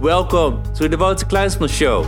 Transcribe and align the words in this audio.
Welcome 0.00 0.62
to 0.74 0.90
the 0.90 0.98
Wouter 0.98 1.24
Kleinsman 1.24 1.70
Show. 1.70 2.02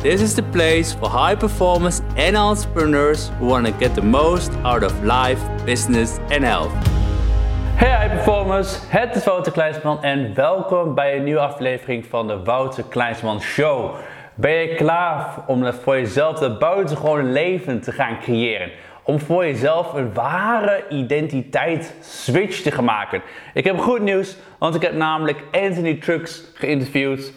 This 0.00 0.22
is 0.22 0.34
the 0.34 0.42
place 0.42 0.94
for 0.94 1.10
high 1.10 1.34
performers 1.34 2.00
and 2.16 2.34
entrepreneurs 2.34 3.30
who 3.38 3.48
want 3.48 3.66
to 3.66 3.72
get 3.72 3.94
the 3.94 4.00
most 4.00 4.50
out 4.64 4.82
of 4.82 5.04
life, 5.04 5.38
business 5.66 6.18
and 6.30 6.42
health. 6.42 6.72
Hey 7.76 7.90
high 7.90 8.08
performers, 8.08 8.78
het 8.88 9.16
is 9.16 9.24
Wouter 9.24 9.52
Kleinsman 9.52 10.02
en 10.02 10.34
welkom 10.34 10.94
bij 10.94 11.16
een 11.16 11.24
nieuwe 11.24 11.40
aflevering 11.40 12.06
van 12.06 12.26
de 12.26 12.42
Wouter 12.42 12.84
Kleinsman 12.88 13.40
Show. 13.40 13.94
Ben 14.34 14.52
je 14.52 14.74
klaar 14.74 15.44
om 15.46 15.72
voor 15.72 15.96
jezelf 15.96 16.38
dat 16.38 16.58
buitengewoon 16.58 17.32
leven 17.32 17.80
te 17.80 17.92
gaan 17.92 18.18
creëren? 18.20 18.70
Om 19.02 19.20
voor 19.20 19.44
jezelf 19.44 19.92
een 19.92 20.14
ware 20.14 20.84
identiteit 20.88 21.94
switch 22.00 22.60
te 22.60 22.70
gaan 22.70 22.84
maken. 22.84 23.22
Ik 23.54 23.64
heb 23.64 23.78
goed 23.78 24.00
nieuws, 24.00 24.36
want 24.58 24.74
ik 24.74 24.82
heb 24.82 24.94
namelijk 24.94 25.44
Anthony 25.52 25.94
Trucks 25.94 26.44
geïnterviewd. 26.54 27.32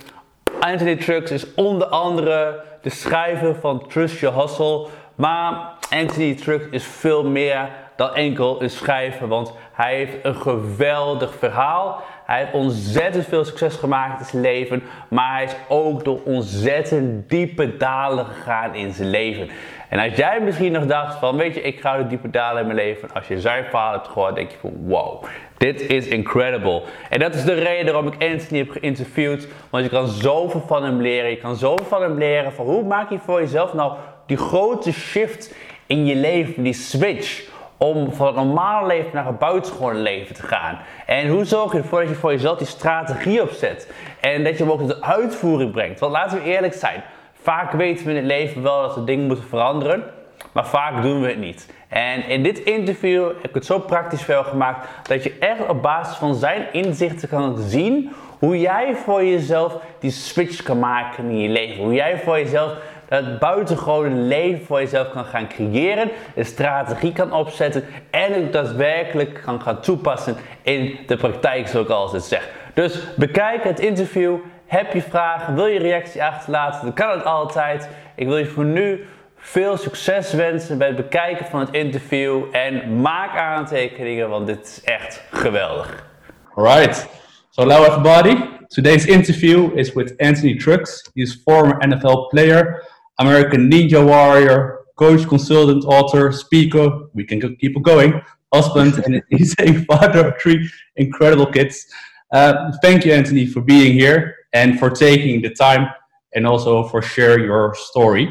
Anthony 0.59 0.95
Trucks 0.95 1.31
is 1.31 1.53
onder 1.53 1.87
andere 1.87 2.63
de 2.81 2.89
schrijver 2.89 3.55
van 3.55 3.87
Trust 3.87 4.19
Your 4.19 4.41
Hustle. 4.41 4.87
Maar 5.15 5.73
Anthony 5.89 6.35
Trucks 6.35 6.65
is 6.69 6.83
veel 6.83 7.23
meer 7.23 7.69
dan 7.95 8.15
enkel 8.15 8.61
een 8.61 8.69
schrijver, 8.69 9.27
want 9.27 9.53
hij 9.73 9.95
heeft 9.95 10.15
een 10.23 10.35
geweldig 10.35 11.35
verhaal. 11.39 12.03
Hij 12.25 12.39
heeft 12.39 12.53
ontzettend 12.53 13.25
veel 13.25 13.45
succes 13.45 13.75
gemaakt 13.75 14.19
in 14.19 14.25
zijn 14.25 14.41
leven, 14.41 14.83
maar 15.07 15.33
hij 15.33 15.43
is 15.43 15.55
ook 15.67 16.03
door 16.03 16.19
ontzettend 16.23 17.29
diepe 17.29 17.77
dalen 17.77 18.25
gegaan 18.25 18.75
in 18.75 18.93
zijn 18.93 19.09
leven. 19.09 19.49
En 19.89 19.99
als 19.99 20.15
jij 20.15 20.41
misschien 20.41 20.71
nog 20.71 20.85
dacht 20.85 21.19
van, 21.19 21.37
weet 21.37 21.55
je, 21.55 21.61
ik 21.61 21.79
ga 21.79 21.97
door 21.97 22.07
diepe 22.07 22.29
dalen 22.29 22.61
in 22.61 22.67
mijn 22.67 22.79
leven. 22.79 23.09
Als 23.13 23.27
je 23.27 23.41
zijn 23.41 23.65
verhaal 23.65 23.91
hebt 23.91 24.07
gehoord, 24.07 24.35
denk 24.35 24.51
je 24.51 24.57
van, 24.57 24.73
wow, 24.85 25.23
dit 25.57 25.81
is 25.81 26.07
incredible. 26.07 26.81
En 27.09 27.19
dat 27.19 27.35
is 27.35 27.43
de 27.43 27.53
reden 27.53 27.93
waarom 27.93 28.11
ik 28.11 28.31
Anthony 28.31 28.59
heb 28.59 28.69
geïnterviewd. 28.69 29.47
Want 29.69 29.83
je 29.83 29.89
kan 29.89 30.07
zoveel 30.07 30.63
van 30.67 30.83
hem 30.83 31.01
leren. 31.01 31.29
Je 31.29 31.37
kan 31.37 31.55
zoveel 31.55 31.85
van 31.85 32.01
hem 32.01 32.17
leren 32.17 32.53
van 32.53 32.65
hoe 32.65 32.83
maak 32.83 33.09
je 33.09 33.19
voor 33.19 33.39
jezelf 33.39 33.73
nou 33.73 33.93
die 34.25 34.37
grote 34.37 34.93
shift 34.93 35.55
in 35.85 36.05
je 36.05 36.15
leven, 36.15 36.63
die 36.63 36.73
switch 36.73 37.53
om 37.77 38.13
van 38.13 38.27
het 38.27 38.35
normale 38.35 38.87
leven 38.87 39.09
naar 39.13 39.25
het 39.25 39.39
buitengewone 39.39 39.99
leven 39.99 40.35
te 40.35 40.43
gaan. 40.43 40.79
En 41.05 41.27
hoe 41.27 41.45
zorg 41.45 41.71
je 41.71 41.77
ervoor 41.77 41.99
dat 41.99 42.09
je 42.09 42.15
voor 42.15 42.31
jezelf 42.31 42.57
die 42.57 42.67
strategie 42.67 43.41
opzet 43.41 43.91
en 44.19 44.43
dat 44.43 44.57
je 44.57 44.63
hem 44.63 44.71
ook 44.71 44.79
tot 44.79 44.87
de 44.87 45.01
uitvoering 45.01 45.71
brengt. 45.71 45.99
Want 45.99 46.11
laten 46.11 46.37
we 46.37 46.43
eerlijk 46.43 46.73
zijn, 46.73 47.03
vaak 47.45 47.71
weten 47.71 48.05
we 48.05 48.11
in 48.11 48.17
het 48.17 48.25
leven 48.25 48.61
wel 48.61 48.81
dat 48.81 48.95
we 48.95 49.03
dingen 49.03 49.27
moeten 49.27 49.45
veranderen, 49.45 50.03
maar 50.51 50.67
vaak 50.67 51.01
doen 51.01 51.21
we 51.21 51.27
het 51.27 51.37
niet. 51.37 51.73
En 51.87 52.27
in 52.27 52.43
dit 52.43 52.59
interview 52.59 53.27
heb 53.27 53.49
ik 53.49 53.53
het 53.53 53.65
zo 53.65 53.79
praktisch 53.79 54.21
veel 54.21 54.43
gemaakt 54.43 54.87
dat 55.07 55.23
je 55.23 55.37
echt 55.39 55.67
op 55.67 55.81
basis 55.81 56.15
van 56.17 56.35
zijn 56.35 56.65
inzichten 56.71 57.29
kan 57.29 57.57
zien 57.57 58.11
hoe 58.39 58.59
jij 58.59 58.95
voor 58.95 59.23
jezelf 59.23 59.77
die 59.99 60.11
switch 60.11 60.63
kan 60.63 60.79
maken 60.79 61.29
in 61.29 61.39
je 61.39 61.49
leven. 61.49 61.83
Hoe 61.83 61.93
jij 61.93 62.19
voor 62.19 62.39
jezelf 62.39 62.73
het 63.07 63.39
buitengewone 63.39 64.15
leven 64.15 64.65
voor 64.65 64.79
jezelf 64.79 65.09
kan 65.09 65.25
gaan 65.25 65.47
creëren, 65.47 66.09
een 66.35 66.45
strategie 66.45 67.11
kan 67.11 67.33
opzetten 67.33 67.83
en 68.11 68.33
het 68.33 68.53
daadwerkelijk 68.53 69.41
kan 69.45 69.61
gaan 69.61 69.81
toepassen 69.81 70.35
in 70.61 70.97
de 71.07 71.17
praktijk, 71.17 71.67
zoals 71.67 71.85
ik 71.85 71.93
altijd 71.93 72.23
zeg. 72.23 72.49
Dus 72.73 73.15
bekijk 73.15 73.63
het 73.63 73.79
interview. 73.79 74.35
Heb 74.65 74.93
je 74.93 75.01
vragen? 75.01 75.55
Wil 75.55 75.65
je 75.65 75.79
reactie 75.79 76.23
achterlaten? 76.23 76.81
Dan 76.81 76.93
kan 76.93 77.09
het 77.09 77.25
altijd. 77.25 77.89
Ik 78.15 78.27
wil 78.27 78.37
je 78.37 78.45
voor 78.45 78.65
nu 78.65 79.05
veel 79.37 79.77
succes 79.77 80.33
wensen 80.33 80.77
bij 80.77 80.87
het 80.87 80.95
bekijken 80.95 81.45
van 81.45 81.59
het 81.59 81.69
interview. 81.71 82.43
En 82.51 83.01
maak 83.01 83.37
aantekeningen, 83.37 84.29
want 84.29 84.47
dit 84.47 84.65
is 84.65 84.81
echt 84.83 85.23
geweldig. 85.31 86.05
Alright. 86.53 87.07
So 87.49 87.61
hello 87.61 87.83
everybody. 87.83 88.35
Today's 88.67 89.05
interview 89.05 89.77
is 89.77 89.93
with 89.93 90.17
Anthony 90.17 90.55
Trucks. 90.55 91.09
He's 91.13 91.41
former 91.43 91.87
NFL 91.87 92.27
player, 92.29 92.83
American 93.15 93.69
Ninja 93.69 94.03
Warrior, 94.05 94.85
coach, 94.95 95.25
consultant, 95.25 95.85
author, 95.85 96.33
speaker. 96.33 97.09
We 97.13 97.25
can 97.25 97.55
keep 97.57 97.83
going. 97.83 98.21
Husband, 98.53 99.05
and 99.05 99.21
he's 99.29 99.55
a 99.59 99.73
father 99.73 100.27
of 100.27 100.41
three 100.41 100.69
incredible 100.95 101.45
kids. 101.45 101.85
Uh, 102.31 102.71
thank 102.81 103.05
you, 103.05 103.13
Anthony, 103.13 103.45
for 103.45 103.61
being 103.61 103.93
here 103.93 104.35
and 104.55 104.79
for 104.79 104.89
taking 104.89 105.41
the 105.41 105.49
time 105.49 105.89
and 106.33 106.47
also 106.47 106.87
for 106.87 107.01
sharing 107.01 107.43
your 107.43 107.75
story. 107.75 108.25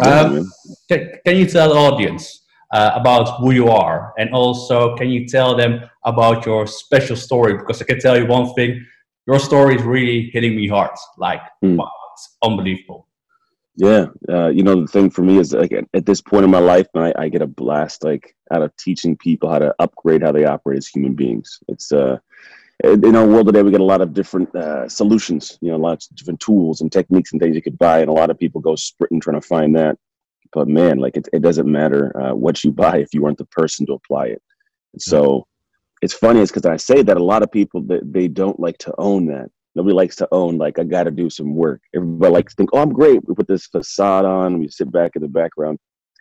Um, 0.00 0.50
can, 0.88 1.12
can, 1.24 1.36
you 1.36 1.46
tell 1.46 1.70
the 1.70 1.76
audience 1.76 2.44
uh, 2.72 2.90
about 2.94 3.38
who 3.38 3.52
you 3.52 3.68
are 3.68 4.12
and 4.18 4.30
also 4.32 4.96
can 4.96 5.08
you 5.08 5.26
tell 5.26 5.56
them 5.56 5.80
about 6.04 6.44
your 6.44 6.66
special 6.66 7.16
story? 7.16 7.56
Because 7.56 7.80
I 7.80 7.84
can 7.84 8.00
tell 8.00 8.18
you 8.18 8.26
one 8.26 8.52
thing 8.54 8.84
your 9.26 9.38
story 9.38 9.76
is 9.76 9.82
really 9.82 10.30
hitting 10.32 10.54
me 10.56 10.68
hard. 10.68 10.90
Like, 11.16 11.42
mm. 11.64 11.76
wow, 11.76 11.90
it's 12.12 12.36
unbelievable. 12.42 13.06
Yeah, 13.76 14.06
uh, 14.28 14.48
you 14.48 14.64
know 14.64 14.80
the 14.80 14.88
thing 14.88 15.08
for 15.08 15.22
me 15.22 15.38
is 15.38 15.52
like 15.52 15.72
at 15.94 16.04
this 16.04 16.20
point 16.20 16.44
in 16.44 16.50
my 16.50 16.58
life, 16.58 16.88
I, 16.96 17.12
I 17.16 17.28
get 17.28 17.42
a 17.42 17.46
blast 17.46 18.02
like 18.02 18.34
out 18.52 18.62
of 18.62 18.76
teaching 18.76 19.16
people 19.16 19.48
how 19.48 19.60
to 19.60 19.72
upgrade 19.78 20.22
how 20.22 20.32
they 20.32 20.44
operate 20.44 20.78
as 20.78 20.88
human 20.88 21.14
beings. 21.14 21.60
It's 21.68 21.92
uh, 21.92 22.18
in 22.84 23.16
our 23.16 23.26
world 23.26 23.46
today, 23.46 23.62
we 23.62 23.70
get 23.70 23.80
a 23.80 23.84
lot 23.84 24.00
of 24.00 24.14
different 24.14 24.54
uh, 24.54 24.88
solutions. 24.88 25.58
You 25.60 25.70
know, 25.70 25.78
lots 25.78 26.08
of 26.10 26.16
different 26.16 26.40
tools 26.40 26.80
and 26.80 26.92
techniques 26.92 27.32
and 27.32 27.40
things 27.40 27.56
you 27.56 27.62
could 27.62 27.78
buy, 27.78 28.00
and 28.00 28.08
a 28.08 28.12
lot 28.12 28.30
of 28.30 28.38
people 28.38 28.60
go 28.60 28.76
sprinting 28.76 29.20
trying 29.20 29.40
to 29.40 29.46
find 29.46 29.74
that. 29.76 29.96
But 30.52 30.68
man, 30.68 30.98
like 30.98 31.16
it, 31.16 31.28
it 31.32 31.42
doesn't 31.42 31.70
matter 31.70 32.16
uh, 32.20 32.34
what 32.34 32.64
you 32.64 32.72
buy 32.72 32.98
if 32.98 33.12
you 33.12 33.26
aren't 33.26 33.38
the 33.38 33.46
person 33.46 33.86
to 33.86 33.94
apply 33.94 34.26
it. 34.26 34.42
And 34.92 35.02
so 35.02 35.46
it's 36.00 36.14
funny 36.14 36.40
is 36.40 36.50
because 36.50 36.66
I 36.66 36.76
say 36.76 37.02
that 37.02 37.16
a 37.16 37.22
lot 37.22 37.42
of 37.42 37.50
people 37.50 37.82
they, 37.82 38.00
they 38.02 38.28
don't 38.28 38.58
like 38.58 38.78
to 38.78 38.94
own 38.98 39.26
that 39.26 39.50
Nobody 39.78 39.94
likes 39.94 40.16
to 40.16 40.28
own 40.32 40.58
like 40.58 40.80
I 40.80 40.82
got 40.82 41.04
to 41.04 41.12
do 41.12 41.30
some 41.30 41.54
work. 41.54 41.80
Everybody 41.94 42.32
likes 42.32 42.52
to 42.52 42.56
think, 42.56 42.70
"Oh, 42.72 42.82
I'm 42.82 42.92
great." 42.92 43.20
We 43.28 43.34
put 43.36 43.46
this 43.46 43.66
facade 43.66 44.24
on. 44.24 44.58
We 44.58 44.66
sit 44.66 44.90
back 44.90 45.12
in 45.14 45.22
the 45.22 45.28
background. 45.28 45.78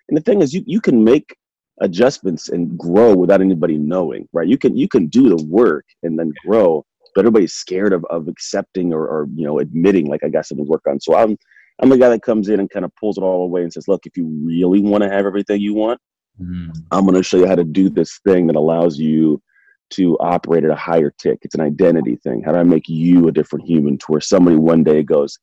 And 0.08 0.16
the 0.16 0.22
thing 0.22 0.44
is, 0.44 0.54
you 0.54 0.64
you 0.68 0.80
can 0.80 1.04
make 1.04 1.36
adjustments 1.82 2.50
and 2.50 2.78
grow 2.78 3.16
without 3.16 3.42
anybody 3.42 3.78
knowing, 3.78 4.28
right? 4.34 4.48
You 4.48 4.58
can 4.58 4.76
you 4.76 4.88
can 4.88 5.08
do 5.08 5.30
the 5.30 5.44
work 5.46 5.86
and 6.04 6.18
then 6.18 6.34
grow, 6.46 6.86
but 7.16 7.22
everybody's 7.22 7.54
scared 7.54 7.94
of, 7.94 8.06
of 8.10 8.28
accepting 8.28 8.94
or, 8.94 9.08
or 9.08 9.28
you 9.36 9.46
know 9.46 9.60
admitting 9.60 10.08
like 10.08 10.24
I 10.24 10.30
got 10.30 10.46
something 10.46 10.66
to 10.66 10.70
work 10.70 10.84
on. 10.88 11.00
So 11.00 11.16
I'm 11.16 11.38
I'm 11.82 11.90
the 11.90 11.98
guy 11.98 12.10
that 12.10 12.24
comes 12.24 12.50
in 12.50 12.60
and 12.60 12.70
kind 12.70 12.86
of 12.86 12.92
pulls 13.00 13.18
it 13.18 13.22
all 13.22 13.44
away 13.44 13.64
and 13.64 13.72
says, 13.72 13.88
"Look, 13.88 14.06
if 14.06 14.18
you 14.18 14.26
really 14.44 14.82
want 14.82 15.04
to 15.04 15.10
have 15.10 15.26
everything 15.26 15.62
you 15.62 15.74
want, 15.74 16.00
mm. 16.42 16.70
I'm 16.92 17.06
going 17.06 17.16
to 17.16 17.24
show 17.24 17.38
you 17.38 17.48
how 17.48 17.56
to 17.56 17.64
do 17.64 17.90
this 17.90 18.20
thing 18.26 18.48
that 18.48 18.56
allows 18.56 18.98
you 18.98 19.42
to 19.90 20.18
operate 20.20 20.64
at 20.64 20.72
a 20.72 20.76
higher 20.76 21.14
tick. 21.18 21.40
It's 21.44 21.56
an 21.56 21.62
identity 21.62 22.18
thing. 22.18 22.44
How 22.44 22.52
do 22.52 22.58
I 22.58 22.64
make 22.64 22.90
you 22.90 23.28
a 23.28 23.32
different 23.32 23.66
human 23.66 23.98
to 24.00 24.06
where 24.08 24.22
somebody 24.22 24.58
one 24.58 24.84
day 24.84 25.04
goes, 25.04 25.38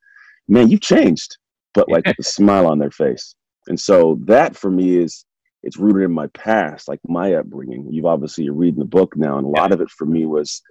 man, 0.49 0.69
you've 0.69 0.83
changed, 0.83 1.39
but 1.73 1.89
like 1.89 2.07
with 2.07 2.19
a 2.19 2.23
smile 2.31 2.67
on 2.67 2.79
their 2.79 2.91
face. 2.91 3.35
And 3.69 3.81
so 3.81 4.19
that 4.27 4.55
for 4.57 4.71
me 4.71 4.99
is 4.99 5.25
it's 5.65 5.79
rooted 5.79 6.03
in 6.03 6.13
my 6.13 6.27
past, 6.29 6.89
like 6.89 7.01
my 7.07 7.35
upbringing. 7.35 7.89
You've 7.91 8.07
obviously 8.07 8.45
you're 8.45 8.55
reading 8.55 8.81
the 8.81 8.87
book 8.87 9.17
now, 9.17 9.39
and 9.39 9.47
a 9.47 9.51
lot 9.51 9.73
of 9.73 9.81
it 9.81 9.91
for 9.91 10.07
me 10.07 10.27
was, 10.27 10.63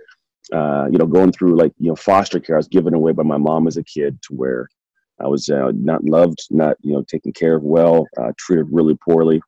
uh, 0.54 0.88
you 0.92 0.98
know, 0.98 1.06
going 1.06 1.32
through 1.32 1.58
like 1.58 1.74
you 1.80 1.90
know 1.90 1.96
foster 1.96 2.40
care. 2.40 2.56
I 2.56 2.58
was 2.58 2.68
given 2.68 2.94
away 2.94 3.12
by 3.12 3.24
my 3.24 3.38
mom 3.38 3.68
as 3.68 3.78
a 3.78 3.84
kid 3.84 4.22
to 4.24 4.34
where 4.34 4.70
I 5.20 5.28
was 5.28 5.50
uh, 5.50 5.72
not 5.76 6.04
loved, 6.04 6.40
not 6.50 6.78
you 6.82 6.94
know 6.94 7.04
taken 7.04 7.34
care 7.34 7.56
of 7.56 7.64
well, 7.64 8.06
uh, 8.18 8.32
treated 8.38 8.68
really 8.70 8.98
poorly 9.08 9.42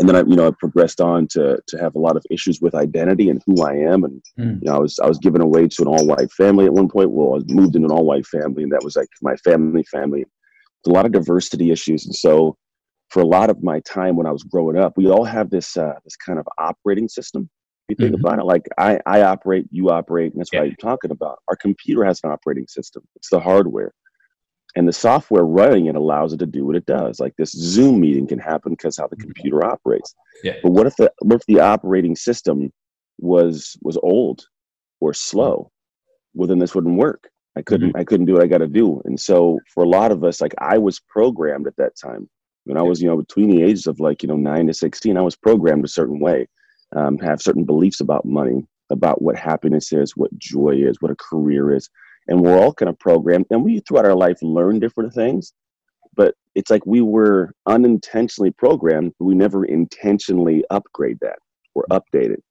and 0.00 0.08
then 0.08 0.16
I, 0.16 0.20
you 0.20 0.34
know, 0.34 0.48
I 0.48 0.50
progressed 0.58 1.00
on 1.00 1.28
to 1.28 1.60
to 1.66 1.78
have 1.78 1.94
a 1.94 2.00
lot 2.00 2.16
of 2.16 2.24
issues 2.30 2.60
with 2.60 2.74
identity 2.74 3.30
and 3.30 3.40
who 3.46 3.62
I 3.62 3.74
am, 3.74 4.04
and 4.04 4.22
mm. 4.38 4.60
you 4.60 4.68
know, 4.68 4.74
I 4.74 4.78
was 4.78 4.98
I 4.98 5.06
was 5.06 5.18
given 5.18 5.40
away 5.40 5.68
to 5.68 5.82
an 5.82 5.88
all 5.88 6.06
white 6.06 6.32
family 6.32 6.64
at 6.64 6.72
one 6.72 6.88
point. 6.88 7.10
Well, 7.10 7.34
I 7.34 7.34
was 7.36 7.48
moved 7.48 7.76
into 7.76 7.86
an 7.86 7.92
all 7.92 8.04
white 8.04 8.26
family, 8.26 8.64
and 8.64 8.72
that 8.72 8.82
was 8.82 8.96
like 8.96 9.08
my 9.22 9.36
family 9.36 9.84
family. 9.84 10.24
A 10.86 10.90
lot 10.90 11.06
of 11.06 11.12
diversity 11.12 11.70
issues, 11.70 12.06
and 12.06 12.14
so 12.14 12.56
for 13.10 13.20
a 13.22 13.26
lot 13.26 13.50
of 13.50 13.62
my 13.62 13.80
time 13.80 14.16
when 14.16 14.26
I 14.26 14.32
was 14.32 14.42
growing 14.42 14.76
up, 14.76 14.96
we 14.96 15.08
all 15.08 15.24
have 15.24 15.50
this 15.50 15.76
uh, 15.76 15.94
this 16.04 16.16
kind 16.16 16.38
of 16.38 16.46
operating 16.58 17.08
system. 17.08 17.48
If 17.88 17.98
you 17.98 18.06
think 18.06 18.16
mm-hmm. 18.16 18.26
about 18.26 18.38
it, 18.40 18.44
like 18.44 18.66
I 18.78 18.98
I 19.06 19.22
operate, 19.22 19.66
you 19.70 19.90
operate, 19.90 20.32
and 20.32 20.40
that's 20.40 20.50
yeah. 20.52 20.60
what 20.60 20.68
I'm 20.68 20.76
talking 20.76 21.10
about. 21.10 21.38
Our 21.48 21.56
computer 21.56 22.04
has 22.04 22.20
an 22.24 22.30
operating 22.30 22.66
system. 22.66 23.02
It's 23.16 23.30
the 23.30 23.40
hardware 23.40 23.92
and 24.76 24.88
the 24.88 24.92
software 24.92 25.44
running 25.44 25.86
it 25.86 25.94
allows 25.94 26.32
it 26.32 26.38
to 26.38 26.46
do 26.46 26.64
what 26.64 26.76
it 26.76 26.86
does 26.86 27.20
like 27.20 27.34
this 27.36 27.52
zoom 27.52 28.00
meeting 28.00 28.26
can 28.26 28.38
happen 28.38 28.72
because 28.72 28.96
how 28.96 29.06
the 29.06 29.16
mm-hmm. 29.16 29.26
computer 29.26 29.64
operates 29.64 30.14
yeah. 30.42 30.54
but 30.62 30.72
what 30.72 30.86
if 30.86 30.96
the 30.96 31.12
what 31.20 31.36
if 31.36 31.46
the 31.46 31.60
operating 31.60 32.16
system 32.16 32.72
was 33.18 33.76
was 33.82 33.96
old 33.98 34.46
or 35.00 35.14
slow 35.14 35.70
well 36.34 36.48
then 36.48 36.58
this 36.58 36.74
wouldn't 36.74 36.98
work 36.98 37.28
i 37.56 37.62
couldn't 37.62 37.90
mm-hmm. 37.90 37.98
i 37.98 38.04
couldn't 38.04 38.26
do 38.26 38.34
what 38.34 38.42
i 38.42 38.46
got 38.46 38.58
to 38.58 38.68
do 38.68 39.00
and 39.04 39.18
so 39.18 39.58
for 39.72 39.84
a 39.84 39.88
lot 39.88 40.10
of 40.10 40.24
us 40.24 40.40
like 40.40 40.54
i 40.58 40.76
was 40.78 41.00
programmed 41.08 41.66
at 41.66 41.76
that 41.76 41.92
time 41.96 42.28
when 42.64 42.76
i 42.76 42.82
was 42.82 43.00
you 43.00 43.08
know 43.08 43.16
between 43.16 43.50
the 43.50 43.62
ages 43.62 43.86
of 43.86 44.00
like 44.00 44.22
you 44.22 44.28
know 44.28 44.36
9 44.36 44.66
to 44.66 44.74
16 44.74 45.16
i 45.16 45.20
was 45.20 45.36
programmed 45.36 45.84
a 45.84 45.88
certain 45.88 46.20
way 46.20 46.46
um, 46.96 47.18
have 47.18 47.42
certain 47.42 47.64
beliefs 47.64 48.00
about 48.00 48.24
money 48.24 48.66
about 48.90 49.22
what 49.22 49.36
happiness 49.36 49.92
is 49.92 50.16
what 50.16 50.36
joy 50.38 50.70
is 50.70 51.00
what 51.00 51.10
a 51.10 51.16
career 51.16 51.74
is 51.74 51.88
and 52.28 52.40
we're 52.40 52.58
all 52.58 52.72
kind 52.72 52.88
of 52.88 52.98
programmed 52.98 53.46
and 53.50 53.64
we 53.64 53.80
throughout 53.80 54.06
our 54.06 54.14
life 54.14 54.38
learn 54.42 54.78
different 54.78 55.12
things 55.12 55.52
but 56.14 56.34
it's 56.54 56.70
like 56.70 56.86
we 56.86 57.00
were 57.00 57.52
unintentionally 57.66 58.50
programmed 58.50 59.12
but 59.18 59.24
we 59.24 59.34
never 59.34 59.64
intentionally 59.64 60.64
upgrade 60.70 61.18
that 61.20 61.38
or 61.74 61.84
update 61.90 62.30
it 62.30 62.42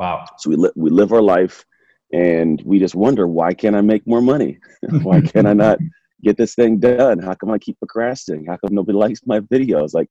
Wow. 0.00 0.24
So 0.38 0.48
we 0.48 0.56
li- 0.56 0.72
we 0.76 0.88
live 0.88 1.12
our 1.12 1.20
life, 1.20 1.64
and 2.10 2.60
we 2.64 2.78
just 2.78 2.94
wonder 2.94 3.28
why 3.28 3.52
can't 3.52 3.76
I 3.76 3.82
make 3.82 4.06
more 4.06 4.22
money? 4.22 4.58
why 5.02 5.20
can't 5.20 5.46
I 5.46 5.52
not 5.52 5.78
get 6.22 6.36
this 6.36 6.54
thing 6.54 6.78
done? 6.78 7.18
How 7.18 7.34
come 7.34 7.50
I 7.50 7.58
keep 7.58 7.78
procrastinating? 7.78 8.46
How 8.46 8.56
come 8.56 8.74
nobody 8.74 8.98
likes 9.04 9.20
my 9.26 9.40
videos? 9.40 9.94
Like, 9.94 10.08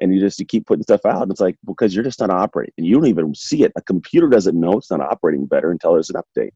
and 0.00 0.14
you 0.14 0.20
just 0.20 0.38
you 0.38 0.46
keep 0.46 0.66
putting 0.66 0.82
stuff 0.82 1.06
out. 1.06 1.22
And 1.22 1.30
it's 1.30 1.40
like 1.40 1.56
because 1.66 1.94
you're 1.94 2.04
just 2.04 2.20
not 2.20 2.30
operating, 2.30 2.74
and 2.78 2.86
you 2.86 2.94
don't 2.94 3.06
even 3.06 3.34
see 3.34 3.62
it. 3.62 3.72
A 3.76 3.82
computer 3.82 4.28
doesn't 4.28 4.58
know 4.58 4.72
it's 4.72 4.90
not 4.90 5.00
operating 5.00 5.46
better 5.46 5.70
until 5.70 5.94
there's 5.94 6.10
an 6.10 6.20
update. 6.20 6.50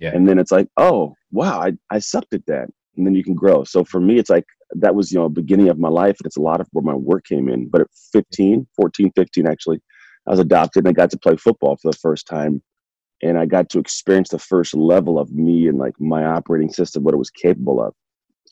Yeah. 0.00 0.12
And 0.14 0.28
then 0.28 0.38
it's 0.38 0.52
like, 0.52 0.68
oh 0.76 1.14
wow, 1.30 1.60
I 1.60 1.72
I 1.90 1.98
sucked 1.98 2.34
at 2.34 2.46
that, 2.46 2.68
and 2.96 3.06
then 3.06 3.14
you 3.14 3.24
can 3.24 3.34
grow. 3.34 3.64
So 3.64 3.84
for 3.84 4.00
me, 4.00 4.18
it's 4.18 4.30
like 4.30 4.46
that 4.72 4.94
was 4.94 5.12
you 5.12 5.18
know 5.18 5.28
beginning 5.28 5.68
of 5.68 5.78
my 5.78 5.88
life, 5.88 6.16
and 6.18 6.26
it's 6.26 6.36
a 6.36 6.42
lot 6.42 6.60
of 6.60 6.68
where 6.72 6.82
my 6.82 6.94
work 6.94 7.24
came 7.26 7.48
in. 7.48 7.68
But 7.68 7.82
at 7.82 7.88
15, 8.12 8.66
14, 8.76 9.12
15 9.14 9.46
actually, 9.46 9.80
I 10.28 10.30
was 10.30 10.40
adopted 10.40 10.84
and 10.84 10.88
I 10.88 10.92
got 10.92 11.10
to 11.10 11.18
play 11.18 11.36
football 11.36 11.76
for 11.76 11.90
the 11.90 11.98
first 11.98 12.26
time. 12.26 12.62
And 13.22 13.36
I 13.36 13.46
got 13.46 13.68
to 13.70 13.80
experience 13.80 14.28
the 14.28 14.38
first 14.38 14.74
level 14.74 15.18
of 15.18 15.32
me 15.32 15.66
and 15.66 15.78
like 15.78 15.98
my 15.98 16.24
operating 16.24 16.72
system, 16.72 17.02
what 17.02 17.14
it 17.14 17.18
was 17.18 17.30
capable 17.30 17.82
of. 17.82 17.94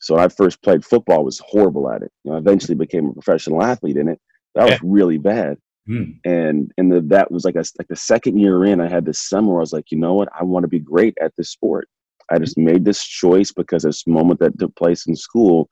So 0.01 0.15
when 0.15 0.25
I 0.25 0.29
first 0.29 0.63
played 0.63 0.85
football, 0.85 1.19
I 1.19 1.23
was 1.23 1.41
horrible 1.45 1.91
at 1.91 2.03
it. 2.03 2.13
You 2.25 2.31
know, 2.31 2.37
I 2.37 2.41
eventually 2.41 2.75
became 2.75 3.07
a 3.07 3.13
professional 3.13 3.63
athlete 3.63 3.97
in 3.97 4.09
it. 4.09 4.21
That 4.55 4.71
was 4.71 4.81
really 4.83 5.19
bad. 5.19 5.59
Mm. 5.89 6.19
And 6.25 6.73
and 6.79 6.91
the, 6.91 7.01
that 7.03 7.31
was 7.31 7.45
like 7.45 7.55
a, 7.55 7.65
like 7.79 7.89
the 7.89 7.97
second 7.97 8.39
year 8.39 8.65
in, 8.65 8.81
I 8.81 8.89
had 8.89 9.05
this 9.05 9.21
summer 9.21 9.49
where 9.49 9.59
I 9.59 9.61
was 9.61 9.73
like, 9.73 9.91
you 9.91 9.99
know 9.99 10.15
what, 10.15 10.29
I 10.39 10.43
want 10.43 10.65
to 10.65 10.69
be 10.69 10.81
great 10.81 11.17
at 11.21 11.33
this 11.37 11.51
sport. 11.51 11.89
I 12.31 12.39
just 12.39 12.59
made 12.59 12.85
this 12.85 13.05
choice 13.05 13.53
because 13.53 13.85
this 13.85 14.07
moment 14.07 14.41
that 14.41 14.59
took 14.59 14.75
place 14.75 15.07
in 15.07 15.15
school, 15.15 15.69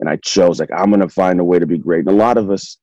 and 0.00 0.08
I 0.08 0.16
chose 0.16 0.60
like 0.60 0.70
I'm 0.76 0.90
gonna 0.90 1.08
find 1.08 1.40
a 1.40 1.44
way 1.44 1.58
to 1.58 1.66
be 1.66 1.78
great. 1.78 2.00
And 2.00 2.08
a 2.08 2.12
lot 2.12 2.36
of 2.36 2.50
us, 2.50 2.76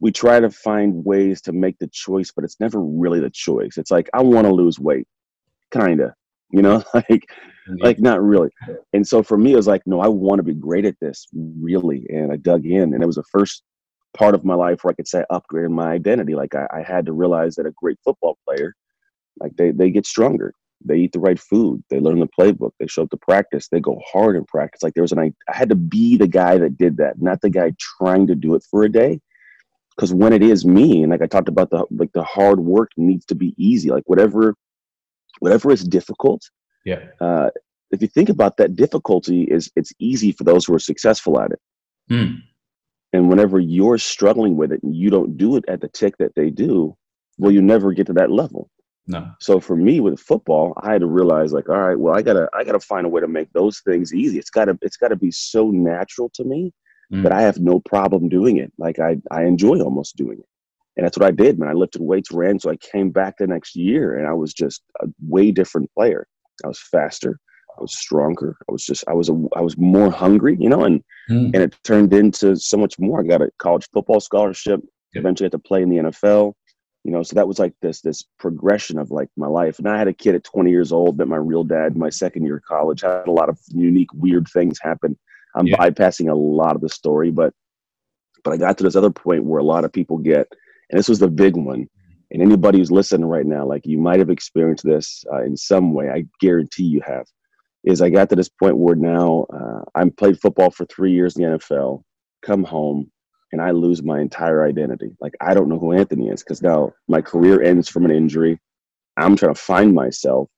we 0.00 0.12
try 0.12 0.40
to 0.40 0.50
find 0.50 1.04
ways 1.04 1.40
to 1.42 1.52
make 1.52 1.78
the 1.78 1.88
choice, 1.88 2.30
but 2.34 2.44
it's 2.44 2.60
never 2.60 2.80
really 2.80 3.20
the 3.20 3.30
choice. 3.30 3.78
It's 3.78 3.90
like 3.90 4.10
I 4.12 4.22
want 4.22 4.46
to 4.46 4.52
lose 4.52 4.78
weight, 4.78 5.08
kinda, 5.70 6.14
you 6.50 6.62
know, 6.62 6.82
like 6.94 7.28
like 7.80 7.98
not 7.98 8.22
really. 8.22 8.50
And 8.92 9.06
so 9.06 9.22
for 9.22 9.36
me, 9.36 9.52
it 9.52 9.56
was 9.56 9.66
like, 9.66 9.82
no, 9.86 10.00
I 10.00 10.08
want 10.08 10.38
to 10.38 10.44
be 10.44 10.54
great 10.54 10.84
at 10.84 10.96
this, 11.00 11.26
really. 11.34 12.06
And 12.08 12.32
I 12.32 12.36
dug 12.36 12.64
in, 12.64 12.94
and 12.94 13.02
it 13.02 13.06
was 13.06 13.16
the 13.16 13.24
first 13.30 13.62
part 14.16 14.34
of 14.34 14.44
my 14.44 14.54
life 14.54 14.82
where 14.82 14.92
I 14.92 14.94
could 14.94 15.08
say 15.08 15.24
I 15.30 15.38
upgraded 15.38 15.70
my 15.70 15.90
identity. 15.90 16.34
Like 16.34 16.54
I, 16.54 16.66
I 16.72 16.82
had 16.82 17.06
to 17.06 17.12
realize 17.12 17.56
that 17.56 17.66
a 17.66 17.72
great 17.72 17.98
football 18.04 18.38
player, 18.46 18.74
like 19.38 19.56
they 19.56 19.70
they 19.72 19.90
get 19.90 20.06
stronger. 20.06 20.52
They 20.84 20.98
eat 20.98 21.12
the 21.12 21.20
right 21.20 21.40
food. 21.40 21.82
They 21.88 22.00
learn 22.00 22.20
the 22.20 22.28
playbook. 22.38 22.72
They 22.78 22.86
show 22.86 23.02
up 23.02 23.10
to 23.10 23.16
practice. 23.16 23.66
They 23.68 23.80
go 23.80 23.98
hard 24.12 24.36
in 24.36 24.44
practice. 24.44 24.82
Like 24.82 24.92
there 24.94 25.02
was 25.02 25.12
an 25.12 25.18
I, 25.18 25.32
I 25.48 25.56
had 25.56 25.70
to 25.70 25.74
be 25.74 26.16
the 26.16 26.28
guy 26.28 26.58
that 26.58 26.76
did 26.76 26.98
that, 26.98 27.20
not 27.20 27.40
the 27.40 27.50
guy 27.50 27.72
trying 27.78 28.26
to 28.26 28.34
do 28.34 28.54
it 28.54 28.62
for 28.70 28.84
a 28.84 28.88
day 28.92 29.20
because 29.96 30.12
when 30.12 30.32
it 30.32 30.42
is 30.42 30.64
me 30.64 31.02
and 31.02 31.10
like 31.10 31.22
i 31.22 31.26
talked 31.26 31.48
about 31.48 31.70
the 31.70 31.84
like 31.90 32.12
the 32.12 32.22
hard 32.22 32.60
work 32.60 32.90
needs 32.96 33.24
to 33.24 33.34
be 33.34 33.54
easy 33.56 33.90
like 33.90 34.02
whatever 34.06 34.54
whatever 35.40 35.70
is 35.72 35.82
difficult 35.84 36.42
Yeah. 36.84 37.00
uh, 37.20 37.50
if 37.90 38.02
you 38.02 38.08
think 38.08 38.28
about 38.28 38.56
that 38.56 38.74
difficulty 38.76 39.42
is 39.44 39.70
it's 39.76 39.92
easy 39.98 40.32
for 40.32 40.44
those 40.44 40.64
who 40.64 40.74
are 40.74 40.78
successful 40.78 41.40
at 41.40 41.50
it 41.52 41.60
Mm. 42.10 42.36
and 43.12 43.28
whenever 43.28 43.58
you're 43.58 43.98
struggling 43.98 44.56
with 44.56 44.70
it 44.72 44.80
and 44.82 44.94
you 44.94 45.10
don't 45.10 45.36
do 45.36 45.56
it 45.56 45.64
at 45.68 45.80
the 45.80 45.88
tick 45.88 46.14
that 46.18 46.34
they 46.36 46.50
do 46.50 46.96
well 47.38 47.50
you 47.52 47.62
never 47.62 47.92
get 47.92 48.06
to 48.06 48.12
that 48.14 48.30
level 48.30 48.70
No. 49.08 49.30
so 49.40 49.58
for 49.60 49.76
me 49.76 50.00
with 50.00 50.18
football 50.20 50.72
i 50.82 50.92
had 50.92 51.00
to 51.00 51.06
realize 51.06 51.52
like 51.52 51.68
all 51.68 51.80
right 51.88 51.98
well 51.98 52.14
i 52.14 52.22
gotta 52.22 52.48
i 52.54 52.62
gotta 52.64 52.80
find 52.80 53.06
a 53.06 53.08
way 53.08 53.20
to 53.20 53.28
make 53.28 53.52
those 53.52 53.80
things 53.80 54.12
easy 54.14 54.38
it's 54.38 54.50
gotta 54.50 54.78
it's 54.82 54.96
gotta 54.96 55.16
be 55.16 55.30
so 55.30 55.70
natural 55.70 56.28
to 56.34 56.44
me 56.44 56.72
Mm. 57.12 57.22
that 57.22 57.30
i 57.30 57.40
have 57.42 57.58
no 57.60 57.78
problem 57.78 58.28
doing 58.28 58.56
it 58.56 58.72
like 58.78 58.98
i 58.98 59.16
i 59.30 59.44
enjoy 59.44 59.76
almost 59.80 60.16
doing 60.16 60.38
it 60.40 60.48
and 60.96 61.04
that's 61.04 61.16
what 61.18 61.26
i 61.26 61.30
did 61.30 61.58
man 61.58 61.68
i 61.68 61.72
lifted 61.72 62.02
weights 62.02 62.30
ran 62.32 62.58
so 62.58 62.70
i 62.70 62.76
came 62.76 63.10
back 63.10 63.36
the 63.38 63.46
next 63.46 63.74
year 63.76 64.16
and 64.18 64.26
i 64.26 64.32
was 64.32 64.52
just 64.52 64.82
a 65.02 65.06
way 65.28 65.50
different 65.50 65.90
player 65.94 66.26
i 66.64 66.68
was 66.68 66.80
faster 66.80 67.38
i 67.78 67.80
was 67.80 67.96
stronger 67.96 68.56
i 68.68 68.72
was 68.72 68.84
just 68.84 69.04
i 69.08 69.12
was 69.12 69.28
a, 69.28 69.34
i 69.56 69.60
was 69.60 69.76
more 69.76 70.10
hungry 70.10 70.56
you 70.60 70.68
know 70.68 70.84
and 70.84 71.02
Mm. 71.28 71.46
and 71.46 71.56
it 71.56 71.74
turned 71.82 72.14
into 72.14 72.54
so 72.54 72.76
much 72.76 73.00
more. 73.00 73.18
I 73.20 73.24
got 73.26 73.42
a 73.42 73.50
college 73.58 73.88
football 73.92 74.20
scholarship. 74.20 74.80
Yep. 75.12 75.22
Eventually, 75.22 75.46
had 75.46 75.50
to 75.52 75.58
play 75.58 75.82
in 75.82 75.88
the 75.90 75.96
NFL. 75.96 76.52
You 77.02 77.10
know, 77.10 77.24
so 77.24 77.34
that 77.34 77.48
was 77.48 77.58
like 77.58 77.72
this 77.82 78.00
this 78.00 78.22
progression 78.38 78.96
of 78.96 79.10
like 79.10 79.28
my 79.36 79.48
life. 79.48 79.80
And 79.80 79.88
I 79.88 79.98
had 79.98 80.06
a 80.06 80.12
kid 80.12 80.36
at 80.36 80.44
20 80.44 80.70
years 80.70 80.92
old. 80.92 81.18
that 81.18 81.26
my 81.26 81.34
real 81.36 81.64
dad 81.64 81.96
my 81.96 82.10
second 82.10 82.44
year 82.44 82.58
of 82.58 82.62
college. 82.62 83.00
Had 83.00 83.26
a 83.26 83.32
lot 83.32 83.48
of 83.48 83.58
unique, 83.74 84.10
weird 84.14 84.46
things 84.52 84.78
happen. 84.80 85.18
I'm 85.56 85.66
Yeah. 85.66 85.78
bypassing 85.78 86.30
a 86.30 86.34
lot 86.36 86.76
of 86.76 86.80
the 86.80 86.88
story, 86.88 87.32
but 87.32 87.52
but 88.44 88.52
I 88.52 88.56
got 88.56 88.78
to 88.78 88.84
this 88.84 88.94
other 88.94 89.10
point 89.10 89.42
where 89.42 89.58
a 89.58 89.64
lot 89.64 89.84
of 89.84 89.92
people 89.92 90.18
get, 90.18 90.46
and 90.90 90.98
this 90.98 91.08
was 91.08 91.18
the 91.18 91.28
big 91.28 91.56
one. 91.56 91.88
And 92.30 92.42
anybody 92.42 92.78
who's 92.78 92.90
listening 92.90 93.26
right 93.26 93.46
now, 93.46 93.64
like 93.64 93.86
you 93.86 93.98
might 93.98 94.18
have 94.18 94.30
experienced 94.30 94.84
this 94.84 95.24
uh, 95.32 95.42
in 95.44 95.56
some 95.56 95.92
way. 95.94 96.10
I 96.10 96.24
guarantee 96.40 96.84
you 96.84 97.00
have 97.06 97.26
is 97.84 98.02
I 98.02 98.10
got 98.10 98.28
to 98.30 98.36
this 98.36 98.48
point 98.48 98.76
where 98.76 98.96
now 98.96 99.46
uh, 99.54 99.82
I'm 99.94 100.10
played 100.10 100.40
football 100.40 100.70
for 100.70 100.84
three 100.86 101.12
years 101.12 101.36
in 101.36 101.42
the 101.42 101.58
NFL, 101.58 102.02
come 102.42 102.64
home, 102.64 103.10
and 103.52 103.62
I 103.62 103.70
lose 103.70 104.02
my 104.02 104.20
entire 104.20 104.64
identity. 104.64 105.16
Like 105.20 105.34
I 105.40 105.54
don't 105.54 105.68
know 105.68 105.78
who 105.78 105.92
Anthony 105.92 106.28
is 106.28 106.42
because 106.42 106.62
now 106.62 106.92
my 107.06 107.20
career 107.22 107.62
ends 107.62 107.88
from 107.88 108.04
an 108.04 108.10
injury. 108.10 108.58
I'm 109.16 109.36
trying 109.36 109.54
to 109.54 109.60
find 109.60 109.94
myself, 109.94 110.48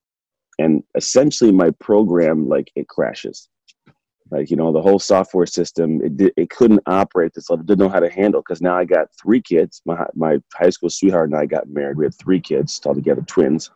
and 0.58 0.82
essentially 0.96 1.52
my 1.52 1.70
program 1.78 2.48
like 2.48 2.72
it 2.74 2.88
crashes. 2.88 3.48
Like 4.30 4.50
you 4.50 4.56
know 4.56 4.72
the 4.72 4.82
whole 4.82 4.98
software 4.98 5.46
system 5.46 6.02
it 6.04 6.16
did, 6.16 6.32
it 6.36 6.50
couldn't 6.50 6.82
operate 6.86 7.32
this 7.34 7.48
level. 7.48 7.64
Didn't 7.64 7.80
know 7.80 7.88
how 7.88 8.00
to 8.00 8.10
handle 8.10 8.42
because 8.42 8.60
now 8.60 8.76
I 8.76 8.84
got 8.84 9.08
three 9.20 9.40
kids. 9.40 9.80
My 9.86 10.06
my 10.14 10.38
high 10.54 10.70
school 10.70 10.90
sweetheart 10.90 11.30
and 11.30 11.38
I 11.38 11.46
got 11.46 11.68
married. 11.68 11.96
We 11.96 12.04
had 12.04 12.14
three 12.14 12.40
kids 12.40 12.80
altogether, 12.84 13.22
twins. 13.22 13.70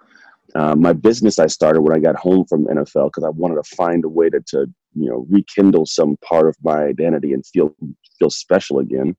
Uh, 0.54 0.76
my 0.76 0.92
business 0.92 1.38
I 1.38 1.46
started 1.46 1.80
when 1.80 1.96
I 1.96 2.00
got 2.00 2.16
home 2.16 2.44
from 2.44 2.66
NFL 2.66 3.08
because 3.08 3.24
I 3.24 3.30
wanted 3.30 3.54
to 3.54 3.76
find 3.76 4.04
a 4.04 4.08
way 4.08 4.28
to, 4.28 4.40
to 4.48 4.66
you 4.94 5.08
know 5.08 5.26
rekindle 5.30 5.86
some 5.86 6.16
part 6.18 6.48
of 6.48 6.56
my 6.62 6.84
identity 6.84 7.32
and 7.32 7.46
feel 7.46 7.74
feel 8.18 8.30
special 8.30 8.78
again. 8.78 9.16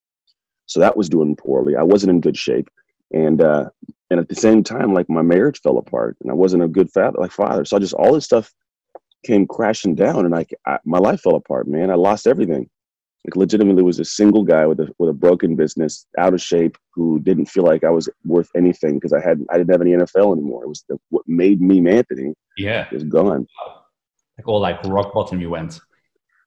So 0.67 0.79
that 0.79 0.95
was 0.95 1.09
doing 1.09 1.35
poorly. 1.35 1.75
I 1.75 1.83
wasn't 1.83 2.11
in 2.11 2.21
good 2.21 2.37
shape, 2.37 2.69
and 3.11 3.41
uh, 3.41 3.69
and 4.11 4.19
at 4.19 4.29
the 4.29 4.35
same 4.35 4.63
time, 4.63 4.93
like 4.93 5.09
my 5.09 5.23
marriage 5.23 5.59
fell 5.61 5.79
apart, 5.79 6.17
and 6.21 6.29
I 6.29 6.35
wasn't 6.35 6.63
a 6.63 6.67
good 6.67 6.91
father, 6.91 7.17
like 7.19 7.31
father. 7.31 7.65
So 7.65 7.77
I 7.77 7.79
just 7.79 7.95
all 7.95 8.13
this 8.13 8.25
stuff 8.25 8.53
came 9.23 9.47
crashing 9.47 9.95
down, 9.95 10.19
and 10.25 10.31
like 10.31 10.53
I, 10.67 10.79
my 10.85 10.97
life 10.99 11.21
fell 11.21 11.35
apart. 11.35 11.67
Man, 11.67 11.89
I 11.89 11.95
lost 11.95 12.27
everything. 12.27 12.69
Like 13.25 13.37
legitimately, 13.37 13.83
was 13.83 13.99
a 13.99 14.05
single 14.05 14.43
guy 14.43 14.65
with 14.65 14.79
a 14.81 14.93
with 14.99 15.09
a 15.09 15.13
broken 15.13 15.55
business, 15.55 16.05
out 16.17 16.33
of 16.33 16.41
shape, 16.41 16.77
who 16.93 17.19
didn't 17.21 17.45
feel 17.45 17.63
like 17.63 17.83
I 17.83 17.89
was 17.89 18.09
worth 18.25 18.49
anything 18.55 18.95
because 18.95 19.13
I 19.13 19.21
had 19.21 19.41
I 19.49 19.57
didn't 19.57 19.71
have 19.71 19.81
any 19.81 19.91
NFL 19.91 20.33
anymore. 20.33 20.65
It 20.65 20.67
was 20.69 20.83
the, 20.89 20.97
what 21.09 21.23
made 21.27 21.61
me 21.61 21.77
Anthony 21.89 22.33
Yeah. 22.57 22.87
was 22.91 23.03
gone. 23.05 23.47
Like 24.37 24.47
all 24.47 24.59
like 24.59 24.83
rock 24.85 25.13
bottom 25.13 25.39
you 25.39 25.49
went. 25.51 25.79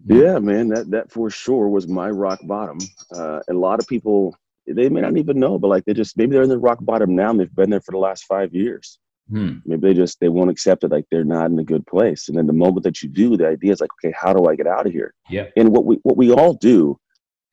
Yeah, 0.04 0.38
man, 0.38 0.68
that 0.68 0.90
that 0.90 1.10
for 1.10 1.30
sure 1.30 1.68
was 1.68 1.88
my 1.88 2.10
rock 2.10 2.40
bottom. 2.44 2.78
Uh, 3.16 3.40
and 3.48 3.56
a 3.56 3.60
lot 3.60 3.80
of 3.80 3.86
people 3.88 4.36
they 4.66 4.88
may 4.88 5.00
not 5.00 5.16
even 5.16 5.38
know, 5.38 5.58
but 5.58 5.68
like 5.68 5.84
they 5.86 5.94
just 5.94 6.16
maybe 6.18 6.32
they're 6.32 6.42
in 6.42 6.48
the 6.50 6.58
rock 6.58 6.78
bottom 6.82 7.14
now 7.14 7.30
and 7.30 7.40
they've 7.40 7.54
been 7.54 7.70
there 7.70 7.80
for 7.80 7.92
the 7.92 7.98
last 7.98 8.24
five 8.24 8.52
years. 8.52 8.98
Hmm. 9.30 9.54
Maybe 9.64 9.88
they 9.88 9.94
just 9.94 10.20
they 10.20 10.28
won't 10.28 10.50
accept 10.50 10.84
it, 10.84 10.90
like 10.92 11.04
they're 11.10 11.24
not 11.24 11.50
in 11.50 11.58
a 11.58 11.64
good 11.64 11.86
place. 11.86 12.28
And 12.28 12.38
then 12.38 12.46
the 12.46 12.52
moment 12.52 12.84
that 12.84 13.02
you 13.02 13.08
do, 13.08 13.36
the 13.36 13.48
idea 13.48 13.72
is 13.72 13.80
like, 13.80 13.90
okay, 13.98 14.14
how 14.16 14.32
do 14.32 14.46
I 14.46 14.54
get 14.54 14.66
out 14.68 14.86
of 14.86 14.92
here? 14.92 15.14
Yeah. 15.28 15.46
And 15.56 15.72
what 15.72 15.84
we 15.84 15.96
what 16.04 16.16
we 16.16 16.30
all 16.32 16.54
do, 16.54 16.98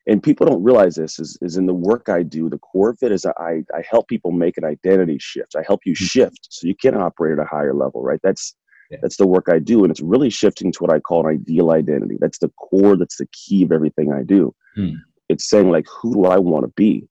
and 0.06 0.22
people 0.22 0.46
don't 0.46 0.62
realize 0.62 0.94
this 0.94 1.18
is 1.18 1.36
is 1.42 1.56
in 1.56 1.66
the 1.66 1.74
work 1.74 2.08
I 2.08 2.22
do. 2.22 2.48
The 2.48 2.58
core 2.58 2.90
of 2.90 2.98
it 3.02 3.10
is 3.10 3.26
I 3.26 3.64
I 3.74 3.82
help 3.90 4.06
people 4.06 4.30
make 4.30 4.56
an 4.56 4.64
identity 4.64 5.18
shift. 5.20 5.56
I 5.56 5.64
help 5.66 5.80
you 5.84 5.94
Mhm. 5.94 5.96
shift 6.12 6.46
so 6.50 6.66
you 6.68 6.76
can 6.76 6.94
operate 6.94 7.38
at 7.38 7.44
a 7.44 7.48
higher 7.48 7.74
level, 7.74 8.02
right? 8.02 8.20
That's 8.22 8.54
Yeah. 8.90 8.98
that's 9.02 9.16
the 9.16 9.26
work 9.26 9.48
I 9.48 9.58
do, 9.58 9.82
and 9.82 9.90
it's 9.90 10.00
really 10.02 10.30
shifting 10.30 10.70
to 10.70 10.78
what 10.78 10.92
I 10.92 11.00
call 11.00 11.26
an 11.26 11.34
ideal 11.34 11.72
identity. 11.72 12.18
That's 12.20 12.38
the 12.38 12.50
core. 12.50 12.96
That's 12.96 13.16
the 13.16 13.26
key 13.32 13.64
of 13.64 13.72
everything 13.72 14.12
I 14.12 14.22
do. 14.22 14.54
Hmm. 14.76 14.90
It's 15.28 15.48
saying 15.48 15.70
like, 15.70 15.86
who 15.88 16.14
do 16.14 16.26
I 16.26 16.38
want 16.38 16.66
to 16.66 16.72
be? 16.76 17.08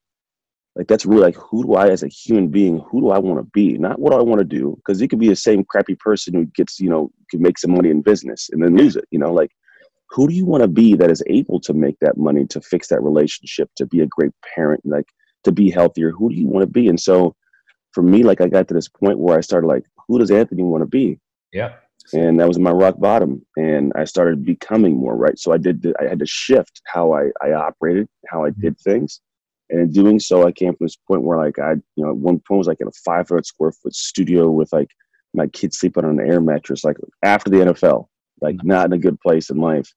Like 0.75 0.88
that's 0.88 1.06
really 1.06 1.22
like 1.22 1.36
who 1.36 1.63
do 1.63 1.74
I 1.75 1.89
as 1.89 2.01
a 2.01 2.08
human 2.08 2.48
being, 2.48 2.80
who 2.80 3.01
do 3.01 3.12
I 3.12 3.20
want 3.20 3.39
to 3.39 3.50
be? 3.53 3.77
Not 3.77 4.00
what 4.00 4.12
do 4.12 4.18
I 4.18 4.24
want 4.24 4.39
to 4.39 4.46
do, 4.46 4.75
because 4.77 5.00
you 5.00 5.08
could 5.08 5.20
be 5.20 5.30
the 5.30 5.36
same 5.36 5.63
crappy 5.63 5.96
person 5.96 6.34
who 6.34 6.46
gets, 6.56 6.80
you 6.80 6.89
know, 6.89 7.12
can 7.30 7.42
make 7.42 7.60
some 7.60 7.72
money 7.72 7.89
in 7.89 8.01
business 8.01 8.50
and 8.51 8.63
then 8.63 8.75
lose 8.75 8.96
it, 8.96 9.06
you 9.12 9.20
know, 9.20 9.32
like 9.32 9.51
who 10.10 10.27
do 10.27 10.34
you 10.34 10.46
want 10.46 10.62
to 10.62 10.68
be 10.68 10.96
that 10.96 11.12
is 11.12 11.24
able 11.27 11.60
to 11.60 11.74
make 11.74 11.98
that 12.00 12.18
money 12.18 12.46
to 12.46 12.62
fix 12.62 12.88
that 12.88 13.01
relationship, 13.01 13.70
to 13.75 13.86
be 13.86 14.01
a 14.01 14.08
great 14.08 14.32
parent, 14.56 14.82
like 14.86 15.08
to 15.44 15.51
be 15.51 15.70
healthier? 15.70 16.12
Who 16.12 16.30
do 16.30 16.36
you 16.36 16.48
want 16.48 16.63
to 16.63 16.72
be? 16.72 16.88
And 16.88 17.00
so 17.00 17.36
for 17.94 18.01
me, 18.03 18.24
like 18.24 18.42
I 18.42 18.48
got 18.48 18.68
to 18.68 18.74
this 18.74 18.88
point 18.88 19.20
where 19.20 19.38
I 19.38 19.42
started 19.42 19.68
like, 19.68 19.84
who 20.08 20.20
does 20.20 20.32
Anthony 20.32 20.63
want 20.63 20.82
to 20.82 20.88
be? 20.88 21.20
Yeah. 21.51 21.74
and 22.13 22.39
that 22.39 22.48
was 22.48 22.60
my 22.60 22.72
rock 22.72 23.00
bottom 23.00 23.46
and 23.56 23.94
i 23.96 24.03
started 24.03 24.44
becoming 24.44 24.98
more 24.98 25.15
right 25.15 25.38
so 25.38 25.53
i 25.53 25.58
did 25.58 25.94
i 26.01 26.06
had 26.06 26.20
to 26.20 26.25
shift 26.25 26.82
how 26.86 27.13
i 27.13 27.30
i 27.42 27.53
operated 27.53 28.10
how 28.27 28.44
i 28.44 28.50
mm-hmm. 28.50 28.62
did 28.62 28.80
things 28.80 29.22
and 29.74 29.82
in 29.82 29.92
doing 29.92 30.20
so 30.20 30.48
i 30.48 30.51
came 30.51 30.74
from 30.74 30.86
this 30.86 30.96
point 30.96 31.24
where 31.24 31.38
like 31.38 31.60
i 31.60 31.72
you 31.72 32.03
know 32.03 32.12
at 32.12 32.15
one 32.15 32.39
point 32.48 32.60
was 32.60 32.68
like 32.68 32.80
in 32.80 32.88
a 32.88 32.92
500 33.03 33.46
square 33.46 33.72
foot 33.72 33.94
studio 33.94 34.50
with 34.50 34.72
like 34.72 34.89
my 35.34 35.48
kids 35.48 35.80
sleeping 35.80 36.06
on 36.06 36.20
an 36.20 36.32
air 36.32 36.39
mattress 36.39 36.84
like 36.84 36.98
after 37.24 37.50
the 37.50 37.58
nfl 37.58 38.06
like 38.42 38.56
mm-hmm. 38.58 38.68
not 38.68 38.86
in 38.86 38.94
a 38.94 38.98
good 38.98 39.20
place 39.20 39.50
in 39.50 39.58
life 39.58 39.92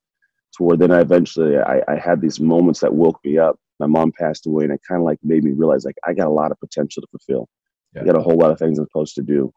to 0.56 0.64
where 0.64 0.76
then 0.76 0.90
i 0.90 1.00
eventually 1.00 1.58
i, 1.58 1.80
I 1.86 1.96
had 1.96 2.20
these 2.20 2.40
moments 2.40 2.80
that 2.80 2.94
woke 2.94 3.20
me 3.24 3.38
up. 3.38 3.58
My 3.78 3.86
mom 3.86 4.10
passed 4.18 4.46
away 4.46 4.64
and 4.64 4.72
it 4.72 4.80
kind 4.88 5.00
of 5.00 5.04
like 5.04 5.18
made 5.22 5.44
me 5.44 5.52
realize 5.52 5.84
like 5.84 5.98
i 6.06 6.14
got 6.14 6.28
a 6.28 6.30
lot 6.30 6.50
of 6.50 6.58
potential 6.58 7.02
to 7.02 7.08
fulfill. 7.08 7.48
Yeah. 7.94 8.02
i 8.02 8.04
got 8.06 8.16
a 8.16 8.22
whole 8.22 8.38
lot 8.38 8.50
of 8.50 8.58
things 8.58 8.78
i'm 8.78 8.86
supposed 8.86 9.14
to 9.16 9.22
do. 9.22 9.52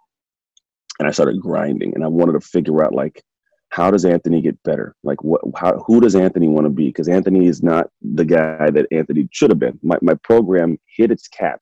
And 0.99 1.07
I 1.07 1.11
started 1.11 1.39
grinding 1.39 1.95
and 1.95 2.03
I 2.03 2.07
wanted 2.09 2.33
to 2.33 2.41
figure 2.41 2.83
out 2.83 2.93
like 2.93 3.23
how 3.69 3.91
does 3.91 4.05
Anthony 4.05 4.41
get 4.41 4.61
better? 4.63 4.95
Like 5.03 5.23
what 5.23 5.41
how 5.55 5.83
who 5.85 6.01
does 6.01 6.15
Anthony 6.15 6.47
want 6.47 6.65
to 6.65 6.69
be? 6.71 6.88
Because 6.88 7.07
Anthony 7.07 7.47
is 7.47 7.61
not 7.63 7.88
the 8.01 8.25
guy 8.25 8.69
that 8.69 8.88
Anthony 8.91 9.27
should 9.31 9.51
have 9.51 9.59
been. 9.59 9.79
My 9.83 9.97
my 10.01 10.15
program 10.23 10.77
hit 10.97 11.11
its 11.11 11.27
cap. 11.27 11.59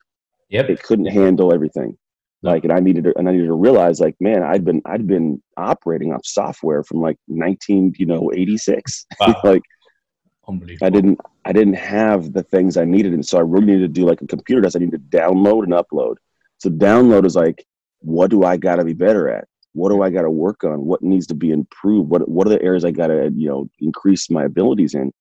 Yep. 0.48 0.70
It 0.70 0.82
couldn't 0.82 1.06
handle 1.06 1.52
everything. 1.52 1.96
Like 2.42 2.64
and 2.64 2.72
I 2.72 2.80
needed 2.80 3.04
to 3.04 3.18
and 3.18 3.28
I 3.28 3.32
needed 3.32 3.46
to 3.46 3.54
realize 3.54 4.00
like, 4.00 4.14
man, 4.20 4.42
I'd 4.42 4.64
been 4.64 4.80
I'd 4.86 5.06
been 5.06 5.42
operating 5.56 6.12
off 6.12 6.24
software 6.24 6.82
from 6.82 7.00
like 7.00 7.16
nineteen, 7.26 7.92
you 7.98 8.06
know, 8.06 8.30
eighty 8.34 8.56
six. 8.56 9.06
Wow. 9.20 9.40
like 9.44 9.62
Unbelievable. 10.48 10.86
I 10.86 10.90
didn't 10.90 11.20
I 11.44 11.52
didn't 11.52 11.74
have 11.74 12.32
the 12.32 12.42
things 12.42 12.76
I 12.76 12.84
needed. 12.84 13.12
And 13.12 13.26
so 13.26 13.38
I 13.38 13.42
really 13.42 13.66
needed 13.66 13.80
to 13.82 13.88
do 13.88 14.06
like 14.06 14.22
a 14.22 14.26
computer 14.26 14.62
does. 14.62 14.76
I 14.76 14.78
need 14.78 14.92
to 14.92 14.98
download 14.98 15.64
and 15.64 15.72
upload. 15.72 16.14
So 16.56 16.70
download 16.70 17.26
is 17.26 17.36
like, 17.36 17.66
what 17.98 18.30
do 18.30 18.44
I 18.44 18.56
gotta 18.56 18.84
be 18.84 18.94
better 18.94 19.28
at? 19.28 19.46
What 19.78 19.90
do 19.90 20.02
I 20.02 20.10
gotta 20.10 20.30
work 20.30 20.64
on? 20.64 20.84
What 20.84 21.02
needs 21.02 21.26
to 21.28 21.34
be 21.34 21.50
improved? 21.50 22.10
What 22.10 22.28
what 22.28 22.46
are 22.46 22.50
the 22.50 22.62
areas 22.62 22.84
I 22.84 22.90
gotta, 22.90 23.30
you 23.34 23.48
know, 23.48 23.68
increase 23.80 24.28
my 24.30 24.44
abilities 24.44 24.94
in? 24.94 25.12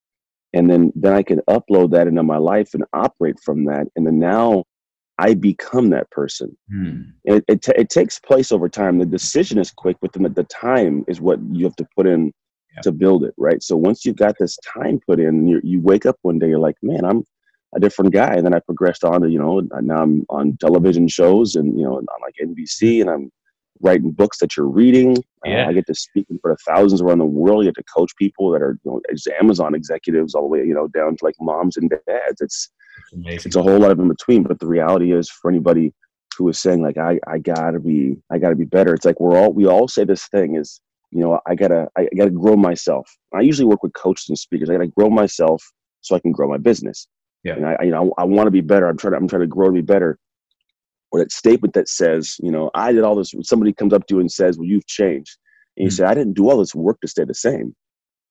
And 0.53 0.69
then 0.69 0.91
then 0.95 1.13
I 1.13 1.23
can 1.23 1.39
upload 1.49 1.91
that 1.91 2.07
into 2.07 2.23
my 2.23 2.37
life 2.37 2.73
and 2.73 2.83
operate 2.93 3.39
from 3.39 3.65
that. 3.65 3.87
And 3.95 4.05
then 4.05 4.19
now 4.19 4.63
I 5.19 5.33
become 5.33 5.89
that 5.91 6.09
person. 6.11 6.57
Hmm. 6.69 7.01
It, 7.23 7.43
it, 7.47 7.61
t- 7.63 7.73
it, 7.75 7.89
takes 7.89 8.19
place 8.19 8.51
over 8.51 8.69
time. 8.69 8.99
The 8.99 9.05
decision 9.05 9.57
is 9.57 9.71
quick, 9.71 9.97
but 9.99 10.13
then 10.13 10.23
the, 10.23 10.29
the 10.29 10.43
time 10.43 11.03
is 11.07 11.19
what 11.19 11.39
you 11.51 11.65
have 11.65 11.75
to 11.77 11.87
put 11.95 12.05
in 12.05 12.31
yeah. 12.75 12.81
to 12.81 12.91
build 12.91 13.23
it, 13.23 13.33
right? 13.37 13.61
So 13.63 13.75
once 13.75 14.05
you've 14.05 14.15
got 14.15 14.35
this 14.39 14.57
time 14.57 14.99
put 15.07 15.19
in, 15.19 15.47
you 15.47 15.59
you 15.63 15.81
wake 15.81 16.05
up 16.05 16.17
one 16.21 16.37
day, 16.39 16.49
you're 16.49 16.59
like, 16.59 16.77
man, 16.83 17.03
I'm 17.03 17.23
a 17.75 17.79
different 17.79 18.13
guy. 18.13 18.33
And 18.35 18.45
then 18.45 18.53
I 18.53 18.59
progressed 18.59 19.03
on 19.03 19.21
to, 19.21 19.29
you 19.29 19.39
know, 19.39 19.61
now 19.81 20.03
I'm 20.03 20.25
on 20.29 20.57
television 20.57 21.07
shows 21.07 21.55
and, 21.55 21.77
you 21.77 21.85
know, 21.85 21.97
on 21.97 22.21
like 22.21 22.35
NBC 22.41 23.01
and 23.01 23.09
I'm 23.09 23.31
writing 23.81 24.11
books 24.11 24.39
that 24.39 24.57
you're 24.57 24.67
reading. 24.67 25.17
Uh, 25.45 25.49
yeah. 25.49 25.65
Uh, 25.65 25.69
I 25.69 25.73
get 25.73 25.87
to 25.87 25.95
speak 25.95 26.27
in 26.29 26.39
front 26.39 26.57
of 26.57 26.75
thousands 26.75 27.01
around 27.01 27.19
the 27.19 27.25
world. 27.25 27.65
You 27.65 27.71
get 27.71 27.75
to 27.75 27.83
coach 27.93 28.11
people 28.17 28.51
that 28.51 28.61
are, 28.61 28.77
you 28.83 28.91
know, 28.91 29.01
Amazon 29.39 29.75
executives 29.75 30.35
all 30.35 30.43
the 30.43 30.47
way, 30.47 30.59
you 30.59 30.73
know, 30.73 30.87
down 30.87 31.15
to 31.15 31.25
like 31.25 31.35
moms 31.39 31.77
and 31.77 31.89
dads. 31.89 32.41
It's, 32.41 32.69
it's 33.45 33.55
a 33.55 33.61
whole 33.61 33.79
lot 33.79 33.91
of 33.91 33.99
in 33.99 34.07
between. 34.07 34.43
But 34.43 34.59
the 34.59 34.67
reality 34.67 35.13
is 35.13 35.29
for 35.29 35.49
anybody 35.49 35.93
who 36.37 36.47
is 36.49 36.59
saying 36.59 36.81
like, 36.81 36.97
I, 36.97 37.19
I 37.27 37.37
gotta 37.39 37.79
be, 37.79 38.17
I 38.31 38.37
gotta 38.37 38.55
be 38.55 38.65
better. 38.65 38.93
It's 38.93 39.05
like, 39.05 39.19
we're 39.19 39.37
all, 39.37 39.53
we 39.53 39.65
all 39.65 39.87
say 39.87 40.03
this 40.03 40.27
thing 40.27 40.55
is, 40.55 40.81
you 41.11 41.21
know, 41.21 41.39
I 41.45 41.55
gotta, 41.55 41.87
I 41.97 42.07
gotta 42.15 42.31
grow 42.31 42.55
myself. 42.55 43.09
I 43.33 43.41
usually 43.41 43.65
work 43.65 43.81
with 43.83 43.93
coaches 43.93 44.29
and 44.29 44.37
speakers. 44.37 44.69
I 44.69 44.73
gotta 44.73 44.87
grow 44.87 45.09
myself 45.09 45.63
so 46.01 46.15
I 46.15 46.19
can 46.19 46.31
grow 46.31 46.47
my 46.47 46.57
business. 46.57 47.07
Yeah. 47.43 47.53
And 47.53 47.65
I, 47.65 47.77
you 47.83 47.91
know, 47.91 48.13
I, 48.17 48.21
I 48.21 48.25
want 48.25 48.47
to 48.47 48.51
be 48.51 48.61
better. 48.61 48.87
I'm 48.87 48.97
trying 48.97 49.13
to, 49.13 49.17
I'm 49.17 49.27
trying 49.27 49.41
to 49.41 49.47
grow 49.47 49.67
to 49.67 49.73
be 49.73 49.81
better. 49.81 50.19
Or 51.11 51.19
that 51.19 51.31
statement 51.31 51.73
that 51.73 51.87
says, 51.87 52.35
you 52.39 52.51
know, 52.51 52.69
I 52.75 52.91
did 52.91 53.03
all 53.03 53.15
this. 53.15 53.33
Somebody 53.43 53.73
comes 53.73 53.93
up 53.93 54.07
to 54.07 54.15
you 54.15 54.19
and 54.19 54.31
says, 54.31 54.57
well, 54.57 54.67
you've 54.67 54.87
changed. 54.87 55.37
And 55.77 55.85
you 55.85 55.89
mm-hmm. 55.89 55.95
say, 55.95 56.03
I 56.03 56.13
didn't 56.13 56.33
do 56.33 56.49
all 56.49 56.57
this 56.57 56.75
work 56.75 56.99
to 57.01 57.07
stay 57.07 57.23
the 57.23 57.33
same. 57.33 57.75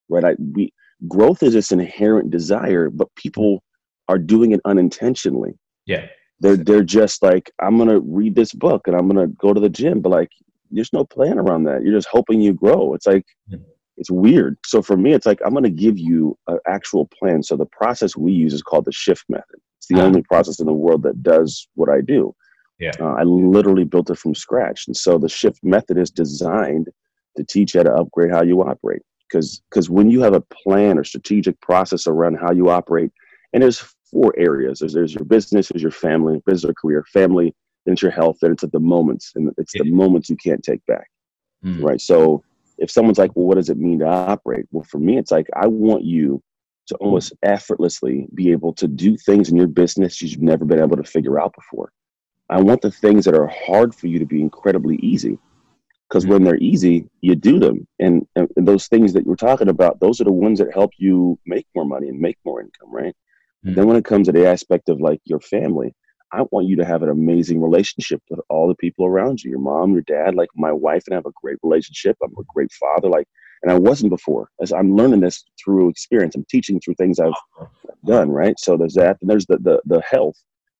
Right. 0.08 0.24
I, 0.24 0.36
we, 0.54 0.72
growth 1.08 1.42
is 1.42 1.54
this 1.54 1.72
inherent 1.72 2.30
desire, 2.30 2.90
but 2.90 3.14
people 3.16 3.62
are 4.08 4.18
doing 4.18 4.52
it 4.52 4.60
unintentionally. 4.64 5.58
Yeah. 5.86 6.06
They're, 6.40 6.56
they're 6.56 6.84
just 6.84 7.22
like, 7.22 7.50
I'm 7.62 7.76
going 7.76 7.88
to 7.88 8.00
read 8.00 8.34
this 8.34 8.52
book 8.52 8.86
and 8.86 8.94
I'm 8.94 9.08
going 9.08 9.26
to 9.26 9.34
go 9.36 9.54
to 9.54 9.60
the 9.60 9.70
gym. 9.70 10.00
But 10.00 10.10
like, 10.10 10.30
there's 10.70 10.92
no 10.92 11.04
plan 11.04 11.38
around 11.38 11.64
that. 11.64 11.82
You're 11.82 11.96
just 11.96 12.08
hoping 12.08 12.40
you 12.40 12.52
grow. 12.52 12.94
It's 12.94 13.06
like, 13.06 13.24
mm-hmm 13.50 13.62
it's 13.96 14.10
weird. 14.10 14.58
So 14.64 14.82
for 14.82 14.96
me, 14.96 15.12
it's 15.12 15.26
like 15.26 15.40
I'm 15.44 15.52
going 15.52 15.64
to 15.64 15.70
give 15.70 15.98
you 15.98 16.36
an 16.48 16.58
actual 16.66 17.06
plan. 17.06 17.42
So 17.42 17.56
the 17.56 17.66
process 17.66 18.16
we 18.16 18.32
use 18.32 18.52
is 18.52 18.62
called 18.62 18.84
the 18.84 18.92
shift 18.92 19.24
method. 19.28 19.60
It's 19.78 19.88
the 19.88 19.96
uh-huh. 19.96 20.06
only 20.06 20.22
process 20.22 20.60
in 20.60 20.66
the 20.66 20.72
world 20.72 21.02
that 21.04 21.22
does 21.22 21.68
what 21.74 21.88
I 21.88 22.00
do. 22.00 22.34
Yeah. 22.78 22.92
Uh, 23.00 23.14
I 23.14 23.22
literally 23.22 23.84
built 23.84 24.10
it 24.10 24.18
from 24.18 24.34
scratch. 24.34 24.86
And 24.86 24.96
so 24.96 25.18
the 25.18 25.28
shift 25.28 25.60
method 25.62 25.98
is 25.98 26.10
designed 26.10 26.88
to 27.36 27.44
teach 27.44 27.74
you 27.74 27.80
how 27.80 27.84
to 27.84 27.94
upgrade 27.94 28.30
how 28.30 28.42
you 28.42 28.62
operate. 28.62 29.02
Because 29.28 29.62
because 29.70 29.90
when 29.90 30.10
you 30.10 30.20
have 30.22 30.34
a 30.34 30.40
plan 30.40 30.98
or 30.98 31.04
strategic 31.04 31.60
process 31.60 32.06
around 32.06 32.36
how 32.36 32.52
you 32.52 32.70
operate, 32.70 33.10
and 33.52 33.62
there's 33.62 33.82
four 34.10 34.34
areas. 34.38 34.80
There's, 34.80 34.94
there's 34.94 35.14
your 35.14 35.24
business, 35.24 35.68
there's 35.68 35.82
your 35.82 35.90
family, 35.90 36.42
business 36.46 36.70
or 36.70 36.74
career, 36.74 37.04
family, 37.12 37.54
then 37.84 37.94
it's 37.94 38.02
your 38.02 38.10
health, 38.10 38.38
then 38.40 38.52
it's 38.52 38.64
at 38.64 38.72
the 38.72 38.80
moments. 38.80 39.32
And 39.34 39.52
it's 39.58 39.72
the 39.72 39.90
moments 39.90 40.30
you 40.30 40.36
can't 40.36 40.62
take 40.62 40.84
back. 40.86 41.08
Mm. 41.64 41.82
Right. 41.82 42.00
So 42.00 42.42
if 42.78 42.90
someone's 42.90 43.18
like, 43.18 43.34
well, 43.34 43.46
what 43.46 43.56
does 43.56 43.70
it 43.70 43.78
mean 43.78 44.00
to 44.00 44.06
operate? 44.06 44.66
Well, 44.70 44.84
for 44.84 44.98
me, 44.98 45.18
it's 45.18 45.30
like, 45.30 45.48
I 45.54 45.66
want 45.66 46.04
you 46.04 46.42
to 46.88 46.94
almost 46.96 47.32
effortlessly 47.42 48.28
be 48.34 48.52
able 48.52 48.72
to 48.74 48.86
do 48.86 49.16
things 49.16 49.48
in 49.48 49.56
your 49.56 49.66
business 49.66 50.22
you've 50.22 50.40
never 50.40 50.64
been 50.64 50.80
able 50.80 50.96
to 50.96 51.02
figure 51.02 51.40
out 51.40 51.52
before. 51.54 51.90
I 52.48 52.60
want 52.60 52.82
the 52.82 52.90
things 52.90 53.24
that 53.24 53.34
are 53.34 53.48
hard 53.48 53.94
for 53.94 54.06
you 54.06 54.18
to 54.18 54.26
be 54.26 54.40
incredibly 54.40 54.96
easy. 54.96 55.38
Because 56.08 56.24
mm-hmm. 56.24 56.34
when 56.34 56.44
they're 56.44 56.58
easy, 56.58 57.08
you 57.20 57.34
do 57.34 57.58
them. 57.58 57.86
And, 57.98 58.26
and, 58.36 58.48
those 58.56 58.86
things 58.86 59.12
that 59.12 59.26
you're 59.26 59.34
talking 59.34 59.68
about, 59.68 59.98
those 59.98 60.20
are 60.20 60.24
the 60.24 60.32
ones 60.32 60.60
that 60.60 60.72
help 60.72 60.92
you 60.98 61.38
make 61.46 61.66
more 61.74 61.84
money 61.84 62.08
and 62.08 62.20
make 62.20 62.38
more 62.44 62.60
income, 62.60 62.92
right? 62.92 63.14
Mm-hmm. 63.64 63.74
Then 63.74 63.86
when 63.88 63.96
it 63.96 64.04
comes 64.04 64.26
to 64.26 64.32
the 64.32 64.46
aspect 64.46 64.88
of 64.88 65.00
like 65.00 65.20
your 65.24 65.40
family, 65.40 65.94
I 66.32 66.42
want 66.50 66.66
you 66.66 66.76
to 66.76 66.84
have 66.84 67.02
an 67.02 67.08
amazing 67.08 67.60
relationship 67.60 68.22
with 68.30 68.40
all 68.48 68.68
the 68.68 68.74
people 68.74 69.06
around 69.06 69.42
you, 69.42 69.50
your 69.50 69.60
mom, 69.60 69.92
your 69.92 70.02
dad, 70.02 70.34
like 70.34 70.48
my 70.54 70.72
wife, 70.72 71.04
and 71.06 71.14
I 71.14 71.16
have 71.16 71.26
a 71.26 71.32
great 71.40 71.58
relationship. 71.62 72.16
I'm 72.22 72.32
a 72.38 72.42
great 72.52 72.72
father, 72.72 73.08
like, 73.08 73.28
and 73.62 73.72
I 73.72 73.78
wasn't 73.78 74.10
before. 74.10 74.48
As 74.60 74.72
I'm 74.72 74.96
learning 74.96 75.20
this 75.20 75.44
through 75.62 75.88
experience, 75.88 76.34
I'm 76.34 76.44
teaching 76.50 76.80
through 76.80 76.94
things 76.94 77.18
I've 77.20 77.32
done, 78.04 78.30
right? 78.30 78.58
So 78.58 78.76
there's 78.76 78.94
that, 78.94 79.18
and 79.20 79.30
there's 79.30 79.46
the 79.46 79.58
the 79.58 79.80
the 79.86 80.00
health. 80.02 80.36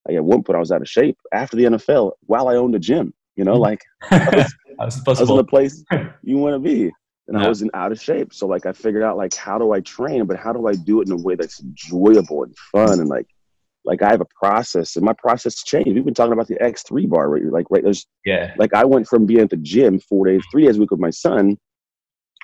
At 0.09 0.23
one 0.23 0.43
point, 0.43 0.55
I 0.55 0.59
was 0.59 0.71
out 0.71 0.81
of 0.81 0.89
shape 0.89 1.17
after 1.33 1.57
the 1.57 1.65
NFL 1.65 2.13
while 2.21 2.47
I 2.47 2.55
owned 2.55 2.75
a 2.75 2.79
gym. 2.79 3.13
You 3.35 3.43
know, 3.43 3.55
mm. 3.55 3.59
like 3.59 3.83
I 4.11 4.45
was, 4.79 5.01
I 5.05 5.09
was 5.09 5.29
in 5.29 5.35
the 5.35 5.43
place 5.43 5.83
you 6.23 6.37
want 6.37 6.55
to 6.55 6.59
be, 6.59 6.91
and 7.27 7.37
yeah. 7.37 7.45
I 7.45 7.49
was 7.49 7.61
in 7.61 7.69
out 7.73 7.91
of 7.91 8.01
shape. 8.01 8.33
So 8.33 8.47
like 8.47 8.65
I 8.65 8.71
figured 8.71 9.03
out 9.03 9.17
like 9.17 9.35
how 9.35 9.57
do 9.57 9.73
I 9.73 9.81
train, 9.81 10.25
but 10.25 10.37
how 10.37 10.53
do 10.53 10.67
I 10.67 10.73
do 10.73 11.01
it 11.01 11.07
in 11.07 11.13
a 11.13 11.21
way 11.21 11.35
that's 11.35 11.61
enjoyable 11.61 12.43
and 12.43 12.55
fun 12.71 12.99
and 12.99 13.09
like 13.09 13.27
like 13.87 14.01
I 14.01 14.11
have 14.11 14.21
a 14.21 14.27
process 14.39 14.97
and 14.97 15.05
my 15.05 15.13
process 15.13 15.63
changed. 15.63 15.93
We've 15.93 16.03
been 16.03 16.13
talking 16.13 16.33
about 16.33 16.47
the 16.47 16.57
X3 16.57 17.09
bar, 17.09 17.29
right? 17.29 17.43
Like, 17.45 17.67
right, 17.69 17.81
there's, 17.81 18.05
yeah, 18.25 18.53
like 18.57 18.73
I 18.73 18.83
went 18.83 19.07
from 19.07 19.25
being 19.25 19.39
at 19.39 19.49
the 19.49 19.57
gym 19.57 19.99
four 19.99 20.27
days, 20.27 20.43
three 20.51 20.65
days 20.65 20.75
a 20.75 20.79
week 20.81 20.91
with 20.91 20.99
my 20.99 21.09
son 21.09 21.57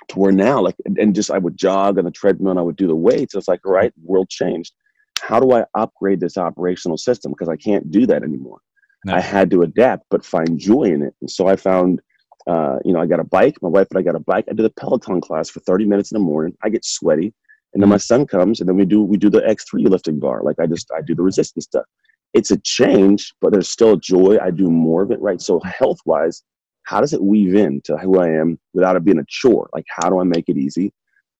to 0.08 0.18
where 0.18 0.32
now, 0.32 0.62
like, 0.62 0.74
and 0.96 1.14
just 1.14 1.30
I 1.30 1.38
would 1.38 1.56
jog 1.56 1.98
on 1.98 2.06
the 2.06 2.10
treadmill 2.10 2.50
and 2.50 2.58
I 2.58 2.62
would 2.62 2.76
do 2.76 2.86
the 2.86 2.96
weights. 2.96 3.34
It's 3.34 3.46
like, 3.46 3.60
all 3.66 3.72
right, 3.72 3.92
world 4.02 4.30
changed. 4.30 4.72
How 5.20 5.40
do 5.40 5.52
I 5.52 5.64
upgrade 5.74 6.20
this 6.20 6.36
operational 6.36 6.98
system? 6.98 7.32
Because 7.32 7.48
I 7.48 7.56
can't 7.56 7.90
do 7.90 8.06
that 8.06 8.22
anymore. 8.22 8.60
No. 9.04 9.14
I 9.14 9.20
had 9.20 9.50
to 9.50 9.62
adapt, 9.62 10.04
but 10.10 10.24
find 10.24 10.58
joy 10.58 10.84
in 10.84 11.02
it. 11.02 11.14
And 11.20 11.30
so 11.30 11.46
I 11.46 11.56
found, 11.56 12.00
uh, 12.46 12.78
you 12.84 12.92
know, 12.92 13.00
I 13.00 13.06
got 13.06 13.20
a 13.20 13.24
bike. 13.24 13.56
My 13.62 13.68
wife 13.68 13.88
and 13.90 13.98
I 13.98 14.02
got 14.02 14.14
a 14.14 14.20
bike. 14.20 14.46
I 14.50 14.54
did 14.54 14.64
a 14.64 14.70
Peloton 14.70 15.20
class 15.20 15.50
for 15.50 15.60
30 15.60 15.84
minutes 15.84 16.12
in 16.12 16.16
the 16.16 16.24
morning. 16.24 16.56
I 16.62 16.68
get 16.68 16.84
sweaty 16.84 17.34
and 17.74 17.82
then 17.82 17.90
my 17.90 17.98
son 17.98 18.26
comes 18.26 18.60
and 18.60 18.68
then 18.68 18.76
we 18.76 18.84
do 18.84 19.02
we 19.02 19.16
do 19.16 19.28
the 19.28 19.40
x3 19.40 19.88
lifting 19.88 20.18
bar 20.18 20.42
like 20.42 20.58
i 20.58 20.66
just 20.66 20.90
i 20.96 21.02
do 21.02 21.14
the 21.14 21.22
resistance 21.22 21.64
stuff 21.64 21.84
it's 22.32 22.50
a 22.50 22.58
change 22.58 23.34
but 23.40 23.52
there's 23.52 23.68
still 23.68 23.96
joy 23.96 24.38
i 24.40 24.50
do 24.50 24.70
more 24.70 25.02
of 25.02 25.10
it 25.10 25.20
right 25.20 25.42
so 25.42 25.60
health 25.60 25.98
wise 26.06 26.42
how 26.84 27.00
does 27.00 27.12
it 27.12 27.22
weave 27.22 27.54
into 27.54 27.96
who 27.98 28.18
i 28.18 28.28
am 28.28 28.58
without 28.72 28.96
it 28.96 29.04
being 29.04 29.18
a 29.18 29.24
chore 29.28 29.68
like 29.72 29.84
how 29.88 30.08
do 30.08 30.20
i 30.20 30.24
make 30.24 30.48
it 30.48 30.56
easy 30.56 30.92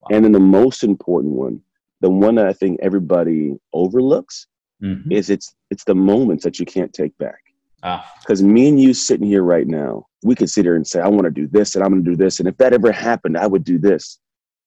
wow. 0.02 0.16
and 0.16 0.24
then 0.24 0.32
the 0.32 0.40
most 0.40 0.84
important 0.84 1.32
one 1.32 1.60
the 2.04 2.10
one 2.10 2.34
that 2.34 2.46
i 2.46 2.52
think 2.52 2.78
everybody 2.82 3.54
overlooks 3.72 4.46
mm-hmm. 4.82 5.10
is 5.10 5.30
it's 5.30 5.54
it's 5.70 5.84
the 5.84 5.94
moments 5.94 6.44
that 6.44 6.58
you 6.58 6.66
can't 6.66 6.92
take 6.92 7.16
back 7.18 7.40
because 8.20 8.42
ah. 8.42 8.46
me 8.46 8.68
and 8.68 8.80
you 8.80 8.92
sitting 8.92 9.26
here 9.26 9.42
right 9.42 9.66
now 9.66 10.04
we 10.22 10.34
could 10.34 10.50
sit 10.50 10.64
here 10.64 10.76
and 10.76 10.86
say 10.86 11.00
i 11.00 11.08
want 11.08 11.24
to 11.24 11.30
do 11.30 11.46
this 11.48 11.74
and 11.74 11.84
i'm 11.84 11.90
going 11.90 12.04
to 12.04 12.10
do 12.10 12.16
this 12.16 12.38
and 12.38 12.48
if 12.48 12.56
that 12.58 12.72
ever 12.72 12.92
happened 12.92 13.36
i 13.36 13.46
would 13.46 13.64
do 13.64 13.78
this 13.78 14.20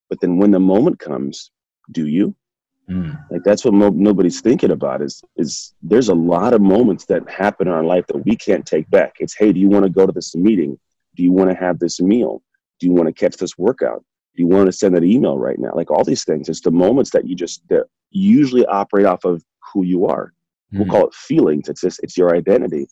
but 0.09 0.19
then 0.21 0.37
when 0.37 0.51
the 0.51 0.59
moment 0.59 0.99
comes 0.99 1.51
do 1.91 2.07
you? 2.07 2.35
Mm. 2.89 3.19
Like 3.29 3.43
that's 3.43 3.65
what 3.65 3.73
mo- 3.73 3.89
nobody's 3.89 4.39
thinking 4.39 4.71
about 4.71 5.01
is 5.01 5.21
is 5.35 5.73
there's 5.81 6.07
a 6.09 6.15
lot 6.15 6.53
of 6.53 6.61
moments 6.61 7.05
that 7.05 7.29
happen 7.29 7.67
in 7.67 7.73
our 7.73 7.83
life 7.83 8.07
that 8.07 8.25
we 8.25 8.35
can't 8.35 8.65
take 8.65 8.89
back. 8.89 9.15
It's 9.19 9.35
hey, 9.35 9.51
do 9.51 9.59
you 9.59 9.69
want 9.69 9.83
to 9.83 9.89
go 9.89 10.05
to 10.05 10.11
this 10.11 10.35
meeting? 10.35 10.79
Do 11.15 11.23
you 11.23 11.31
want 11.33 11.49
to 11.49 11.55
have 11.57 11.79
this 11.79 11.99
meal? 11.99 12.41
Do 12.79 12.87
you 12.87 12.93
want 12.93 13.07
to 13.07 13.13
catch 13.13 13.35
this 13.35 13.57
workout? 13.57 14.05
You 14.37 14.47
want 14.47 14.67
to 14.67 14.71
send 14.71 14.95
that 14.95 15.03
email 15.03 15.37
right 15.37 15.57
now? 15.57 15.71
Like 15.73 15.91
all 15.91 16.03
these 16.03 16.23
things. 16.23 16.47
It's 16.47 16.61
the 16.61 16.71
moments 16.71 17.11
that 17.11 17.27
you 17.27 17.35
just 17.35 17.67
that 17.69 17.85
usually 18.11 18.65
operate 18.65 19.05
off 19.05 19.25
of 19.25 19.43
who 19.73 19.83
you 19.83 20.05
are. 20.05 20.33
Mm. 20.73 20.79
We'll 20.79 20.87
call 20.87 21.07
it 21.07 21.13
feelings. 21.13 21.69
It's 21.69 21.81
just 21.81 21.99
it's 22.03 22.17
your 22.17 22.35
identity. 22.35 22.87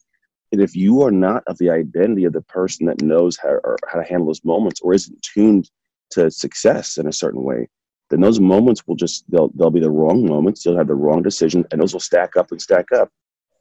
And 0.51 0.61
if 0.61 0.75
you 0.75 1.01
are 1.03 1.11
not 1.11 1.43
of 1.47 1.57
the 1.57 1.69
identity 1.69 2.25
of 2.25 2.33
the 2.33 2.41
person 2.41 2.85
that 2.85 3.01
knows 3.01 3.37
how, 3.37 3.59
how 3.87 3.99
to 3.99 4.07
handle 4.07 4.27
those 4.27 4.43
moments 4.45 4.79
or 4.81 4.93
isn't 4.93 5.21
tuned 5.21 5.69
to 6.11 6.31
success 6.31 6.97
in 6.97 7.07
a 7.07 7.13
certain 7.13 7.43
way, 7.43 7.67
then 8.09 8.21
those 8.21 8.39
moments 8.39 8.85
will 8.85 8.95
just 8.95 9.29
they'll 9.29 9.49
they'll 9.55 9.71
be 9.71 9.79
the 9.79 9.89
wrong 9.89 10.25
moments. 10.25 10.65
You'll 10.65 10.77
have 10.77 10.87
the 10.87 10.95
wrong 10.95 11.23
decision, 11.23 11.65
and 11.71 11.81
those 11.81 11.93
will 11.93 11.99
stack 11.99 12.37
up 12.37 12.51
and 12.51 12.61
stack 12.61 12.91
up, 12.93 13.09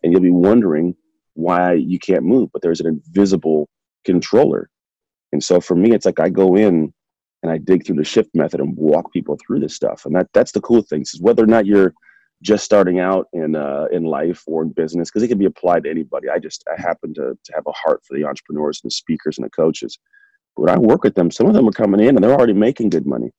and 0.02 0.12
you'll 0.12 0.20
be 0.20 0.30
wondering 0.30 0.94
why 1.34 1.72
you 1.72 1.98
can't 1.98 2.24
move. 2.24 2.50
But 2.52 2.62
there's 2.62 2.80
an 2.80 2.86
invisible 2.86 3.68
controller, 4.04 4.68
and 5.32 5.42
so 5.42 5.60
for 5.60 5.74
me, 5.74 5.92
it's 5.92 6.06
like 6.06 6.20
I 6.20 6.28
go 6.28 6.56
in 6.56 6.92
and 7.44 7.52
I 7.52 7.58
dig 7.58 7.84
through 7.84 7.96
the 7.96 8.04
shift 8.04 8.30
method 8.34 8.58
and 8.58 8.74
walk 8.74 9.12
people 9.12 9.36
through 9.36 9.60
this 9.60 9.74
stuff, 9.74 10.06
and 10.06 10.16
that 10.16 10.28
that's 10.32 10.52
the 10.52 10.62
cool 10.62 10.80
thing. 10.80 11.02
Is 11.02 11.20
whether 11.20 11.44
or 11.44 11.46
not 11.46 11.66
you're 11.66 11.92
just 12.42 12.64
starting 12.64 13.00
out 13.00 13.26
in 13.34 13.54
uh, 13.54 13.84
in 13.92 14.04
life 14.04 14.42
or 14.46 14.62
in 14.62 14.70
business 14.70 15.10
because 15.10 15.22
it 15.22 15.28
can 15.28 15.38
be 15.38 15.44
applied 15.44 15.84
to 15.84 15.90
anybody. 15.90 16.30
I 16.30 16.38
just 16.38 16.64
I 16.74 16.80
happen 16.80 17.12
to 17.14 17.38
to 17.42 17.52
have 17.54 17.66
a 17.66 17.72
heart 17.72 18.00
for 18.08 18.16
the 18.16 18.24
entrepreneurs 18.24 18.80
and 18.82 18.90
the 18.90 18.94
speakers 18.94 19.36
and 19.36 19.44
the 19.44 19.50
coaches. 19.50 19.98
But 20.56 20.62
when 20.62 20.74
I 20.74 20.78
work 20.78 21.04
with 21.04 21.14
them, 21.14 21.30
some 21.30 21.46
of 21.46 21.52
them 21.52 21.68
are 21.68 21.72
coming 21.72 22.00
in 22.00 22.16
and 22.16 22.24
they're 22.24 22.32
already 22.32 22.54
making 22.54 22.88
good 22.88 23.06
money. 23.06 23.30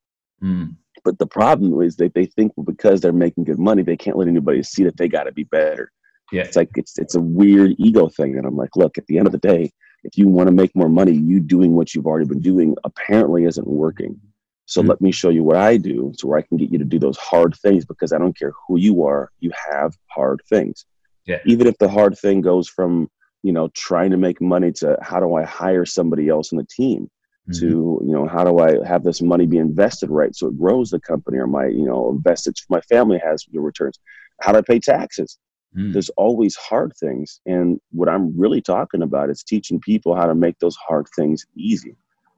Mm. 0.44 0.76
But 1.04 1.18
the 1.18 1.28
problem 1.28 1.82
is 1.82 1.96
that 1.96 2.14
they 2.14 2.28
think 2.28 2.52
because 2.64 3.02
they're 3.02 3.12
making 3.12 3.46
good 3.46 3.60
money, 3.60 3.82
they 3.82 3.98
can't 3.98 4.18
let 4.18 4.28
anybody 4.28 4.62
see 4.62 4.84
that 4.84 4.98
they 4.98 5.08
got 5.08 5.24
to 5.24 5.32
be 5.32 5.46
better. 5.46 5.92
Yeah. 6.32 6.44
It's 6.44 6.56
like 6.56 6.70
it's 6.76 7.00
it's 7.00 7.16
a 7.16 7.22
weird 7.22 7.74
ego 7.80 8.08
thing, 8.10 8.38
and 8.38 8.46
I'm 8.46 8.56
like, 8.56 8.76
look, 8.76 9.00
at 9.00 9.08
the 9.08 9.18
end 9.18 9.28
of 9.28 9.32
the 9.32 9.40
day, 9.40 9.72
if 10.06 10.18
you 10.18 10.28
want 10.28 10.48
to 10.48 10.54
make 10.62 10.76
more 10.76 10.90
money, 10.90 11.12
you 11.12 11.40
doing 11.40 11.72
what 11.76 11.94
you've 11.94 12.06
already 12.08 12.28
been 12.28 12.42
doing 12.42 12.76
apparently 12.84 13.46
isn't 13.46 13.68
working. 13.68 14.20
So 14.68 14.82
Mm. 14.82 14.90
let 14.90 15.02
me 15.02 15.12
show 15.12 15.30
you 15.30 15.44
what 15.44 15.58
I 15.58 15.78
do, 15.78 16.12
so 16.16 16.28
where 16.28 16.40
I 16.40 16.42
can 16.42 16.58
get 16.58 16.72
you 16.72 16.80
to 16.80 16.86
do 16.86 17.00
those 17.00 17.18
hard 17.18 17.56
things. 17.64 17.86
Because 17.86 18.12
I 18.14 18.18
don't 18.18 18.38
care 18.38 18.54
who 18.68 18.78
you 18.78 19.04
are, 19.04 19.32
you 19.40 19.52
have 19.72 19.92
hard 20.08 20.42
things. 20.50 20.86
Yeah. 21.26 21.40
Even 21.46 21.68
if 21.68 21.78
the 21.78 21.90
hard 21.90 22.18
thing 22.18 22.42
goes 22.42 22.68
from 22.70 23.10
you 23.44 23.52
know 23.52 23.68
trying 23.88 24.12
to 24.12 24.18
make 24.18 24.40
money 24.42 24.72
to 24.72 24.98
how 25.02 25.20
do 25.20 25.36
I 25.36 25.44
hire 25.44 25.86
somebody 25.86 26.30
else 26.30 26.52
in 26.52 26.58
the 26.58 26.64
team 26.66 27.10
Mhm. 27.48 27.60
to 27.60 27.68
you 28.08 28.12
know 28.16 28.26
how 28.28 28.44
do 28.44 28.58
I 28.60 28.84
have 28.92 29.04
this 29.04 29.22
money 29.22 29.46
be 29.46 29.60
invested 29.60 30.10
right 30.10 30.34
so 30.36 30.48
it 30.48 30.58
grows 30.58 30.90
the 30.90 31.00
company 31.00 31.38
or 31.38 31.46
my 31.46 31.68
you 31.68 31.86
know 31.86 32.10
invested 32.10 32.56
my 32.70 32.82
family 32.82 33.20
has 33.28 33.46
your 33.52 33.62
returns. 33.64 34.00
How 34.42 34.52
do 34.52 34.58
I 34.58 34.62
pay 34.62 34.80
taxes? 34.80 35.38
Mm. 35.76 35.92
there's 35.92 36.10
always 36.12 36.56
hard 36.56 36.94
things 36.98 37.42
and 37.46 37.80
what 37.92 38.08
i'm 38.08 38.38
really 38.40 38.62
talking 38.62 39.02
about 39.02 39.30
is 39.30 39.44
teaching 39.44 39.80
people 39.80 40.16
how 40.16 40.26
to 40.26 40.36
make 40.36 40.58
those 40.60 40.76
hard 40.78 41.06
things 41.16 41.46
easy 41.56 41.96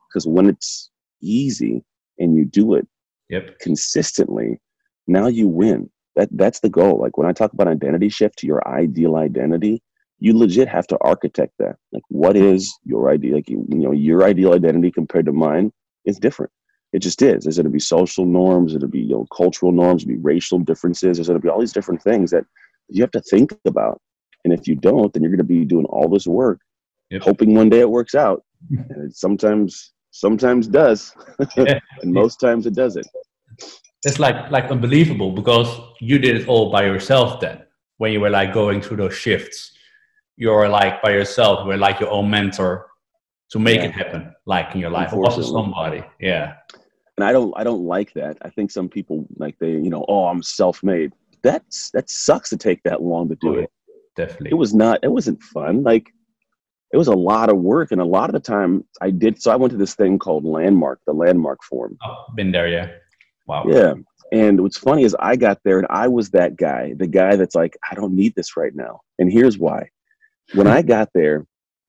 because 0.07 0.25
when 0.25 0.47
it's 0.49 0.89
easy 1.21 1.83
and 2.17 2.35
you 2.35 2.45
do 2.45 2.73
it 2.73 2.87
Yep. 3.29 3.59
consistently 3.59 4.59
now 5.07 5.27
you 5.27 5.47
win. 5.47 5.89
That 6.15 6.29
that's 6.31 6.59
the 6.61 6.69
goal. 6.69 6.99
Like 6.99 7.17
when 7.17 7.27
i 7.27 7.31
talk 7.31 7.53
about 7.53 7.67
identity 7.67 8.09
shift 8.09 8.39
to 8.39 8.47
your 8.47 8.67
ideal 8.67 9.15
identity 9.15 9.81
you 10.19 10.35
legit 10.35 10.67
have 10.67 10.87
to 10.87 10.97
architect 11.01 11.53
that. 11.59 11.75
Like 11.91 12.01
what 12.07 12.35
is 12.35 12.73
your 12.85 13.11
idea 13.11 13.35
like 13.35 13.49
you, 13.49 13.65
you 13.69 13.77
know 13.77 13.91
your 13.91 14.23
ideal 14.23 14.53
identity 14.53 14.91
compared 14.91 15.25
to 15.27 15.31
mine 15.31 15.71
is 16.05 16.17
different. 16.17 16.51
It 16.93 16.99
just 16.99 17.21
is. 17.21 17.43
There's 17.43 17.57
going 17.57 17.65
to 17.65 17.69
be 17.69 17.79
social 17.79 18.25
norms? 18.25 18.73
It'll 18.73 18.87
be 18.87 19.01
you 19.01 19.09
know 19.09 19.27
cultural 19.35 19.71
norms? 19.71 20.03
It'll 20.03 20.15
be 20.15 20.21
racial 20.21 20.59
differences? 20.59 21.17
There's 21.17 21.27
going 21.27 21.39
to 21.39 21.43
be 21.43 21.49
all 21.49 21.59
these 21.59 21.73
different 21.73 22.01
things 22.01 22.31
that 22.31 22.45
you 22.89 23.01
have 23.01 23.11
to 23.11 23.21
think 23.21 23.53
about. 23.65 24.01
And 24.43 24.53
if 24.53 24.67
you 24.67 24.75
don't, 24.75 25.11
then 25.13 25.23
you're 25.23 25.31
going 25.31 25.37
to 25.39 25.43
be 25.43 25.65
doing 25.65 25.85
all 25.85 26.09
this 26.09 26.27
work, 26.27 26.59
Yep. 27.09 27.21
hoping 27.23 27.55
one 27.55 27.69
day 27.69 27.79
it 27.79 27.89
works 27.89 28.15
out. 28.15 28.43
and 28.71 29.09
it 29.09 29.15
sometimes, 29.15 29.93
sometimes 30.11 30.67
does, 30.67 31.13
Yeah. 31.57 31.79
and 32.01 32.13
most 32.13 32.39
times 32.39 32.65
it 32.65 32.75
doesn't. 32.75 33.07
It's 34.03 34.19
like 34.19 34.51
like 34.51 34.65
unbelievable 34.65 35.31
because 35.31 35.67
you 35.99 36.19
did 36.19 36.35
it 36.37 36.47
all 36.47 36.71
by 36.71 36.85
yourself 36.85 37.39
then. 37.39 37.63
When 37.97 38.13
you 38.13 38.19
were 38.21 38.29
like 38.29 38.53
going 38.53 38.79
through 38.81 38.97
those 38.97 39.15
shifts, 39.15 39.71
you're 40.37 40.69
like 40.69 41.01
by 41.01 41.11
yourself. 41.11 41.61
You 41.61 41.67
were 41.69 41.77
like 41.77 41.99
your 41.99 42.11
own 42.11 42.29
mentor 42.29 42.85
to 43.49 43.59
make 43.59 43.79
Yeah. 43.81 43.87
it 43.87 43.91
happen, 43.93 44.33
like 44.45 44.75
in 44.75 44.81
your 44.81 44.91
life. 44.91 45.13
Or 45.13 45.25
it 45.27 45.43
somebody? 45.43 46.03
Yeah. 46.19 46.55
And 47.17 47.23
I 47.25 47.31
don't, 47.31 47.51
I 47.57 47.63
don't 47.63 47.81
like 47.81 48.13
that. 48.13 48.37
I 48.43 48.49
think 48.49 48.69
some 48.69 48.87
people 48.87 49.25
like 49.37 49.57
they, 49.57 49.71
you 49.71 49.89
know, 49.89 50.05
oh, 50.07 50.25
I'm 50.27 50.43
self-made. 50.43 51.11
That's 51.43 51.91
that 51.91 52.09
sucks 52.09 52.49
to 52.49 52.57
take 52.57 52.81
that 52.83 53.01
long 53.01 53.29
to 53.29 53.35
do 53.35 53.55
Oh, 53.57 53.59
it. 53.59 53.71
Definitely. 54.15 54.51
It 54.51 54.55
was 54.55 54.73
not. 54.73 54.99
It 55.03 55.11
wasn't 55.11 55.41
fun. 55.43 55.83
Like 55.83 56.11
it 56.93 56.97
was 56.97 57.07
a 57.07 57.15
lot 57.15 57.49
of 57.49 57.57
work, 57.57 57.91
and 57.91 58.01
a 58.01 58.05
lot 58.05 58.29
of 58.29 58.33
the 58.33 58.39
time 58.39 58.83
I 59.01 59.11
did. 59.11 59.41
So 59.41 59.51
I 59.51 59.55
went 59.55 59.71
to 59.71 59.77
this 59.77 59.95
thing 59.95 60.17
called 60.19 60.45
Landmark, 60.45 61.01
the 61.05 61.13
Landmark 61.13 61.63
Forum. 61.63 61.97
oh, 62.03 62.25
been 62.35 62.51
there, 62.51 62.67
yeah. 62.67 62.91
Wow. 63.47 63.65
Yeah. 63.67 63.93
And 64.33 64.61
what's 64.61 64.77
funny 64.77 65.03
is 65.03 65.15
I 65.19 65.37
got 65.37 65.59
there 65.63 65.77
and 65.77 65.87
I 65.89 66.07
was 66.09 66.31
that 66.31 66.57
guy, 66.57 66.93
the 66.97 67.07
guy 67.07 67.37
that's 67.37 67.55
like, 67.55 67.77
I 67.89 67.95
don't 67.95 68.13
need 68.13 68.35
this 68.35 68.57
right 68.57 68.75
now. 68.75 68.99
And 69.19 69.31
here's 69.31 69.57
why. 69.57 69.89
When 70.53 70.67
I 70.67 70.81
got 70.95 71.09
there, 71.13 71.45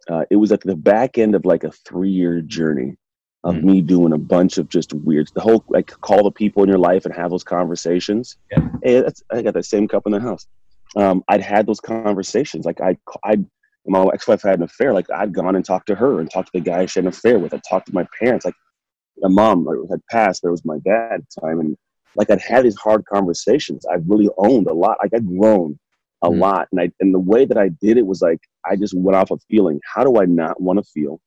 uh, 0.08 0.24
it 0.30 0.36
was 0.36 0.52
at 0.52 0.60
the 0.60 0.76
back 0.76 1.18
end 1.18 1.34
of 1.34 1.44
like 1.44 1.64
a 1.64 1.72
three 1.72 2.10
year 2.10 2.40
journey 2.40 2.96
of 3.44 3.54
Mm. 3.56 3.62
me 3.64 3.80
doing 3.80 4.12
a 4.12 4.18
bunch 4.18 4.58
of 4.58 4.68
just 4.68 4.92
weird, 4.92 5.28
the 5.34 5.40
whole 5.40 5.64
like 5.68 5.86
call 6.00 6.24
the 6.24 6.30
people 6.30 6.62
in 6.62 6.68
your 6.68 6.78
life 6.78 7.04
and 7.04 7.14
have 7.14 7.30
those 7.30 7.44
conversations. 7.44 8.36
Yeah. 8.50 8.68
Hey, 8.82 9.00
that's, 9.00 9.22
I 9.30 9.42
got 9.42 9.54
that 9.54 9.64
same 9.64 9.86
cup 9.86 10.04
in 10.06 10.12
the 10.12 10.20
house. 10.20 10.46
Um, 10.96 11.22
I'd 11.28 11.40
had 11.42 11.66
those 11.66 11.80
conversations. 11.80 12.64
Like 12.66 12.80
I'd, 12.80 12.98
I'd, 13.24 13.46
my 13.86 14.04
ex-wife 14.12 14.42
had 14.42 14.58
an 14.58 14.64
affair. 14.64 14.92
Like 14.92 15.08
I'd 15.10 15.32
gone 15.32 15.54
and 15.56 15.64
talked 15.64 15.86
to 15.86 15.94
her 15.94 16.20
and 16.20 16.30
talked 16.30 16.52
to 16.52 16.58
the 16.58 16.64
guy 16.64 16.84
she 16.86 16.98
had 16.98 17.04
an 17.04 17.08
affair 17.08 17.38
with. 17.38 17.54
I 17.54 17.60
talked 17.68 17.86
to 17.86 17.94
my 17.94 18.06
parents. 18.20 18.44
Like 18.44 18.54
my 19.20 19.28
mom 19.28 19.64
like, 19.64 19.78
had 19.90 20.00
passed. 20.10 20.42
There 20.42 20.50
was 20.50 20.64
my 20.64 20.78
dad 20.84 21.12
at 21.14 21.20
the 21.34 21.40
time, 21.40 21.60
and 21.60 21.76
like 22.16 22.30
I'd 22.30 22.40
had 22.40 22.64
these 22.64 22.76
hard 22.76 23.04
conversations. 23.06 23.86
i've 23.86 24.04
really 24.06 24.28
owned 24.38 24.66
a 24.66 24.74
lot. 24.74 24.98
Like 25.02 25.14
I'd 25.14 25.26
grown 25.26 25.78
a 26.22 26.28
Mm. 26.28 26.38
lot, 26.40 26.68
and 26.72 26.80
I 26.80 26.90
and 27.00 27.14
the 27.14 27.18
way 27.20 27.44
that 27.44 27.56
I 27.56 27.68
did 27.80 27.96
it 27.96 28.04
was 28.06 28.20
like 28.20 28.40
I 28.68 28.74
just 28.76 28.94
went 28.96 29.14
off 29.16 29.30
a 29.30 29.38
feeling. 29.50 29.80
How 29.84 30.02
do 30.04 30.20
I 30.20 30.24
not 30.24 30.60
want 30.60 30.78
to 30.78 30.82
feel? 30.92 31.20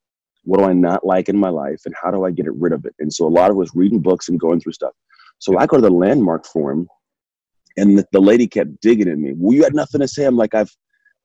What 0.43 0.59
do 0.59 0.65
I 0.65 0.73
not 0.73 1.05
like 1.05 1.29
in 1.29 1.37
my 1.37 1.49
life, 1.49 1.81
and 1.85 1.95
how 2.01 2.11
do 2.11 2.25
I 2.25 2.31
get 2.31 2.47
it 2.47 2.55
rid 2.55 2.73
of 2.73 2.85
it? 2.85 2.95
And 2.99 3.13
so 3.13 3.27
a 3.27 3.29
lot 3.29 3.49
of 3.49 3.55
it 3.55 3.59
was 3.59 3.75
reading 3.75 3.99
books 3.99 4.29
and 4.29 4.39
going 4.39 4.59
through 4.59 4.73
stuff. 4.73 4.93
So 5.39 5.57
I 5.57 5.65
go 5.65 5.77
to 5.77 5.81
the 5.81 5.89
landmark 5.89 6.45
forum, 6.45 6.87
and 7.77 7.97
the, 7.97 8.05
the 8.11 8.19
lady 8.19 8.47
kept 8.47 8.81
digging 8.81 9.07
at 9.09 9.17
me. 9.17 9.33
Well, 9.35 9.55
you 9.55 9.63
had 9.63 9.75
nothing 9.75 10.01
to 10.01 10.07
say. 10.07 10.25
I'm 10.25 10.37
like, 10.37 10.55
I've 10.55 10.75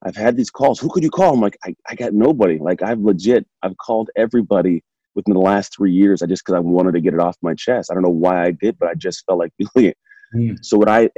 I've 0.05 0.17
had 0.17 0.37
these 0.37 0.51
calls. 0.51 0.79
Who 0.79 0.91
could 0.91 1.03
you 1.03 1.11
call? 1.11 1.35
I'm 1.35 1.41
like, 1.41 1.57
I, 1.65 1.75
I 1.89 1.95
got 1.95 2.13
nobody. 2.13 2.59
Like 2.59 2.83
I've 2.83 3.01
legit, 3.01 3.47
I've 3.63 3.77
called 3.79 4.11
everybody 4.17 4.83
within 5.15 5.35
the 5.35 5.41
last 5.41 5.75
three 5.75 5.93
years. 5.93 6.23
I 6.23 6.27
just 6.27 6.45
because 6.45 6.57
I 6.57 6.61
wanted 6.61 6.93
to 6.93 7.01
get 7.01 7.15
it 7.15 7.21
off 7.21 7.37
my 7.43 7.55
chest. 7.55 7.91
I 7.91 7.95
don't 7.95 8.03
know 8.03 8.11
why 8.11 8.45
I 8.45 8.51
did, 8.51 8.79
but 8.79 8.89
I 8.89 8.95
just 8.95 9.25
felt 9.27 9.39
like 9.39 9.53
doing 9.75 9.87
it. 9.87 9.97
Mm. 10.35 10.59
So 10.63 10.77
what 10.77 10.89
I 10.89 11.09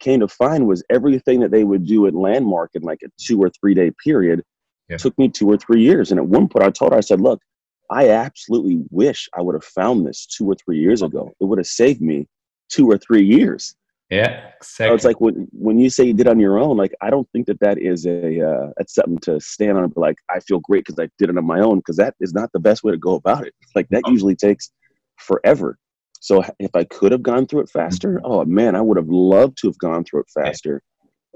came 0.00 0.20
to 0.20 0.28
find 0.28 0.66
was 0.66 0.84
everything 0.90 1.40
that 1.40 1.50
they 1.50 1.64
would 1.64 1.86
do 1.86 2.06
at 2.06 2.14
Landmark 2.14 2.70
in 2.74 2.82
like 2.82 3.00
a 3.04 3.08
two 3.18 3.40
or 3.42 3.50
three 3.50 3.74
day 3.74 3.90
period 4.04 4.42
Yeah. 4.88 4.96
took 4.96 5.18
me 5.18 5.28
two 5.28 5.50
or 5.50 5.56
three 5.56 5.82
years. 5.82 6.10
And 6.10 6.20
at 6.20 6.26
one 6.26 6.48
point, 6.48 6.64
I 6.64 6.70
told 6.70 6.92
her, 6.92 6.98
I 6.98 7.00
said, 7.00 7.20
"Look, 7.20 7.42
I 7.90 8.10
absolutely 8.10 8.82
wish 8.90 9.28
I 9.36 9.42
would 9.42 9.54
have 9.54 9.64
found 9.64 10.06
this 10.06 10.26
two 10.26 10.48
or 10.48 10.54
three 10.54 10.78
years 10.78 11.02
ago. 11.02 11.32
It 11.40 11.44
would 11.44 11.58
have 11.58 11.66
saved 11.66 12.00
me 12.00 12.28
two 12.68 12.90
or 12.90 12.98
three 12.98 13.24
years." 13.24 13.74
Yeah, 14.10 14.52
So 14.62 14.94
it's 14.94 15.04
like 15.04 15.20
when 15.20 15.48
when 15.50 15.78
you 15.80 15.90
say 15.90 16.04
you 16.04 16.14
did 16.14 16.28
on 16.28 16.38
your 16.38 16.60
own, 16.60 16.76
like 16.76 16.94
I 17.00 17.10
don't 17.10 17.28
think 17.32 17.46
that 17.48 17.58
that 17.58 17.78
is 17.78 18.06
a 18.06 18.40
uh, 18.40 18.70
that's 18.76 18.94
something 18.94 19.18
to 19.20 19.40
stand 19.40 19.76
on. 19.76 19.82
And 19.82 19.92
be 19.92 20.00
like 20.00 20.16
I 20.30 20.38
feel 20.40 20.60
great 20.60 20.84
because 20.86 20.98
I 21.02 21.08
did 21.18 21.28
it 21.28 21.36
on 21.36 21.44
my 21.44 21.58
own 21.58 21.78
because 21.78 21.96
that 21.96 22.14
is 22.20 22.32
not 22.32 22.52
the 22.52 22.60
best 22.60 22.84
way 22.84 22.92
to 22.92 22.98
go 22.98 23.14
about 23.14 23.44
it. 23.46 23.54
Like 23.74 23.88
that 23.88 24.02
No. 24.06 24.12
usually 24.12 24.36
takes 24.36 24.70
forever. 25.16 25.76
So 26.20 26.44
if 26.60 26.70
I 26.74 26.84
could 26.84 27.10
have 27.12 27.22
gone 27.22 27.46
through 27.46 27.62
it 27.62 27.68
faster, 27.68 28.20
oh 28.24 28.44
man, 28.44 28.76
I 28.76 28.80
would 28.80 28.96
have 28.96 29.08
loved 29.08 29.58
to 29.58 29.68
have 29.68 29.78
gone 29.78 30.04
through 30.04 30.20
it 30.20 30.30
faster. 30.32 30.82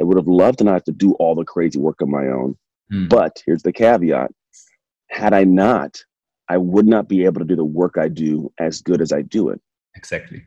I 0.00 0.04
would 0.04 0.16
have 0.16 0.28
loved 0.28 0.58
to 0.58 0.64
not 0.64 0.74
have 0.74 0.84
to 0.84 0.92
do 0.92 1.14
all 1.14 1.34
the 1.34 1.44
crazy 1.44 1.78
work 1.78 2.00
on 2.00 2.10
my 2.10 2.28
own. 2.28 2.56
Mm. 2.92 3.08
But 3.08 3.42
here's 3.46 3.62
the 3.62 3.72
caveat: 3.72 4.30
had 5.10 5.32
I 5.32 5.44
not, 5.44 6.02
I 6.48 6.56
would 6.56 6.86
not 6.86 7.08
be 7.08 7.24
able 7.24 7.40
to 7.40 7.46
do 7.46 7.56
the 7.56 7.64
work 7.64 7.96
I 7.98 8.08
do 8.08 8.52
as 8.58 8.82
good 8.82 9.00
as 9.00 9.12
I 9.12 9.22
do 9.22 9.50
it 9.50 9.60
exactly. 9.94 10.42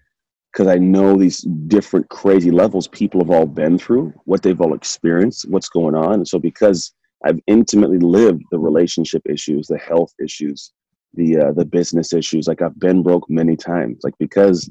because 0.51 0.67
I 0.67 0.77
know 0.77 1.17
these 1.17 1.41
different 1.67 2.09
crazy 2.09 2.51
levels 2.51 2.87
people 2.87 3.21
have 3.21 3.29
all 3.29 3.45
been 3.45 3.77
through, 3.77 4.13
what 4.25 4.41
they've 4.41 4.59
all 4.59 4.73
experienced, 4.73 5.49
what's 5.49 5.69
going 5.69 5.95
on. 5.95 6.15
And 6.15 6.27
so, 6.27 6.39
because 6.39 6.93
I've 7.25 7.39
intimately 7.47 7.99
lived 7.99 8.43
the 8.51 8.59
relationship 8.59 9.21
issues, 9.29 9.67
the 9.67 9.77
health 9.77 10.13
issues, 10.21 10.73
the 11.13 11.37
uh, 11.37 11.51
the 11.53 11.65
business 11.65 12.13
issues, 12.13 12.47
like 12.47 12.61
I've 12.61 12.79
been 12.79 13.03
broke 13.03 13.29
many 13.29 13.55
times, 13.55 13.99
like 14.03 14.15
because 14.19 14.69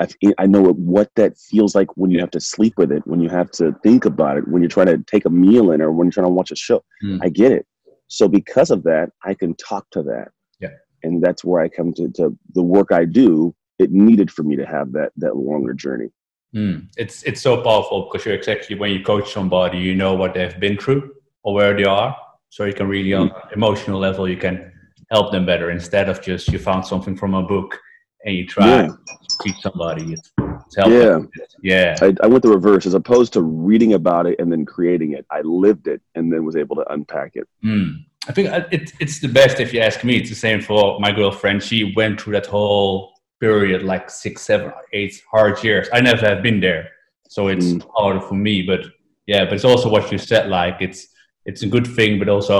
I've, 0.00 0.14
I 0.38 0.46
know 0.46 0.72
what 0.72 1.10
that 1.14 1.38
feels 1.38 1.74
like 1.74 1.96
when 1.96 2.10
you 2.10 2.18
have 2.20 2.30
to 2.32 2.40
sleep 2.40 2.74
with 2.76 2.90
it, 2.90 3.06
when 3.06 3.20
you 3.20 3.28
have 3.28 3.50
to 3.52 3.72
think 3.82 4.04
about 4.04 4.36
it, 4.38 4.48
when 4.48 4.60
you're 4.60 4.68
trying 4.68 4.86
to 4.86 4.98
take 5.06 5.24
a 5.24 5.30
meal 5.30 5.70
in, 5.70 5.80
or 5.80 5.92
when 5.92 6.06
you're 6.06 6.12
trying 6.12 6.26
to 6.26 6.32
watch 6.32 6.50
a 6.50 6.56
show. 6.56 6.82
Mm. 7.04 7.20
I 7.22 7.28
get 7.28 7.52
it. 7.52 7.66
So 8.08 8.28
because 8.28 8.70
of 8.70 8.82
that, 8.84 9.10
I 9.24 9.34
can 9.34 9.54
talk 9.54 9.86
to 9.92 10.02
that. 10.02 10.28
Yeah. 10.60 10.70
And 11.02 11.22
that's 11.22 11.44
where 11.44 11.62
I 11.62 11.68
come 11.68 11.92
to, 11.94 12.08
to 12.16 12.36
the 12.54 12.62
work 12.62 12.90
I 12.92 13.04
do. 13.04 13.54
It 13.78 13.92
needed 13.92 14.30
for 14.30 14.42
me 14.42 14.56
to 14.56 14.66
have 14.66 14.92
that 14.92 15.12
that 15.16 15.36
longer 15.36 15.74
journey. 15.74 16.08
Mm. 16.54 16.88
It's 16.96 17.22
it's 17.24 17.40
so 17.40 17.62
powerful 17.62 18.08
because 18.10 18.24
you're 18.24 18.34
exactly 18.34 18.76
when 18.76 18.90
you 18.92 19.02
coach 19.02 19.32
somebody, 19.32 19.78
you 19.78 19.94
know 19.94 20.14
what 20.14 20.34
they've 20.34 20.58
been 20.60 20.76
through 20.76 21.12
or 21.42 21.54
where 21.54 21.76
they 21.76 21.84
are, 21.84 22.16
so 22.50 22.64
you 22.64 22.72
can 22.72 22.88
really 22.88 23.12
on 23.14 23.30
Mm. 23.30 23.52
emotional 23.52 23.98
level 23.98 24.28
you 24.28 24.36
can 24.36 24.72
help 25.10 25.32
them 25.32 25.44
better 25.44 25.70
instead 25.70 26.08
of 26.08 26.20
just 26.22 26.48
you 26.52 26.58
found 26.58 26.86
something 26.86 27.16
from 27.16 27.34
a 27.34 27.42
book 27.42 27.78
and 28.24 28.34
you 28.36 28.46
try 28.46 28.66
Yeah. 28.66 28.86
to 28.88 28.98
teach 29.42 29.58
somebody 29.60 30.12
it. 30.14 30.20
It's 30.66 30.76
help 30.76 30.90
Yeah. 30.90 31.18
Yeah. 31.62 31.96
I, 32.00 32.14
I 32.22 32.26
went 32.26 32.42
the 32.42 32.48
reverse. 32.50 32.86
As 32.86 32.94
opposed 32.94 33.32
to 33.34 33.42
reading 33.42 33.92
about 33.94 34.26
it 34.26 34.36
and 34.40 34.50
then 34.50 34.64
creating 34.64 35.12
it, 35.12 35.26
I 35.30 35.40
lived 35.42 35.86
it 35.88 36.00
and 36.14 36.32
then 36.32 36.44
was 36.44 36.56
able 36.56 36.76
to 36.76 36.92
unpack 36.92 37.32
it. 37.34 37.48
Mm. 37.64 38.04
I 38.28 38.32
think 38.32 38.48
uh, 38.48 38.64
it, 38.70 38.92
it's 39.00 39.20
the 39.20 39.28
best 39.28 39.60
if 39.60 39.72
you 39.74 39.80
ask 39.80 40.02
me. 40.04 40.16
It's 40.16 40.30
the 40.30 40.36
same 40.36 40.60
for 40.62 40.98
my 41.00 41.12
girlfriend. 41.12 41.62
She 41.62 41.92
went 41.94 42.20
through 42.20 42.32
that 42.34 42.46
whole 42.46 43.12
period, 43.40 43.82
like 43.82 44.08
six, 44.10 44.40
seven, 44.42 44.72
eight 44.92 45.14
hard 45.30 45.62
years. 45.62 45.88
I 45.92 46.00
never 46.00 46.26
have 46.26 46.42
been 46.42 46.60
there, 46.60 46.88
so 47.28 47.48
it's 47.48 47.66
Mm. 47.66 47.86
harder 47.94 48.20
for 48.20 48.34
me. 48.34 48.62
But 48.62 48.80
yeah, 49.26 49.44
but 49.44 49.54
it's 49.54 49.64
also 49.64 49.90
what 49.90 50.10
you 50.10 50.16
said. 50.18 50.48
Like 50.48 50.76
it's 50.80 51.08
it's 51.44 51.62
a 51.62 51.66
good 51.66 51.86
thing, 51.86 52.18
but 52.18 52.28
also 52.30 52.56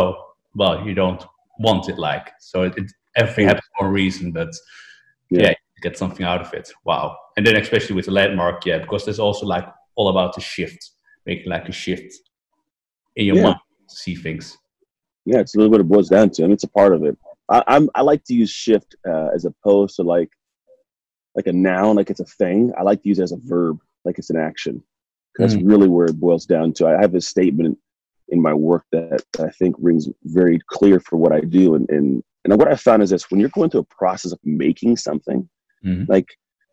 well, 0.55 0.87
you 0.87 0.92
don't 0.94 1.24
want 1.59 1.88
it. 1.88 1.98
Like 1.98 2.27
so, 2.40 2.64
it, 2.64 2.74
it 2.77 2.92
everything 3.16 3.46
Mm. 3.46 3.48
happens 3.48 3.70
for 3.79 3.87
a 3.87 3.90
reason. 3.90 4.33
But 4.33 4.50
Yeah. 5.31 5.43
yeah. 5.49 5.55
get 5.83 5.99
something 5.99 6.25
out 6.25 6.41
of 6.41 6.53
it. 6.55 6.71
Wow! 6.85 7.17
And 7.37 7.47
then 7.47 7.57
especially 7.57 7.97
with 7.97 8.07
the 8.07 8.13
landmark, 8.13 8.65
yeah, 8.67 8.79
because 8.79 9.05
there's 9.05 9.19
also 9.19 9.47
like 9.47 9.67
all 9.97 10.09
about 10.09 10.35
the 10.35 10.41
shift. 10.41 10.91
making 11.27 11.51
like 11.51 11.69
a 11.69 11.73
shift 11.73 12.13
in 13.17 13.27
your 13.27 13.37
Yeah. 13.37 13.43
mind 13.45 13.57
to 13.89 13.97
see 13.97 14.15
things. 14.15 14.59
Yeah, 15.25 15.41
it's 15.41 15.55
a 15.55 15.59
little 15.59 15.71
bit 15.73 15.81
of 15.81 15.89
boils 15.89 16.09
down 16.11 16.29
to. 16.31 16.43
Mean, 16.43 16.53
it's 16.53 16.65
a 16.65 16.69
part 16.69 16.95
of 16.95 17.03
it. 17.05 17.17
I, 17.49 17.63
I'm 17.67 17.89
I 17.95 18.03
like 18.03 18.25
to 18.25 18.35
use 18.35 18.51
shift 18.51 18.95
uh, 19.09 19.29
as 19.35 19.45
opposed 19.47 19.97
to 19.97 20.03
like 20.03 20.31
like 21.35 21.47
a 21.47 21.53
noun, 21.53 21.97
like 21.97 22.11
it's 22.11 22.21
a 22.21 22.25
thing. 22.25 22.73
I 22.79 22.83
like 22.83 23.03
to 23.03 23.09
use 23.09 23.19
it 23.19 23.25
as 23.25 23.33
a 23.33 23.39
verb, 23.43 23.79
like 24.05 24.19
it's 24.19 24.31
an 24.31 24.37
action. 24.37 24.83
That's 25.39 25.57
really 25.57 25.89
where 25.89 26.07
it 26.07 26.21
boils 26.21 26.47
down 26.47 26.73
to. 26.75 26.87
I 26.87 27.01
have 27.01 27.15
a 27.17 27.21
statement 27.21 27.77
in 28.29 28.41
my 28.41 28.55
work 28.55 28.85
that, 28.93 29.21
that 29.33 29.47
I 29.49 29.51
think 29.51 29.75
rings 29.81 30.09
very 30.23 30.61
clear 30.69 31.01
for 31.01 31.17
what 31.17 31.33
I 31.33 31.41
do. 31.41 31.75
And, 31.75 31.91
and 31.91 32.23
and 32.44 32.59
what 32.59 32.70
I 32.70 32.76
found 32.76 33.02
is 33.02 33.11
this: 33.11 33.30
when 33.30 33.40
you're 33.40 33.50
going 33.50 33.70
through 33.70 33.80
a 33.80 33.94
process 33.94 34.33
of 34.33 34.38
making 34.44 34.96
something, 34.96 35.48
Mhm. 35.85 36.09
like 36.09 36.28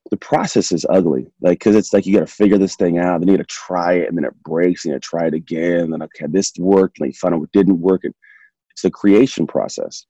the 0.09 0.17
process 0.17 0.71
is 0.71 0.85
ugly, 0.89 1.31
like 1.41 1.59
because 1.59 1.75
it's 1.75 1.93
like 1.93 2.05
you 2.05 2.13
got 2.13 2.27
to 2.27 2.33
figure 2.33 2.57
this 2.57 2.75
thing 2.75 2.97
out, 2.97 3.19
then 3.19 3.27
you 3.29 3.37
got 3.37 3.47
to 3.47 3.55
try 3.55 3.93
it, 3.93 4.09
and 4.09 4.17
then 4.17 4.25
it 4.25 4.43
breaks, 4.43 4.83
and 4.83 4.93
you 4.93 4.99
try 4.99 5.27
it 5.27 5.33
again, 5.33 5.81
and 5.81 5.93
then 5.93 6.01
okay, 6.01 6.25
this 6.27 6.51
worked, 6.57 6.99
and 6.99 7.05
then 7.05 7.09
you 7.09 7.13
find 7.13 7.33
out 7.33 7.39
what 7.39 7.51
didn't 7.51 7.79
work. 7.79 8.03
And 8.03 8.13
it's 8.71 8.81
the 8.81 8.91
creation 8.91 9.47
process. 9.47 10.05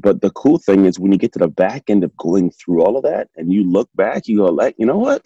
But 0.00 0.20
the 0.22 0.30
cool 0.30 0.58
thing 0.58 0.86
is 0.86 0.98
when 0.98 1.12
you 1.12 1.18
get 1.18 1.32
to 1.34 1.38
the 1.38 1.48
back 1.48 1.84
end 1.88 2.02
of 2.04 2.16
going 2.16 2.50
through 2.50 2.82
all 2.82 2.96
of 2.96 3.02
that, 3.04 3.28
and 3.36 3.52
you 3.52 3.68
look 3.70 3.88
back, 3.94 4.26
you 4.26 4.38
go 4.38 4.46
like, 4.46 4.74
you 4.78 4.86
know 4.86 4.98
what? 4.98 5.22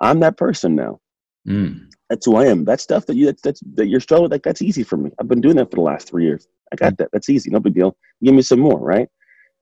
I'm 0.00 0.20
that 0.20 0.36
person 0.36 0.74
now. 0.74 1.00
Mm. 1.46 1.88
That's 2.08 2.24
who 2.24 2.36
I 2.36 2.46
am. 2.46 2.64
That 2.64 2.80
stuff 2.80 3.06
that 3.06 3.16
you 3.16 3.26
that's, 3.26 3.42
that's 3.42 3.60
that 3.74 3.88
you're 3.88 4.00
struggling 4.00 4.24
with, 4.24 4.32
like 4.32 4.42
that's 4.42 4.62
easy 4.62 4.82
for 4.82 4.96
me. 4.96 5.10
I've 5.18 5.28
been 5.28 5.40
doing 5.40 5.56
that 5.56 5.70
for 5.70 5.76
the 5.76 5.82
last 5.82 6.08
three 6.08 6.24
years. 6.24 6.46
I 6.72 6.76
got 6.76 6.98
that. 6.98 7.08
That's 7.12 7.28
easy. 7.28 7.50
No 7.50 7.60
big 7.60 7.74
deal. 7.74 7.96
Give 8.22 8.34
me 8.34 8.42
some 8.42 8.60
more, 8.60 8.78
right? 8.78 9.08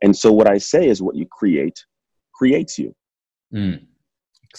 And 0.02 0.16
so 0.16 0.32
what 0.32 0.48
I 0.50 0.58
say 0.58 0.88
is 0.88 1.02
what 1.02 1.16
you 1.16 1.26
create 1.26 1.84
creates 2.34 2.78
you. 2.78 2.94
Mm. 3.54 3.86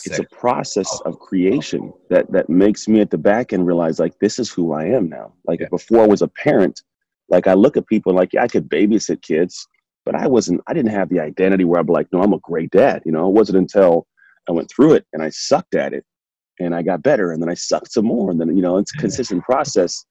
It's 0.05 0.19
a 0.19 0.23
process 0.25 1.01
of 1.05 1.19
creation 1.19 1.91
that 2.10 2.31
that 2.31 2.49
makes 2.49 2.88
me 2.88 3.01
at 3.01 3.10
the 3.10 3.17
back 3.17 3.51
end 3.51 3.65
realize 3.65 3.99
like 3.99 4.17
this 4.19 4.38
is 4.38 4.51
who 4.51 4.73
I 4.73 4.86
am 4.86 5.10
now. 5.10 5.33
Like 5.45 5.60
Yeah. 5.60 5.69
before 5.69 6.03
I 6.03 6.07
was 6.07 6.21
a 6.21 6.27
parent, 6.27 6.81
like 7.29 7.47
I 7.47 7.53
look 7.53 7.77
at 7.77 7.88
people 7.88 8.13
like 8.13 8.33
yeah, 8.33 8.43
I 8.43 8.47
could 8.47 8.69
babysit 8.69 9.21
kids, 9.21 9.67
but 10.05 10.15
I 10.15 10.27
wasn't 10.27 10.62
I 10.67 10.73
didn't 10.73 10.91
have 10.91 11.10
the 11.10 11.19
identity 11.19 11.65
where 11.65 11.79
I'm 11.79 11.88
like, 11.88 12.07
no, 12.12 12.21
I'm 12.21 12.33
a 12.33 12.39
great 12.39 12.69
dad. 12.71 13.01
You 13.05 13.12
know, 13.12 13.27
it 13.27 13.33
wasn't 13.33 13.57
until 13.57 14.07
I 14.47 14.51
went 14.51 14.69
through 14.69 14.93
it 14.93 15.05
and 15.13 15.23
I 15.23 15.29
sucked 15.29 15.75
at 15.75 15.93
it 15.93 16.05
and 16.60 16.73
I 16.75 16.81
got 16.81 17.03
better 17.03 17.31
and 17.31 17.41
then 17.41 17.49
I 17.49 17.53
sucked 17.55 17.91
some 17.91 18.05
more 18.05 18.31
and 18.31 18.39
then 18.39 18.55
you 18.55 18.62
know 18.62 18.77
it's 18.77 18.93
a 18.95 18.97
consistent 19.01 19.43
process 19.43 20.05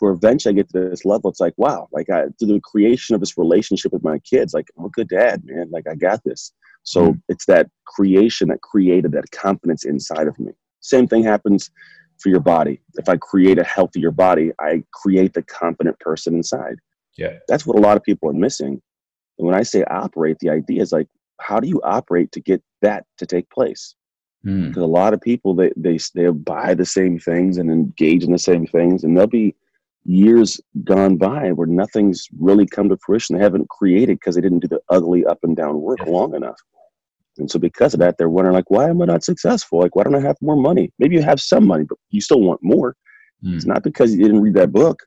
where 0.00 0.12
eventually 0.12 0.52
I 0.52 0.56
get 0.56 0.68
to 0.70 0.88
this 0.88 1.04
level. 1.04 1.30
It's 1.30 1.40
like 1.40 1.54
wow, 1.56 1.88
like 1.92 2.10
I 2.10 2.24
through 2.38 2.48
the 2.48 2.60
creation 2.60 3.14
of 3.14 3.20
this 3.20 3.38
relationship 3.38 3.92
with 3.92 4.04
my 4.04 4.18
kids, 4.20 4.54
like 4.54 4.68
I'm 4.78 4.84
a 4.86 4.90
good 4.90 5.08
dad, 5.08 5.42
man. 5.44 5.68
Like 5.70 5.86
I 5.88 5.94
got 5.94 6.22
this. 6.24 6.52
So 6.82 7.12
Mm. 7.12 7.22
it's 7.28 7.46
that 7.46 7.68
creation 7.86 8.48
that 8.48 8.60
created 8.62 9.12
that 9.12 9.30
confidence 9.32 9.84
inside 9.84 10.28
of 10.28 10.38
me. 10.38 10.52
Same 10.80 11.06
thing 11.08 11.24
happens 11.24 11.70
for 12.18 12.28
your 12.28 12.40
body. 12.40 12.80
If 12.94 13.08
I 13.08 13.16
create 13.16 13.58
a 13.58 13.64
healthier 13.64 14.10
body, 14.10 14.52
I 14.60 14.82
create 14.92 15.34
the 15.34 15.42
confident 15.42 15.98
person 15.98 16.34
inside. 16.34 16.76
Yeah. 17.18 17.38
That's 17.48 17.66
what 17.66 17.76
a 17.76 17.80
lot 17.80 17.96
of 17.96 18.04
people 18.04 18.28
are 18.30 18.34
missing. 18.34 18.80
And 19.38 19.46
when 19.46 19.54
I 19.54 19.62
say 19.64 19.82
operate, 19.84 20.38
the 20.38 20.50
idea 20.50 20.80
is 20.80 20.92
like, 20.92 21.08
how 21.40 21.60
do 21.60 21.68
you 21.68 21.80
operate 21.82 22.32
to 22.32 22.40
get 22.40 22.62
that 22.82 23.04
to 23.18 23.26
take 23.26 23.50
place? 23.50 23.94
Mm. 24.44 24.68
Because 24.68 24.82
a 24.82 24.86
lot 24.86 25.12
of 25.12 25.20
people 25.20 25.54
they 25.54 25.72
they 25.76 25.98
they 26.14 26.28
buy 26.30 26.74
the 26.74 26.86
same 26.86 27.18
things 27.18 27.58
and 27.58 27.70
engage 27.70 28.22
in 28.22 28.32
the 28.32 28.38
same 28.38 28.66
things, 28.66 29.02
and 29.02 29.16
they'll 29.16 29.26
be 29.26 29.54
years 30.06 30.60
gone 30.84 31.16
by 31.16 31.50
where 31.52 31.66
nothing's 31.66 32.26
really 32.38 32.66
come 32.66 32.88
to 32.88 32.96
fruition. 33.04 33.36
They 33.36 33.42
haven't 33.42 33.68
created 33.68 34.18
because 34.18 34.36
they 34.36 34.40
didn't 34.40 34.60
do 34.60 34.68
the 34.68 34.80
ugly 34.88 35.24
up 35.26 35.38
and 35.42 35.56
down 35.56 35.80
work 35.80 36.04
long 36.06 36.34
enough. 36.34 36.58
And 37.38 37.50
so 37.50 37.58
because 37.58 37.92
of 37.92 38.00
that, 38.00 38.16
they're 38.16 38.30
wondering 38.30 38.54
like, 38.54 38.70
why 38.70 38.88
am 38.88 39.02
I 39.02 39.06
not 39.06 39.24
successful? 39.24 39.80
Like, 39.80 39.94
why 39.94 40.04
don't 40.04 40.14
I 40.14 40.20
have 40.20 40.36
more 40.40 40.56
money? 40.56 40.92
Maybe 40.98 41.16
you 41.16 41.22
have 41.22 41.40
some 41.40 41.66
money, 41.66 41.84
but 41.84 41.98
you 42.10 42.20
still 42.20 42.40
want 42.40 42.60
more. 42.62 42.96
Mm. 43.44 43.56
It's 43.56 43.66
not 43.66 43.82
because 43.82 44.14
you 44.14 44.22
didn't 44.22 44.40
read 44.40 44.54
that 44.54 44.72
book. 44.72 45.02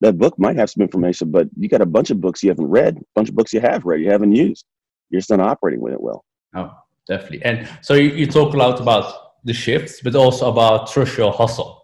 That 0.00 0.18
book 0.18 0.38
might 0.38 0.56
have 0.56 0.68
some 0.68 0.82
information, 0.82 1.30
but 1.30 1.48
you 1.56 1.68
got 1.68 1.80
a 1.80 1.86
bunch 1.86 2.10
of 2.10 2.20
books 2.20 2.42
you 2.42 2.50
haven't 2.50 2.68
read, 2.68 2.98
a 2.98 3.02
bunch 3.14 3.28
of 3.28 3.36
books 3.36 3.52
you 3.52 3.60
have 3.60 3.84
read, 3.84 4.00
you 4.00 4.10
haven't 4.10 4.34
used. 4.34 4.66
You're 5.08 5.20
just 5.20 5.30
not 5.30 5.40
operating 5.40 5.80
with 5.80 5.94
it 5.94 6.00
well. 6.00 6.24
Oh, 6.54 6.72
definitely. 7.06 7.42
And 7.44 7.68
so 7.80 7.94
you, 7.94 8.10
you 8.10 8.26
talk 8.26 8.52
a 8.52 8.56
lot 8.56 8.80
about 8.80 9.34
the 9.44 9.52
shifts, 9.52 10.00
but 10.02 10.14
also 10.14 10.50
about 10.50 10.94
your 10.94 11.32
hustle. 11.32 11.81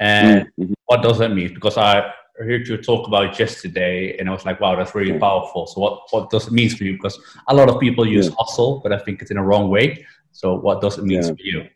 And 0.00 0.50
Mhm. 0.58 0.74
what 0.86 1.02
does 1.02 1.18
that 1.18 1.32
mean? 1.32 1.54
Because 1.54 1.76
I 1.76 2.12
heard 2.38 2.66
you 2.66 2.76
talk 2.76 3.06
about 3.06 3.26
it 3.26 3.38
yesterday, 3.38 4.16
and 4.18 4.28
I 4.28 4.32
was 4.32 4.44
like, 4.44 4.60
wow, 4.60 4.74
that's 4.76 4.94
really 4.94 5.12
Yeah. 5.12 5.18
powerful. 5.18 5.66
So 5.66 5.80
what, 5.80 6.00
what 6.10 6.30
does 6.30 6.46
it 6.46 6.52
mean 6.52 6.70
for 6.70 6.84
you? 6.84 6.94
Because 6.94 7.18
a 7.48 7.54
lot 7.54 7.68
of 7.68 7.78
people 7.78 8.06
use 8.06 8.28
Yeah. 8.28 8.34
hustle, 8.38 8.80
but 8.82 8.92
I 8.92 8.98
think 8.98 9.22
it's 9.22 9.30
in 9.30 9.36
a 9.36 9.44
wrong 9.44 9.68
way. 9.68 10.04
So 10.32 10.54
what 10.58 10.80
does 10.80 10.98
it 10.98 11.04
mean 11.04 11.22
Yeah. 11.22 11.34
for 11.34 11.42
you? 11.42 11.68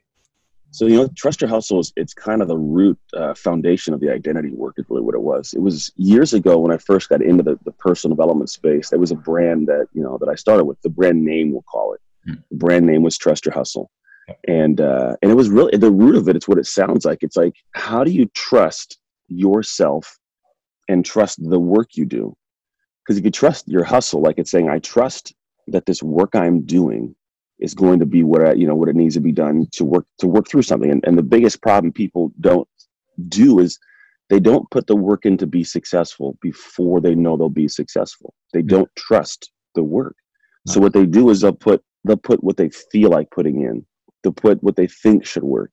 So 0.73 0.87
you 0.87 0.97
know, 0.97 1.09
trust 1.17 1.41
your 1.41 1.49
hustle 1.49 1.79
is 1.81 1.93
it's 1.97 2.13
kind 2.13 2.43
of 2.43 2.49
the 2.49 2.57
root 2.59 2.99
uh, 3.15 3.33
foundation 3.35 3.95
of 3.95 4.01
the 4.01 4.11
identity 4.13 4.51
work. 4.51 4.75
Is 4.79 4.85
really 4.91 5.03
what 5.03 5.15
it 5.15 5.23
was. 5.23 5.55
It 5.55 5.61
was 5.61 5.91
years 5.97 6.35
ago 6.35 6.59
when 6.59 6.71
I 6.71 6.77
first 6.77 7.09
got 7.09 7.23
into 7.23 7.43
the, 7.43 7.59
the 7.65 7.73
personal 7.73 8.15
development 8.15 8.51
space. 8.51 8.91
There 8.91 8.99
was 8.99 9.11
a 9.11 9.15
brand 9.15 9.69
that 9.69 9.87
you 9.95 10.03
know 10.03 10.19
that 10.19 10.29
I 10.29 10.35
started 10.35 10.65
with. 10.65 10.79
The 10.83 10.91
brand 10.91 11.25
name 11.25 11.53
we'll 11.53 11.63
call 11.63 11.95
it. 11.95 12.01
Hmm. 12.27 12.35
The 12.51 12.57
brand 12.57 12.85
name 12.85 13.03
was 13.03 13.17
Trust 13.17 13.47
Your 13.47 13.55
Hustle. 13.55 13.91
And 14.49 14.81
uh, 14.81 15.17
and 15.23 15.31
it 15.31 15.35
was 15.35 15.49
really 15.49 15.77
the 15.77 15.91
root 15.91 16.17
of 16.17 16.29
it. 16.29 16.37
It's 16.37 16.49
what 16.49 16.59
it 16.59 16.67
sounds 16.67 17.05
like. 17.05 17.19
It's 17.23 17.37
like 17.37 17.55
how 17.73 18.05
do 18.05 18.11
you 18.11 18.27
trust 18.35 18.99
yourself 19.29 20.19
and 20.89 21.05
trust 21.05 21.39
the 21.43 21.61
work 21.61 21.97
you 21.97 22.05
do? 22.05 22.37
Because 23.05 23.19
if 23.19 23.25
you 23.25 23.31
trust 23.31 23.69
your 23.69 23.85
hustle, 23.85 24.21
like 24.21 24.39
it's 24.39 24.51
saying, 24.51 24.69
I 24.69 24.79
trust 24.81 25.35
that 25.69 25.87
this 25.87 26.03
work 26.03 26.35
I'm 26.35 26.63
doing 26.63 27.15
is 27.59 27.75
going 27.75 28.01
to 28.01 28.07
be 28.07 28.23
what 28.23 28.47
I, 28.47 28.53
you 28.53 28.67
know 28.67 28.75
what 28.75 28.89
it 28.89 28.97
needs 28.97 29.15
to 29.15 29.21
be 29.21 29.33
done 29.33 29.67
to 29.73 29.85
work 29.85 30.07
to 30.19 30.27
work 30.27 30.49
through 30.49 30.63
something. 30.63 30.91
And, 30.91 31.05
and 31.07 31.17
the 31.17 31.23
biggest 31.23 31.63
problem 31.63 31.93
people 31.93 32.33
don't 32.41 32.69
do 33.29 33.61
is 33.61 33.79
they 34.29 34.41
don't 34.41 34.69
put 34.71 34.87
the 34.87 34.97
work 34.97 35.25
in 35.25 35.37
to 35.39 35.47
be 35.47 35.63
successful 35.63 36.37
before 36.43 37.01
they 37.01 37.15
know 37.15 37.37
they'll 37.37 37.49
be 37.49 37.69
successful. 37.69 38.35
They 38.53 38.63
don't 38.63 38.91
trust 38.97 39.53
the 39.75 39.85
work. 39.85 40.17
So 40.67 40.81
what 40.81 40.93
they 40.93 41.07
do 41.07 41.31
is 41.31 41.41
they'll 41.41 41.53
put 41.53 41.83
they'll 42.05 42.17
put 42.17 42.43
what 42.43 42.57
they 42.57 42.71
feel 42.71 43.11
like 43.11 43.31
putting 43.31 43.63
in. 43.63 43.87
They'll 44.23 44.33
put 44.33 44.63
what 44.63 44.77
they 44.77 44.87
think 44.87 45.25
should 45.25 45.45
work. 45.45 45.73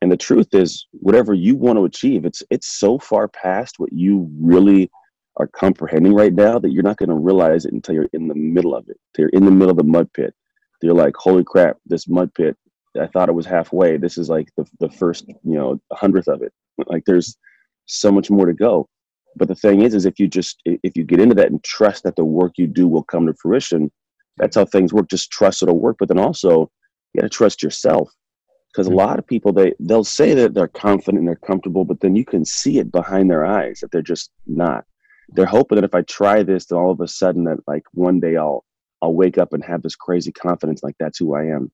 And 0.00 0.12
the 0.12 0.16
truth 0.16 0.48
is, 0.52 0.86
whatever 0.92 1.34
you 1.34 1.56
want 1.56 1.78
to 1.78 1.84
achieve, 1.84 2.24
it's 2.24 2.42
it's 2.50 2.68
so 2.68 2.98
far 2.98 3.28
past 3.28 3.78
what 3.78 3.92
you 3.92 4.30
really 4.38 4.90
are 5.38 5.48
comprehending 5.48 6.14
right 6.14 6.32
now 6.32 6.58
that 6.58 6.72
you're 6.72 6.82
not 6.82 6.96
going 6.96 7.08
to 7.08 7.14
realize 7.14 7.64
it 7.64 7.72
until 7.72 7.94
you're 7.94 8.08
in 8.12 8.28
the 8.28 8.34
middle 8.34 8.74
of 8.74 8.88
it. 8.88 8.96
Till 9.14 9.24
you're 9.24 9.40
in 9.40 9.44
the 9.44 9.50
middle 9.50 9.70
of 9.70 9.76
the 9.76 9.84
mud 9.84 10.12
pit. 10.12 10.34
You're 10.82 10.94
like, 10.94 11.16
holy 11.16 11.42
crap, 11.42 11.76
this 11.86 12.08
mud 12.08 12.32
pit. 12.34 12.56
I 13.00 13.06
thought 13.08 13.28
it 13.28 13.34
was 13.34 13.46
halfway. 13.46 13.96
This 13.96 14.18
is 14.18 14.28
like 14.28 14.48
the 14.56 14.64
the 14.78 14.90
first, 14.90 15.26
you 15.28 15.56
know, 15.56 15.80
hundredth 15.92 16.28
of 16.28 16.42
it. 16.42 16.52
Like 16.86 17.02
there's 17.06 17.36
so 17.86 18.12
much 18.12 18.30
more 18.30 18.46
to 18.46 18.52
go. 18.52 18.88
But 19.34 19.48
the 19.48 19.56
thing 19.56 19.82
is, 19.82 19.94
is 19.94 20.06
if 20.06 20.20
you 20.20 20.28
just 20.28 20.60
if 20.64 20.96
you 20.96 21.02
get 21.02 21.20
into 21.20 21.34
that 21.34 21.50
and 21.50 21.62
trust 21.64 22.04
that 22.04 22.14
the 22.14 22.24
work 22.24 22.52
you 22.56 22.68
do 22.68 22.86
will 22.86 23.02
come 23.02 23.26
to 23.26 23.34
fruition, 23.34 23.90
that's 24.36 24.54
how 24.54 24.64
things 24.64 24.92
work. 24.92 25.10
Just 25.10 25.32
trust 25.32 25.62
it'll 25.62 25.80
work. 25.80 25.96
But 25.98 26.06
then 26.08 26.18
also 26.18 26.70
you 27.12 27.20
got 27.20 27.30
to 27.30 27.36
trust 27.36 27.62
yourself 27.62 28.10
because 28.72 28.86
a 28.86 28.94
lot 28.94 29.18
of 29.18 29.26
people 29.26 29.52
they 29.52 29.72
they'll 29.80 30.04
say 30.04 30.34
that 30.34 30.54
they're 30.54 30.68
confident 30.68 31.18
and 31.18 31.28
they're 31.28 31.36
comfortable, 31.36 31.84
but 31.84 32.00
then 32.00 32.14
you 32.14 32.24
can 32.24 32.44
see 32.44 32.78
it 32.78 32.92
behind 32.92 33.30
their 33.30 33.44
eyes 33.44 33.80
that 33.80 33.90
they're 33.90 34.02
just 34.02 34.30
not. 34.46 34.84
They're 35.30 35.46
hoping 35.46 35.76
that 35.76 35.84
if 35.84 35.94
I 35.94 36.02
try 36.02 36.42
this, 36.42 36.66
then 36.66 36.78
all 36.78 36.90
of 36.90 37.00
a 37.00 37.08
sudden 37.08 37.44
that 37.44 37.58
like 37.66 37.84
one 37.92 38.20
day 38.20 38.36
I'll 38.36 38.64
I'll 39.02 39.14
wake 39.14 39.38
up 39.38 39.52
and 39.52 39.64
have 39.64 39.82
this 39.82 39.96
crazy 39.96 40.32
confidence 40.32 40.82
like 40.82 40.96
that's 40.98 41.18
who 41.18 41.34
I 41.34 41.44
am. 41.46 41.70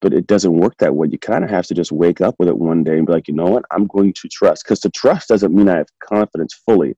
But 0.00 0.14
it 0.14 0.26
doesn't 0.28 0.56
work 0.56 0.74
that 0.78 0.94
way. 0.94 1.08
You 1.10 1.18
kind 1.18 1.42
of 1.42 1.50
have 1.50 1.66
to 1.66 1.74
just 1.74 1.90
wake 1.90 2.20
up 2.20 2.36
with 2.38 2.48
it 2.48 2.56
one 2.56 2.84
day 2.84 2.98
and 2.98 3.06
be 3.06 3.12
like, 3.12 3.26
you 3.26 3.34
know 3.34 3.46
what, 3.46 3.64
I'm 3.72 3.86
going 3.86 4.12
to 4.12 4.28
trust. 4.28 4.64
Because 4.64 4.78
to 4.80 4.90
trust 4.90 5.28
doesn't 5.28 5.52
mean 5.52 5.68
I 5.68 5.78
have 5.78 5.88
confidence 6.00 6.54
fully. 6.64 6.90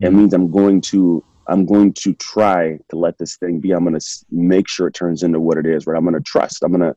It 0.00 0.10
Mhm. 0.10 0.14
means 0.14 0.34
I'm 0.34 0.50
going 0.50 0.80
to 0.92 1.24
I'm 1.48 1.64
going 1.64 1.92
to 1.94 2.12
try 2.14 2.78
to 2.90 2.96
let 2.96 3.18
this 3.18 3.36
thing 3.36 3.58
be. 3.60 3.72
I'm 3.72 3.84
going 3.84 3.98
to 3.98 4.06
make 4.30 4.68
sure 4.68 4.86
it 4.86 4.94
turns 4.94 5.22
into 5.22 5.40
what 5.40 5.58
it 5.58 5.66
is. 5.66 5.86
Right. 5.86 5.96
I'm 5.96 6.04
going 6.04 6.14
to 6.14 6.20
trust. 6.20 6.62
I'm 6.62 6.72
going 6.72 6.82
to 6.82 6.94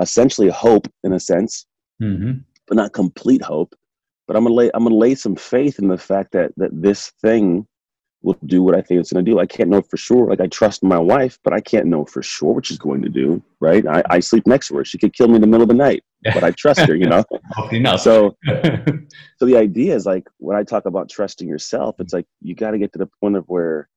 essentially 0.00 0.48
hope 0.48 0.88
in 1.04 1.12
a 1.12 1.20
sense, 1.20 1.66
hmm 1.98 2.32
but 2.66 2.76
not 2.76 2.92
complete 2.92 3.42
hope. 3.42 3.74
But 4.26 4.36
I'm 4.36 4.44
gonna 4.44 4.54
lay 4.54 4.70
I'm 4.74 4.84
gonna 4.84 4.96
lay 4.96 5.14
some 5.14 5.36
faith 5.36 5.78
in 5.78 5.88
the 5.88 5.98
fact 5.98 6.32
that 6.32 6.52
that 6.56 6.70
this 6.72 7.12
thing 7.20 7.66
will 8.22 8.38
do 8.46 8.62
what 8.62 8.74
I 8.74 8.80
think 8.80 9.00
it's 9.00 9.12
gonna 9.12 9.22
do. 9.22 9.38
I 9.38 9.46
can't 9.46 9.68
know 9.68 9.82
for 9.82 9.98
sure. 9.98 10.28
Like 10.28 10.40
I 10.40 10.46
trust 10.46 10.82
my 10.82 10.98
wife, 10.98 11.38
but 11.44 11.52
I 11.52 11.60
can't 11.60 11.86
know 11.86 12.06
for 12.06 12.22
sure 12.22 12.54
what 12.54 12.66
she's 12.66 12.78
going 12.78 13.02
to 13.02 13.10
do. 13.10 13.42
Right? 13.60 13.86
I, 13.86 14.02
I 14.08 14.20
sleep 14.20 14.46
next 14.46 14.68
to 14.68 14.76
her. 14.76 14.84
She 14.84 14.96
could 14.98 15.12
kill 15.12 15.28
me 15.28 15.34
in 15.36 15.42
the 15.42 15.46
middle 15.46 15.62
of 15.62 15.68
the 15.68 15.74
night, 15.74 16.02
but 16.32 16.42
I 16.42 16.52
trust 16.52 16.80
her. 16.86 16.94
You 16.96 17.06
know. 17.06 17.24
So 17.96 18.36
so 19.38 19.46
the 19.46 19.56
idea 19.56 19.94
is 19.94 20.06
like 20.06 20.26
when 20.38 20.56
I 20.56 20.62
talk 20.62 20.86
about 20.86 21.10
trusting 21.10 21.46
yourself, 21.46 21.96
it's 21.98 22.14
like 22.14 22.26
you 22.40 22.54
got 22.54 22.70
to 22.70 22.78
get 22.78 22.92
to 22.94 22.98
the 22.98 23.08
point 23.20 23.36
of 23.36 23.44
where, 23.46 23.90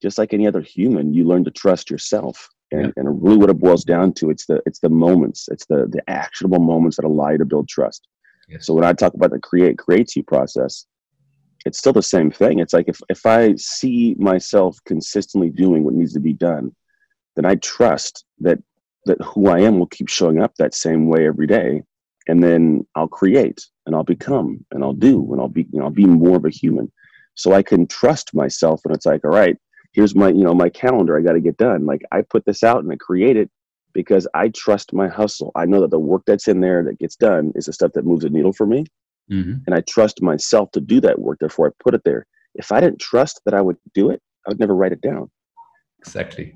just 0.00 0.16
like 0.16 0.32
any 0.32 0.46
other 0.46 0.62
human, 0.62 1.12
you 1.12 1.24
learn 1.24 1.44
to 1.44 1.50
trust 1.50 1.90
yourself. 1.90 2.48
And, 2.74 2.86
Yeah. 2.86 2.92
and 2.96 3.22
really, 3.24 3.38
what 3.42 3.50
it 3.54 3.58
boils 3.66 3.84
down 3.94 4.08
to, 4.18 4.24
it's 4.32 4.46
the 4.50 4.56
it's 4.68 4.80
the 4.80 4.88
moments, 5.06 5.40
it's 5.52 5.66
the 5.66 5.80
the 5.94 6.02
actionable 6.22 6.62
moments 6.72 6.96
that 6.96 7.04
allow 7.12 7.30
you 7.30 7.38
to 7.38 7.50
build 7.52 7.66
trust. 7.68 8.02
Yes. 8.48 8.66
So 8.66 8.74
when 8.76 8.84
I 8.90 8.92
talk 8.92 9.14
about 9.14 9.30
the 9.30 9.38
create 9.50 9.76
creates 9.84 10.12
you 10.16 10.22
process, 10.34 10.86
it's 11.66 11.78
still 11.78 11.92
the 12.00 12.02
same 12.16 12.30
thing. 12.40 12.54
It's 12.62 12.74
like 12.78 12.88
if 12.94 12.98
if 13.16 13.22
I 13.38 13.40
see 13.56 14.14
myself 14.18 14.72
consistently 14.92 15.50
doing 15.64 15.80
what 15.84 15.94
needs 15.94 16.14
to 16.14 16.20
be 16.30 16.34
done, 16.50 16.64
then 17.36 17.44
I 17.52 17.54
trust 17.56 18.14
that 18.46 18.58
that 19.06 19.20
who 19.22 19.42
I 19.56 19.60
am 19.68 19.78
will 19.78 19.94
keep 19.96 20.08
showing 20.08 20.38
up 20.44 20.52
that 20.56 20.74
same 20.74 21.02
way 21.12 21.26
every 21.26 21.46
day, 21.46 21.70
and 22.28 22.38
then 22.46 22.86
I'll 22.96 23.08
create. 23.20 23.60
and 23.86 23.94
I'll 23.94 24.12
become 24.16 24.48
and 24.72 24.80
I'll 24.84 25.00
do 25.10 25.16
and 25.32 25.38
I'll 25.42 25.54
be 25.60 25.66
you 25.72 25.78
know 25.78 25.84
I'll 25.86 26.02
be 26.04 26.06
more 26.24 26.36
of 26.38 26.46
a 26.46 26.50
human. 26.62 26.86
So 27.34 27.52
I 27.52 27.62
can 27.70 27.86
trust 28.00 28.26
myself 28.42 28.80
and 28.84 28.94
it's 28.96 29.04
like, 29.12 29.22
all 29.26 29.30
right, 29.42 29.56
here's 29.94 30.14
my 30.14 30.28
you 30.28 30.44
know 30.44 30.54
my 30.54 30.68
calendar 30.68 31.16
I 31.16 31.22
got 31.22 31.32
to 31.32 31.40
get 31.40 31.56
done. 31.56 31.86
Like 31.86 32.02
I 32.12 32.22
put 32.22 32.44
this 32.44 32.62
out 32.62 32.82
and 32.82 32.92
I 32.92 32.96
create 32.96 33.36
it 33.36 33.50
because 33.94 34.28
I 34.34 34.48
trust 34.48 34.92
my 34.92 35.08
hustle. 35.08 35.52
I 35.54 35.64
know 35.64 35.80
that 35.80 35.90
the 35.90 35.98
work 35.98 36.22
that's 36.26 36.48
in 36.48 36.60
there 36.60 36.84
that 36.84 36.98
gets 36.98 37.16
done 37.16 37.52
is 37.54 37.66
the 37.66 37.72
stuff 37.72 37.92
that 37.94 38.04
moves 38.04 38.24
the 38.24 38.30
needle 38.30 38.52
for 38.52 38.66
me. 38.66 38.84
Mm-hmm. 39.30 39.58
And 39.66 39.74
I 39.74 39.80
trust 39.88 40.20
myself 40.20 40.70
to 40.72 40.80
do 40.80 41.00
that 41.00 41.18
work. 41.18 41.38
Therefore, 41.38 41.68
I 41.68 41.82
put 41.82 41.94
it 41.94 42.02
there. 42.04 42.26
If 42.54 42.72
I 42.72 42.80
didn't 42.80 43.00
trust 43.00 43.40
that 43.44 43.54
I 43.54 43.62
would 43.62 43.78
do 43.94 44.10
it, 44.10 44.20
I 44.46 44.50
would 44.50 44.60
never 44.60 44.74
write 44.74 44.92
it 44.92 45.00
down. 45.00 45.30
Exactly. 46.00 46.54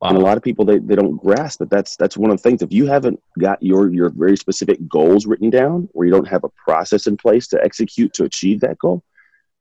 Wow. 0.00 0.10
And 0.10 0.18
a 0.18 0.20
lot 0.20 0.36
of 0.36 0.42
people 0.42 0.66
they, 0.66 0.78
they 0.78 0.94
don't 0.94 1.16
grasp 1.16 1.58
that 1.60 1.70
that's 1.70 1.96
that's 1.96 2.18
one 2.18 2.30
of 2.30 2.36
the 2.36 2.42
things. 2.42 2.60
If 2.60 2.72
you 2.72 2.86
haven't 2.86 3.18
got 3.38 3.62
your 3.62 3.92
your 3.92 4.10
very 4.10 4.36
specific 4.36 4.86
goals 4.86 5.24
written 5.24 5.48
down, 5.48 5.88
or 5.94 6.04
you 6.04 6.10
don't 6.10 6.28
have 6.28 6.44
a 6.44 6.50
process 6.50 7.06
in 7.06 7.16
place 7.16 7.48
to 7.48 7.64
execute 7.64 8.12
to 8.12 8.24
achieve 8.24 8.60
that 8.60 8.78
goal, 8.78 9.02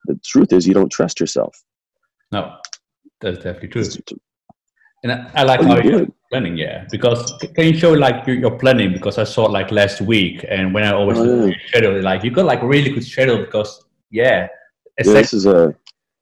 the 0.06 0.20
truth 0.26 0.52
is 0.52 0.68
you 0.68 0.74
don't 0.74 0.92
trust 0.92 1.22
yourself. 1.22 1.58
No, 2.34 2.58
that's 3.22 3.38
definitely 3.38 3.70
true. 3.70 4.18
And 5.04 5.12
I, 5.12 5.32
I 5.36 5.44
like 5.44 5.60
oh, 5.62 5.68
how 5.68 5.78
you're 5.78 6.08
planning, 6.32 6.58
yeah. 6.58 6.86
Because 6.90 7.32
can 7.56 7.66
you 7.66 7.78
show 7.78 7.94
like 7.94 8.26
your, 8.26 8.36
your, 8.38 8.58
planning? 8.58 8.92
Because 8.94 9.18
I 9.18 9.24
saw 9.24 9.46
like 9.46 9.72
last 9.72 10.02
week, 10.02 10.44
and 10.50 10.74
when 10.74 10.84
I 10.84 10.94
always 10.94 11.18
oh, 11.20 11.46
yeah. 11.46 11.56
schedule, 11.68 12.02
like 12.02 12.24
you 12.24 12.32
got 12.32 12.46
like 12.46 12.62
really 12.64 12.92
good 12.92 13.04
schedule 13.04 13.38
because 13.38 13.86
yeah, 14.10 14.48
yeah 14.98 15.14
this 15.14 15.34
is 15.34 15.46
a 15.46 15.76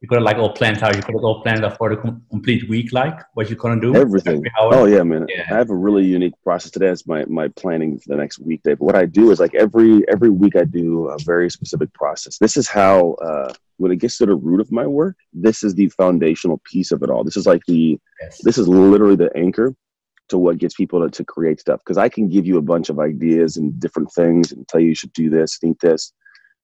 you 0.04 0.10
got 0.10 0.22
like 0.22 0.38
all 0.38 0.52
planned 0.52 0.84
out. 0.84 0.98
You 0.98 1.02
could 1.02 1.16
have 1.16 1.24
all 1.24 1.42
planned 1.42 1.64
out 1.64 1.78
for 1.78 1.90
the 1.90 1.96
com- 1.96 2.22
complete 2.30 2.68
week, 2.68 2.92
like 2.92 3.18
what 3.36 3.50
you're 3.50 3.58
gonna 3.58 3.80
do. 3.80 3.96
Everything. 3.96 4.44
Oh 4.60 4.84
yeah, 4.84 5.02
man. 5.02 5.26
Yeah. 5.30 5.46
I 5.50 5.54
have 5.54 5.70
a 5.70 5.76
really 5.76 6.04
unique 6.04 6.34
process 6.44 6.72
today. 6.72 6.90
It's 6.90 7.08
my 7.08 7.24
my 7.26 7.48
planning 7.48 7.98
for 7.98 8.10
the 8.10 8.18
next 8.18 8.40
weekday. 8.40 8.74
But 8.76 8.84
what 8.84 8.96
I 8.98 9.06
do 9.06 9.32
is 9.32 9.40
like 9.40 9.56
every 9.56 10.04
every 10.10 10.30
week 10.30 10.58
I 10.58 10.66
do 10.66 11.08
a 11.08 11.18
very 11.24 11.50
specific 11.50 11.94
process. 11.94 12.38
This 12.38 12.58
is 12.58 12.68
how 12.68 13.14
uh, 13.14 13.54
when 13.78 13.94
it 13.94 13.96
gets 13.96 14.18
to 14.18 14.26
the 14.26 14.36
root 14.36 14.60
of 14.60 14.74
my 14.74 14.86
work, 14.86 15.16
this 15.32 15.64
is 15.64 15.74
the 15.74 15.88
foundational 15.88 16.62
piece 16.66 16.92
of 16.92 17.02
it 17.02 17.10
all. 17.10 17.24
This 17.24 17.38
is 17.38 17.46
like 17.46 17.62
the 17.66 17.98
yes. 18.22 18.42
this 18.44 18.58
is 18.58 18.68
literally 18.68 19.16
the 19.16 19.32
anchor 19.38 19.74
to 20.28 20.38
what 20.38 20.58
gets 20.58 20.76
people 20.76 21.02
to, 21.02 21.10
to 21.12 21.24
create 21.24 21.62
stuff. 21.62 21.80
Because 21.80 21.98
I 21.98 22.10
can 22.10 22.28
give 22.28 22.46
you 22.46 22.58
a 22.58 22.62
bunch 22.62 22.90
of 22.90 23.00
ideas 23.00 23.56
and 23.56 23.80
different 23.80 24.12
things 24.12 24.52
and 24.52 24.68
tell 24.68 24.82
you 24.82 24.90
you 24.90 24.96
should 24.96 25.14
do 25.14 25.30
this, 25.30 25.58
think 25.60 25.80
this 25.80 26.12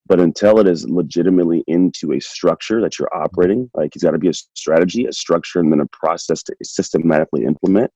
but 0.10 0.20
until 0.20 0.60
it 0.60 0.68
is 0.68 0.90
legitimately 0.90 1.64
into 1.68 2.14
a 2.14 2.20
structure 2.20 2.82
that 2.82 2.98
you're 2.98 3.16
operating, 3.16 3.70
like 3.76 3.96
it's 3.96 4.04
got 4.04 4.12
to 4.12 4.18
be 4.18 4.28
a 4.28 4.34
strategy, 4.34 5.06
a 5.06 5.14
structure, 5.14 5.60
and 5.60 5.72
then 5.72 5.82
a 5.82 5.86
process 5.94 6.42
to 6.44 6.56
systematically 6.64 7.46
implement. 7.46 7.92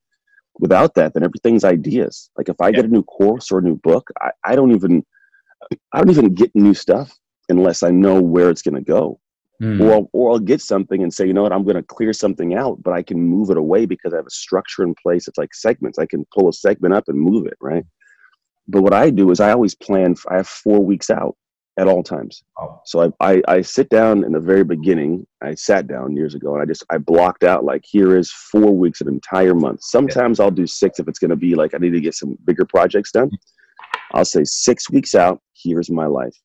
Without 0.60 0.94
that, 0.94 1.16
then 1.16 1.24
everything's 1.24 1.64
ideas. 1.64 2.30
Like 2.38 2.50
if 2.50 2.62
I 2.62 2.68
yeah. 2.68 2.76
get 2.76 2.86
a 2.86 2.90
new 2.90 3.02
course 3.02 3.52
or 3.52 3.58
a 3.58 3.64
new 3.64 3.78
book, 3.78 4.08
I, 4.22 4.30
I 4.46 4.56
don't 4.56 4.72
even 4.72 5.04
I 5.92 5.98
don't 5.98 6.12
even 6.12 6.36
get 6.36 6.52
new 6.54 6.76
stuff 6.76 7.12
unless 7.50 7.82
I 7.82 7.90
know 7.90 8.22
where 8.22 8.52
it's 8.52 8.62
going 8.62 8.76
to 8.76 8.82
go. 8.82 9.20
Mm. 9.62 9.82
Or, 9.82 10.08
or 10.14 10.32
I'll 10.32 10.40
get 10.40 10.62
something 10.62 11.02
and 11.02 11.12
say, 11.12 11.26
you 11.26 11.34
know 11.34 11.44
what, 11.44 11.54
I'm 11.54 11.64
going 11.64 11.78
to 11.78 11.84
clear 11.84 12.14
something 12.14 12.54
out, 12.54 12.84
but 12.84 12.94
I 12.94 13.02
can 13.02 13.20
move 13.20 13.50
it 13.50 13.58
away 13.58 13.86
because 13.86 14.14
I 14.14 14.18
have 14.18 14.28
a 14.28 14.32
structure 14.32 14.84
in 14.84 14.94
place. 15.02 15.28
It's 15.28 15.38
like 15.38 15.56
segments. 15.56 15.98
I 15.98 16.06
can 16.06 16.26
pull 16.36 16.50
a 16.50 16.54
segment 16.54 16.94
up 16.94 17.06
and 17.08 17.20
move 17.20 17.48
it, 17.48 17.58
right? 17.60 17.86
But 18.68 18.84
what 18.84 18.94
I 18.94 19.10
do 19.10 19.32
is 19.32 19.40
I 19.40 19.52
always 19.52 19.74
plan, 19.74 20.16
I 20.30 20.38
have 20.38 20.48
four 20.48 20.80
weeks 20.80 21.10
out 21.10 21.38
at 21.78 21.88
all 21.88 22.04
times. 22.04 22.44
Oh. 22.60 22.80
So 22.86 23.12
I, 23.20 23.32
I, 23.32 23.42
I 23.48 23.62
sit 23.62 23.90
down 23.90 24.24
in 24.24 24.32
the 24.32 24.40
very 24.40 24.64
beginning. 24.64 25.26
I 25.42 25.56
sat 25.56 25.88
down 25.88 26.16
years 26.16 26.36
ago 26.36 26.54
and 26.54 26.62
I 26.62 26.66
just 26.66 26.84
I 26.90 26.98
blocked 26.98 27.44
out 27.44 27.64
like 27.64 27.84
here 27.84 28.16
is 28.16 28.32
four 28.32 28.76
weeks 28.76 29.02
an 29.02 29.08
entire 29.08 29.56
month. 29.56 29.82
Sometimes 29.84 30.40
yeah. 30.40 30.46
I'll 30.46 30.52
do 30.52 30.68
six 30.68 31.00
if 31.00 31.08
it's 31.08 31.20
going 31.20 31.32
to 31.32 31.36
be 31.36 31.56
like 31.56 31.74
I 31.74 31.80
need 31.80 31.94
to 31.94 32.02
get 32.02 32.16
some 32.16 32.38
bigger 32.46 32.66
projects 32.66 33.12
done. 33.12 33.32
I'll 34.14 34.26
say 34.26 34.44
six 34.44 34.90
weeks 34.92 35.16
out. 35.16 35.42
Here's 35.56 35.90
my 35.90 36.06
life, 36.06 36.36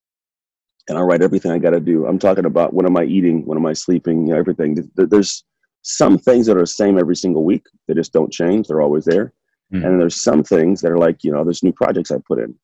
and 0.89 0.97
I'll 0.97 1.05
write 1.05 1.23
everything 1.23 1.51
I 1.51 1.59
got 1.59 1.71
to 1.71 1.81
do. 1.81 2.07
I'm 2.07 2.19
talking 2.19 2.47
about 2.47 2.73
when 2.73 2.87
am 2.87 2.97
I 2.97 3.05
eating, 3.05 3.45
when 3.45 3.59
am 3.59 3.67
I 3.67 3.75
sleeping, 3.75 4.27
you 4.27 4.33
know, 4.33 4.39
everything. 4.39 4.91
There's 4.95 5.45
some 5.83 6.19
things 6.19 6.47
that 6.47 6.57
are 6.57 6.61
the 6.61 6.67
same 6.67 6.99
every 6.99 7.17
single 7.17 7.45
week. 7.45 7.65
They 7.87 7.95
just 7.95 8.13
don't 8.13 8.33
change. 8.33 8.69
They're 8.69 8.81
always 8.81 9.05
there. 9.05 9.35
Mm. 9.73 9.85
And 9.85 10.01
there's 10.01 10.23
some 10.23 10.43
things 10.43 10.81
that 10.81 10.91
are 10.91 10.99
like 10.99 11.23
you 11.23 11.33
know 11.33 11.45
there's 11.45 11.63
new 11.63 11.73
projects 11.73 12.11
I 12.11 12.17
put 12.27 12.39
in 12.39 12.55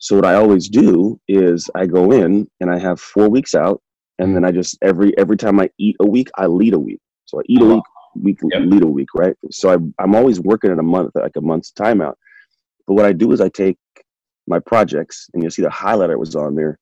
so 0.00 0.16
what 0.16 0.24
I 0.24 0.34
always 0.34 0.68
do 0.68 1.20
is 1.28 1.68
I 1.74 1.86
go 1.86 2.10
in 2.10 2.48
and 2.60 2.70
I 2.70 2.78
have 2.78 2.98
four 2.98 3.28
weeks 3.28 3.54
out, 3.54 3.82
and 4.18 4.34
then 4.34 4.46
I 4.46 4.50
just 4.50 4.78
every 4.82 5.16
every 5.18 5.36
time 5.36 5.60
I 5.60 5.68
eat 5.78 5.96
a 6.00 6.06
week, 6.06 6.28
I 6.36 6.46
lead 6.46 6.72
a 6.72 6.78
week. 6.78 7.00
So 7.26 7.38
I 7.38 7.42
eat 7.46 7.60
a 7.60 7.64
uh-huh. 7.66 7.82
week, 8.14 8.42
week 8.42 8.50
yep. 8.50 8.62
lead 8.64 8.82
a 8.82 8.86
week, 8.86 9.08
right? 9.14 9.36
So 9.50 9.70
I, 9.70 9.76
I'm 10.02 10.14
always 10.14 10.40
working 10.40 10.72
in 10.72 10.78
a 10.78 10.82
month, 10.82 11.10
like 11.14 11.36
a 11.36 11.42
month's 11.42 11.70
timeout. 11.72 12.14
But 12.86 12.94
what 12.94 13.04
I 13.04 13.12
do 13.12 13.30
is 13.32 13.42
I 13.42 13.50
take 13.50 13.76
my 14.46 14.58
projects, 14.58 15.28
and 15.34 15.42
you'll 15.42 15.52
see 15.52 15.62
the 15.62 15.68
highlighter 15.68 16.18
was 16.18 16.34
on 16.34 16.54
there. 16.54 16.78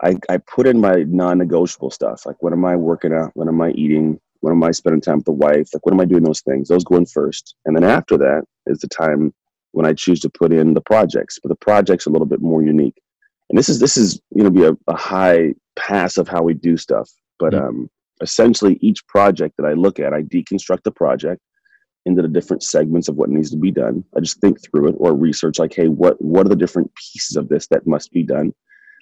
I, 0.00 0.16
I 0.28 0.38
put 0.38 0.66
in 0.66 0.80
my 0.80 1.04
non-negotiable 1.06 1.90
stuff, 1.90 2.26
like 2.26 2.36
what 2.40 2.52
am 2.52 2.64
I 2.64 2.74
working 2.76 3.12
out, 3.12 3.30
when 3.34 3.48
am 3.48 3.60
I 3.60 3.70
eating, 3.70 4.18
when 4.40 4.52
am 4.52 4.62
I 4.62 4.70
spending 4.70 5.00
time 5.00 5.18
with 5.18 5.26
the 5.26 5.32
wife, 5.32 5.68
like 5.72 5.84
what 5.84 5.92
am 5.92 6.00
I 6.00 6.04
doing 6.04 6.24
those 6.24 6.40
things? 6.40 6.68
Those 6.68 6.84
go 6.84 6.96
in 6.96 7.06
first, 7.06 7.54
and 7.66 7.76
then 7.76 7.84
after 7.84 8.16
that 8.18 8.42
is 8.66 8.78
the 8.78 8.88
time 8.88 9.32
when 9.72 9.86
I 9.86 9.92
choose 9.92 10.20
to 10.20 10.30
put 10.30 10.52
in 10.52 10.74
the 10.74 10.80
projects. 10.80 11.38
But 11.42 11.48
the 11.48 11.56
project's 11.56 12.06
a 12.06 12.10
little 12.10 12.26
bit 12.26 12.40
more 12.40 12.62
unique. 12.62 13.00
And 13.50 13.58
this 13.58 13.68
is 13.68 13.80
this 13.80 13.96
is 13.96 14.20
going 14.34 14.52
to 14.52 14.60
be 14.60 14.64
a, 14.64 14.72
a, 14.88 14.96
high 14.96 15.54
pass 15.76 16.16
of 16.16 16.28
how 16.28 16.42
we 16.42 16.54
do 16.54 16.76
stuff. 16.76 17.10
But 17.38 17.52
mm-hmm. 17.52 17.66
um, 17.66 17.90
essentially, 18.22 18.78
each 18.80 19.06
project 19.08 19.56
that 19.58 19.66
I 19.66 19.72
look 19.72 19.98
at, 19.98 20.14
I 20.14 20.22
deconstruct 20.22 20.84
the 20.84 20.90
project 20.90 21.42
into 22.04 22.22
the 22.22 22.28
different 22.28 22.62
segments 22.62 23.08
of 23.08 23.16
what 23.16 23.30
needs 23.30 23.50
to 23.50 23.56
be 23.56 23.70
done. 23.70 24.04
I 24.16 24.20
just 24.20 24.40
think 24.40 24.58
through 24.62 24.88
it 24.88 24.94
or 24.98 25.14
research 25.14 25.58
like, 25.58 25.74
hey, 25.74 25.88
what 25.88 26.20
what 26.22 26.46
are 26.46 26.50
the 26.50 26.56
different 26.56 26.90
pieces 26.94 27.36
of 27.36 27.48
this 27.48 27.66
that 27.68 27.86
must 27.86 28.10
be 28.12 28.22
done? 28.22 28.52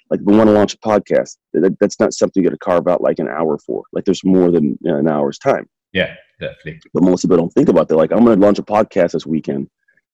Like 0.09 0.19
we 0.23 0.35
want 0.35 0.49
to 0.49 0.53
launch 0.53 0.73
a 0.73 0.77
podcast. 0.79 1.37
That, 1.53 1.77
that's 1.79 1.99
not 1.99 2.13
something 2.13 2.43
you 2.43 2.49
got 2.49 2.53
to 2.53 2.59
carve 2.59 2.87
out 2.87 3.01
like 3.01 3.19
an 3.19 3.29
hour 3.29 3.57
for. 3.57 3.83
Like 3.93 4.03
there's 4.05 4.25
more 4.25 4.51
than 4.51 4.77
you 4.81 4.91
know, 4.91 4.97
an 4.97 5.07
hour's 5.07 5.37
time. 5.37 5.69
Yeah, 5.93 6.15
definitely. 6.39 6.81
But 6.93 7.03
most 7.03 7.21
people 7.21 7.37
don't 7.37 7.53
think 7.53 7.69
about 7.69 7.87
that. 7.87 7.95
Like 7.95 8.11
I'm 8.11 8.25
going 8.25 8.37
to 8.37 8.45
launch 8.45 8.59
a 8.59 8.63
podcast 8.63 9.13
this 9.13 9.25
weekend 9.25 9.69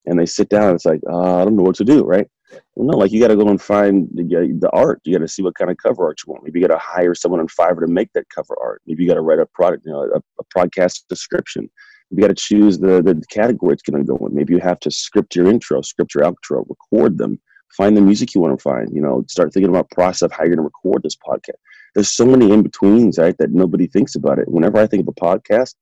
and 0.07 0.17
they 0.17 0.25
sit 0.25 0.49
down. 0.49 0.73
It's 0.73 0.85
like 0.85 1.01
uh, 1.07 1.41
I 1.41 1.45
don't 1.45 1.55
know 1.55 1.63
what 1.63 1.75
to 1.75 1.83
do, 1.83 2.03
right? 2.03 2.27
Well, 2.75 2.87
no, 2.87 2.97
like 2.97 3.11
you 3.11 3.19
got 3.19 3.27
to 3.27 3.35
go 3.35 3.49
and 3.49 3.61
find 3.61 4.07
the, 4.13 4.23
the 4.59 4.69
art. 4.71 5.01
You 5.03 5.13
got 5.13 5.21
to 5.21 5.27
see 5.27 5.43
what 5.43 5.55
kind 5.55 5.69
of 5.69 5.77
cover 5.77 6.05
art 6.05 6.19
you 6.25 6.31
want. 6.31 6.45
Maybe 6.45 6.59
you 6.59 6.67
got 6.67 6.73
to 6.73 6.79
hire 6.79 7.13
someone 7.13 7.41
on 7.41 7.47
Fiverr 7.47 7.81
to 7.81 7.91
make 7.91 8.11
that 8.13 8.29
cover 8.33 8.55
art. 8.61 8.81
Maybe 8.87 9.03
you 9.03 9.09
got 9.09 9.15
to 9.15 9.21
write 9.21 9.39
a 9.39 9.45
product, 9.45 9.85
you 9.85 9.91
know, 9.91 10.03
a, 10.03 10.21
a 10.39 10.43
podcast 10.55 11.03
description. 11.09 11.69
You 12.09 12.21
got 12.21 12.29
to 12.29 12.35
choose 12.35 12.79
the 12.79 13.01
the 13.03 13.21
category 13.29 13.73
it's 13.73 13.83
going 13.83 14.03
to 14.03 14.07
go 14.07 14.25
in. 14.25 14.33
Maybe 14.33 14.53
you 14.53 14.59
have 14.59 14.79
to 14.81 14.91
script 14.91 15.35
your 15.35 15.47
intro, 15.47 15.81
script 15.81 16.15
your 16.15 16.23
outro, 16.23 16.65
record 16.69 17.17
them, 17.17 17.39
find 17.75 17.97
the 17.97 18.01
music 18.01 18.33
you 18.33 18.39
want 18.41 18.57
to 18.57 18.63
find. 18.63 18.89
You 18.93 19.01
know, 19.01 19.25
start 19.27 19.53
thinking 19.53 19.69
about 19.69 19.91
process 19.91 20.21
of 20.21 20.31
how 20.31 20.43
you're 20.43 20.55
going 20.55 20.69
to 20.69 20.71
record 20.73 21.03
this 21.03 21.17
podcast. 21.17 21.59
There's 21.95 22.09
so 22.09 22.25
many 22.25 22.51
in 22.51 22.63
betweens, 22.63 23.17
right? 23.17 23.37
That 23.39 23.51
nobody 23.51 23.87
thinks 23.87 24.15
about 24.15 24.39
it. 24.39 24.47
Whenever 24.47 24.77
I 24.77 24.87
think 24.87 25.01
of 25.01 25.09
a 25.09 25.19
podcast, 25.19 25.75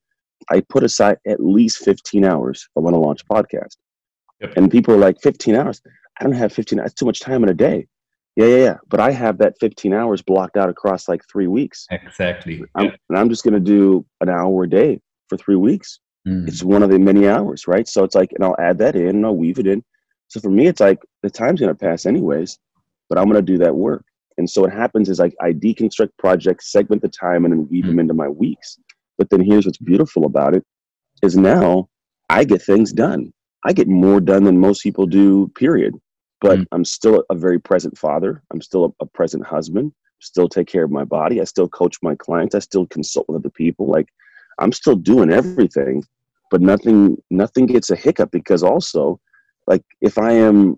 I 0.49 0.61
put 0.61 0.83
aside 0.83 1.17
at 1.27 1.43
least 1.43 1.79
15 1.79 2.25
hours 2.25 2.67
I 2.75 2.79
want 2.79 2.95
to 2.95 2.99
launch 2.99 3.21
a 3.21 3.33
podcast. 3.33 3.75
Yep. 4.41 4.53
And 4.57 4.71
people 4.71 4.93
are 4.93 4.97
like, 4.97 5.21
15 5.21 5.55
hours? 5.55 5.81
I 6.19 6.23
don't 6.23 6.33
have 6.33 6.53
15 6.53 6.77
That's 6.77 6.93
too 6.93 7.05
much 7.05 7.19
time 7.19 7.43
in 7.43 7.49
a 7.49 7.53
day. 7.53 7.87
Yeah, 8.35 8.47
yeah, 8.47 8.57
yeah. 8.57 8.77
But 8.89 8.99
I 8.99 9.11
have 9.11 9.37
that 9.37 9.55
15 9.59 9.93
hours 9.93 10.21
blocked 10.21 10.57
out 10.57 10.69
across 10.69 11.07
like 11.07 11.21
three 11.31 11.47
weeks. 11.47 11.87
Exactly. 11.89 12.63
I'm, 12.75 12.91
And 13.09 13.17
I'm 13.17 13.29
just 13.29 13.43
going 13.43 13.53
to 13.53 13.59
do 13.59 14.05
an 14.21 14.29
hour 14.29 14.63
a 14.63 14.69
day 14.69 14.99
for 15.29 15.37
three 15.37 15.55
weeks. 15.55 15.99
Mm. 16.27 16.47
It's 16.47 16.63
one 16.63 16.83
of 16.83 16.89
the 16.89 16.99
many 16.99 17.27
hours, 17.27 17.67
right? 17.67 17.87
So 17.87 18.03
it's 18.03 18.15
like, 18.15 18.31
and 18.33 18.43
I'll 18.43 18.55
add 18.59 18.77
that 18.79 18.95
in 18.95 19.09
and 19.09 19.25
I'll 19.25 19.37
weave 19.37 19.59
it 19.59 19.67
in. 19.67 19.83
So 20.27 20.39
for 20.39 20.49
me, 20.49 20.67
it's 20.67 20.81
like 20.81 20.99
the 21.23 21.29
time's 21.29 21.59
going 21.59 21.73
to 21.73 21.79
pass 21.79 22.05
anyways, 22.05 22.57
but 23.09 23.17
I'm 23.17 23.25
going 23.25 23.35
to 23.35 23.41
do 23.41 23.57
that 23.59 23.75
work. 23.75 24.03
And 24.37 24.49
so 24.49 24.61
what 24.61 24.73
happens 24.73 25.07
is 25.07 25.19
like 25.19 25.35
I 25.41 25.53
deconstruct 25.53 26.09
projects, 26.17 26.71
segment 26.71 27.01
the 27.01 27.09
time, 27.09 27.45
and 27.45 27.53
then 27.53 27.67
weave 27.69 27.85
mm. 27.85 27.87
them 27.87 27.99
into 27.99 28.13
my 28.13 28.27
weeks. 28.27 28.77
But 29.17 29.29
then 29.29 29.41
here's 29.41 29.65
what's 29.65 29.77
beautiful 29.77 30.25
about 30.25 30.55
it 30.55 30.65
is 31.23 31.37
now 31.37 31.87
I 32.29 32.43
get 32.43 32.61
things 32.61 32.91
done. 32.91 33.31
I 33.65 33.73
get 33.73 33.87
more 33.87 34.21
done 34.21 34.43
than 34.43 34.59
most 34.59 34.83
people 34.83 35.07
do, 35.07 35.51
period. 35.55 35.95
But 36.39 36.59
mm. 36.59 36.65
I'm 36.71 36.85
still 36.85 37.23
a 37.29 37.35
very 37.35 37.59
present 37.59 37.97
father. 37.97 38.43
I'm 38.51 38.61
still 38.61 38.85
a, 38.85 39.03
a 39.03 39.07
present 39.07 39.45
husband. 39.45 39.91
Still 40.19 40.47
take 40.47 40.67
care 40.67 40.83
of 40.83 40.91
my 40.91 41.03
body. 41.03 41.41
I 41.41 41.43
still 41.45 41.67
coach 41.67 41.97
my 42.01 42.15
clients. 42.15 42.55
I 42.55 42.59
still 42.59 42.85
consult 42.87 43.27
with 43.27 43.37
other 43.37 43.49
people. 43.49 43.87
Like 43.87 44.07
I'm 44.59 44.71
still 44.71 44.95
doing 44.95 45.31
everything, 45.31 46.03
but 46.51 46.61
nothing 46.61 47.17
nothing 47.31 47.65
gets 47.65 47.89
a 47.89 47.95
hiccup 47.95 48.31
because 48.31 48.63
also, 48.63 49.19
like 49.67 49.83
if 50.01 50.17
I 50.17 50.31
am 50.31 50.75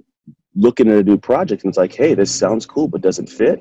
looking 0.55 0.89
at 0.89 0.97
a 0.97 1.03
new 1.03 1.17
project 1.17 1.63
and 1.63 1.71
it's 1.71 1.77
like, 1.77 1.93
hey, 1.93 2.13
this 2.13 2.33
sounds 2.33 2.65
cool 2.65 2.87
but 2.87 3.01
doesn't 3.01 3.29
fit, 3.29 3.59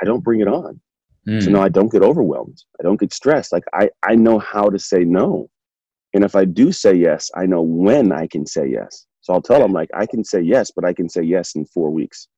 I 0.00 0.04
don't 0.04 0.24
bring 0.24 0.40
it 0.40 0.48
on. 0.48 0.80
Mm. 1.28 1.42
So 1.42 1.50
no, 1.50 1.60
I 1.60 1.68
don't 1.68 1.92
get 1.92 2.02
overwhelmed. 2.02 2.62
I 2.80 2.82
don't 2.82 2.98
get 2.98 3.12
stressed. 3.12 3.52
Like 3.52 3.64
I 3.74 3.90
I 4.02 4.14
know 4.14 4.38
how 4.38 4.68
to 4.70 4.78
say 4.78 5.04
no. 5.04 5.48
And 6.14 6.24
if 6.24 6.36
I 6.36 6.44
do 6.44 6.72
say 6.72 6.94
yes, 6.94 7.30
I 7.34 7.46
know 7.46 7.62
when 7.62 8.12
I 8.12 8.26
can 8.26 8.46
say 8.46 8.68
yes. 8.68 9.06
So 9.22 9.32
I'll 9.32 9.42
tell 9.42 9.60
them 9.60 9.72
like 9.72 9.88
I 9.94 10.06
can 10.06 10.24
say 10.24 10.40
yes, 10.40 10.70
but 10.74 10.84
I 10.84 10.92
can 10.92 11.08
say 11.08 11.22
yes 11.22 11.54
in 11.54 11.64
four 11.66 11.90
weeks. 11.90 12.28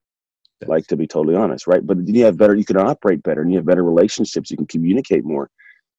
Like 0.67 0.87
to 0.87 0.97
be 0.97 1.07
totally 1.07 1.35
honest, 1.35 1.67
right? 1.67 1.87
But 1.87 2.07
you 2.07 2.25
have 2.25 2.39
better, 2.39 2.55
you 2.55 2.65
can 2.65 2.79
operate 2.79 3.23
better, 3.23 3.43
and 3.43 3.51
you 3.51 3.59
have 3.59 3.67
better 3.67 3.83
relationships. 3.83 4.51
You 4.51 4.57
can 4.57 4.67
communicate 4.67 5.25
more. 5.25 5.51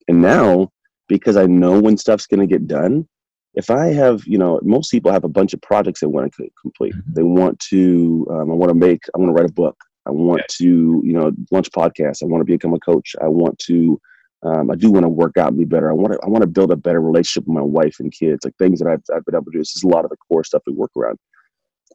And 0.07 0.21
now, 0.21 0.71
because 1.07 1.37
I 1.37 1.45
know 1.45 1.79
when 1.79 1.97
stuff's 1.97 2.25
going 2.25 2.39
to 2.39 2.47
get 2.47 2.67
done, 2.67 3.07
if 3.53 3.69
I 3.69 3.87
have, 3.87 4.23
you 4.25 4.37
know, 4.37 4.59
most 4.63 4.89
people 4.89 5.11
have 5.11 5.23
a 5.23 5.29
bunch 5.29 5.53
of 5.53 5.61
projects 5.61 5.99
they 5.99 6.07
want 6.07 6.33
to 6.33 6.47
complete. 6.61 6.93
Mm-hmm. 6.93 7.13
They 7.13 7.23
want 7.23 7.59
to, 7.69 8.27
um, 8.31 8.51
I 8.51 8.53
want 8.53 8.69
to 8.69 8.75
make, 8.75 9.03
I 9.13 9.19
want 9.19 9.29
to 9.29 9.33
write 9.33 9.49
a 9.49 9.53
book. 9.53 9.77
I 10.07 10.11
want 10.11 10.41
to, 10.57 11.01
you 11.03 11.13
know, 11.13 11.31
launch 11.51 11.69
podcasts. 11.71 12.21
I 12.21 12.27
want 12.27 12.41
to 12.41 12.45
become 12.45 12.73
a 12.73 12.79
coach. 12.79 13.15
I 13.21 13.27
want 13.27 13.57
to, 13.59 13.99
um, 14.45 14.69
I 14.69 14.75
do 14.75 14.91
want 14.91 15.03
to 15.03 15.09
work 15.09 15.37
out 15.37 15.49
and 15.49 15.57
be 15.57 15.65
better. 15.65 15.89
I 15.89 15.93
want 15.93 16.13
to, 16.13 16.19
I 16.23 16.29
want 16.29 16.43
to 16.43 16.47
build 16.47 16.71
a 16.71 16.75
better 16.75 17.01
relationship 17.01 17.47
with 17.47 17.55
my 17.55 17.61
wife 17.61 17.95
and 17.99 18.11
kids, 18.11 18.45
like 18.45 18.55
things 18.57 18.79
that 18.79 18.87
I've, 18.87 19.01
I've 19.15 19.25
been 19.25 19.35
able 19.35 19.45
to 19.45 19.51
do. 19.51 19.59
This 19.59 19.75
is 19.75 19.83
a 19.83 19.87
lot 19.87 20.05
of 20.05 20.11
the 20.11 20.17
core 20.17 20.43
stuff 20.43 20.61
we 20.67 20.73
work 20.73 20.91
around. 20.97 21.17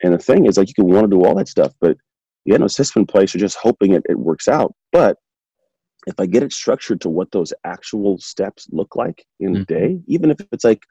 And 0.02 0.12
the 0.12 0.18
thing 0.18 0.46
is, 0.46 0.56
like, 0.56 0.68
you 0.68 0.74
can 0.74 0.86
want 0.86 1.04
to 1.04 1.16
do 1.16 1.24
all 1.24 1.34
that 1.36 1.48
stuff, 1.48 1.72
but 1.80 1.96
you 2.44 2.54
have 2.54 2.60
no 2.60 2.66
system 2.66 3.00
in 3.02 3.06
place. 3.06 3.34
You're 3.34 3.40
just 3.40 3.58
hoping 3.58 3.92
it, 3.92 4.02
it 4.08 4.18
works 4.18 4.48
out. 4.48 4.74
But 4.92 5.16
if 6.06 6.18
I 6.18 6.26
get 6.26 6.42
it 6.42 6.52
structured 6.52 7.00
to 7.02 7.10
what 7.10 7.30
those 7.30 7.52
actual 7.64 8.18
steps 8.18 8.66
look 8.72 8.96
like 8.96 9.24
in 9.38 9.52
mm-hmm. 9.52 9.62
a 9.62 9.64
day, 9.66 10.00
even 10.06 10.30
if 10.30 10.38
it's 10.52 10.64
like 10.64 10.82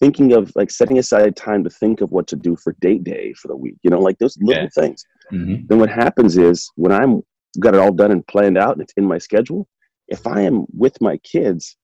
thinking 0.00 0.32
of 0.32 0.50
like 0.56 0.70
setting 0.70 0.98
aside 0.98 1.36
time 1.36 1.62
to 1.64 1.70
think 1.70 2.00
of 2.00 2.10
what 2.10 2.26
to 2.28 2.36
do 2.36 2.56
for 2.56 2.74
date 2.80 3.04
day 3.04 3.32
for 3.34 3.48
the 3.48 3.56
week, 3.56 3.76
you 3.82 3.90
know, 3.90 4.00
like 4.00 4.18
those 4.18 4.36
little 4.40 4.64
yeah. 4.64 4.68
things. 4.74 5.04
Mm-hmm. 5.32 5.66
Then 5.68 5.78
what 5.78 5.90
happens 5.90 6.36
is 6.36 6.70
when 6.76 6.92
I'm 6.92 7.22
got 7.60 7.74
it 7.74 7.80
all 7.80 7.92
done 7.92 8.10
and 8.10 8.26
planned 8.26 8.58
out 8.58 8.72
and 8.72 8.82
it's 8.82 8.94
in 8.96 9.06
my 9.06 9.18
schedule, 9.18 9.68
if 10.08 10.26
I 10.26 10.42
am 10.42 10.66
with 10.72 11.00
my 11.00 11.16
kids, 11.18 11.76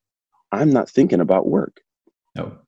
I'm 0.52 0.70
not 0.70 0.88
thinking 0.88 1.20
about 1.20 1.48
work. 1.48 1.80
No. 2.36 2.58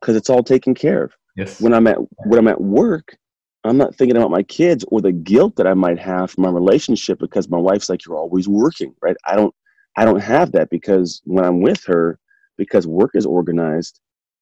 Because 0.00 0.16
it's 0.16 0.30
all 0.30 0.42
taken 0.42 0.74
care 0.74 1.04
of. 1.04 1.12
Yes. 1.36 1.60
When 1.60 1.74
I'm 1.74 1.86
at 1.86 1.98
when 2.26 2.38
I'm 2.38 2.48
at 2.48 2.60
work, 2.60 3.16
I'm 3.64 3.76
not 3.76 3.94
thinking 3.94 4.16
about 4.16 4.30
my 4.30 4.42
kids 4.42 4.84
or 4.88 5.00
the 5.00 5.12
guilt 5.12 5.56
that 5.56 5.66
I 5.66 5.74
might 5.74 5.98
have 5.98 6.30
from 6.30 6.42
my 6.42 6.50
relationship 6.50 7.18
because 7.18 7.48
my 7.48 7.58
wife's 7.58 7.88
like, 7.88 8.04
you're 8.04 8.16
always 8.16 8.46
working, 8.46 8.94
right? 9.02 9.16
I 9.26 9.34
don't 9.34 9.54
I 9.96 10.04
don't 10.04 10.20
have 10.20 10.52
that 10.52 10.70
because 10.70 11.22
when 11.24 11.44
I'm 11.44 11.60
with 11.60 11.84
her, 11.86 12.18
because 12.56 12.86
work 12.86 13.12
is 13.14 13.26
organized, 13.26 14.00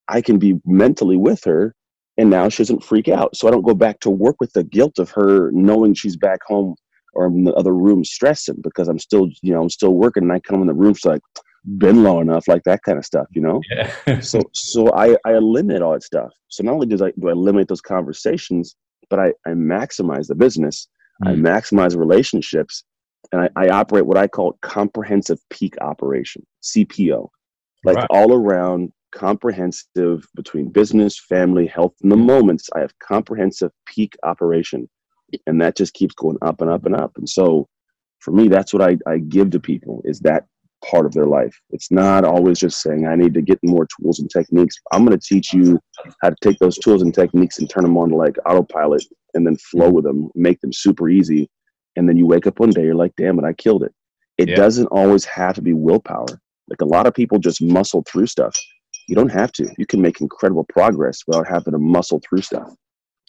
I 0.08 0.20
can 0.20 0.38
be 0.38 0.60
mentally 0.66 1.16
with 1.16 1.44
her 1.44 1.74
and 2.18 2.28
now 2.28 2.48
she 2.48 2.62
doesn't 2.62 2.84
freak 2.84 3.08
out. 3.08 3.36
So 3.36 3.48
I 3.48 3.50
don't 3.50 3.62
go 3.62 3.74
back 3.74 4.00
to 4.00 4.10
work 4.10 4.36
with 4.40 4.52
the 4.52 4.64
guilt 4.64 4.98
of 4.98 5.10
her 5.10 5.50
knowing 5.52 5.94
she's 5.94 6.16
back 6.16 6.40
home 6.46 6.74
or 7.12 7.26
in 7.26 7.44
the 7.44 7.54
other 7.54 7.74
room 7.74 8.04
stressing 8.04 8.60
because 8.62 8.88
I'm 8.88 8.98
still, 8.98 9.28
you 9.42 9.52
know, 9.52 9.62
I'm 9.62 9.70
still 9.70 9.94
working 9.94 10.24
and 10.24 10.32
I 10.32 10.40
come 10.40 10.60
in 10.60 10.66
the 10.66 10.74
room, 10.74 10.94
she's 10.94 11.04
like, 11.04 11.22
been 11.78 12.02
low 12.02 12.20
enough, 12.20 12.48
like 12.48 12.64
that 12.64 12.82
kind 12.82 12.98
of 12.98 13.04
stuff, 13.04 13.26
you 13.30 13.40
know? 13.40 13.60
Yeah. 13.70 14.20
so 14.20 14.42
so 14.52 14.92
I, 14.94 15.16
I 15.24 15.34
eliminate 15.34 15.82
all 15.82 15.92
that 15.92 16.02
stuff. 16.02 16.32
So 16.48 16.64
not 16.64 16.74
only 16.74 16.86
does 16.86 17.02
I 17.02 17.12
do 17.18 17.28
I 17.28 17.32
eliminate 17.32 17.68
those 17.68 17.80
conversations, 17.80 18.76
but 19.08 19.18
I, 19.18 19.32
I 19.46 19.50
maximize 19.50 20.26
the 20.26 20.34
business, 20.34 20.88
mm. 21.24 21.30
I 21.30 21.34
maximize 21.34 21.96
relationships, 21.96 22.84
and 23.30 23.42
I, 23.42 23.50
I 23.56 23.68
operate 23.68 24.06
what 24.06 24.18
I 24.18 24.26
call 24.26 24.58
comprehensive 24.62 25.38
peak 25.50 25.74
operation, 25.80 26.44
CPO. 26.62 27.28
Like 27.84 27.96
right. 27.96 28.06
all 28.10 28.32
around 28.32 28.92
comprehensive 29.12 30.26
between 30.34 30.70
business, 30.70 31.18
family, 31.18 31.66
health, 31.66 31.94
in 32.02 32.08
the 32.08 32.16
moments, 32.16 32.68
I 32.74 32.80
have 32.80 32.98
comprehensive 32.98 33.70
peak 33.86 34.16
operation. 34.22 34.88
And 35.46 35.60
that 35.60 35.76
just 35.76 35.94
keeps 35.94 36.14
going 36.14 36.38
up 36.42 36.60
and 36.60 36.70
up 36.70 36.86
and 36.86 36.94
up. 36.94 37.12
And 37.16 37.28
so 37.28 37.68
for 38.20 38.32
me, 38.32 38.48
that's 38.48 38.72
what 38.72 38.82
I, 38.82 38.96
I 39.06 39.18
give 39.18 39.50
to 39.50 39.60
people 39.60 40.02
is 40.04 40.20
that 40.20 40.46
part 40.84 41.06
of 41.06 41.12
their 41.12 41.26
life. 41.26 41.58
It's 41.70 41.90
not 41.90 42.24
always 42.24 42.58
just 42.58 42.82
saying, 42.82 43.06
I 43.06 43.14
need 43.14 43.34
to 43.34 43.42
get 43.42 43.58
more 43.62 43.86
tools 44.00 44.18
and 44.18 44.30
techniques. 44.30 44.76
I'm 44.92 45.04
going 45.04 45.18
to 45.18 45.26
teach 45.26 45.52
you 45.52 45.78
how 46.22 46.30
to 46.30 46.36
take 46.42 46.58
those 46.58 46.78
tools 46.78 47.02
and 47.02 47.14
techniques 47.14 47.58
and 47.58 47.68
turn 47.68 47.84
them 47.84 47.96
on 47.96 48.10
to 48.10 48.16
like 48.16 48.36
autopilot 48.46 49.04
and 49.34 49.46
then 49.46 49.56
flow 49.56 49.86
mm-hmm. 49.86 49.94
with 49.94 50.04
them, 50.04 50.30
make 50.34 50.60
them 50.60 50.72
super 50.72 51.08
easy. 51.08 51.48
And 51.96 52.08
then 52.08 52.16
you 52.16 52.26
wake 52.26 52.46
up 52.46 52.58
one 52.58 52.70
day, 52.70 52.84
you're 52.84 52.94
like, 52.94 53.12
damn 53.16 53.38
it, 53.38 53.44
I 53.44 53.52
killed 53.52 53.84
it. 53.84 53.92
It 54.38 54.48
yeah. 54.48 54.56
doesn't 54.56 54.86
always 54.86 55.24
have 55.26 55.54
to 55.56 55.62
be 55.62 55.74
willpower. 55.74 56.26
Like 56.68 56.80
a 56.80 56.86
lot 56.86 57.06
of 57.06 57.14
people 57.14 57.38
just 57.38 57.62
muscle 57.62 58.02
through 58.08 58.26
stuff. 58.26 58.56
You 59.08 59.14
don't 59.14 59.30
have 59.30 59.52
to. 59.52 59.68
You 59.78 59.86
can 59.86 60.00
make 60.00 60.20
incredible 60.20 60.64
progress 60.64 61.20
without 61.26 61.46
having 61.46 61.72
to 61.72 61.78
muscle 61.78 62.20
through 62.26 62.42
stuff. 62.42 62.72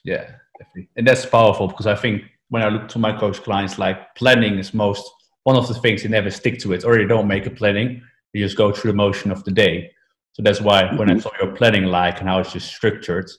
Yeah, 0.04 0.32
definitely. 0.64 0.90
And 0.96 1.08
that's 1.08 1.26
powerful 1.26 1.68
because 1.68 1.88
I 1.88 1.96
think 1.96 2.24
when 2.50 2.62
I 2.62 2.70
look 2.70 2.88
to 2.90 3.00
my 3.00 3.18
coach 3.18 3.42
clients, 3.42 3.78
like 3.78 4.16
planning 4.16 4.58
is 4.58 4.74
most 4.74 5.10
one 5.44 5.56
of 5.56 5.68
the 5.68 5.74
things 5.74 6.04
they 6.04 6.10
never 6.10 6.32
stick 6.32 6.60
to 6.60 6.74
it 6.74 6.86
or 6.86 6.98
they 6.98 7.06
don't 7.06 7.28
make 7.28 7.46
a 7.46 7.52
planning. 7.52 8.02
They 8.34 8.40
just 8.40 8.58
go 8.58 8.72
through 8.72 8.92
the 8.92 8.98
motion 8.98 9.32
of 9.32 9.44
the 9.44 9.52
day. 9.52 9.92
So 10.34 10.42
that's 10.42 10.62
why 10.62 10.94
when 10.96 11.10
i 11.10 11.14
mm-hmm. 11.14 11.22
saw 11.22 11.30
your 11.40 11.56
planning 11.56 11.86
like 11.86 12.20
and 12.20 12.28
how 12.28 12.40
it's 12.40 12.54
just 12.54 12.68
structured 12.68 13.30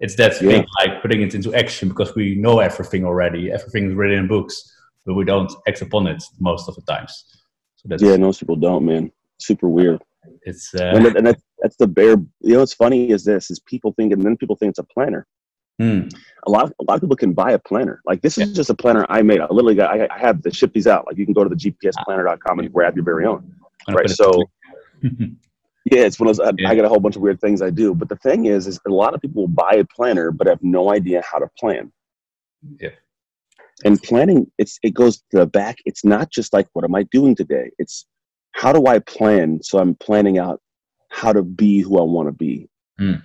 it's 0.00 0.14
that 0.16 0.40
yeah. 0.40 0.50
thing 0.50 0.66
like 0.78 1.02
putting 1.02 1.22
it 1.22 1.34
into 1.34 1.54
action 1.54 1.88
because 1.88 2.14
we 2.14 2.36
know 2.36 2.60
everything 2.60 3.04
already. 3.04 3.50
Everything 3.50 3.90
is 3.90 3.94
written 3.94 4.20
in 4.20 4.28
books 4.28 4.74
but 5.04 5.14
we 5.14 5.24
don't 5.24 5.50
act 5.66 5.80
upon 5.80 6.06
it 6.06 6.22
most 6.38 6.68
of 6.68 6.74
the 6.76 6.82
times. 6.82 7.24
So 7.76 7.88
that's 7.88 8.02
yeah 8.02 8.16
most 8.16 8.40
people 8.40 8.56
don't 8.56 8.84
man. 8.84 9.10
Super 9.40 9.68
weird. 9.68 10.02
It's 10.42 10.74
uh, 10.74 10.92
and, 10.94 11.06
that, 11.06 11.16
and 11.16 11.26
that, 11.26 11.40
that's 11.60 11.76
the 11.76 11.86
bare 11.86 12.16
you 12.40 12.52
know 12.52 12.60
what's 12.60 12.74
funny 12.74 13.10
is 13.10 13.24
this 13.24 13.50
is 13.50 13.58
people 13.60 13.92
think 13.92 14.12
and 14.12 14.22
then 14.22 14.36
people 14.36 14.56
think 14.56 14.70
it's 14.70 14.78
a 14.78 14.84
planner 14.84 15.26
Hmm. 15.78 16.08
A 16.46 16.50
lot, 16.50 16.64
of, 16.64 16.72
a 16.80 16.84
lot 16.84 16.94
of 16.94 17.00
people 17.00 17.16
can 17.16 17.32
buy 17.32 17.52
a 17.52 17.58
planner. 17.58 18.00
Like 18.04 18.22
this 18.22 18.38
is 18.38 18.52
just 18.52 18.70
a 18.70 18.74
planner 18.74 19.06
I 19.08 19.22
made. 19.22 19.40
I 19.40 19.46
literally 19.50 19.74
got, 19.74 19.92
I, 19.92 20.08
I 20.10 20.18
have 20.18 20.42
to 20.42 20.52
ship 20.52 20.72
these 20.72 20.86
out. 20.86 21.06
Like 21.06 21.16
you 21.16 21.24
can 21.24 21.34
go 21.34 21.44
to 21.44 21.50
the 21.50 21.56
gpsplanner.com 21.56 22.58
and 22.58 22.72
grab 22.72 22.96
your 22.96 23.04
very 23.04 23.26
own. 23.26 23.54
Right. 23.88 24.08
So, 24.08 24.44
yeah, 25.02 26.02
it's 26.02 26.18
one 26.18 26.28
of 26.28 26.36
those. 26.36 26.46
I, 26.46 26.52
yeah. 26.58 26.70
I 26.70 26.74
got 26.74 26.84
a 26.84 26.88
whole 26.88 27.00
bunch 27.00 27.16
of 27.16 27.22
weird 27.22 27.40
things 27.40 27.62
I 27.62 27.70
do. 27.70 27.94
But 27.94 28.08
the 28.08 28.16
thing 28.16 28.46
is, 28.46 28.66
is 28.66 28.80
a 28.86 28.90
lot 28.90 29.14
of 29.14 29.20
people 29.20 29.42
will 29.42 29.48
buy 29.48 29.74
a 29.74 29.84
planner 29.84 30.30
but 30.30 30.46
have 30.46 30.62
no 30.62 30.92
idea 30.92 31.22
how 31.30 31.38
to 31.38 31.48
plan. 31.58 31.92
Yeah. 32.80 32.90
And 33.84 34.02
planning, 34.02 34.50
it's 34.58 34.78
it 34.82 34.94
goes 34.94 35.18
to 35.30 35.38
the 35.38 35.46
back. 35.46 35.76
It's 35.84 36.04
not 36.04 36.30
just 36.30 36.52
like 36.52 36.66
what 36.72 36.84
am 36.84 36.94
I 36.94 37.04
doing 37.04 37.36
today. 37.36 37.70
It's 37.78 38.06
how 38.52 38.72
do 38.72 38.86
I 38.86 38.98
plan? 38.98 39.60
So 39.62 39.78
I'm 39.78 39.94
planning 39.94 40.38
out 40.38 40.60
how 41.10 41.32
to 41.32 41.42
be 41.42 41.80
who 41.80 41.98
I 41.98 42.02
want 42.02 42.28
to 42.28 42.32
be. 42.32 42.68
Mm. 43.00 43.24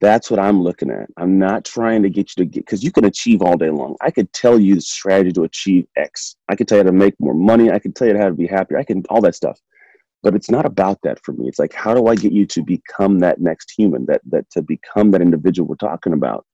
That's 0.00 0.30
what 0.30 0.38
I'm 0.38 0.62
looking 0.62 0.90
at. 0.90 1.08
I'm 1.16 1.38
not 1.38 1.64
trying 1.64 2.02
to 2.02 2.10
get 2.10 2.30
you 2.36 2.44
to 2.44 2.50
get 2.50 2.66
because 2.66 2.82
you 2.82 2.92
can 2.92 3.06
achieve 3.06 3.40
all 3.40 3.56
day 3.56 3.70
long. 3.70 3.96
I 4.02 4.10
could 4.10 4.30
tell 4.32 4.58
you 4.60 4.74
the 4.74 4.80
strategy 4.82 5.32
to 5.32 5.44
achieve 5.44 5.86
X. 5.96 6.36
I 6.48 6.56
could 6.56 6.68
tell 6.68 6.78
you 6.78 6.84
how 6.84 6.90
to 6.90 6.96
make 6.96 7.14
more 7.18 7.34
money. 7.34 7.70
I 7.70 7.78
could 7.78 7.96
tell 7.96 8.06
you 8.06 8.16
how 8.18 8.28
to 8.28 8.34
be 8.34 8.46
happier. 8.46 8.78
I 8.78 8.84
can 8.84 9.04
all 9.08 9.22
that 9.22 9.34
stuff. 9.34 9.58
But 10.22 10.34
it's 10.34 10.50
not 10.50 10.66
about 10.66 10.98
that 11.02 11.24
for 11.24 11.32
me. 11.32 11.48
It's 11.48 11.58
like 11.58 11.72
how 11.72 11.94
do 11.94 12.08
I 12.08 12.14
get 12.14 12.32
you 12.32 12.46
to 12.46 12.62
become 12.62 13.20
that 13.20 13.40
next 13.40 13.72
human, 13.76 14.04
that 14.06 14.20
that 14.26 14.50
to 14.50 14.62
become 14.62 15.12
that 15.12 15.22
individual 15.22 15.68
we're 15.68 15.76
talking 15.76 16.12
about. 16.12 16.44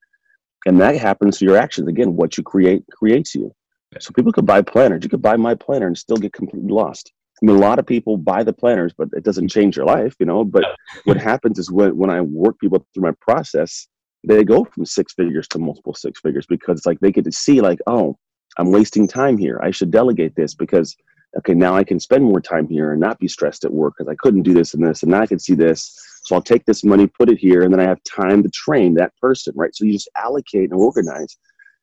And 0.66 0.80
that 0.80 0.96
happens 0.96 1.38
through 1.38 1.48
your 1.48 1.56
actions. 1.58 1.88
Again, 1.88 2.14
what 2.14 2.36
you 2.36 2.44
create 2.44 2.84
creates 2.92 3.34
you. 3.34 3.52
So 3.98 4.12
people 4.12 4.32
could 4.32 4.46
buy 4.46 4.62
planners. 4.62 5.02
You 5.02 5.10
could 5.10 5.20
buy 5.20 5.36
my 5.36 5.54
planner 5.54 5.86
and 5.86 5.98
still 5.98 6.16
get 6.16 6.32
completely 6.32 6.70
lost. 6.70 7.12
I 7.42 7.46
mean, 7.46 7.56
a 7.56 7.60
lot 7.60 7.80
of 7.80 7.86
people 7.86 8.16
buy 8.16 8.44
the 8.44 8.52
planners, 8.52 8.92
but 8.96 9.08
it 9.14 9.24
doesn't 9.24 9.48
change 9.48 9.76
your 9.76 9.86
life, 9.86 10.14
you 10.20 10.26
know. 10.26 10.44
But 10.44 10.64
what 11.04 11.16
happens 11.16 11.58
is 11.58 11.72
when, 11.72 11.96
when 11.96 12.08
I 12.08 12.20
work 12.20 12.58
people 12.60 12.86
through 12.94 13.02
my 13.02 13.14
process, 13.20 13.88
they 14.24 14.44
go 14.44 14.64
from 14.64 14.86
six 14.86 15.12
figures 15.14 15.48
to 15.48 15.58
multiple 15.58 15.94
six 15.94 16.20
figures 16.20 16.46
because 16.46 16.78
it's 16.78 16.86
like 16.86 17.00
they 17.00 17.10
get 17.10 17.24
to 17.24 17.32
see, 17.32 17.60
like, 17.60 17.80
oh, 17.88 18.16
I'm 18.58 18.70
wasting 18.70 19.08
time 19.08 19.36
here. 19.36 19.58
I 19.60 19.72
should 19.72 19.90
delegate 19.90 20.36
this 20.36 20.54
because, 20.54 20.94
okay, 21.38 21.54
now 21.54 21.74
I 21.74 21.82
can 21.82 21.98
spend 21.98 22.22
more 22.22 22.40
time 22.40 22.68
here 22.68 22.92
and 22.92 23.00
not 23.00 23.18
be 23.18 23.26
stressed 23.26 23.64
at 23.64 23.72
work 23.72 23.94
because 23.98 24.08
I 24.08 24.16
couldn't 24.22 24.42
do 24.42 24.54
this 24.54 24.74
and 24.74 24.86
this, 24.86 25.02
and 25.02 25.10
now 25.10 25.22
I 25.22 25.26
can 25.26 25.40
see 25.40 25.54
this. 25.54 25.98
So 26.24 26.36
I'll 26.36 26.42
take 26.42 26.64
this 26.64 26.84
money, 26.84 27.08
put 27.08 27.28
it 27.28 27.38
here, 27.38 27.62
and 27.62 27.72
then 27.72 27.80
I 27.80 27.88
have 27.88 27.98
time 28.04 28.44
to 28.44 28.50
train 28.50 28.94
that 28.94 29.16
person, 29.20 29.52
right? 29.56 29.74
So 29.74 29.84
you 29.84 29.94
just 29.94 30.10
allocate 30.16 30.70
and 30.70 30.74
organize. 30.74 31.36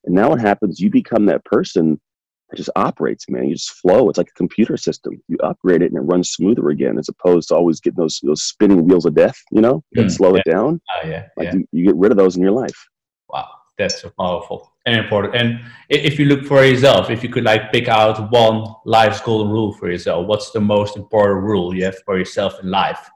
And 0.05 0.15
now 0.15 0.29
what 0.29 0.39
happens? 0.39 0.79
You 0.79 0.89
become 0.89 1.25
that 1.25 1.43
person 1.43 1.99
it 2.51 2.55
just 2.55 2.69
operates, 2.75 3.29
man. 3.29 3.45
You 3.45 3.55
just 3.55 3.73
flow. 3.73 4.09
It's 4.09 4.17
like 4.17 4.29
a 4.29 4.37
computer 4.37 4.75
system. 4.75 5.21
You 5.27 5.37
upgrade 5.43 5.81
it 5.81 5.91
and 5.91 5.97
it 5.97 6.01
runs 6.01 6.31
smoother 6.31 6.69
again, 6.69 6.97
as 6.97 7.09
opposed 7.09 7.49
to 7.49 7.55
always 7.55 7.79
getting 7.79 7.97
those 7.97 8.19
those 8.23 8.43
spinning 8.43 8.87
wheels 8.87 9.05
of 9.05 9.13
death. 9.13 9.37
You 9.51 9.61
know, 9.61 9.83
mm, 9.95 10.11
slow 10.11 10.33
yeah. 10.33 10.41
it 10.45 10.51
down. 10.51 10.81
Uh, 10.95 11.07
yeah, 11.07 11.27
like 11.37 11.45
yeah. 11.45 11.53
You, 11.53 11.67
you, 11.71 11.85
get 11.85 11.95
rid 11.95 12.11
of 12.11 12.17
those 12.17 12.37
in 12.37 12.41
your 12.41 12.51
life. 12.51 12.87
Wow, 13.29 13.49
that's 13.77 14.01
so 14.01 14.11
powerful 14.17 14.73
and 14.87 14.97
important. 14.97 15.35
And 15.35 15.59
if 15.89 16.17
you 16.17 16.25
look 16.25 16.45
for 16.45 16.65
yourself, 16.65 17.11
if 17.11 17.21
you 17.21 17.29
could 17.29 17.43
like 17.43 17.71
pick 17.71 17.87
out 17.87 18.31
one 18.31 18.65
life's 18.85 19.21
golden 19.21 19.51
rule 19.51 19.73
for 19.73 19.89
yourself, 19.89 20.25
what's 20.25 20.51
the 20.51 20.61
most 20.61 20.97
important 20.97 21.43
rule 21.43 21.75
you 21.75 21.85
have 21.85 21.99
for 22.03 22.17
yourself 22.17 22.59
in 22.63 22.71
life, 22.71 23.09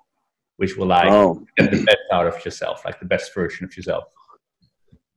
which 0.58 0.78
will 0.78 0.88
like 0.88 1.12
oh. 1.12 1.44
get 1.58 1.72
the 1.72 1.84
best 1.84 1.98
out 2.12 2.28
of 2.28 2.46
yourself, 2.46 2.86
like 2.86 3.00
the 3.00 3.06
best 3.08 3.34
version 3.34 3.66
of 3.66 3.76
yourself? 3.76 4.04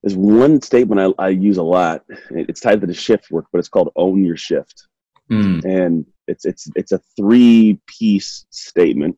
There's 0.03 0.17
one 0.17 0.61
statement 0.63 1.15
I, 1.19 1.25
I 1.25 1.29
use 1.31 1.57
a 1.57 1.63
lot. 1.63 2.05
It's 2.31 2.61
tied 2.61 2.81
to 2.81 2.87
the 2.87 2.95
shift 2.95 3.31
work, 3.31 3.47
but 3.53 3.59
it's 3.59 3.69
called 3.69 3.93
own 3.97 4.25
your 4.25 4.37
shift. 4.37 4.87
Mm. 5.31 5.65
And 5.65 6.07
it's 6.29 6.45
it's 6.45 6.69
it's 6.77 6.93
a 6.93 7.01
three 7.17 7.81
piece 7.87 8.47
statement. 8.51 9.17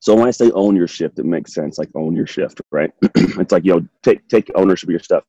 So 0.00 0.14
when 0.14 0.26
I 0.26 0.32
say 0.32 0.50
own 0.50 0.74
your 0.76 0.88
shift, 0.88 1.18
it 1.18 1.24
makes 1.24 1.54
sense. 1.54 1.78
Like 1.78 1.88
own 1.94 2.14
your 2.16 2.26
shift, 2.26 2.60
right? 2.70 2.90
it's 3.14 3.52
like 3.52 3.64
you 3.64 3.74
know 3.74 3.86
take 4.02 4.26
take 4.28 4.50
ownership 4.54 4.88
of 4.88 4.92
your 4.92 5.00
stuff. 5.00 5.24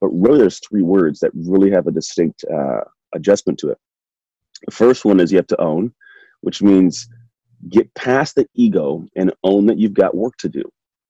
But 0.00 0.08
really, 0.08 0.38
there's 0.38 0.60
three 0.60 0.82
words 0.82 1.20
that 1.20 1.30
really 1.34 1.70
have 1.70 1.86
a 1.86 1.92
distinct 1.92 2.44
uh, 2.52 2.80
adjustment 3.14 3.58
to 3.60 3.70
it. 3.70 3.78
The 4.66 4.72
first 4.72 5.04
one 5.04 5.20
is 5.20 5.30
you 5.30 5.38
have 5.38 5.46
to 5.48 5.60
own, 5.60 5.94
which 6.40 6.62
means 6.62 7.08
get 7.68 7.92
past 7.94 8.34
the 8.34 8.46
ego 8.54 9.06
and 9.16 9.32
own 9.44 9.66
that 9.66 9.78
you've 9.78 9.94
got 9.94 10.16
work 10.16 10.36
to 10.38 10.48
do. 10.48 10.62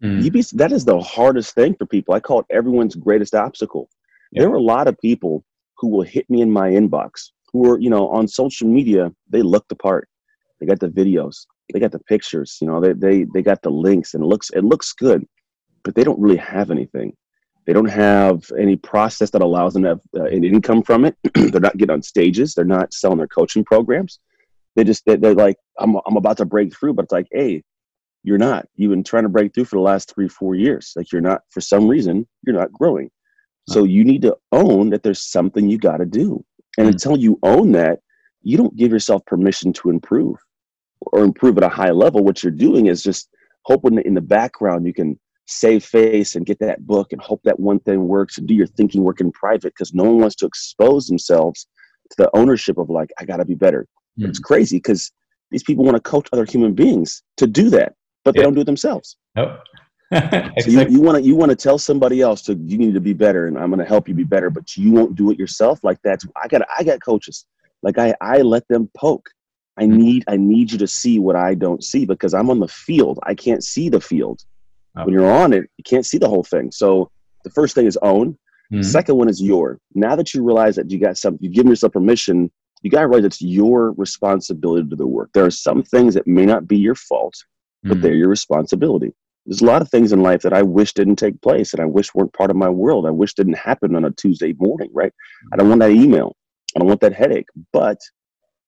Mm. 0.03 0.33
Be, 0.33 0.43
that 0.55 0.73
is 0.73 0.85
the 0.85 1.01
hardest 1.01 1.55
thing 1.55 1.75
for 1.75 1.87
people. 1.87 2.15
I 2.15 2.21
call 2.21 2.41
it 2.41 2.47
everyone's 2.51 2.95
greatest 2.95 3.35
obstacle. 3.35 3.89
Yeah. 4.33 4.43
There 4.43 4.51
are 4.51 4.57
a 4.57 4.63
lot 4.63 4.89
of 4.89 4.99
people 5.01 5.45
who 5.79 5.89
will 5.89 6.03
hit 6.03 6.29
me 6.29 6.41
in 6.41 6.51
my 6.51 6.71
inbox 6.71 7.31
who 7.53 7.71
are, 7.71 7.79
you 7.79 7.91
know, 7.91 8.09
on 8.09 8.27
social 8.27 8.69
media, 8.69 9.13
they 9.31 9.43
look 9.43 9.67
the 9.69 9.77
part. 9.77 10.09
They 10.61 10.67
got 10.67 10.81
the 10.81 10.89
videos, 10.89 11.47
they 11.73 11.81
got 11.81 11.93
the 11.93 11.99
pictures, 12.01 12.59
you 12.61 12.67
know, 12.67 12.81
they, 12.81 12.93
they, 12.93 13.27
they 13.33 13.43
got 13.43 13.63
the 13.63 13.71
links 13.71 14.15
and 14.15 14.25
it 14.25 14.27
looks, 14.27 14.51
it 14.51 14.65
looks 14.65 14.93
good, 14.93 15.27
but 15.83 15.95
they 15.95 16.05
don't 16.05 16.19
really 16.19 16.37
have 16.37 16.71
anything. 16.71 17.17
They 17.67 17.73
don't 17.73 17.89
have 17.89 18.45
any 18.59 18.77
process 18.77 19.31
that 19.31 19.43
allows 19.43 19.75
them 19.75 19.85
to 19.85 19.89
have 19.91 20.01
uh, 20.17 20.25
an 20.25 20.45
income 20.45 20.83
from 20.83 21.05
it. 21.05 21.17
they're 21.35 21.61
not 21.61 21.77
getting 21.77 21.95
on 21.95 22.03
stages. 22.03 22.55
They're 22.55 22.65
not 22.65 22.93
selling 22.93 23.19
their 23.19 23.27
coaching 23.27 23.65
programs. 23.65 24.21
They 24.77 24.85
just 24.85 25.05
they're, 25.07 25.17
they're 25.17 25.35
like, 25.35 25.57
I'm 25.79 25.97
I'm 26.07 26.17
about 26.17 26.37
to 26.39 26.45
break 26.45 26.77
through, 26.77 26.95
but 26.95 27.05
it's 27.05 27.13
like, 27.13 27.29
hey, 27.33 27.63
you're 28.25 28.39
not. 28.39 28.67
You've 28.75 28.91
been 28.91 29.05
trying 29.05 29.23
to 29.23 29.29
break 29.29 29.55
through 29.55 29.67
for 29.67 29.77
the 29.77 29.83
last 29.83 30.13
three 30.13 30.29
four 30.29 30.55
years. 30.55 30.93
Like 30.97 31.13
you're 31.13 31.21
not 31.21 31.43
for 31.51 31.61
some 31.61 31.87
reason 31.87 32.27
you're 32.43 32.57
not 32.57 32.73
growing. 32.73 33.11
So 33.69 33.85
you 33.85 34.05
need 34.05 34.23
to 34.23 34.37
own 34.53 34.91
that 34.91 35.03
there's 35.03 35.23
something 35.23 35.71
you 35.71 35.79
got 35.79 35.99
to 35.99 36.05
do. 36.05 36.45
And 36.77 36.87
mm-hmm. 36.87 36.93
until 36.93 37.17
you 37.17 37.39
own 37.43 37.73
that, 37.73 38.01
you 38.43 38.59
don't 38.59 38.77
give 38.77 38.93
yourself 38.93 39.25
permission 39.25 39.73
to 39.75 39.91
improve 39.91 40.37
or 41.01 41.25
improve 41.25 41.57
at 41.57 41.65
a 41.65 41.69
high 41.69 41.93
level. 41.93 42.25
What 42.25 42.43
you're 42.43 42.51
doing 42.51 42.87
is 42.87 43.03
just 43.03 43.29
hoping 43.63 43.99
in 43.99 44.15
the 44.15 44.21
background 44.21 44.87
you 44.87 44.93
can 44.93 45.19
save 45.47 45.85
face 45.85 46.35
and 46.35 46.47
get 46.47 46.59
that 46.59 46.87
book 46.87 47.13
and 47.13 47.21
hope 47.21 47.41
that 47.45 47.61
one 47.61 47.79
thing 47.81 48.09
works 48.09 48.39
and 48.39 48.49
do 48.49 48.55
your 48.55 48.67
thinking 48.67 49.03
work 49.03 49.21
in 49.21 49.31
private 49.33 49.75
because 49.75 49.93
no 49.95 50.05
one 50.05 50.19
wants 50.19 50.37
to 50.37 50.47
expose 50.47 51.07
themselves 51.07 51.67
to 52.11 52.17
the 52.17 52.31
ownership 52.35 52.79
of 52.79 52.89
like 52.89 53.11
i 53.21 53.27
gotta 53.27 53.45
be 53.45 53.55
better 53.55 53.87
mm. 54.19 54.27
it's 54.27 54.39
crazy 54.39 54.79
because 54.79 55.13
these 55.51 55.63
people 55.63 55.85
want 55.85 55.97
to 55.97 56.01
coach 56.01 56.27
other 56.33 56.47
human 56.47 56.73
beings 56.73 57.23
to 57.37 57.47
do 57.47 57.69
that 57.69 57.95
but 58.25 58.35
they 58.35 58.43
don't 58.43 58.55
do 58.55 58.61
it 58.61 58.65
themselves 58.65 59.17
nope. 59.37 59.61
so 60.13 60.71
you 60.71 61.01
want 61.01 61.17
to 61.17 61.23
you 61.23 61.35
want 61.35 61.51
to 61.51 61.57
tell 61.57 61.79
somebody 61.79 62.21
else 62.21 62.43
to 62.43 62.55
you 62.55 62.79
need 62.79 62.95
to 62.95 63.01
be 63.01 63.13
better 63.13 63.47
and 63.47 63.59
i'm 63.59 63.69
going 63.69 63.79
to 63.79 63.85
help 63.85 64.09
you 64.09 64.15
be 64.15 64.25
better 64.25 64.51
but 64.51 64.77
you 64.77 64.91
won't 64.91 65.15
do 65.15 65.31
it 65.31 65.39
yourself 65.39 65.83
like 65.83 65.99
that's 66.03 66.27
i 66.43 66.47
got 66.49 66.63
i 66.79 66.85
got 66.85 67.03
coaches 67.03 67.47
like 67.83 67.99
i 67.99 68.15
i 68.21 68.39
let 68.39 68.67
them 68.69 68.89
poke 68.97 69.29
i 69.79 69.85
mm. 69.85 69.97
need 69.97 70.25
i 70.29 70.37
need 70.37 70.71
you 70.71 70.79
to 70.79 70.87
see 70.87 71.19
what 71.19 71.37
i 71.37 71.55
don't 71.55 71.83
see 71.83 72.05
because 72.05 72.35
i'm 72.35 72.51
on 72.51 72.61
the 72.61 72.69
field 72.69 73.19
i 73.25 73.35
can't 73.35 73.65
see 73.65 73.89
the 73.89 74.01
field 74.01 74.45
Oh. 74.97 75.05
When 75.05 75.15
you're 75.15 75.31
on 75.31 75.53
it, 75.53 75.69
you 75.77 75.85
can't 75.85 76.07
see 76.07 76.19
the 76.19 76.29
whole 76.29 76.45
thing. 76.45 76.71
So 76.71 77.11
the 77.43 77.51
first 77.51 77.75
thing 77.75 77.87
is 77.87 77.99
own. 78.03 78.39
Mm-hmm. 78.73 78.83
Second 78.83 79.17
one 79.17 79.29
is 79.29 79.43
your. 79.43 79.79
Now 79.95 80.17
that 80.17 80.33
you 80.35 80.43
realize 80.43 80.77
that 80.77 80.91
you 80.91 80.99
got 80.99 81.17
something, 81.17 81.43
you've 81.43 81.53
given 81.53 81.71
yourself 81.71 81.93
permission, 81.93 82.51
you 82.83 82.91
got 82.91 83.01
to 83.01 83.09
realize 83.09 83.25
it's 83.25 83.43
your 83.43 83.93
responsibility 83.93 84.83
to 84.83 84.91
do 84.91 84.97
the 84.97 85.07
work. 85.07 85.31
There 85.35 85.45
are 85.45 85.51
some 85.51 85.83
things 85.83 86.15
that 86.15 86.27
may 86.27 86.47
not 86.47 86.69
be 86.69 86.77
your 86.77 86.95
fault, 86.95 87.35
but 87.85 88.01
they're 88.01 88.13
hmm. 88.13 88.19
your 88.19 88.29
responsibility. 88.29 89.13
There's 89.47 89.61
a 89.61 89.67
lot 89.67 89.83
of 89.83 89.91
things 89.91 90.13
in 90.13 90.23
life 90.23 90.43
that 90.43 90.55
I 90.55 90.63
wish 90.63 90.95
didn't 90.95 91.17
take 91.17 91.41
place 91.43 91.73
and 91.73 91.83
I 91.83 91.85
wish 91.85 92.15
weren't 92.15 92.33
part 92.33 92.51
of 92.51 92.57
my 92.57 92.69
world. 92.69 93.07
I 93.07 93.11
wish 93.11 93.35
didn't 93.35 93.59
happen 93.59 93.95
on 93.95 94.05
a 94.05 94.11
Tuesday 94.11 94.55
morning, 94.59 94.91
right? 94.93 95.13
I 95.53 95.57
don't 95.57 95.69
want 95.69 95.81
that 95.81 95.91
email. 95.91 96.35
I 96.75 96.79
don't 96.79 96.89
want 96.89 97.03
that 97.03 97.13
headache. 97.13 97.49
But 97.73 97.99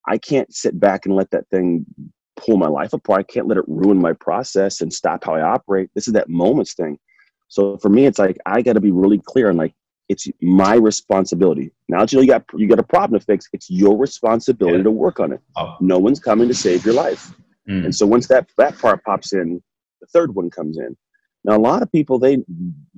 I 0.06 0.18
can't 0.18 0.54
sit 0.54 0.78
back 0.78 1.06
and 1.06 1.16
let 1.16 1.30
that 1.30 1.48
thing 1.48 1.86
pull 2.36 2.58
my 2.58 2.68
life 2.68 2.92
apart. 2.92 3.20
I 3.20 3.22
can't 3.22 3.48
let 3.48 3.56
it 3.56 3.64
ruin 3.66 3.98
my 3.98 4.12
process 4.12 4.82
and 4.82 4.92
stop 4.92 5.24
how 5.24 5.34
I 5.34 5.40
operate. 5.40 5.88
This 5.94 6.06
is 6.06 6.12
that 6.12 6.28
moments 6.28 6.74
thing. 6.74 6.98
So 7.48 7.78
for 7.78 7.88
me, 7.88 8.04
it's 8.04 8.18
like 8.18 8.36
I 8.44 8.60
got 8.60 8.74
to 8.74 8.80
be 8.80 8.90
really 8.90 9.20
clear 9.24 9.48
on 9.48 9.56
like 9.56 9.74
it's 10.08 10.28
my 10.42 10.74
responsibility. 10.74 11.72
Now 11.88 12.00
that 12.00 12.12
you 12.12 12.18
know 12.18 12.22
you 12.22 12.28
got 12.28 12.44
you 12.54 12.68
got 12.68 12.78
a 12.78 12.84
problem 12.84 13.18
to 13.18 13.24
fix, 13.24 13.48
it's 13.52 13.70
your 13.70 13.96
responsibility 13.96 14.78
yeah. 14.78 14.84
to 14.84 14.90
work 14.90 15.20
on 15.20 15.32
it. 15.32 15.40
Oh. 15.56 15.76
No 15.80 15.98
one's 15.98 16.20
coming 16.20 16.48
to 16.48 16.54
save 16.54 16.84
your 16.84 16.94
life. 16.94 17.32
Mm. 17.68 17.86
And 17.86 17.94
so 17.94 18.06
once 18.06 18.26
that 18.28 18.48
that 18.58 18.78
part 18.78 19.04
pops 19.04 19.32
in, 19.32 19.62
the 20.00 20.06
third 20.08 20.34
one 20.34 20.50
comes 20.50 20.78
in. 20.78 20.96
Now 21.44 21.56
a 21.56 21.58
lot 21.58 21.82
of 21.82 21.90
people 21.92 22.18
they 22.18 22.38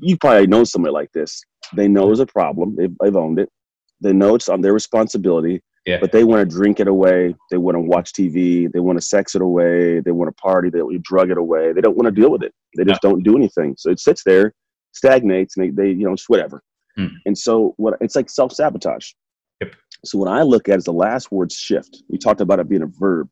you 0.00 0.16
probably 0.16 0.46
know 0.46 0.64
somebody 0.64 0.92
like 0.92 1.12
this. 1.12 1.42
They 1.74 1.88
know 1.88 2.10
it's 2.10 2.20
a 2.20 2.26
problem. 2.26 2.76
They've, 2.76 2.94
they've 3.00 3.16
owned 3.16 3.38
it. 3.38 3.50
They 4.00 4.12
know 4.12 4.34
it's 4.34 4.48
on 4.48 4.60
their 4.60 4.72
responsibility. 4.72 5.62
Yeah. 5.86 5.98
But 6.00 6.12
they 6.12 6.22
want 6.22 6.48
to 6.48 6.56
drink 6.56 6.80
it 6.80 6.88
away. 6.88 7.34
They 7.50 7.56
want 7.56 7.76
to 7.76 7.80
watch 7.80 8.12
TV. 8.12 8.70
They 8.70 8.80
want 8.80 8.98
to 8.98 9.04
sex 9.04 9.34
it 9.34 9.40
away. 9.40 10.00
They 10.00 10.10
want 10.10 10.28
to 10.28 10.40
party. 10.40 10.68
They 10.68 10.82
want 10.82 10.94
to 10.94 10.98
drug 10.98 11.30
it 11.30 11.38
away. 11.38 11.72
They 11.72 11.80
don't 11.80 11.96
want 11.96 12.14
to 12.14 12.20
deal 12.20 12.30
with 12.30 12.42
it. 12.42 12.52
They 12.76 12.84
just 12.84 13.00
don't 13.00 13.22
do 13.22 13.36
anything. 13.36 13.74
So 13.78 13.90
it 13.90 13.98
sits 13.98 14.22
there, 14.22 14.52
stagnates, 14.92 15.56
and 15.56 15.66
they, 15.66 15.82
they 15.82 15.90
you 15.90 16.04
know, 16.06 16.12
it's 16.12 16.28
whatever. 16.28 16.62
Hmm. 16.96 17.06
And 17.24 17.38
so 17.38 17.72
what 17.78 17.94
it's 18.02 18.16
like 18.16 18.28
self 18.28 18.52
sabotage. 18.52 19.12
Yep. 19.62 19.74
So 20.04 20.18
what 20.18 20.28
I 20.28 20.42
look 20.42 20.68
at 20.68 20.78
is 20.78 20.84
the 20.84 20.92
last 20.92 21.32
word 21.32 21.50
shift. 21.50 22.02
We 22.08 22.18
talked 22.18 22.42
about 22.42 22.60
it 22.60 22.68
being 22.68 22.82
a 22.82 22.86
verb. 22.86 23.28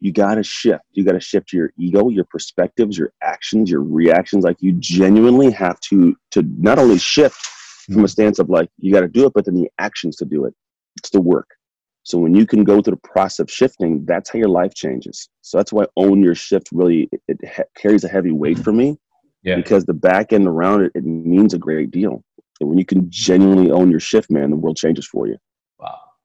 You 0.00 0.12
got 0.12 0.34
to 0.34 0.42
shift. 0.42 0.84
You 0.92 1.04
got 1.04 1.12
to 1.12 1.20
shift 1.20 1.52
your 1.52 1.72
ego, 1.78 2.08
your 2.08 2.24
perspectives, 2.24 2.98
your 2.98 3.12
actions, 3.22 3.70
your 3.70 3.82
reactions. 3.82 4.44
Like 4.44 4.58
you 4.60 4.72
genuinely 4.72 5.50
have 5.52 5.80
to 5.80 6.16
to 6.32 6.42
not 6.58 6.78
only 6.78 6.98
shift 6.98 7.36
from 7.90 8.04
a 8.04 8.08
stance 8.08 8.38
of 8.38 8.50
like 8.50 8.68
you 8.78 8.92
got 8.92 9.00
to 9.00 9.08
do 9.08 9.26
it, 9.26 9.32
but 9.34 9.44
then 9.46 9.54
the 9.54 9.70
actions 9.78 10.16
to 10.16 10.24
do 10.24 10.44
it. 10.44 10.54
It's 10.98 11.10
the 11.10 11.20
work. 11.20 11.48
So 12.02 12.18
when 12.18 12.36
you 12.36 12.46
can 12.46 12.62
go 12.62 12.80
through 12.80 12.98
the 13.02 13.08
process 13.08 13.40
of 13.40 13.50
shifting, 13.50 14.04
that's 14.06 14.30
how 14.30 14.38
your 14.38 14.48
life 14.48 14.74
changes. 14.74 15.28
So 15.42 15.58
that's 15.58 15.72
why 15.72 15.86
own 15.96 16.22
your 16.22 16.36
shift 16.36 16.68
really 16.72 17.08
it, 17.10 17.20
it 17.26 17.48
ha- 17.48 17.64
carries 17.76 18.04
a 18.04 18.08
heavy 18.08 18.30
weight 18.30 18.58
for 18.58 18.70
mm-hmm. 18.70 18.92
me. 18.92 18.98
Yeah. 19.42 19.56
Because 19.56 19.84
the 19.84 19.94
back 19.94 20.32
end 20.32 20.46
around 20.46 20.82
it, 20.82 20.92
it 20.94 21.04
means 21.04 21.54
a 21.54 21.58
great 21.58 21.90
deal. 21.90 22.22
And 22.60 22.68
when 22.68 22.78
you 22.78 22.84
can 22.84 23.10
genuinely 23.10 23.70
own 23.70 23.90
your 23.90 24.00
shift, 24.00 24.30
man, 24.30 24.50
the 24.50 24.56
world 24.56 24.76
changes 24.76 25.06
for 25.06 25.26
you. 25.26 25.36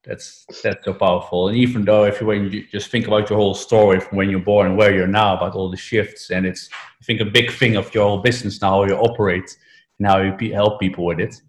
That's 0.04 0.44
that's 0.62 0.84
so 0.84 0.94
powerful. 0.94 1.48
And 1.48 1.56
even 1.56 1.84
though 1.84 2.04
if 2.04 2.20
you 2.20 2.26
when 2.26 2.50
you 2.50 2.66
just 2.66 2.90
think 2.90 3.06
about 3.06 3.30
your 3.30 3.38
whole 3.38 3.54
story 3.54 4.00
from 4.00 4.18
when 4.18 4.30
you're 4.30 4.40
born 4.40 4.66
and 4.66 4.76
where 4.76 4.92
you're 4.94 5.06
now, 5.06 5.36
about 5.36 5.54
all 5.54 5.70
the 5.70 5.76
shifts, 5.76 6.30
and 6.30 6.44
it's 6.44 6.68
I 7.00 7.04
think 7.04 7.20
a 7.20 7.24
big 7.24 7.52
thing 7.52 7.76
of 7.76 7.94
your 7.94 8.08
whole 8.08 8.18
business 8.18 8.60
now, 8.60 8.70
how 8.70 8.84
you 8.84 8.96
operate 8.96 9.56
and 9.98 10.08
how 10.08 10.20
you 10.20 10.52
help 10.52 10.80
people 10.80 11.04
with 11.04 11.20
it. 11.20 11.40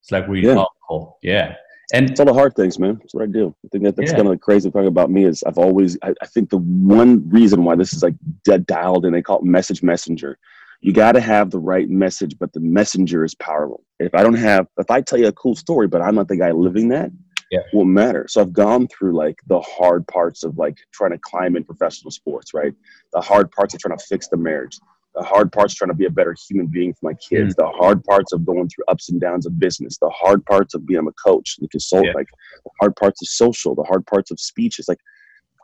It's 0.00 0.10
like 0.10 0.28
really 0.28 0.48
yeah. 0.48 0.54
powerful. 0.54 1.18
Yeah. 1.22 1.56
And 1.94 2.10
it's 2.10 2.20
all 2.20 2.26
the 2.26 2.32
hard 2.32 2.54
things, 2.54 2.78
man. 2.78 2.96
That's 2.98 3.14
what 3.14 3.22
I 3.22 3.26
do. 3.26 3.54
I 3.64 3.68
think 3.68 3.84
that 3.84 3.96
that's 3.96 4.10
yeah. 4.10 4.16
kind 4.16 4.28
of 4.28 4.32
the 4.32 4.38
crazy 4.38 4.70
thing 4.70 4.86
about 4.86 5.10
me 5.10 5.24
is 5.24 5.42
I've 5.44 5.58
always, 5.58 5.98
I, 6.02 6.14
I 6.22 6.26
think 6.26 6.48
the 6.48 6.58
one 6.58 7.28
reason 7.28 7.64
why 7.64 7.76
this 7.76 7.92
is 7.92 8.02
like 8.02 8.14
dead 8.44 8.66
dialed 8.66 9.04
and 9.04 9.14
they 9.14 9.20
call 9.20 9.38
it 9.38 9.44
message 9.44 9.82
messenger. 9.82 10.38
You 10.80 10.92
got 10.92 11.12
to 11.12 11.20
have 11.20 11.50
the 11.50 11.58
right 11.58 11.88
message, 11.88 12.38
but 12.38 12.52
the 12.52 12.60
messenger 12.60 13.24
is 13.24 13.34
powerful. 13.34 13.84
If 14.00 14.14
I 14.14 14.22
don't 14.22 14.34
have, 14.34 14.66
if 14.78 14.90
I 14.90 15.02
tell 15.02 15.18
you 15.18 15.28
a 15.28 15.32
cool 15.32 15.54
story, 15.54 15.86
but 15.86 16.00
I'm 16.00 16.14
not 16.14 16.28
the 16.28 16.36
guy 16.36 16.50
living 16.50 16.88
that, 16.88 17.10
yeah. 17.52 17.60
won't 17.74 17.90
matter. 17.90 18.26
So 18.28 18.40
I've 18.40 18.52
gone 18.54 18.88
through 18.88 19.14
like 19.14 19.38
the 19.46 19.60
hard 19.60 20.06
parts 20.08 20.42
of 20.42 20.56
like 20.56 20.78
trying 20.90 21.10
to 21.10 21.18
climb 21.18 21.54
in 21.54 21.64
professional 21.64 22.10
sports, 22.10 22.54
right? 22.54 22.72
The 23.12 23.20
hard 23.20 23.52
parts 23.52 23.74
of 23.74 23.80
trying 23.80 23.96
to 23.96 24.04
fix 24.04 24.26
the 24.28 24.38
marriage, 24.38 24.80
the 25.14 25.22
hard 25.22 25.52
parts 25.52 25.74
trying 25.74 25.90
to 25.90 25.94
be 25.94 26.06
a 26.06 26.10
better 26.10 26.34
human 26.48 26.66
being 26.66 26.94
for 26.94 27.10
my 27.10 27.14
kids, 27.14 27.54
mm. 27.54 27.58
the 27.58 27.68
hard 27.68 28.02
parts 28.04 28.32
of 28.32 28.46
going 28.46 28.70
through 28.70 28.86
ups 28.88 29.10
and 29.10 29.20
downs 29.20 29.44
of 29.44 29.58
business, 29.58 29.98
the 29.98 30.08
hard 30.08 30.44
parts 30.46 30.74
of 30.74 30.86
being 30.86 31.06
a 31.06 31.12
coach, 31.12 31.56
the 31.58 31.68
consultant, 31.68 32.12
yeah. 32.14 32.14
like 32.14 32.28
the 32.64 32.70
hard 32.80 32.96
parts 32.96 33.20
of 33.20 33.28
social, 33.28 33.74
the 33.74 33.82
hard 33.82 34.06
parts 34.06 34.30
of 34.30 34.40
speech. 34.40 34.78
It's 34.78 34.88
like 34.88 35.00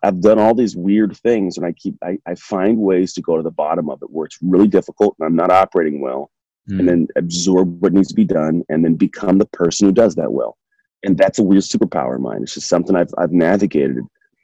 I've 0.02 0.20
done 0.20 0.38
all 0.38 0.54
these 0.54 0.76
weird 0.76 1.16
things 1.16 1.56
and 1.56 1.64
I 1.64 1.72
keep 1.72 1.96
I, 2.04 2.18
I 2.26 2.34
find 2.34 2.76
ways 2.76 3.14
to 3.14 3.22
go 3.22 3.38
to 3.38 3.42
the 3.42 3.50
bottom 3.50 3.88
of 3.88 4.02
it 4.02 4.10
where 4.10 4.26
it's 4.26 4.38
really 4.42 4.68
difficult 4.68 5.16
and 5.18 5.26
I'm 5.26 5.36
not 5.36 5.50
operating 5.50 6.02
well. 6.02 6.30
Mm. 6.68 6.80
And 6.80 6.88
then 6.88 7.08
absorb 7.16 7.80
what 7.80 7.94
needs 7.94 8.08
to 8.08 8.14
be 8.14 8.26
done 8.26 8.62
and 8.68 8.84
then 8.84 8.94
become 8.94 9.38
the 9.38 9.46
person 9.46 9.88
who 9.88 9.92
does 9.94 10.14
that 10.16 10.30
well. 10.30 10.58
And 11.04 11.16
that's 11.16 11.38
a 11.38 11.42
weird 11.42 11.62
superpower 11.62 12.16
of 12.16 12.20
mine. 12.20 12.42
It's 12.42 12.54
just 12.54 12.68
something 12.68 12.96
I've 12.96 13.12
I've 13.18 13.32
navigated. 13.32 13.98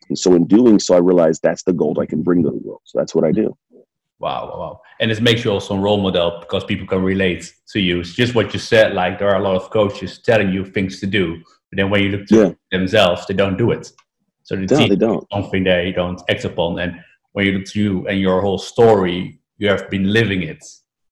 And 0.08 0.18
so 0.18 0.34
in 0.34 0.46
doing 0.46 0.78
so 0.78 0.94
I 0.94 0.98
realized 0.98 1.40
that's 1.42 1.62
the 1.64 1.72
gold 1.72 1.98
I 1.98 2.06
can 2.06 2.22
bring 2.22 2.42
to 2.42 2.50
the 2.50 2.56
world. 2.58 2.82
So 2.84 2.98
that's 2.98 3.14
what 3.14 3.24
I 3.24 3.32
do. 3.32 3.56
Wow, 4.20 4.46
wow, 4.56 4.80
And 5.00 5.10
it 5.10 5.20
makes 5.20 5.44
you 5.44 5.50
also 5.50 5.74
a 5.74 5.80
role 5.80 6.00
model 6.00 6.38
because 6.40 6.64
people 6.64 6.86
can 6.86 7.02
relate 7.02 7.52
to 7.72 7.80
you. 7.80 8.00
It's 8.00 8.14
just 8.14 8.34
what 8.34 8.54
you 8.54 8.60
said. 8.60 8.94
Like 8.94 9.18
there 9.18 9.28
are 9.28 9.40
a 9.40 9.42
lot 9.42 9.56
of 9.56 9.70
coaches 9.70 10.18
telling 10.18 10.50
you 10.50 10.64
things 10.64 11.00
to 11.00 11.06
do, 11.06 11.42
but 11.70 11.76
then 11.76 11.90
when 11.90 12.02
you 12.04 12.10
look 12.10 12.26
to 12.28 12.36
yeah. 12.36 12.52
themselves, 12.70 13.26
they 13.26 13.34
don't 13.34 13.58
do 13.58 13.72
it. 13.72 13.92
So 14.44 14.56
the 14.56 14.62
no, 14.62 14.88
they 14.88 14.96
don't. 14.96 15.26
something 15.32 15.64
they 15.64 15.92
don't 15.92 16.22
act 16.30 16.44
upon. 16.44 16.78
And 16.78 17.00
when 17.32 17.46
you 17.46 17.52
look 17.52 17.66
to 17.66 17.80
you 17.80 18.06
and 18.06 18.20
your 18.20 18.40
whole 18.40 18.58
story, 18.58 19.40
you 19.58 19.68
have 19.68 19.90
been 19.90 20.12
living 20.12 20.42
it 20.42 20.64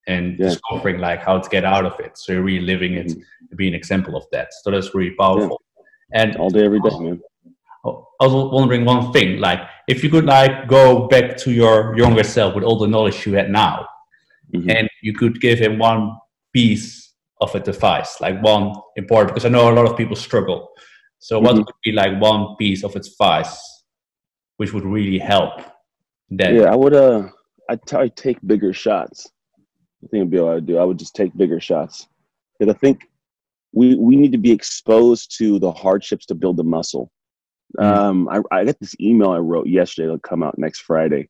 and 0.06 0.38
yeah. 0.38 0.48
discovering 0.48 0.98
like 0.98 1.22
how 1.22 1.38
to 1.38 1.48
get 1.48 1.64
out 1.64 1.84
of 1.86 1.98
it. 2.00 2.18
So 2.18 2.32
you're 2.32 2.42
really 2.42 2.66
living 2.66 2.94
it 2.94 3.08
mm-hmm. 3.08 3.46
to 3.50 3.56
be 3.56 3.68
an 3.68 3.74
example 3.74 4.16
of 4.16 4.24
that. 4.32 4.48
So 4.62 4.70
that's 4.70 4.94
really 4.94 5.14
powerful. 5.14 5.60
Yeah. 6.12 6.22
And 6.22 6.36
all 6.36 6.50
day, 6.50 6.64
every 6.64 6.80
day, 6.80 6.98
man. 6.98 7.20
I 7.84 8.26
was 8.26 8.52
wondering 8.52 8.84
one 8.84 9.12
thing, 9.12 9.38
like 9.38 9.60
if 9.88 10.04
you 10.04 10.10
could 10.10 10.24
like 10.24 10.68
go 10.68 11.08
back 11.08 11.36
to 11.38 11.50
your 11.50 11.96
younger 11.98 12.22
self 12.22 12.54
with 12.54 12.62
all 12.62 12.78
the 12.78 12.86
knowledge 12.86 13.26
you 13.26 13.34
had 13.34 13.50
now, 13.50 13.88
mm-hmm. 14.54 14.70
and 14.70 14.88
you 15.02 15.12
could 15.14 15.40
give 15.40 15.58
him 15.58 15.78
one 15.78 16.16
piece 16.52 17.14
of 17.40 17.52
advice, 17.56 18.20
like 18.20 18.40
one 18.40 18.72
important, 18.94 19.34
because 19.34 19.44
I 19.44 19.48
know 19.48 19.68
a 19.68 19.74
lot 19.74 19.90
of 19.90 19.96
people 19.96 20.14
struggle. 20.14 20.70
So 21.18 21.36
mm-hmm. 21.36 21.46
what 21.46 21.56
would 21.56 21.66
be 21.82 21.90
like 21.90 22.20
one 22.20 22.54
piece 22.56 22.84
of 22.84 22.94
advice 22.94 23.60
which 24.58 24.72
would 24.72 24.84
really 24.84 25.18
help? 25.18 25.60
Then? 26.30 26.54
Yeah, 26.54 26.72
I 26.72 26.76
would. 26.76 26.94
Uh, 26.94 27.28
I'd, 27.68 27.84
t- 27.86 27.96
I'd 27.96 28.16
take 28.16 28.38
bigger 28.46 28.72
shots. 28.72 29.28
I 30.04 30.08
think 30.08 30.22
I'd 30.22 30.30
be 30.30 30.36
able 30.36 30.54
to 30.54 30.60
do. 30.60 30.78
I 30.78 30.84
would 30.84 30.98
just 30.98 31.14
take 31.14 31.36
bigger 31.36 31.60
shots 31.60 32.08
because 32.58 32.74
I 32.74 32.78
think 32.78 33.08
we 33.72 33.94
we 33.94 34.16
need 34.16 34.32
to 34.32 34.38
be 34.38 34.52
exposed 34.52 35.36
to 35.38 35.58
the 35.58 35.72
hardships 35.72 36.26
to 36.26 36.34
build 36.34 36.56
the 36.56 36.64
muscle 36.64 37.10
Mm. 37.78 37.84
Um, 37.84 38.28
I, 38.28 38.40
I 38.50 38.64
got 38.64 38.78
this 38.80 38.94
email 39.00 39.30
I 39.30 39.38
wrote 39.38 39.66
yesterday. 39.66 40.06
It'll 40.06 40.18
come 40.18 40.42
out 40.42 40.58
next 40.58 40.80
Friday, 40.80 41.28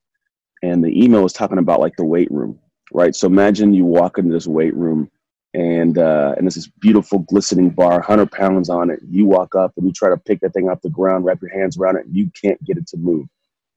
and 0.63 0.83
the 0.83 1.05
email 1.05 1.23
was 1.23 1.33
talking 1.33 1.59
about 1.59 1.81
like 1.81 1.97
the 1.97 2.05
weight 2.05 2.31
room, 2.31 2.59
right? 2.93 3.15
So 3.15 3.27
imagine 3.27 3.75
you 3.75 3.85
walk 3.85 4.19
into 4.19 4.33
this 4.33 4.47
weight 4.47 4.75
room, 4.75 5.11
and 5.55 5.99
uh, 5.99 6.35
and 6.37 6.45
there's 6.45 6.57
this 6.57 6.71
beautiful 6.81 7.21
glistening 7.21 7.71
bar, 7.71 8.01
hundred 8.01 8.33
pounds 8.33 8.69
on 8.69 8.91
it. 8.91 9.01
You 9.09 9.27
walk 9.27 9.55
up 9.55 9.73
and 9.77 9.87
you 9.87 9.93
try 9.93 10.11
to 10.11 10.17
pick 10.17 10.41
that 10.41 10.53
thing 10.53 10.69
off 10.69 10.83
the 10.83 10.91
ground, 10.91 11.25
wrap 11.25 11.41
your 11.41 11.57
hands 11.57 11.79
around 11.79 11.97
it, 11.97 12.07
and 12.07 12.17
you 12.17 12.31
can't 12.41 12.63
get 12.65 12.77
it 12.79 12.89
to 12.89 12.97
move. 12.97 13.27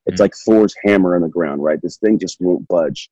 It's 0.07 0.17
mm. 0.17 0.21
like 0.21 0.33
Thor's 0.35 0.75
hammer 0.83 1.15
on 1.15 1.21
the 1.21 1.29
ground, 1.29 1.63
right? 1.63 1.81
This 1.81 1.97
thing 1.97 2.17
just 2.17 2.41
won't 2.41 2.67
budge. 2.67 3.09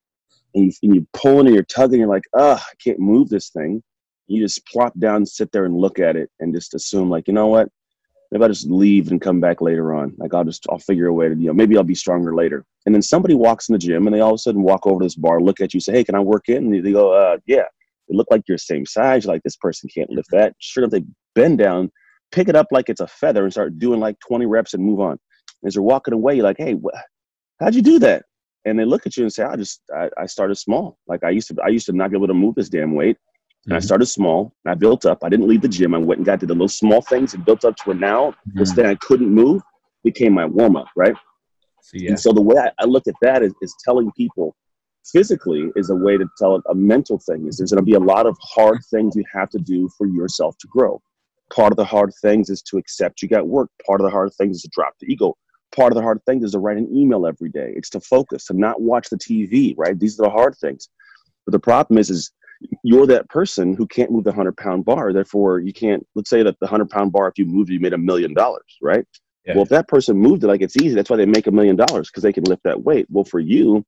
And 0.56 0.66
you, 0.66 0.72
and 0.84 0.96
you 0.96 1.08
pull 1.14 1.40
and 1.42 1.54
you're 1.54 1.64
tugging, 1.64 2.00
you're 2.00 2.10
like, 2.10 2.26
ah, 2.36 2.64
I 2.64 2.74
can't 2.84 3.00
move 3.00 3.30
this 3.30 3.50
thing. 3.50 3.82
you 4.28 4.42
just 4.44 4.66
plop 4.68 4.98
down, 5.00 5.26
sit 5.26 5.52
there 5.52 5.66
and 5.66 5.76
look 5.78 6.00
at 6.00 6.16
it 6.16 6.30
and 6.40 6.54
just 6.54 6.74
assume 6.74 7.10
like, 7.10 7.28
you 7.28 7.34
know 7.34 7.48
what? 7.48 7.70
Maybe 8.32 8.44
I'll 8.44 8.50
just 8.50 8.68
leave 8.70 9.12
and 9.12 9.22
come 9.22 9.40
back 9.40 9.62
later 9.62 9.94
on. 9.94 10.14
Like 10.18 10.34
I'll 10.34 10.44
just 10.44 10.66
I'll 10.70 10.80
figure 10.80 11.08
a 11.08 11.14
way 11.14 11.30
to, 11.30 11.36
you 11.36 11.48
know, 11.48 11.54
maybe 11.54 11.78
I'll 11.78 11.84
be 11.84 11.96
stronger 11.96 12.34
later. 12.36 12.66
And 12.86 12.94
then 12.96 13.02
somebody 13.04 13.36
walks 13.36 13.70
in 13.70 13.74
the 13.74 13.80
gym 13.80 14.08
and 14.08 14.16
they 14.16 14.22
all 14.22 14.32
of 14.32 14.36
a 14.36 14.40
sudden 14.40 14.64
walk 14.64 14.88
over 14.88 15.00
to 15.02 15.06
this 15.06 15.16
bar, 15.16 15.40
look 15.40 15.62
at 15.62 15.74
you, 15.74 15.80
say, 15.80 15.94
Hey, 15.94 16.04
can 16.04 16.16
I 16.16 16.20
work 16.20 16.50
in? 16.50 16.74
And 16.74 16.86
they 16.86 16.92
go, 16.92 17.14
uh, 17.14 17.38
yeah. 17.46 17.66
They 18.10 18.18
look 18.18 18.28
like 18.32 18.42
you're 18.48 18.56
the 18.58 18.60
same 18.60 18.86
size. 18.86 19.24
You're 19.26 19.34
like, 19.34 19.44
this 19.44 19.56
person 19.56 19.90
can't 19.94 20.10
lift 20.10 20.30
that. 20.32 20.56
Sure 20.60 20.84
enough, 20.84 20.92
they 20.92 21.06
bend 21.36 21.60
down, 21.60 21.92
pick 22.32 22.50
it 22.50 22.56
up 22.56 22.68
like 22.72 22.90
it's 22.90 23.02
a 23.02 23.08
feather 23.08 23.44
and 23.44 23.52
start 23.54 23.80
doing 23.80 24.00
like 24.00 24.18
20 24.28 24.46
reps 24.48 24.74
and 24.74 24.84
move 24.84 25.00
on. 25.00 25.20
As 25.66 25.76
they're 25.76 25.84
walking 25.84 26.14
away, 26.14 26.36
you're 26.36 26.44
like, 26.44 26.58
hey, 26.58 26.74
wh- 26.74 27.00
how'd 27.60 27.76
you 27.76 27.82
do 27.82 28.00
that? 28.00 28.26
And 28.66 28.80
they 28.80 28.86
look 28.86 29.06
at 29.06 29.18
you 29.18 29.24
and 29.24 29.34
say, 29.34 29.44
I 29.44 29.56
just, 29.56 29.82
I, 29.96 30.10
I 30.18 30.26
started 30.26 30.56
small. 30.56 30.98
Like 31.08 31.24
I 31.24 31.30
used 31.30 31.50
to, 31.50 31.56
I 31.64 31.68
used 31.68 31.86
to 31.88 31.94
not 31.94 32.12
be 32.12 32.18
able 32.18 32.28
to 32.28 32.34
move 32.34 32.56
this 32.56 32.70
damn 32.70 32.94
weight. 32.94 33.18
And 33.66 33.72
mm-hmm. 33.72 33.78
I 33.78 33.80
started 33.80 34.06
small 34.06 34.54
and 34.64 34.72
I 34.72 34.76
built 34.76 35.06
up. 35.06 35.20
I 35.24 35.30
didn't 35.30 35.48
leave 35.48 35.62
the 35.62 35.68
gym. 35.68 35.94
I 35.94 35.98
went 35.98 36.20
and 36.20 36.26
got 36.26 36.40
to 36.40 36.46
the 36.46 36.54
little 36.54 36.68
small 36.68 37.02
things 37.02 37.34
and 37.34 37.44
built 37.44 37.66
up 37.66 37.76
to 37.78 37.84
where 37.86 37.98
now 37.98 38.32
mm-hmm. 38.32 38.60
this 38.60 38.74
thing 38.74 38.86
I 38.86 38.96
couldn't 38.96 39.30
move 39.30 39.62
became 40.04 40.34
my 40.34 40.46
warm 40.46 40.76
up, 40.76 40.88
right? 40.96 41.16
So, 41.82 41.92
yeah. 41.96 42.10
And 42.10 42.20
so 42.20 42.32
the 42.32 42.42
way 42.42 42.58
I, 42.58 42.72
I 42.80 42.86
look 42.86 43.08
at 43.08 43.16
that 43.22 43.44
is, 43.44 43.54
is 43.62 43.76
telling 43.84 44.12
people 44.14 44.56
physically 45.12 45.72
is 45.76 45.90
a 45.90 45.96
way 45.96 46.18
to 46.18 46.26
tell 46.38 46.56
it 46.56 46.64
a 46.70 46.76
mental 46.76 47.20
thing 47.20 47.48
is 47.48 47.58
there's 47.58 47.72
going 47.72 47.82
to 47.82 47.86
be 47.86 47.94
a 47.94 48.00
lot 48.00 48.26
of 48.26 48.38
hard 48.42 48.80
things 48.90 49.16
you 49.16 49.24
have 49.32 49.50
to 49.50 49.60
do 49.60 49.90
for 49.98 50.08
yourself 50.08 50.58
to 50.58 50.68
grow 50.68 51.02
part 51.54 51.72
of 51.72 51.78
the 51.78 51.86
hard 51.86 52.12
things 52.22 52.50
is 52.50 52.62
to 52.62 52.78
accept 52.78 53.22
you 53.22 53.28
got 53.28 53.48
work 53.48 53.70
part 53.86 54.00
of 54.00 54.06
the 54.06 54.12
hard 54.12 54.32
things 54.36 54.58
is 54.58 54.62
to 54.62 54.70
drop 54.70 54.94
the 55.00 55.08
ego 55.12 55.36
part 55.74 55.92
of 55.92 55.96
the 55.96 56.02
hard 56.02 56.24
thing 56.26 56.44
is 56.44 56.52
to 56.52 56.60
write 56.60 56.78
an 56.78 56.88
email 56.96 57.26
every 57.26 57.50
day. 57.50 57.74
It's 57.76 57.90
to 57.92 58.00
focus 58.00 58.46
to 58.46 58.54
not 58.54 58.82
watch 58.82 59.10
the 59.10 59.18
tv 59.18 59.74
right? 59.78 60.00
These 60.00 60.20
are 60.20 60.24
the 60.24 60.30
hard 60.30 60.56
things. 60.56 60.90
But 61.46 61.52
the 61.52 61.60
problem 61.60 61.98
is 61.98 62.10
is 62.10 62.32
you're 62.84 63.08
that 63.08 63.30
person 63.30 63.76
who 63.76 63.86
can't 63.88 64.12
move 64.12 64.24
the 64.24 64.30
100 64.30 64.56
pound 64.56 64.86
bar. 64.86 65.12
Therefore 65.12 65.60
you 65.60 65.74
can't 65.74 66.06
let's 66.16 66.30
say 66.30 66.44
that 66.44 66.60
the 66.60 66.66
100 66.66 66.90
pound 66.90 67.12
bar 67.12 67.28
if 67.28 67.38
you 67.38 67.46
moved 67.46 67.70
you 67.70 67.80
made 67.80 67.94
a 67.94 67.98
million 67.98 68.34
dollars 68.34 68.78
right? 68.82 69.06
Yeah. 69.46 69.56
well 69.56 69.64
if 69.64 69.70
that 69.70 69.90
person 69.90 70.18
moved 70.18 70.44
it 70.44 70.48
like 70.48 70.62
it's 70.62 70.78
easy. 70.78 70.96
That's 70.96 71.10
why 71.10 71.18
they 71.18 71.26
make 71.26 71.48
a 71.48 71.52
million 71.52 71.76
dollars 71.76 72.10
because 72.10 72.24
they 72.24 72.34
can 72.34 72.46
lift 72.46 72.64
that 72.64 72.84
weight. 72.84 73.08
Well 73.10 73.26
for 73.26 73.40
you 73.40 73.84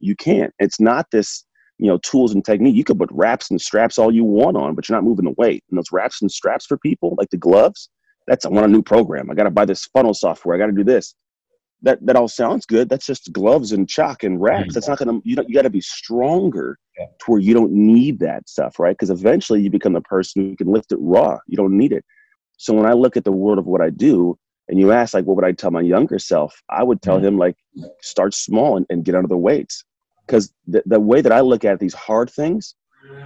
you 0.00 0.16
can't. 0.16 0.52
It's 0.58 0.80
not 0.80 1.06
this 1.10 1.44
you 1.78 1.88
know 1.88 1.98
tools 1.98 2.34
and 2.34 2.44
technique. 2.44 2.76
You 2.76 2.84
could 2.84 2.98
put 2.98 3.10
wraps 3.12 3.50
and 3.50 3.60
straps 3.60 3.98
all 3.98 4.14
you 4.14 4.24
want 4.24 4.56
on 4.56 4.74
but 4.74 4.88
you're 4.88 4.96
not 4.96 5.04
moving 5.04 5.24
the 5.24 5.34
weight. 5.38 5.64
And 5.70 5.78
those 5.78 5.92
wraps 5.92 6.20
and 6.20 6.30
straps 6.30 6.66
for 6.66 6.76
people 6.76 7.14
like 7.16 7.30
the 7.30 7.38
gloves 7.38 7.88
that's 8.26 8.44
i 8.44 8.48
want 8.48 8.66
a 8.66 8.68
new 8.68 8.82
program. 8.82 9.30
I 9.30 9.34
got 9.34 9.44
to 9.44 9.50
buy 9.50 9.64
this 9.64 9.86
funnel 9.86 10.14
software. 10.14 10.54
I 10.54 10.58
got 10.58 10.66
to 10.66 10.72
do 10.72 10.84
this. 10.84 11.14
That 11.82 12.04
that 12.06 12.16
all 12.16 12.28
sounds 12.28 12.64
good. 12.66 12.88
That's 12.88 13.06
just 13.06 13.32
gloves 13.32 13.72
and 13.72 13.88
chalk 13.88 14.22
and 14.22 14.40
wraps 14.40 14.60
mm-hmm. 14.60 14.72
that's 14.74 14.88
not 14.88 14.98
gonna 14.98 15.18
you, 15.24 15.36
don't, 15.36 15.48
you 15.48 15.54
got 15.54 15.62
to 15.62 15.70
be 15.70 15.80
stronger 15.80 16.78
yeah. 16.98 17.06
to 17.06 17.30
where 17.30 17.40
you 17.40 17.54
don't 17.54 17.72
need 17.72 18.20
that 18.20 18.48
stuff 18.48 18.78
right? 18.78 18.96
Because 18.96 19.10
eventually 19.10 19.60
you 19.60 19.70
become 19.70 19.92
the 19.92 20.00
person 20.00 20.50
who 20.50 20.56
can 20.56 20.68
lift 20.68 20.92
it 20.92 20.98
raw. 21.00 21.38
You 21.46 21.56
don't 21.56 21.76
need 21.76 21.92
it. 21.92 22.04
So 22.56 22.72
when 22.74 22.86
i 22.86 22.92
look 22.92 23.16
at 23.16 23.24
the 23.24 23.32
world 23.32 23.58
of 23.58 23.66
what 23.66 23.80
i 23.80 23.90
do 23.90 24.38
and 24.68 24.78
you 24.78 24.92
ask 24.92 25.14
like 25.14 25.24
what 25.24 25.34
would 25.34 25.44
i 25.44 25.52
tell 25.52 25.72
my 25.72 25.80
younger 25.80 26.18
self? 26.18 26.62
I 26.70 26.84
would 26.84 27.02
tell 27.02 27.16
mm-hmm. 27.16 27.26
him 27.26 27.38
like 27.38 27.56
start 28.00 28.34
small 28.34 28.76
and, 28.76 28.86
and 28.88 29.04
get 29.04 29.16
under 29.16 29.28
the 29.28 29.36
weights. 29.36 29.84
Because 30.26 30.54
the, 30.66 30.82
the 30.86 31.00
way 31.00 31.20
that 31.20 31.32
I 31.32 31.40
look 31.40 31.64
at 31.64 31.80
these 31.80 31.94
hard 31.94 32.30
things, 32.30 32.76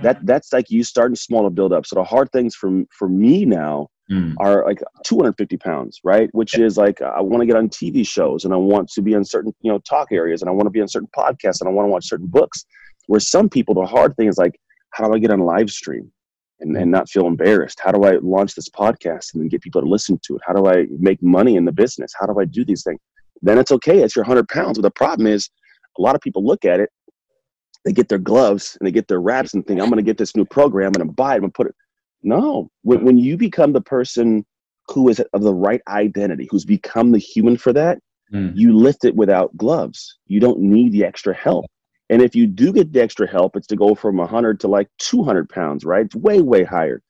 that 0.02 0.24
that's 0.24 0.52
like 0.52 0.70
you 0.70 0.82
starting 0.82 1.16
small 1.16 1.44
to 1.44 1.50
build 1.50 1.72
up. 1.72 1.86
So 1.86 1.96
the 1.96 2.04
hard 2.04 2.30
things 2.32 2.54
for 2.54 2.82
for 2.90 3.08
me 3.08 3.44
now 3.44 3.88
mm. 4.10 4.34
are 4.38 4.64
like 4.64 4.82
250 5.04 5.56
pounds, 5.58 6.00
right? 6.04 6.28
Which 6.32 6.58
is 6.58 6.76
like 6.76 7.00
I 7.02 7.20
want 7.20 7.42
to 7.42 7.46
get 7.46 7.56
on 7.56 7.68
TV 7.68 8.06
shows 8.06 8.44
and 8.44 8.52
I 8.52 8.56
want 8.56 8.88
to 8.90 9.02
be 9.02 9.14
on 9.14 9.24
certain 9.24 9.54
you 9.60 9.70
know 9.70 9.78
talk 9.78 10.08
areas 10.12 10.42
and 10.42 10.48
I 10.48 10.52
want 10.52 10.66
to 10.66 10.70
be 10.70 10.80
on 10.80 10.88
certain 10.88 11.08
podcasts 11.16 11.60
and 11.60 11.68
I 11.68 11.72
want 11.72 11.86
to 11.86 11.90
watch 11.90 12.06
certain 12.06 12.26
books. 12.26 12.64
Where 13.06 13.20
some 13.20 13.48
people, 13.48 13.74
the 13.74 13.86
hard 13.86 14.16
thing 14.16 14.28
is 14.28 14.36
like, 14.36 14.58
how 14.90 15.06
do 15.06 15.14
I 15.14 15.18
get 15.18 15.30
on 15.30 15.40
live 15.40 15.70
stream? 15.70 16.10
And, 16.58 16.74
and 16.74 16.90
not 16.90 17.10
feel 17.10 17.26
embarrassed? 17.26 17.78
How 17.84 17.92
do 17.92 18.04
I 18.04 18.16
launch 18.22 18.54
this 18.54 18.70
podcast 18.70 19.34
and 19.34 19.42
then 19.42 19.48
get 19.48 19.60
people 19.60 19.82
to 19.82 19.86
listen 19.86 20.18
to 20.24 20.36
it? 20.36 20.42
How 20.46 20.54
do 20.54 20.66
I 20.66 20.86
make 20.98 21.22
money 21.22 21.54
in 21.54 21.66
the 21.66 21.72
business? 21.72 22.14
How 22.18 22.24
do 22.24 22.40
I 22.40 22.46
do 22.46 22.64
these 22.64 22.82
things? 22.82 22.98
Then 23.42 23.58
it's 23.58 23.70
okay. 23.72 24.02
It's 24.02 24.16
your 24.16 24.24
100 24.24 24.48
pounds. 24.48 24.78
But 24.78 24.82
the 24.82 24.90
problem 24.90 25.26
is, 25.26 25.50
a 25.98 26.02
lot 26.02 26.14
of 26.14 26.22
people 26.22 26.42
look 26.44 26.64
at 26.64 26.80
it, 26.80 26.88
they 27.87 27.93
get 27.93 28.09
their 28.09 28.18
gloves 28.18 28.76
and 28.78 28.87
they 28.87 28.91
get 28.91 29.07
their 29.07 29.20
wraps 29.20 29.55
and 29.55 29.64
think, 29.64 29.80
I'm 29.80 29.87
going 29.87 29.99
to 29.99 30.03
get 30.03 30.18
this 30.18 30.34
new 30.34 30.45
program 30.45 30.93
and 30.95 31.03
I'm 31.03 31.11
buy 31.11 31.37
it 31.37 31.43
and 31.45 31.55
put 31.55 31.68
it. 31.68 31.74
No, 32.24 32.68
when, 32.82 33.05
when 33.05 33.16
you 33.16 33.37
become 33.37 33.72
the 33.72 33.80
person 33.80 34.45
who 34.89 35.09
is 35.09 35.20
of 35.32 35.43
the 35.43 35.55
right 35.55 35.80
identity, 35.87 36.49
who's 36.51 36.64
become 36.64 37.12
the 37.12 37.18
human 37.18 37.57
for 37.57 37.72
that, 37.72 38.01
mm. 38.34 38.53
you 38.57 38.76
lift 38.76 39.05
it 39.05 39.14
without 39.14 39.57
gloves. 39.57 40.18
You 40.26 40.41
don't 40.41 40.59
need 40.59 40.91
the 40.91 41.05
extra 41.05 41.32
help. 41.32 41.66
And 42.11 42.22
if 42.22 42.34
you 42.34 42.49
do 42.49 42.72
get 42.72 42.93
the 42.93 43.01
extra 43.01 43.28
help, 43.30 43.55
it's 43.55 43.68
to 43.68 43.76
go 43.76 43.95
from 43.95 44.16
100 44.16 44.59
to 44.61 44.68
like 44.68 44.89
200 44.99 45.49
pounds, 45.49 45.84
right? 45.84 46.07
It's 46.07 46.16
way, 46.16 46.43
way 46.43 46.64
higher. 46.64 47.01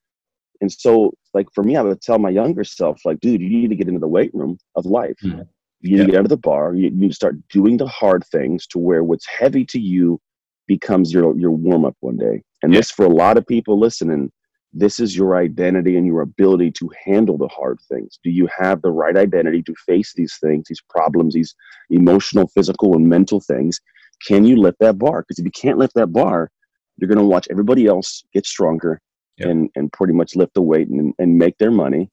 And 0.61 0.71
so, 0.71 1.15
like 1.33 1.47
for 1.55 1.65
me, 1.65 1.77
I 1.77 1.83
would 1.83 2.03
tell 2.03 2.19
my 2.19 2.31
younger 2.31 2.65
self, 2.65 3.01
like, 3.07 3.21
dude, 3.21 3.41
you 3.41 3.49
need 3.49 3.71
to 3.71 3.77
get 3.77 3.89
into 3.89 4.01
the 4.01 4.09
weight 4.09 4.35
room 4.35 4.59
of 4.75 4.85
life. 4.85 5.17
Mm. 5.25 5.47
You 5.81 5.97
need 5.97 6.07
to 6.07 6.13
get 6.13 6.19
under 6.19 6.29
the 6.29 6.37
bar. 6.37 6.75
You, 6.75 6.85
you 6.85 6.91
need 6.91 7.09
to 7.09 7.15
start 7.15 7.37
doing 7.49 7.79
the 7.79 7.87
hard 7.87 8.27
things 8.27 8.67
to 8.69 8.79
where 8.79 9.05
what's 9.05 9.27
heavy 9.27 9.65
to 9.67 9.79
you 9.79 10.21
becomes 10.67 11.13
your 11.13 11.37
your 11.39 11.51
warm 11.51 11.85
up 11.85 11.97
one 12.01 12.17
day. 12.17 12.43
And 12.63 12.75
this 12.75 12.91
for 12.91 13.05
a 13.05 13.11
lot 13.11 13.37
of 13.37 13.47
people 13.47 13.79
listening, 13.79 14.31
this 14.73 15.01
is 15.01 15.17
your 15.17 15.37
identity 15.37 15.97
and 15.97 16.07
your 16.07 16.21
ability 16.21 16.71
to 16.73 16.91
handle 17.05 17.39
the 17.39 17.49
hard 17.49 17.79
things. 17.89 18.19
Do 18.23 18.31
you 18.31 18.49
have 18.59 18.83
the 18.83 18.91
right 18.91 19.17
identity 19.17 19.63
to 19.63 19.75
face 19.87 20.13
these 20.15 20.37
things, 20.43 20.67
these 20.69 20.83
problems, 20.89 21.35
these 21.35 21.55
emotional, 21.91 22.49
physical, 22.49 22.95
and 22.95 23.09
mental 23.09 23.41
things? 23.41 23.81
Can 24.27 24.45
you 24.45 24.57
lift 24.57 24.79
that 24.81 24.99
bar? 24.99 25.23
Because 25.23 25.39
if 25.39 25.45
you 25.45 25.51
can't 25.51 25.79
lift 25.79 25.95
that 25.95 26.09
bar, 26.13 26.51
you're 26.97 27.09
going 27.09 27.19
to 27.19 27.25
watch 27.25 27.47
everybody 27.51 27.87
else 27.87 28.25
get 28.33 28.47
stronger 28.47 29.01
and, 29.39 29.71
and 29.77 29.93
pretty 29.93 30.15
much 30.15 30.35
lift 30.35 30.55
the 30.55 30.63
weight 30.63 30.89
and, 30.89 31.13
and 31.19 31.37
make 31.37 31.59
their 31.59 31.71
money 31.71 32.11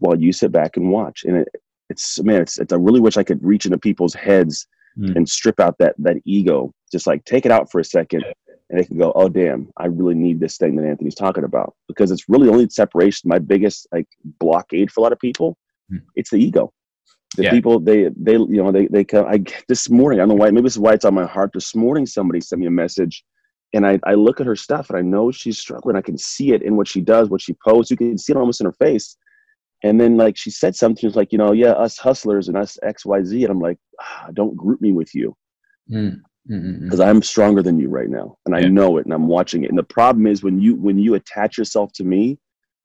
while 0.00 0.18
you 0.18 0.32
sit 0.32 0.52
back 0.52 0.76
and 0.76 0.90
watch. 0.90 1.24
And 1.24 1.38
it, 1.38 1.48
it's 1.88 2.22
man, 2.22 2.42
it's, 2.42 2.58
it's 2.58 2.72
I 2.72 2.76
really 2.76 3.00
wish 3.00 3.16
I 3.16 3.22
could 3.22 3.42
reach 3.42 3.64
into 3.64 3.78
people's 3.78 4.14
heads 4.14 4.66
mm. 4.98 5.14
and 5.16 5.28
strip 5.28 5.60
out 5.60 5.76
that 5.78 5.94
that 5.98 6.16
ego. 6.24 6.72
Just 6.90 7.06
like 7.06 7.24
take 7.24 7.46
it 7.46 7.52
out 7.52 7.70
for 7.70 7.80
a 7.80 7.84
second, 7.84 8.24
and 8.70 8.78
they 8.78 8.84
can 8.84 8.98
go, 8.98 9.12
"Oh 9.14 9.28
damn, 9.28 9.68
I 9.76 9.86
really 9.86 10.14
need 10.14 10.40
this 10.40 10.56
thing 10.56 10.76
that 10.76 10.86
Anthony's 10.86 11.14
talking 11.14 11.44
about." 11.44 11.74
Because 11.86 12.10
it's 12.10 12.28
really 12.28 12.48
only 12.48 12.68
separation. 12.70 13.28
My 13.28 13.38
biggest 13.38 13.86
like 13.92 14.08
blockade 14.40 14.90
for 14.90 15.00
a 15.00 15.02
lot 15.02 15.12
of 15.12 15.18
people, 15.18 15.56
mm. 15.92 16.00
it's 16.14 16.30
the 16.30 16.38
ego. 16.38 16.72
The 17.36 17.44
yeah. 17.44 17.50
people 17.50 17.78
they 17.78 18.08
they 18.16 18.32
you 18.32 18.62
know 18.62 18.72
they 18.72 18.86
they 18.86 19.04
come. 19.04 19.26
I 19.26 19.42
this 19.68 19.90
morning 19.90 20.18
I 20.18 20.22
don't 20.22 20.30
know 20.30 20.34
why 20.34 20.50
maybe 20.50 20.64
this 20.64 20.74
is 20.74 20.78
why 20.78 20.94
it's 20.94 21.04
on 21.04 21.14
my 21.14 21.26
heart. 21.26 21.50
This 21.52 21.74
morning 21.74 22.06
somebody 22.06 22.40
sent 22.40 22.60
me 22.60 22.66
a 22.66 22.70
message 22.70 23.24
and 23.74 23.86
I, 23.86 23.98
I 24.04 24.14
look 24.14 24.40
at 24.40 24.46
her 24.46 24.56
stuff 24.56 24.88
and 24.88 24.98
I 24.98 25.02
know 25.02 25.30
she's 25.30 25.58
struggling. 25.58 25.96
I 25.96 26.00
can 26.00 26.16
see 26.16 26.52
it 26.52 26.62
in 26.62 26.76
what 26.76 26.88
she 26.88 27.00
does, 27.00 27.28
what 27.28 27.42
she 27.42 27.54
posts. 27.66 27.90
You 27.90 27.96
can 27.96 28.16
see 28.16 28.32
it 28.32 28.36
almost 28.36 28.60
in 28.60 28.66
her 28.66 28.72
face. 28.72 29.16
And 29.84 30.00
then 30.00 30.16
like 30.16 30.36
she 30.36 30.50
said 30.50 30.74
something, 30.74 31.10
like, 31.12 31.32
you 31.32 31.38
know, 31.38 31.52
yeah, 31.52 31.72
us 31.72 31.98
hustlers 31.98 32.48
and 32.48 32.56
us 32.56 32.78
X 32.82 33.04
Y 33.06 33.22
Z, 33.22 33.44
and 33.44 33.52
I'm 33.52 33.60
like, 33.60 33.78
ah, 34.00 34.28
don't 34.32 34.56
group 34.56 34.80
me 34.80 34.92
with 34.92 35.14
you, 35.14 35.36
mm. 35.88 36.20
Mm 36.50 37.00
I'm 37.00 37.22
stronger 37.22 37.62
than 37.62 37.78
you 37.78 37.88
right 37.88 38.08
now, 38.08 38.36
and 38.46 38.54
yeah. 38.54 38.66
I 38.66 38.68
know 38.68 38.96
it, 38.98 39.04
and 39.04 39.14
I'm 39.14 39.28
watching 39.28 39.64
it. 39.64 39.70
And 39.70 39.78
the 39.78 39.82
problem 39.82 40.26
is 40.26 40.42
when 40.42 40.60
you 40.60 40.74
when 40.76 40.98
you 40.98 41.14
attach 41.14 41.58
yourself 41.58 41.92
to 41.94 42.04
me, 42.04 42.38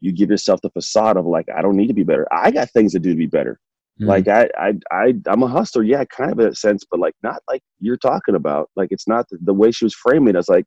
you 0.03 0.11
give 0.11 0.30
yourself 0.30 0.59
the 0.61 0.70
facade 0.70 1.18
of 1.18 1.26
like, 1.26 1.47
I 1.55 1.61
don't 1.61 1.78
need 1.78 1.88
to 1.88 1.93
be 1.93 2.03
better. 2.03 2.28
I 2.32 2.51
got 2.51 2.70
things 2.72 2.91
to 2.91 2.99
do 2.99 3.11
to 3.11 3.16
be 3.16 3.26
better. 3.26 3.57
Mm. 4.01 4.07
Like 4.07 4.28
I, 4.28 4.49
I, 4.57 4.74
I, 4.91 5.14
I'm 5.28 5.43
a 5.43 5.47
hustler, 5.47 5.84
yeah, 5.84 6.03
kind 6.05 6.32
of 6.32 6.39
in 6.39 6.47
a 6.47 6.55
sense, 6.55 6.84
but 6.89 6.99
like 6.99 7.16
not 7.24 7.41
like 7.47 7.61
you're 7.80 7.97
talking 7.97 8.36
about. 8.36 8.70
Like 8.76 8.89
it's 8.91 9.07
not 9.07 9.30
the, 9.30 9.38
the 9.41 9.53
way 9.53 9.72
she 9.72 9.86
was 9.86 9.93
framing 9.93 10.30
it. 10.30 10.36
I 10.36 10.39
was 10.39 10.49
like, 10.49 10.66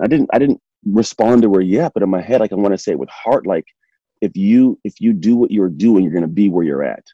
I 0.00 0.06
didn't, 0.06 0.30
I 0.32 0.38
didn't 0.38 0.60
respond 0.86 1.42
to 1.42 1.52
her 1.54 1.60
yet, 1.60 1.92
but 1.94 2.02
in 2.04 2.10
my 2.10 2.22
head, 2.22 2.40
like 2.40 2.52
I 2.52 2.56
want 2.56 2.72
to 2.72 2.78
say 2.78 2.92
it 2.92 2.98
with 2.98 3.10
heart, 3.10 3.46
like 3.46 3.64
if 4.20 4.36
you 4.36 4.78
if 4.84 5.00
you 5.00 5.12
do 5.12 5.34
what 5.34 5.50
you're 5.50 5.68
doing, 5.68 6.04
you're 6.04 6.12
going 6.12 6.22
to 6.22 6.28
be 6.28 6.48
where 6.48 6.64
you're 6.64 6.84
at. 6.84 7.04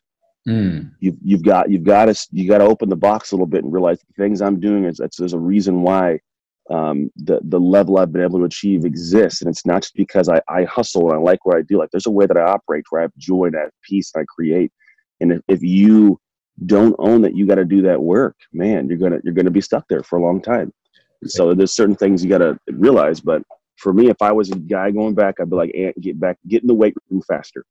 Mm. 0.47 0.93
You've 1.01 1.17
you've 1.23 1.43
got 1.43 1.71
you've 1.71 1.85
got 1.85 2.07
to 2.07 2.27
you 2.31 2.49
got 2.49 2.59
to 2.59 2.65
open 2.65 2.89
the 2.89 2.97
box 2.97 3.33
a 3.33 3.35
little 3.35 3.47
bit 3.47 3.65
and 3.65 3.73
realize 3.73 3.99
the 4.01 4.23
things 4.23 4.41
I'm 4.41 4.61
doing 4.61 4.85
is 4.85 4.99
that's 4.99 5.17
there's 5.17 5.33
a 5.33 5.39
reason 5.39 5.83
why 5.83 6.21
um, 6.71 7.11
the 7.17 7.41
the 7.45 7.59
level 7.59 7.99
I've 7.99 8.13
been 8.13 8.23
able 8.23 8.41
to 8.41 8.45
achieve 8.45 8.85
exists, 8.85 9.43
and 9.43 9.51
it's 9.51 9.67
not 9.67 9.83
just 9.83 9.95
because 9.95 10.29
I, 10.29 10.41
I 10.49 10.65
hustle 10.65 11.11
and 11.11 11.19
I 11.19 11.21
like 11.21 11.45
what 11.45 11.57
I 11.57 11.63
do. 11.63 11.79
Like 11.79 11.91
there's 11.91 12.07
a 12.07 12.11
way 12.13 12.27
that 12.27 12.37
I 12.37 12.43
operate 12.43 12.85
where 12.91 13.01
I 13.01 13.05
have 13.05 13.17
joy 13.17 13.47
and 13.47 13.57
I 13.57 13.63
have 13.63 13.71
peace 13.83 14.13
and 14.15 14.23
I 14.23 14.27
create. 14.29 14.73
And 15.21 15.33
if, 15.33 15.41
if 15.49 15.63
you 15.63 16.21
don't 16.65 16.95
own 16.99 17.23
that, 17.23 17.37
you 17.37 17.47
got 17.47 17.57
to 17.57 17.65
do 17.65 17.83
that 17.83 18.01
work, 18.01 18.37
man. 18.53 18.89
You're 18.89 18.99
gonna 18.99 19.19
you're 19.25 19.35
gonna 19.35 19.51
be 19.51 19.61
stuck 19.61 19.87
there 19.89 20.03
for 20.03 20.19
a 20.19 20.23
long 20.23 20.41
time. 20.41 20.73
So 21.25 21.55
there's 21.55 21.75
certain 21.75 21.97
things 21.97 22.23
you 22.23 22.31
got 22.31 22.39
to 22.39 22.59
realize, 22.71 23.21
but 23.21 23.43
for 23.77 23.93
me, 23.93 24.11
if 24.11 24.21
I 24.21 24.33
was 24.33 24.51
a 24.51 24.57
guy 24.57 24.91
going 24.91 25.15
back, 25.15 25.37
I'd 25.41 25.51
be 25.51 25.57
like, 25.57 25.95
get 26.01 26.21
back, 26.21 26.39
get 26.47 26.63
in 26.63 26.67
the 26.67 26.75
weight 26.75 26.95
room 27.11 27.23
faster, 27.27 27.65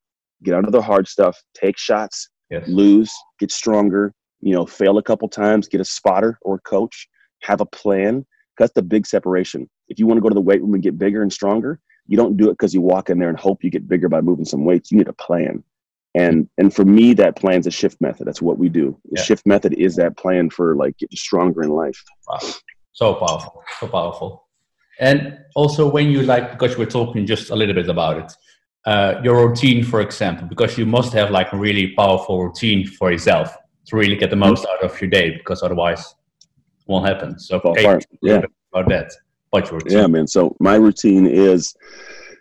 get 0.44 0.56
out 0.56 0.66
of 0.66 0.72
the 0.72 0.82
hard 0.82 1.08
stuff, 1.08 1.38
take 1.54 1.78
shots, 1.78 2.30
yes. 2.50 2.68
lose, 2.68 3.12
get 3.40 3.52
stronger, 3.52 4.14
you 4.42 4.54
know, 4.54 4.66
fail 4.66 4.98
a 4.98 5.04
couple 5.04 5.28
times, 5.28 5.68
get 5.68 5.82
a 5.82 5.86
spotter 5.86 6.38
or 6.42 6.56
a 6.56 6.62
coach, 6.62 7.08
have 7.42 7.62
a 7.62 7.66
plan. 7.66 8.26
That's 8.58 8.74
the 8.74 8.82
big 8.82 9.06
separation. 9.06 9.70
If 9.90 10.00
you 10.00 10.08
want 10.08 10.18
to 10.18 10.22
go 10.22 10.30
to 10.30 10.36
the 10.36 10.42
weight 10.42 10.62
room 10.62 10.74
and 10.74 10.84
get 10.84 10.98
bigger 10.98 11.22
and 11.22 11.32
stronger, 11.32 11.80
you 12.08 12.18
don't 12.18 12.38
do 12.38 12.50
it 12.50 12.54
because 12.54 12.74
you 12.74 12.82
walk 12.82 13.10
in 13.10 13.20
there 13.20 13.30
and 13.30 13.40
hope 13.40 13.64
you 13.64 13.70
get 13.70 13.88
bigger 13.88 14.10
by 14.10 14.22
moving 14.22 14.46
some 14.46 14.66
weights. 14.66 14.92
You 14.92 14.98
need 14.98 15.08
a 15.08 15.14
plan. 15.14 15.64
And 16.14 16.48
and 16.58 16.74
for 16.74 16.86
me, 16.86 17.14
that 17.16 17.36
plan's 17.36 17.68
a 17.68 17.72
shift 17.72 18.00
method. 18.00 18.26
That's 18.26 18.42
what 18.42 18.58
we 18.58 18.70
do. 18.70 18.98
The 19.12 19.18
yeah. 19.18 19.24
shift 19.24 19.46
method 19.46 19.74
is 19.74 19.98
that 19.98 20.16
plan 20.16 20.50
for 20.50 20.76
like 20.76 20.98
getting 20.98 21.18
stronger 21.18 21.62
in 21.62 21.70
life. 21.70 22.02
Wow. 22.28 22.40
So 22.94 23.14
powerful. 23.16 23.64
So 23.80 23.88
powerful. 23.88 24.48
And 25.00 25.38
also, 25.56 25.90
when 25.90 26.10
you 26.10 26.22
like, 26.22 26.52
because 26.52 26.78
we're 26.78 26.86
talking 26.86 27.26
just 27.26 27.50
a 27.50 27.56
little 27.56 27.76
bit 27.76 27.90
about 27.90 28.18
it, 28.18 28.34
uh, 28.86 29.20
your 29.24 29.48
routine, 29.48 29.84
for 29.84 30.02
example, 30.02 30.48
because 30.48 30.78
you 30.78 30.86
must 30.86 31.14
have 31.14 31.32
like 31.32 31.52
a 31.54 31.58
really 31.58 31.94
powerful 31.94 32.44
routine 32.44 32.86
for 32.86 33.12
yourself 33.12 33.56
to 33.88 33.96
really 33.96 34.16
get 34.16 34.30
the 34.30 34.36
most 34.36 34.66
out 34.66 34.84
of 34.84 35.00
your 35.02 35.10
day, 35.10 35.32
because 35.32 35.64
otherwise, 35.64 36.00
it 36.00 36.88
won't 36.88 37.08
happen. 37.08 37.40
So, 37.40 37.62
hey, 37.76 38.00
yeah, 38.22 38.44
about 38.74 38.90
that. 38.90 39.12
What's 39.50 39.72
your 39.72 39.80
routine? 39.80 39.98
Yeah, 39.98 40.08
man. 40.08 40.28
So 40.28 40.56
my 40.60 40.76
routine 40.76 41.26
is 41.28 41.76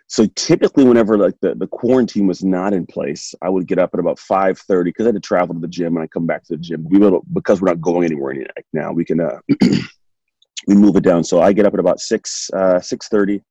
so 0.07 0.27
typically 0.35 0.83
whenever 0.83 1.17
like 1.17 1.33
the, 1.41 1.55
the 1.55 1.67
quarantine 1.67 2.27
was 2.27 2.43
not 2.43 2.73
in 2.73 2.85
place 2.85 3.33
i 3.41 3.49
would 3.49 3.67
get 3.67 3.79
up 3.79 3.89
at 3.93 3.99
about 3.99 4.17
5.30 4.17 4.85
because 4.85 5.05
i 5.05 5.07
had 5.07 5.15
to 5.15 5.19
travel 5.19 5.55
to 5.55 5.59
the 5.59 5.67
gym 5.67 5.95
and 5.95 6.03
i 6.03 6.07
come 6.07 6.25
back 6.27 6.43
to 6.43 6.55
the 6.55 6.61
gym 6.61 6.85
we 6.89 6.99
will, 6.99 7.23
because 7.33 7.61
we're 7.61 7.69
not 7.69 7.81
going 7.81 8.05
anywhere 8.05 8.35
now 8.73 8.91
we 8.91 9.03
can 9.03 9.19
uh, 9.19 9.39
we 10.67 10.75
move 10.75 10.95
it 10.95 11.03
down 11.03 11.23
so 11.23 11.41
i 11.41 11.51
get 11.51 11.65
up 11.65 11.73
at 11.73 11.79
about 11.79 11.99
6 11.99 12.51
uh, 12.53 12.57
6.30 12.75 13.41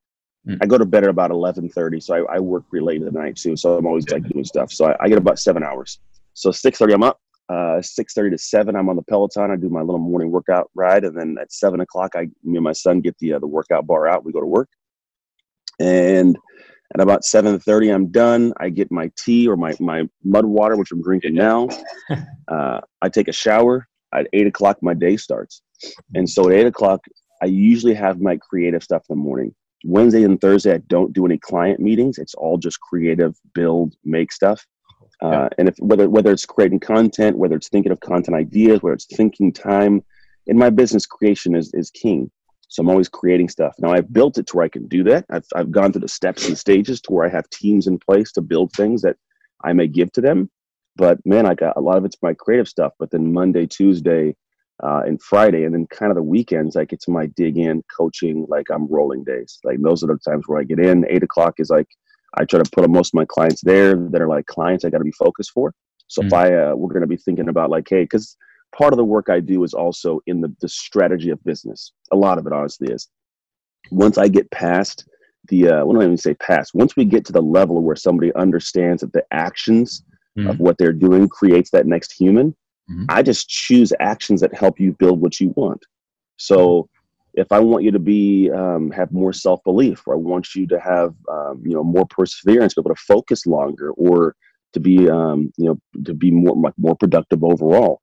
mm. 0.47 0.59
i 0.61 0.66
go 0.66 0.78
to 0.78 0.84
bed 0.84 1.05
at 1.05 1.11
about 1.11 1.30
11.30 1.30 2.03
so 2.03 2.14
I, 2.14 2.36
I 2.36 2.38
work 2.38 2.64
late 2.72 3.03
at 3.03 3.12
night 3.12 3.36
too 3.36 3.57
so 3.57 3.76
i'm 3.76 3.86
always 3.86 4.09
like 4.09 4.28
doing 4.28 4.45
stuff. 4.45 4.72
So 4.72 4.86
I, 4.86 4.97
I 5.01 5.09
get 5.09 5.18
about 5.18 5.38
seven 5.38 5.62
hours. 5.62 5.99
So 6.34 6.51
6.30 6.51 6.95
i'm 6.95 7.03
up. 7.03 7.20
Uh, 7.49 7.78
6.30 7.80 8.30
to 8.30 8.38
7 8.38 8.76
i'm 8.76 8.88
on 8.88 8.97
the 8.97 9.03
peloton. 9.03 9.51
I 9.51 9.57
do 9.57 9.68
my 9.68 9.80
little 9.80 9.99
morning 9.99 10.30
workout 10.30 10.70
ride 10.74 11.05
and 11.05 11.16
then 11.16 11.36
at 11.40 11.53
7 11.53 11.80
o'clock 11.80 12.12
i 12.16 12.22
me 12.42 12.57
and 12.57 12.64
my 12.64 12.72
son 12.72 13.01
get 13.01 13.16
the 13.18 13.34
uh, 13.34 13.38
the 13.38 13.47
workout 13.47 13.86
bar 13.86 14.07
out. 14.07 14.24
We 14.24 14.32
go 14.32 14.40
to 14.40 14.47
work. 14.47 14.68
And 15.80 16.36
at 16.95 17.01
about 17.01 17.22
7.30 17.22 17.95
i'm 17.95 18.11
done. 18.11 18.53
I 18.59 18.68
get 18.70 18.90
my 18.90 19.11
tea 19.16 19.49
or 19.49 19.57
my, 19.57 19.74
my 19.80 20.05
mud 20.22 20.45
water 20.45 20.76
which 20.76 20.92
i'm 20.92 21.03
drinking 21.03 21.34
now. 21.34 21.68
Uh, 22.47 22.78
i 23.01 23.09
take 23.09 23.28
a 23.28 23.32
shower. 23.32 23.88
At 24.14 24.28
8 24.32 24.47
o'clock 24.47 24.78
my 24.82 24.95
day 24.95 25.16
starts. 25.16 25.62
And 26.14 26.28
so 26.28 26.49
at 26.49 26.55
8 26.55 26.66
o'clock 26.66 27.01
i 27.42 27.47
usually 27.47 27.95
have 27.95 28.20
my 28.20 28.36
creative 28.36 28.82
stuff 28.82 29.03
in 29.09 29.16
the 29.16 29.22
morning 29.22 29.55
wednesday 29.85 30.24
and 30.24 30.41
thursday 30.41 30.74
i 30.74 30.78
don't 30.89 31.12
do 31.12 31.24
any 31.24 31.39
client 31.39 31.78
meetings 31.80 32.18
it's 32.18 32.35
all 32.35 32.59
just 32.59 32.80
creative 32.80 33.37
build 33.55 33.95
make 34.05 34.32
stuff 34.32 34.66
uh, 35.22 35.49
and 35.59 35.68
if 35.68 35.76
whether 35.78 36.11
whether 36.11 36.32
it's 36.32 36.45
creating 36.45 36.80
content 36.80 37.39
whether 37.39 37.55
it's 37.57 37.68
thinking 37.68 37.93
of 37.93 38.01
content 38.01 38.37
ideas 38.37 38.82
whether 38.82 38.95
it's 38.95 39.07
thinking 39.07 39.53
time 39.53 40.03
in 40.47 40.59
my 40.59 40.68
business 40.68 41.07
creation 41.07 41.55
is, 41.55 41.72
is 41.74 41.91
king 41.91 42.30
so 42.74 42.80
I'm 42.80 42.89
always 42.89 43.09
creating 43.09 43.49
stuff. 43.49 43.74
Now 43.78 43.93
I've 43.93 44.12
built 44.12 44.37
it 44.37 44.49
to 44.49 44.57
where 44.57 44.66
I 44.66 44.68
can 44.68 44.89
do 44.89 45.05
that. 45.05 45.24
I've, 45.30 45.47
I've 45.55 45.70
gone 45.70 45.93
through 45.93 46.01
the 46.01 46.09
steps 46.09 46.49
and 46.49 46.59
stages 46.59 47.01
to 47.03 47.12
where 47.12 47.24
I 47.24 47.28
have 47.28 47.49
teams 47.51 47.87
in 47.87 47.99
place 47.99 48.32
to 48.32 48.41
build 48.41 48.72
things 48.72 49.03
that 49.03 49.16
I 49.62 49.72
may 49.72 49.87
give 49.87 50.11
to 50.12 50.20
them. 50.20 50.51
But 50.97 51.24
man, 51.24 51.47
I 51.47 51.55
got 51.55 51.76
a 51.76 51.80
lot 51.80 51.99
of 51.99 52.05
it's 52.05 52.16
my 52.20 52.35
creative 52.35 52.66
stuff. 52.66 52.93
But 52.99 53.12
then 53.12 53.32
Monday, 53.32 53.66
Tuesday, 53.66 54.35
uh, 54.83 55.03
and 55.07 55.22
Friday, 55.22 55.64
and 55.64 55.75
then 55.75 55.87
kind 55.87 56.11
of 56.11 56.16
the 56.16 56.22
weekends, 56.22 56.77
I 56.77 56.85
get 56.85 57.01
to 57.03 57.11
my 57.11 57.27
dig 57.27 57.57
in 57.57 57.83
coaching, 57.97 58.47
like 58.49 58.66
I'm 58.70 58.87
rolling 58.89 59.25
days. 59.25 59.59
Like 59.64 59.79
those 59.81 60.03
are 60.03 60.09
the 60.09 60.18
times 60.18 60.45
where 60.47 60.61
I 60.61 60.64
get 60.64 60.81
in. 60.81 61.07
Eight 61.09 61.22
o'clock 61.22 61.55
is 61.59 61.70
like 61.70 61.89
I 62.37 62.45
try 62.45 62.61
to 62.61 62.70
put 62.70 62.89
most 62.91 63.11
of 63.11 63.14
my 63.14 63.27
clients 63.27 63.62
there 63.62 63.95
that 63.95 64.20
are 64.20 64.29
like 64.29 64.47
clients 64.47 64.85
I 64.85 64.91
got 64.91 64.99
to 64.99 65.05
be 65.05 65.12
focused 65.12 65.53
for. 65.53 65.72
So 66.09 66.20
mm-hmm. 66.20 66.27
if 66.27 66.33
I 66.33 66.55
uh, 66.55 66.75
we're 66.75 66.93
going 66.93 67.03
to 67.03 67.07
be 67.07 67.16
thinking 67.16 67.49
about 67.49 67.70
like, 67.70 67.87
hey, 67.89 68.03
because 68.03 68.37
part 68.77 68.93
of 68.93 68.97
the 68.97 69.05
work 69.05 69.31
I 69.31 69.41
do 69.41 69.62
is 69.64 69.75
also 69.75 70.20
in 70.27 70.41
the, 70.41 70.55
the 70.61 70.68
strategy 70.68 71.31
of 71.31 71.43
business. 71.45 71.93
A 72.12 72.16
lot 72.16 72.39
of 72.39 72.47
it 72.47 72.53
honestly 72.53 72.93
is. 72.93 73.09
Once 73.91 74.18
I 74.18 74.29
get 74.29 74.51
past 74.51 75.07
the, 75.49 75.68
uh, 75.68 75.85
what 75.85 75.95
do 75.95 76.01
I 76.01 76.05
even 76.05 76.16
say 76.16 76.35
past? 76.35 76.72
Once 76.75 76.97
we 76.97 77.05
get 77.05 77.25
to 77.27 77.33
the 77.33 77.43
level 77.43 77.83
where 77.83 77.97
somebody 77.97 78.35
understands 78.35 79.03
that 79.03 79.12
the 79.12 79.25
actions 79.31 80.03
mm-hmm. 80.37 80.49
of 80.49 80.59
what 80.59 80.79
they're 80.79 80.93
doing 80.93 81.29
creates 81.29 81.70
that 81.70 81.87
next 81.87 82.12
human, 82.12 82.57
mm-hmm. 82.91 83.05
I 83.09 83.22
just 83.22 83.49
choose 83.49 83.93
actions 84.01 84.41
that 84.41 84.55
help 84.55 84.80
you 84.80 84.93
build 84.93 85.20
what 85.20 85.41
you 85.41 85.53
want. 85.57 85.85
So 86.37 86.89
if 87.35 87.51
I 87.51 87.59
want 87.59 87.85
you 87.85 87.91
to 87.91 87.99
be 87.99 88.51
um, 88.51 88.91
have 88.93 89.12
more 89.12 89.32
self 89.32 89.62
belief, 89.64 90.03
or 90.07 90.14
I 90.14 90.18
want 90.18 90.55
you 90.55 90.66
to 90.68 90.80
have 90.80 91.14
um, 91.30 91.62
you 91.64 91.74
know 91.74 91.85
more 91.85 92.07
perseverance, 92.07 92.74
be 92.74 92.80
able 92.80 92.95
to 92.95 93.03
focus 93.03 93.47
longer, 93.47 93.91
or 93.93 94.37
to 94.72 94.80
be 94.80 95.09
um, 95.11 95.53
you 95.57 95.66
know 95.66 96.03
to 96.05 96.14
be 96.14 96.30
more 96.30 96.57
like 96.57 96.74
more 96.76 96.97
productive 96.97 97.43
overall, 97.43 98.01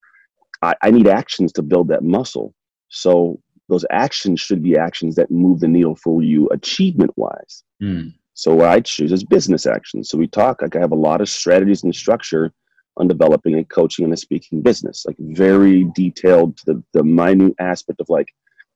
I, 0.61 0.75
I 0.81 0.91
need 0.91 1.07
actions 1.07 1.51
to 1.53 1.61
build 1.61 1.87
that 1.89 2.03
muscle. 2.03 2.53
So 2.89 3.39
those 3.69 3.85
actions 3.89 4.41
should 4.41 4.61
be 4.61 4.77
actions 4.77 5.15
that 5.15 5.31
move 5.31 5.61
the 5.61 5.67
needle 5.67 5.95
for 5.95 6.21
you 6.21 6.49
achievement 6.49 7.11
wise. 7.15 7.63
Mm. 7.81 8.13
So 8.33 8.55
what 8.55 8.67
I 8.67 8.81
choose 8.81 9.11
is 9.11 9.23
business 9.23 9.65
actions. 9.65 10.09
So 10.09 10.17
we 10.17 10.27
talk 10.27 10.61
like 10.61 10.75
I 10.75 10.79
have 10.79 10.91
a 10.91 10.95
lot 10.95 11.21
of 11.21 11.29
strategies 11.29 11.83
and 11.83 11.95
structure 11.95 12.51
on 12.97 13.07
developing 13.07 13.55
and 13.55 13.69
coaching 13.69 14.05
and 14.05 14.13
a 14.13 14.17
speaking 14.17 14.61
business, 14.61 15.05
like 15.05 15.15
very 15.19 15.85
detailed 15.95 16.57
to 16.57 16.65
the, 16.65 16.83
the 16.93 17.03
minute 17.03 17.53
aspect 17.59 18.01
of 18.01 18.09
like 18.09 18.27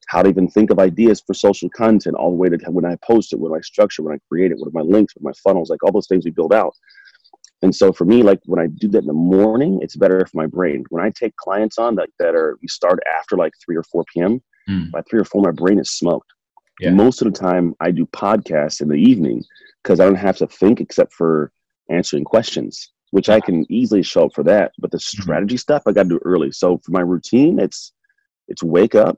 how 0.08 0.22
to 0.22 0.30
even 0.30 0.48
think 0.48 0.70
of 0.70 0.80
ideas 0.80 1.22
for 1.26 1.34
social 1.34 1.70
content, 1.70 2.16
all 2.16 2.30
the 2.30 2.36
way 2.36 2.50
to 2.50 2.58
when 2.72 2.86
I 2.86 2.96
post 3.04 3.34
it, 3.34 3.40
when 3.40 3.54
I 3.54 3.62
structure, 3.62 4.04
when 4.04 4.16
I 4.16 4.20
create 4.30 4.52
it, 4.52 4.58
what 4.58 4.68
are 4.68 4.72
my 4.72 4.82
links, 4.82 5.16
what 5.16 5.32
my 5.32 5.34
funnels, 5.44 5.70
like 5.70 5.84
all 5.84 5.92
those 5.92 6.08
things 6.08 6.26
we 6.26 6.32
build 6.32 6.54
out. 6.54 6.74
And 7.62 7.76
so 7.76 7.92
for 7.92 8.06
me, 8.06 8.22
like 8.22 8.40
when 8.46 8.60
I 8.60 8.68
do 8.68 8.88
that 8.90 9.00
in 9.00 9.08
the 9.08 9.14
morning, 9.14 9.80
it's 9.82 9.96
better 9.96 10.26
for 10.26 10.38
my 10.38 10.46
brain. 10.46 10.86
When 10.90 11.04
I 11.04 11.10
take 11.10 11.36
clients 11.38 11.78
on 11.78 11.96
that, 11.96 12.10
that 12.20 12.36
are, 12.36 12.58
we 12.62 12.68
start 12.68 13.00
after 13.18 13.36
like 13.36 13.54
3 13.66 13.76
or 13.76 13.84
4 13.84 14.04
p.m., 14.14 14.42
mm. 14.70 14.92
by 14.92 15.02
3 15.10 15.22
or 15.22 15.26
4, 15.26 15.42
my 15.42 15.52
brain 15.52 15.80
is 15.80 15.92
smoked. 15.92 16.32
Yeah. 16.80 16.92
Most 16.92 17.22
of 17.22 17.34
the 17.34 17.40
time, 17.40 17.74
I 17.80 17.92
do 17.92 18.06
podcasts 18.08 18.82
in 18.82 18.90
the 18.90 18.96
evening 18.96 19.44
because 19.82 20.00
I 20.00 20.06
don't 20.06 20.16
have 20.16 20.38
to 20.38 20.48
think 20.48 20.82
except 20.82 21.14
for 21.14 21.52
answering 21.90 22.26
questions, 22.26 22.92
which 23.16 23.30
I 23.30 23.40
can 23.40 23.66
easily 23.72 24.04
show 24.04 24.26
up 24.26 24.34
for 24.34 24.44
that. 24.44 24.74
But 24.80 24.92
the 24.92 24.98
mm-hmm. 24.98 25.22
strategy 25.22 25.58
stuff, 25.58 25.84
I 25.86 25.92
got 25.92 26.04
to 26.04 26.10
do 26.10 26.20
early. 26.26 26.52
So 26.52 26.80
for 26.84 26.92
my 26.92 27.02
routine, 27.02 27.60
it's 27.60 27.94
it's 28.48 28.64
wake 28.64 28.94
up, 28.94 29.18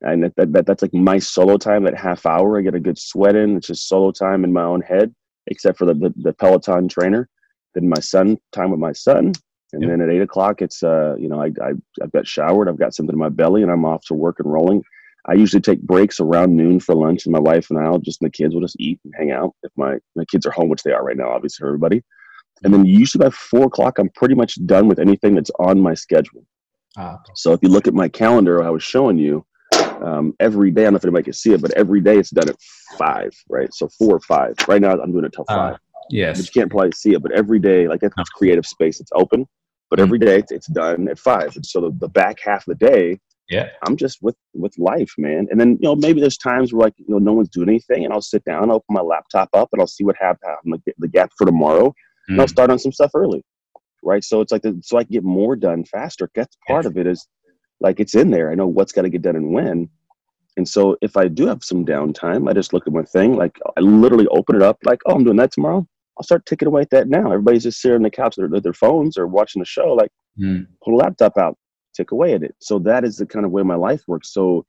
and 0.00 0.24
that, 0.24 0.36
that, 0.36 0.52
that, 0.52 0.66
that's 0.66 0.82
like 0.82 0.94
my 0.94 1.18
solo 1.18 1.56
time. 1.56 1.84
That 1.84 1.98
half 1.98 2.24
hour, 2.26 2.58
I 2.58 2.62
get 2.62 2.74
a 2.74 2.80
good 2.80 2.98
sweat 2.98 3.36
in. 3.36 3.56
It's 3.56 3.66
just 3.66 3.88
solo 3.88 4.12
time 4.12 4.44
in 4.44 4.52
my 4.52 4.62
own 4.62 4.80
head, 4.80 5.14
except 5.48 5.78
for 5.78 5.86
the 5.86 5.94
the, 5.94 6.14
the 6.16 6.32
Peloton 6.32 6.88
trainer 6.88 7.28
then 7.74 7.88
my 7.88 8.00
son 8.00 8.38
time 8.52 8.70
with 8.70 8.80
my 8.80 8.92
son 8.92 9.32
and 9.72 9.82
yep. 9.82 9.90
then 9.90 10.00
at 10.00 10.10
eight 10.10 10.22
o'clock 10.22 10.62
it's 10.62 10.82
uh 10.82 11.14
you 11.18 11.28
know 11.28 11.40
I, 11.40 11.46
I 11.62 11.72
i've 12.02 12.12
got 12.12 12.26
showered 12.26 12.68
i've 12.68 12.78
got 12.78 12.94
something 12.94 13.14
in 13.14 13.18
my 13.18 13.28
belly 13.28 13.62
and 13.62 13.70
i'm 13.70 13.84
off 13.84 14.04
to 14.06 14.14
work 14.14 14.38
and 14.38 14.52
rolling 14.52 14.82
i 15.26 15.34
usually 15.34 15.60
take 15.60 15.82
breaks 15.82 16.20
around 16.20 16.56
noon 16.56 16.80
for 16.80 16.94
lunch 16.94 17.26
and 17.26 17.32
my 17.32 17.38
wife 17.38 17.70
and 17.70 17.78
i'll 17.78 17.98
just 17.98 18.20
and 18.20 18.28
the 18.28 18.32
kids 18.32 18.54
will 18.54 18.62
just 18.62 18.76
eat 18.78 19.00
and 19.04 19.14
hang 19.16 19.30
out 19.30 19.54
if 19.62 19.72
my 19.76 19.96
my 20.14 20.24
kids 20.26 20.46
are 20.46 20.50
home 20.50 20.68
which 20.68 20.82
they 20.82 20.92
are 20.92 21.04
right 21.04 21.16
now 21.16 21.30
obviously 21.30 21.62
for 21.62 21.68
everybody 21.68 22.02
and 22.64 22.72
then 22.72 22.84
usually 22.84 23.24
by 23.24 23.30
four 23.30 23.64
o'clock 23.64 23.98
i'm 23.98 24.08
pretty 24.10 24.34
much 24.34 24.64
done 24.66 24.88
with 24.88 24.98
anything 24.98 25.34
that's 25.34 25.50
on 25.58 25.80
my 25.80 25.94
schedule 25.94 26.44
ah, 26.96 27.14
okay. 27.14 27.32
so 27.34 27.52
if 27.52 27.60
you 27.62 27.68
look 27.68 27.86
at 27.86 27.94
my 27.94 28.08
calendar 28.08 28.62
i 28.62 28.70
was 28.70 28.82
showing 28.82 29.18
you 29.18 29.44
um, 30.02 30.34
every 30.40 30.70
day 30.70 30.82
i 30.82 30.84
don't 30.84 30.94
know 30.94 30.96
if 30.96 31.04
anybody 31.04 31.24
can 31.24 31.32
see 31.32 31.52
it 31.52 31.62
but 31.62 31.72
every 31.72 32.00
day 32.00 32.16
it's 32.16 32.30
done 32.30 32.48
at 32.48 32.56
five 32.98 33.32
right 33.48 33.72
so 33.72 33.88
four 33.98 34.14
or 34.14 34.20
five 34.20 34.54
right 34.68 34.80
now 34.80 34.90
i'm 34.92 35.12
doing 35.12 35.24
it 35.24 35.32
till 35.32 35.44
uh, 35.48 35.70
five 35.70 35.78
Yes. 36.12 36.36
But 36.38 36.46
you 36.46 36.60
can't 36.60 36.70
probably 36.70 36.92
see 36.92 37.14
it. 37.14 37.22
But 37.22 37.32
every 37.32 37.58
day, 37.58 37.88
like 37.88 38.02
it's 38.02 38.30
creative 38.30 38.66
space. 38.66 39.00
It's 39.00 39.10
open. 39.14 39.46
But 39.90 40.00
every 40.00 40.18
day 40.18 40.38
it's, 40.38 40.52
it's 40.52 40.68
done 40.68 41.08
at 41.08 41.18
five. 41.18 41.54
And 41.54 41.64
so 41.66 41.80
the, 41.80 41.90
the 41.98 42.08
back 42.08 42.40
half 42.42 42.66
of 42.66 42.78
the 42.78 42.86
day, 42.86 43.20
yeah, 43.50 43.68
I'm 43.86 43.96
just 43.96 44.22
with 44.22 44.36
with 44.54 44.72
life, 44.78 45.12
man. 45.18 45.48
And 45.50 45.60
then 45.60 45.72
you 45.80 45.88
know 45.88 45.94
maybe 45.94 46.20
there's 46.20 46.38
times 46.38 46.72
where 46.72 46.86
like 46.86 46.94
you 46.96 47.06
know 47.08 47.18
no 47.18 47.34
one's 47.34 47.50
doing 47.50 47.68
anything, 47.68 48.04
and 48.04 48.12
I'll 48.12 48.22
sit 48.22 48.44
down, 48.44 48.70
I'll 48.70 48.76
open 48.76 48.94
my 48.94 49.02
laptop 49.02 49.50
up, 49.52 49.68
and 49.72 49.80
I'll 49.80 49.86
see 49.86 50.04
what 50.04 50.16
like 50.64 50.80
the 50.96 51.08
gap 51.08 51.32
for 51.36 51.44
tomorrow, 51.44 51.94
mm. 52.28 52.32
and 52.32 52.40
I'll 52.40 52.48
start 52.48 52.70
on 52.70 52.78
some 52.78 52.92
stuff 52.92 53.12
early, 53.14 53.42
right? 54.02 54.24
So 54.24 54.40
it's 54.40 54.52
like 54.52 54.62
the, 54.62 54.78
so 54.82 54.98
I 54.98 55.04
can 55.04 55.12
get 55.12 55.24
more 55.24 55.56
done 55.56 55.84
faster. 55.84 56.30
That's 56.34 56.56
part 56.66 56.86
of 56.86 56.96
it 56.96 57.06
is 57.06 57.26
like 57.80 58.00
it's 58.00 58.14
in 58.14 58.30
there. 58.30 58.50
I 58.50 58.54
know 58.54 58.66
what's 58.66 58.92
got 58.92 59.02
to 59.02 59.10
get 59.10 59.22
done 59.22 59.36
and 59.36 59.52
when. 59.52 59.88
And 60.56 60.68
so 60.68 60.96
if 61.00 61.16
I 61.16 61.28
do 61.28 61.46
have 61.46 61.64
some 61.64 61.86
downtime, 61.86 62.48
I 62.48 62.52
just 62.52 62.72
look 62.72 62.86
at 62.86 62.92
my 62.92 63.02
thing, 63.02 63.36
like 63.36 63.58
I 63.76 63.80
literally 63.80 64.26
open 64.28 64.56
it 64.56 64.62
up, 64.62 64.78
like, 64.84 65.00
oh, 65.06 65.14
I'm 65.14 65.24
doing 65.24 65.38
that 65.38 65.52
tomorrow. 65.52 65.86
I'll 66.18 66.24
start 66.24 66.44
ticking 66.44 66.68
away 66.68 66.82
at 66.82 66.90
that 66.90 67.08
now. 67.08 67.26
Everybody's 67.32 67.62
just 67.62 67.80
sitting 67.80 67.96
on 67.96 68.02
the 68.02 68.10
couch 68.10 68.36
with 68.36 68.50
their, 68.50 68.60
their 68.60 68.74
phones 68.74 69.16
or 69.16 69.26
watching 69.26 69.60
the 69.60 69.66
show. 69.66 69.94
Like, 69.94 70.10
mm. 70.38 70.66
pull 70.84 70.94
a 70.94 70.98
laptop 70.98 71.38
out, 71.38 71.56
tick 71.96 72.12
away 72.12 72.34
at 72.34 72.42
it. 72.42 72.54
So 72.60 72.78
that 72.80 73.02
is 73.02 73.16
the 73.16 73.24
kind 73.24 73.46
of 73.46 73.50
way 73.50 73.62
my 73.62 73.76
life 73.76 74.02
works. 74.06 74.34
So 74.34 74.66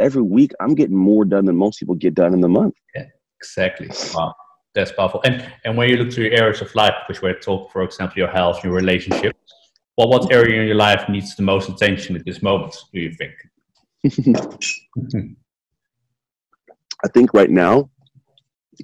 every 0.00 0.22
week, 0.22 0.50
I'm 0.60 0.74
getting 0.74 0.96
more 0.96 1.24
done 1.24 1.44
than 1.44 1.54
most 1.54 1.78
people 1.78 1.94
get 1.94 2.14
done 2.14 2.34
in 2.34 2.40
the 2.40 2.48
month. 2.48 2.74
Yeah, 2.96 3.06
exactly. 3.40 3.88
Wow, 4.12 4.34
that's 4.74 4.92
powerful. 4.92 5.20
And 5.24 5.46
and 5.64 5.76
when 5.76 5.88
you 5.88 5.96
look 5.96 6.10
to 6.10 6.22
your 6.22 6.32
areas 6.32 6.60
of 6.60 6.74
life, 6.74 6.94
which 7.08 7.22
we're 7.22 7.38
talking, 7.38 7.68
for 7.72 7.82
example, 7.82 8.18
your 8.18 8.28
health, 8.28 8.62
your 8.64 8.72
relationship, 8.72 9.36
well, 9.96 10.08
what 10.08 10.32
area 10.32 10.60
in 10.60 10.66
your 10.66 10.76
life 10.76 11.08
needs 11.08 11.36
the 11.36 11.42
most 11.42 11.68
attention 11.68 12.16
at 12.16 12.24
this 12.24 12.42
moment? 12.42 12.74
Do 12.92 13.00
you 13.00 13.12
think? 13.12 13.34
I 17.04 17.08
think 17.08 17.34
right 17.34 17.50
now, 17.50 17.90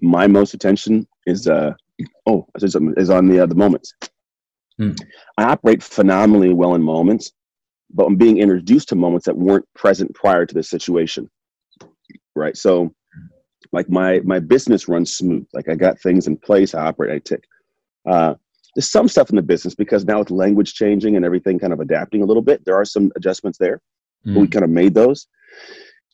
my 0.03 0.27
most 0.27 0.55
attention 0.55 1.07
is 1.27 1.47
uh, 1.47 1.73
oh, 2.27 2.47
I 2.55 2.59
said 2.59 2.73
something, 2.73 2.95
is 2.97 3.11
on 3.11 3.29
the 3.29 3.41
uh, 3.41 3.47
the 3.47 3.55
moments. 3.55 3.95
Hmm. 4.79 4.93
I 5.39 5.45
operate 5.45 5.83
phenomenally 5.83 6.53
well 6.53 6.75
in 6.75 6.83
moments, 6.83 7.33
but 7.91 8.05
I'm 8.05 8.17
being 8.17 8.39
introduced 8.39 8.89
to 8.91 8.97
moments 8.97 9.27
that 9.27 9.37
weren't 9.37 9.67
present 9.75 10.15
prior 10.15 10.45
to 10.45 10.55
the 10.55 10.63
situation. 10.63 11.31
Right. 12.35 12.57
So 12.57 12.95
like 13.77 13.89
my 13.91 14.21
my 14.33 14.41
business 14.41 14.89
runs 14.89 15.15
smooth. 15.15 15.47
Like 15.57 15.69
I 15.69 15.75
got 15.75 16.01
things 16.01 16.27
in 16.27 16.37
place, 16.37 16.75
I 16.75 16.87
operate, 16.87 17.13
I 17.17 17.19
tick. 17.19 17.45
Uh, 18.11 18.35
there's 18.75 18.91
some 18.91 19.09
stuff 19.09 19.31
in 19.31 19.37
the 19.37 19.43
business 19.43 19.75
because 19.75 20.05
now 20.05 20.19
with 20.21 20.31
language 20.31 20.75
changing 20.75 21.17
and 21.17 21.25
everything 21.25 21.59
kind 21.59 21.73
of 21.73 21.81
adapting 21.81 22.23
a 22.23 22.27
little 22.27 22.43
bit, 22.51 22.65
there 22.65 22.77
are 22.81 22.85
some 22.85 23.13
adjustments 23.17 23.59
there. 23.59 23.81
Mm. 24.27 24.41
we 24.41 24.49
kind 24.49 24.65
of 24.65 24.71
made 24.71 24.95
those. 24.95 25.29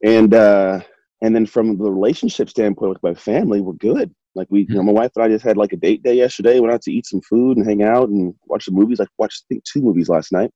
And 0.04 0.34
uh, 0.34 0.80
And 1.22 1.34
then 1.34 1.46
from 1.46 1.78
the 1.78 1.90
relationship 1.90 2.50
standpoint 2.50 2.90
with 2.90 3.02
my 3.02 3.14
family, 3.14 3.60
we're 3.60 3.74
good. 3.74 4.12
Like 4.34 4.48
we, 4.50 4.66
you 4.68 4.74
know, 4.74 4.82
my 4.82 4.92
wife 4.92 5.12
and 5.14 5.24
I 5.24 5.28
just 5.28 5.44
had 5.44 5.56
like 5.56 5.72
a 5.72 5.76
date 5.76 6.02
day 6.02 6.14
yesterday. 6.14 6.58
Went 6.58 6.74
out 6.74 6.82
to 6.82 6.92
eat 6.92 7.06
some 7.06 7.20
food 7.20 7.56
and 7.56 7.66
hang 7.66 7.82
out 7.82 8.08
and 8.08 8.34
watch 8.46 8.66
the 8.66 8.72
movies. 8.72 8.98
I 9.00 9.06
watched 9.18 9.44
I 9.44 9.54
think 9.54 9.64
two 9.64 9.82
movies 9.82 10.08
last 10.08 10.32
night. 10.32 10.50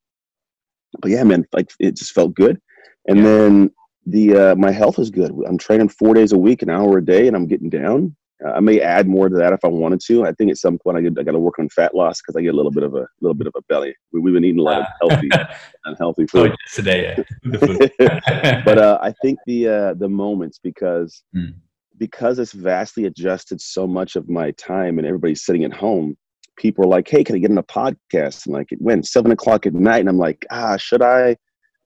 But 1.00 1.12
yeah, 1.12 1.22
man, 1.22 1.46
like 1.52 1.70
it 1.78 1.96
just 1.96 2.12
felt 2.12 2.34
good. 2.34 2.60
And 3.06 3.18
yeah. 3.18 3.24
then 3.24 3.70
the 4.06 4.36
uh, 4.36 4.54
my 4.56 4.70
health 4.70 4.98
is 4.98 5.10
good. 5.10 5.32
I'm 5.46 5.58
training 5.58 5.88
four 5.88 6.14
days 6.14 6.32
a 6.32 6.38
week, 6.38 6.62
an 6.62 6.70
hour 6.70 6.98
a 6.98 7.04
day, 7.04 7.26
and 7.26 7.36
I'm 7.36 7.46
getting 7.46 7.68
down. 7.68 8.16
Uh, 8.44 8.50
I 8.50 8.60
may 8.60 8.80
add 8.80 9.08
more 9.08 9.28
to 9.28 9.36
that 9.36 9.52
if 9.52 9.64
I 9.64 9.68
wanted 9.68 10.00
to. 10.06 10.24
I 10.24 10.32
think 10.32 10.50
at 10.50 10.58
some 10.58 10.78
point 10.78 10.98
I, 10.98 11.00
get, 11.00 11.18
I 11.18 11.22
got 11.22 11.32
to 11.32 11.38
work 11.38 11.58
on 11.58 11.68
fat 11.70 11.94
loss 11.94 12.20
because 12.20 12.36
I 12.36 12.42
get 12.42 12.52
a 12.52 12.56
little 12.56 12.70
bit 12.70 12.82
of 12.82 12.94
a 12.94 13.06
little 13.20 13.34
bit 13.34 13.46
of 13.46 13.54
a 13.56 13.62
belly. 13.62 13.94
We, 14.12 14.20
have 14.20 14.34
been 14.34 14.44
eating 14.44 14.60
a 14.60 14.62
lot 14.62 14.82
of 14.82 14.86
healthy, 15.00 15.28
unhealthy 15.86 16.26
food 16.26 16.52
oh, 16.52 16.56
today. 16.72 17.16
Yeah. 17.16 17.90
but 18.64 18.78
uh, 18.78 18.98
I 19.00 19.12
think 19.22 19.38
the 19.46 19.68
uh, 19.68 19.94
the 19.94 20.08
moments 20.08 20.60
because 20.62 21.22
mm. 21.34 21.54
because 21.98 22.38
it's 22.38 22.52
vastly 22.52 23.06
adjusted 23.06 23.60
so 23.60 23.86
much 23.86 24.16
of 24.16 24.28
my 24.28 24.50
time 24.52 24.98
and 24.98 25.06
everybody's 25.06 25.44
sitting 25.44 25.64
at 25.64 25.72
home. 25.72 26.16
People 26.58 26.84
are 26.84 26.88
like, 26.88 27.08
"Hey, 27.08 27.24
can 27.24 27.36
I 27.36 27.38
get 27.38 27.50
in 27.50 27.58
a 27.58 27.62
podcast?" 27.62 28.46
And 28.46 28.54
like 28.54 28.70
it 28.70 28.80
went 28.80 29.06
seven 29.06 29.32
o'clock 29.32 29.66
at 29.66 29.74
night, 29.74 30.00
and 30.00 30.08
I'm 30.08 30.18
like, 30.18 30.44
"Ah, 30.50 30.76
should 30.76 31.02
I?" 31.02 31.36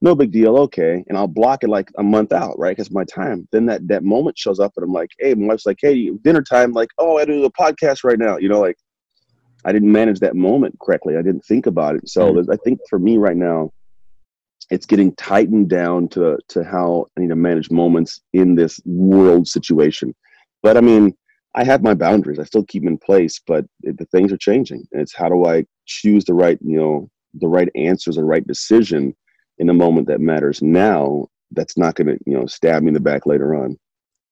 No 0.03 0.15
big 0.15 0.31
deal 0.31 0.57
okay 0.57 1.05
and 1.09 1.17
i'll 1.17 1.27
block 1.27 1.63
it 1.63 1.69
like 1.69 1.91
a 1.99 2.03
month 2.03 2.33
out 2.33 2.59
right 2.59 2.77
because 2.77 2.91
my 2.91 3.05
time. 3.05 3.47
Then 3.53 3.67
that 3.67 3.87
that 3.89 4.03
moment 4.03 4.39
shows 4.39 4.61
up 4.61 4.73
and 4.77 4.85
i'm 4.85 4.93
like 4.93 5.11
hey 5.19 5.35
my 5.35 5.49
wife's 5.49 5.67
like 5.67 5.79
hey 5.81 6.11
dinner 6.23 6.43
time 6.43 6.73
like 6.73 6.91
oh 6.99 7.19
i 7.19 7.25
do 7.25 7.45
a 7.45 7.53
podcast 7.53 8.05
right 8.05 8.19
now 8.19 8.37
you 8.37 8.49
know 8.49 8.61
like 8.61 8.77
i 9.65 9.73
didn't 9.73 9.93
manage 9.93 10.21
that 10.21 10.37
moment 10.37 10.77
correctly 10.81 11.17
i 11.17 11.23
didn't 11.23 11.45
think 11.45 11.67
about 11.67 11.97
it. 11.97 12.09
So 12.09 12.33
mm-hmm. 12.33 12.51
i 12.51 12.57
think 12.65 12.81
for 12.89 12.99
me 12.99 13.19
right 13.19 13.37
now 13.37 13.71
it's 14.71 14.87
getting 14.87 15.15
tightened 15.17 15.69
down 15.69 16.09
to 16.09 16.39
to 16.49 16.65
how 16.65 17.07
i 17.17 17.21
need 17.21 17.29
to 17.29 17.37
manage 17.37 17.71
moments 17.71 18.21
in 18.33 18.55
this 18.55 18.81
world 18.85 19.47
situation. 19.47 20.15
But 20.63 20.77
i 20.77 20.81
mean 20.81 21.15
i 21.55 21.65
have 21.65 21.83
my 21.83 21.95
boundaries 21.95 22.39
i 22.39 22.45
still 22.45 22.65
keep 22.65 22.83
them 22.83 22.93
in 22.93 22.99
place 22.99 23.41
but 23.47 23.65
it, 23.83 23.99
the 23.99 24.05
things 24.07 24.33
are 24.33 24.39
changing 24.39 24.87
and 24.93 25.03
it's 25.03 25.15
how 25.15 25.29
do 25.29 25.47
i 25.47 25.65
choose 25.87 26.25
the 26.25 26.35
right 26.35 26.59
you 26.65 26.77
know 26.77 27.11
the 27.41 27.49
right 27.49 27.69
answers 27.75 28.17
the 28.17 28.25
right 28.25 28.47
decision 28.47 29.15
in 29.61 29.69
a 29.69 29.75
moment 29.75 30.07
that 30.07 30.21
matters 30.21 30.63
now 30.63 31.27
that's 31.53 31.77
not 31.77 31.95
going 31.95 32.07
to 32.07 32.19
you 32.27 32.39
know 32.39 32.47
stab 32.47 32.83
me 32.83 32.89
in 32.89 32.95
the 32.95 33.01
back 33.01 33.27
later 33.27 33.55
on 33.55 33.79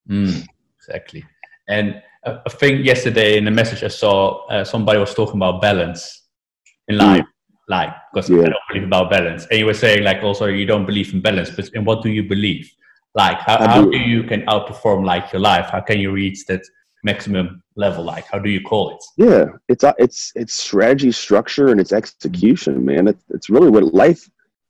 mm, 0.08 0.44
exactly 0.78 1.24
and 1.68 2.02
I 2.24 2.50
think 2.50 2.84
yesterday 2.84 3.38
in 3.38 3.44
the 3.44 3.50
message 3.50 3.84
I 3.84 3.88
saw 3.88 4.46
uh, 4.46 4.64
somebody 4.64 4.98
was 4.98 5.14
talking 5.14 5.36
about 5.36 5.62
balance 5.62 6.22
in 6.88 6.96
mm. 6.96 6.98
life, 6.98 7.22
mm. 7.22 7.26
like 7.68 7.94
because 8.12 8.28
yeah. 8.28 8.40
I 8.40 8.44
don't 8.44 8.68
believe 8.68 8.84
about 8.84 9.10
balance, 9.10 9.46
and 9.50 9.58
you 9.58 9.66
were 9.66 9.74
saying 9.74 10.02
like 10.02 10.22
also 10.22 10.46
you 10.46 10.66
don't 10.66 10.86
believe 10.86 11.12
in 11.12 11.20
balance, 11.20 11.50
but 11.50 11.68
in 11.74 11.84
what 11.84 12.02
do 12.02 12.10
you 12.10 12.22
believe? 12.22 12.70
Like 13.14 13.38
how, 13.38 13.58
how 13.66 13.82
do 13.84 13.96
you 13.96 14.22
can 14.24 14.42
outperform 14.42 15.04
like 15.04 15.32
your 15.32 15.40
life? 15.40 15.66
How 15.70 15.80
can 15.80 15.98
you 15.98 16.12
reach 16.12 16.44
that 16.46 16.62
maximum 17.04 17.62
level? 17.76 18.04
Like 18.04 18.26
how 18.26 18.38
do 18.38 18.50
you 18.50 18.60
call 18.60 18.90
it? 18.90 19.04
Yeah, 19.16 19.46
it's 19.68 19.84
uh, 19.84 19.94
it's 19.98 20.32
it's 20.34 20.54
strategy, 20.54 21.12
structure, 21.12 21.68
and 21.68 21.80
it's 21.80 21.92
execution, 21.92 22.84
man. 22.84 23.08
It's 23.08 23.24
it's 23.30 23.48
really 23.48 23.70
what 23.70 23.94
life 23.94 24.28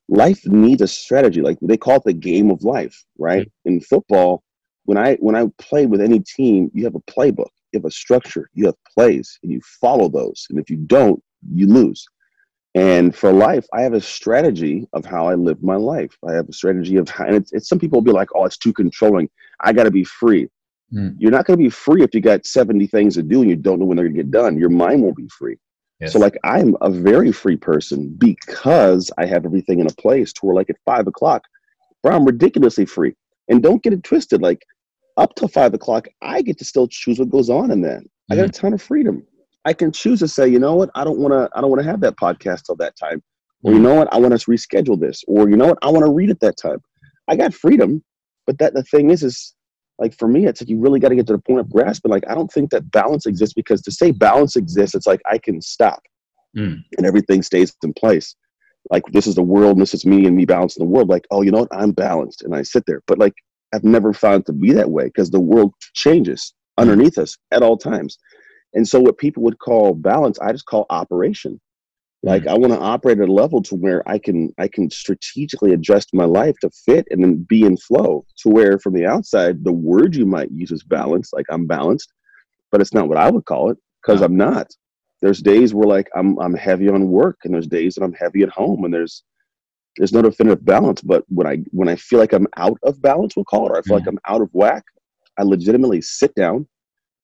life 0.08 0.44
needs 0.46 0.82
a 0.82 0.88
strategy. 0.88 1.40
Like 1.40 1.58
they 1.60 1.76
call 1.76 1.96
it 1.96 2.04
the 2.04 2.12
game 2.12 2.50
of 2.50 2.62
life, 2.64 3.04
right? 3.18 3.46
Mm-hmm. 3.46 3.68
In 3.68 3.80
football, 3.80 4.42
when 4.84 4.98
I 4.98 5.16
when 5.16 5.36
I 5.36 5.46
play 5.58 5.86
with 5.86 6.00
any 6.00 6.20
team, 6.20 6.70
you 6.74 6.84
have 6.84 6.94
a 6.94 7.00
playbook, 7.00 7.50
you 7.72 7.78
have 7.78 7.84
a 7.84 7.90
structure, 7.90 8.50
you 8.54 8.66
have 8.66 8.76
plays, 8.94 9.38
and 9.42 9.52
you 9.52 9.60
follow 9.80 10.08
those. 10.08 10.46
And 10.50 10.58
if 10.58 10.70
you 10.70 10.76
don't, 10.76 11.22
you 11.52 11.66
lose. 11.66 12.06
And 12.74 13.14
for 13.14 13.32
life, 13.32 13.66
I 13.72 13.82
have 13.82 13.94
a 13.94 14.00
strategy 14.00 14.86
of 14.92 15.04
how 15.04 15.26
I 15.26 15.34
live 15.34 15.62
my 15.62 15.76
life. 15.76 16.16
I 16.26 16.34
have 16.34 16.48
a 16.48 16.52
strategy 16.52 16.96
of 16.96 17.08
how, 17.08 17.24
and 17.24 17.34
it's, 17.34 17.52
it's 17.52 17.68
some 17.68 17.78
people 17.78 17.96
will 17.96 18.04
be 18.04 18.12
like, 18.12 18.28
oh, 18.34 18.44
it's 18.44 18.58
too 18.58 18.72
controlling. 18.72 19.28
I 19.60 19.72
got 19.72 19.84
to 19.84 19.90
be 19.90 20.04
free. 20.04 20.48
Mm. 20.92 21.16
You're 21.18 21.32
not 21.32 21.44
going 21.46 21.58
to 21.58 21.62
be 21.62 21.70
free 21.70 22.02
if 22.02 22.14
you 22.14 22.20
got 22.20 22.46
70 22.46 22.86
things 22.86 23.14
to 23.14 23.22
do 23.22 23.40
and 23.40 23.50
you 23.50 23.56
don't 23.56 23.78
know 23.78 23.84
when 23.84 23.96
they're 23.96 24.06
going 24.06 24.16
to 24.16 24.22
get 24.22 24.30
done. 24.30 24.58
Your 24.58 24.68
mind 24.68 25.02
won't 25.02 25.16
be 25.16 25.28
free. 25.28 25.56
Yes. 26.00 26.12
So 26.12 26.18
like 26.18 26.36
I'm 26.44 26.76
a 26.80 26.90
very 26.90 27.32
free 27.32 27.56
person 27.56 28.14
because 28.18 29.10
I 29.18 29.26
have 29.26 29.44
everything 29.44 29.80
in 29.80 29.86
a 29.86 29.94
place 29.94 30.32
to 30.34 30.46
where 30.46 30.54
like 30.54 30.70
at 30.70 30.76
five 30.84 31.06
o'clock, 31.06 31.42
bro, 32.02 32.14
I'm 32.14 32.24
ridiculously 32.24 32.86
free. 32.86 33.14
And 33.48 33.62
don't 33.62 33.82
get 33.82 33.92
it 33.92 34.04
twisted. 34.04 34.40
Like 34.42 34.64
up 35.16 35.34
till 35.34 35.48
five 35.48 35.74
o'clock, 35.74 36.06
I 36.22 36.42
get 36.42 36.58
to 36.58 36.64
still 36.64 36.86
choose 36.86 37.18
what 37.18 37.30
goes 37.30 37.50
on 37.50 37.70
in 37.70 37.80
that. 37.82 38.00
Mm-hmm. 38.00 38.32
I 38.32 38.36
got 38.36 38.42
a 38.42 38.48
mm-hmm. 38.48 38.60
ton 38.60 38.72
of 38.74 38.82
freedom. 38.82 39.26
I 39.64 39.72
can 39.72 39.90
choose 39.90 40.20
to 40.20 40.28
say, 40.28 40.48
you 40.48 40.58
know 40.58 40.76
what, 40.76 40.90
I 40.94 41.04
don't 41.04 41.18
want 41.18 41.32
to, 41.32 41.50
I 41.54 41.60
don't 41.60 41.70
want 41.70 41.82
to 41.82 41.88
have 41.88 42.00
that 42.00 42.16
podcast 42.16 42.64
till 42.64 42.76
that 42.76 42.96
time. 42.96 43.22
Or 43.64 43.72
you 43.72 43.78
mm-hmm. 43.78 43.86
know 43.86 43.94
what, 43.96 44.12
I 44.14 44.18
want 44.18 44.38
to 44.38 44.50
reschedule 44.50 45.00
this. 45.00 45.24
Or 45.26 45.50
you 45.50 45.56
know 45.56 45.66
what, 45.66 45.78
I 45.82 45.90
want 45.90 46.06
to 46.06 46.12
read 46.12 46.30
at 46.30 46.40
that 46.40 46.56
time. 46.56 46.78
I 47.26 47.36
got 47.36 47.52
freedom, 47.52 48.02
but 48.46 48.58
that 48.58 48.74
the 48.74 48.84
thing 48.84 49.10
is, 49.10 49.22
is 49.22 49.54
like 49.98 50.16
for 50.16 50.28
me, 50.28 50.46
it's 50.46 50.62
like 50.62 50.68
you 50.68 50.78
really 50.78 51.00
got 51.00 51.08
to 51.08 51.16
get 51.16 51.26
to 51.26 51.32
the 51.32 51.38
point 51.38 51.60
of 51.60 51.70
grasping. 51.70 52.10
Like 52.10 52.24
I 52.28 52.34
don't 52.34 52.52
think 52.52 52.70
that 52.70 52.90
balance 52.90 53.26
exists 53.26 53.54
because 53.54 53.82
to 53.82 53.90
say 53.90 54.12
balance 54.12 54.56
exists, 54.56 54.94
it's 54.94 55.06
like 55.06 55.20
I 55.26 55.38
can 55.38 55.60
stop 55.60 56.02
mm. 56.56 56.82
and 56.96 57.06
everything 57.06 57.42
stays 57.42 57.74
in 57.82 57.92
place. 57.92 58.34
Like 58.90 59.02
this 59.12 59.26
is 59.26 59.34
the 59.34 59.42
world, 59.42 59.72
and 59.72 59.82
this 59.82 59.94
is 59.94 60.06
me 60.06 60.26
and 60.26 60.36
me 60.36 60.44
balancing 60.44 60.84
the 60.84 60.90
world. 60.90 61.08
Like 61.08 61.26
oh, 61.30 61.42
you 61.42 61.50
know 61.50 61.60
what? 61.60 61.68
I'm 61.72 61.92
balanced, 61.92 62.42
and 62.42 62.54
I 62.54 62.62
sit 62.62 62.84
there. 62.86 63.02
But 63.06 63.18
like 63.18 63.34
I've 63.74 63.84
never 63.84 64.12
found 64.12 64.46
to 64.46 64.52
be 64.52 64.72
that 64.72 64.90
way 64.90 65.04
because 65.04 65.30
the 65.30 65.40
world 65.40 65.74
changes 65.94 66.54
mm. 66.78 66.82
underneath 66.82 67.18
us 67.18 67.36
at 67.50 67.62
all 67.62 67.76
times. 67.76 68.18
And 68.74 68.86
so 68.86 69.00
what 69.00 69.18
people 69.18 69.42
would 69.44 69.58
call 69.58 69.94
balance, 69.94 70.38
I 70.38 70.52
just 70.52 70.66
call 70.66 70.86
operation. 70.90 71.60
Like 72.22 72.44
mm. 72.44 72.48
I 72.48 72.54
want 72.54 72.72
to 72.72 72.80
operate 72.80 73.20
at 73.20 73.28
a 73.28 73.32
level 73.32 73.62
to 73.62 73.74
where 73.74 74.08
I 74.08 74.18
can 74.18 74.52
I 74.58 74.68
can 74.68 74.90
strategically 74.90 75.72
adjust 75.72 76.12
my 76.12 76.24
life 76.24 76.56
to 76.60 76.70
fit 76.70 77.06
and 77.10 77.22
then 77.22 77.46
be 77.48 77.62
in 77.62 77.76
flow. 77.76 78.24
To 78.42 78.48
where 78.48 78.78
from 78.78 78.94
the 78.94 79.06
outside, 79.06 79.64
the 79.64 79.72
word 79.72 80.16
you 80.16 80.26
might 80.26 80.50
use 80.50 80.72
is 80.72 80.82
balance, 80.82 81.32
like 81.32 81.46
I'm 81.50 81.66
balanced, 81.66 82.12
but 82.72 82.80
it's 82.80 82.94
not 82.94 83.08
what 83.08 83.18
I 83.18 83.30
would 83.30 83.44
call 83.44 83.70
it 83.70 83.78
because 84.02 84.20
no. 84.20 84.26
I'm 84.26 84.36
not. 84.36 84.68
There's 85.22 85.40
days 85.40 85.74
where 85.74 85.86
like 85.86 86.08
I'm 86.16 86.38
I'm 86.38 86.54
heavy 86.54 86.88
on 86.88 87.08
work, 87.08 87.38
and 87.44 87.54
there's 87.54 87.66
days 87.66 87.94
that 87.94 88.04
I'm 88.04 88.14
heavy 88.14 88.42
at 88.42 88.50
home, 88.50 88.84
and 88.84 88.92
there's 88.92 89.22
there's 89.96 90.12
no 90.12 90.22
definitive 90.22 90.64
balance. 90.64 91.00
But 91.02 91.24
when 91.28 91.46
I 91.46 91.58
when 91.70 91.88
I 91.88 91.96
feel 91.96 92.18
like 92.18 92.32
I'm 92.32 92.48
out 92.56 92.78
of 92.82 93.00
balance, 93.00 93.36
we'll 93.36 93.44
call 93.44 93.66
it, 93.66 93.70
or 93.70 93.78
I 93.78 93.82
feel 93.82 93.96
mm. 93.96 94.00
like 94.00 94.08
I'm 94.08 94.18
out 94.28 94.42
of 94.42 94.50
whack, 94.52 94.84
I 95.38 95.44
legitimately 95.44 96.00
sit 96.02 96.34
down 96.34 96.66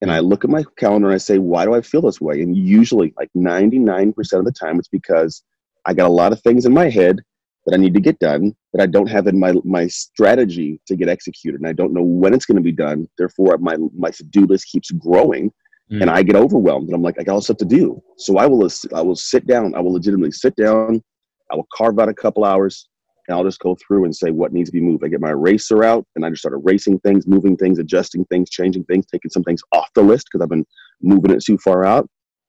and 0.04 0.12
I 0.12 0.18
look 0.18 0.44
at 0.44 0.50
my 0.50 0.62
calendar 0.76 1.08
and 1.08 1.14
I 1.14 1.18
say, 1.18 1.38
why 1.38 1.64
do 1.64 1.72
I 1.72 1.80
feel 1.80 2.02
this 2.02 2.20
way? 2.20 2.42
And 2.42 2.54
usually, 2.54 3.14
like 3.16 3.30
99% 3.34 4.14
of 4.34 4.44
the 4.44 4.52
time, 4.52 4.78
it's 4.78 4.86
because 4.86 5.42
I 5.86 5.94
got 5.94 6.08
a 6.08 6.12
lot 6.12 6.30
of 6.30 6.42
things 6.42 6.66
in 6.66 6.74
my 6.74 6.90
head 6.90 7.20
that 7.64 7.74
I 7.74 7.78
need 7.78 7.94
to 7.94 8.02
get 8.02 8.18
done 8.18 8.54
that 8.74 8.82
I 8.82 8.86
don't 8.86 9.08
have 9.08 9.26
in 9.28 9.38
my 9.38 9.54
my 9.64 9.86
strategy 9.86 10.78
to 10.88 10.94
get 10.94 11.08
executed, 11.08 11.58
and 11.58 11.66
I 11.66 11.72
don't 11.72 11.94
know 11.94 12.02
when 12.02 12.34
it's 12.34 12.44
going 12.44 12.58
to 12.58 12.62
be 12.62 12.70
done. 12.70 13.08
Therefore, 13.16 13.56
my 13.56 13.78
my 13.96 14.10
to 14.10 14.24
do 14.24 14.44
list 14.44 14.66
keeps 14.66 14.90
growing, 14.90 15.50
mm. 15.90 16.02
and 16.02 16.10
I 16.10 16.22
get 16.22 16.36
overwhelmed. 16.36 16.88
And 16.88 16.94
I'm 16.94 17.02
like, 17.02 17.18
I 17.18 17.22
got 17.22 17.32
all 17.32 17.40
stuff 17.40 17.56
to 17.56 17.64
do. 17.64 17.98
So 18.18 18.36
I 18.36 18.44
will 18.44 18.68
I 18.94 19.00
will 19.00 19.16
sit 19.16 19.46
down. 19.46 19.74
I 19.74 19.80
will 19.80 19.94
legitimately 19.94 20.32
sit 20.32 20.54
down. 20.54 21.02
I 21.50 21.56
will 21.56 21.68
carve 21.72 21.98
out 21.98 22.10
a 22.10 22.14
couple 22.14 22.44
hours 22.44 22.90
and 23.26 23.36
I'll 23.36 23.44
just 23.44 23.60
go 23.60 23.76
through 23.76 24.04
and 24.04 24.14
say 24.14 24.30
what 24.30 24.52
needs 24.52 24.68
to 24.68 24.72
be 24.72 24.80
moved. 24.80 25.04
I 25.04 25.08
get 25.08 25.20
my 25.20 25.30
eraser 25.30 25.84
out 25.84 26.06
and 26.14 26.24
I 26.24 26.30
just 26.30 26.42
start 26.42 26.54
erasing 26.54 27.00
things, 27.00 27.26
moving 27.26 27.56
things, 27.56 27.78
adjusting 27.78 28.24
things, 28.26 28.50
changing 28.50 28.84
things, 28.84 29.06
taking 29.06 29.30
some 29.30 29.44
things 29.44 29.62
off 29.72 29.88
the 29.94 30.02
list 30.02 30.28
because 30.30 30.42
I've 30.42 30.50
been 30.50 30.66
moving 31.02 31.30
it 31.30 31.42
too 31.44 31.58
far 31.58 31.84
out. 31.84 32.08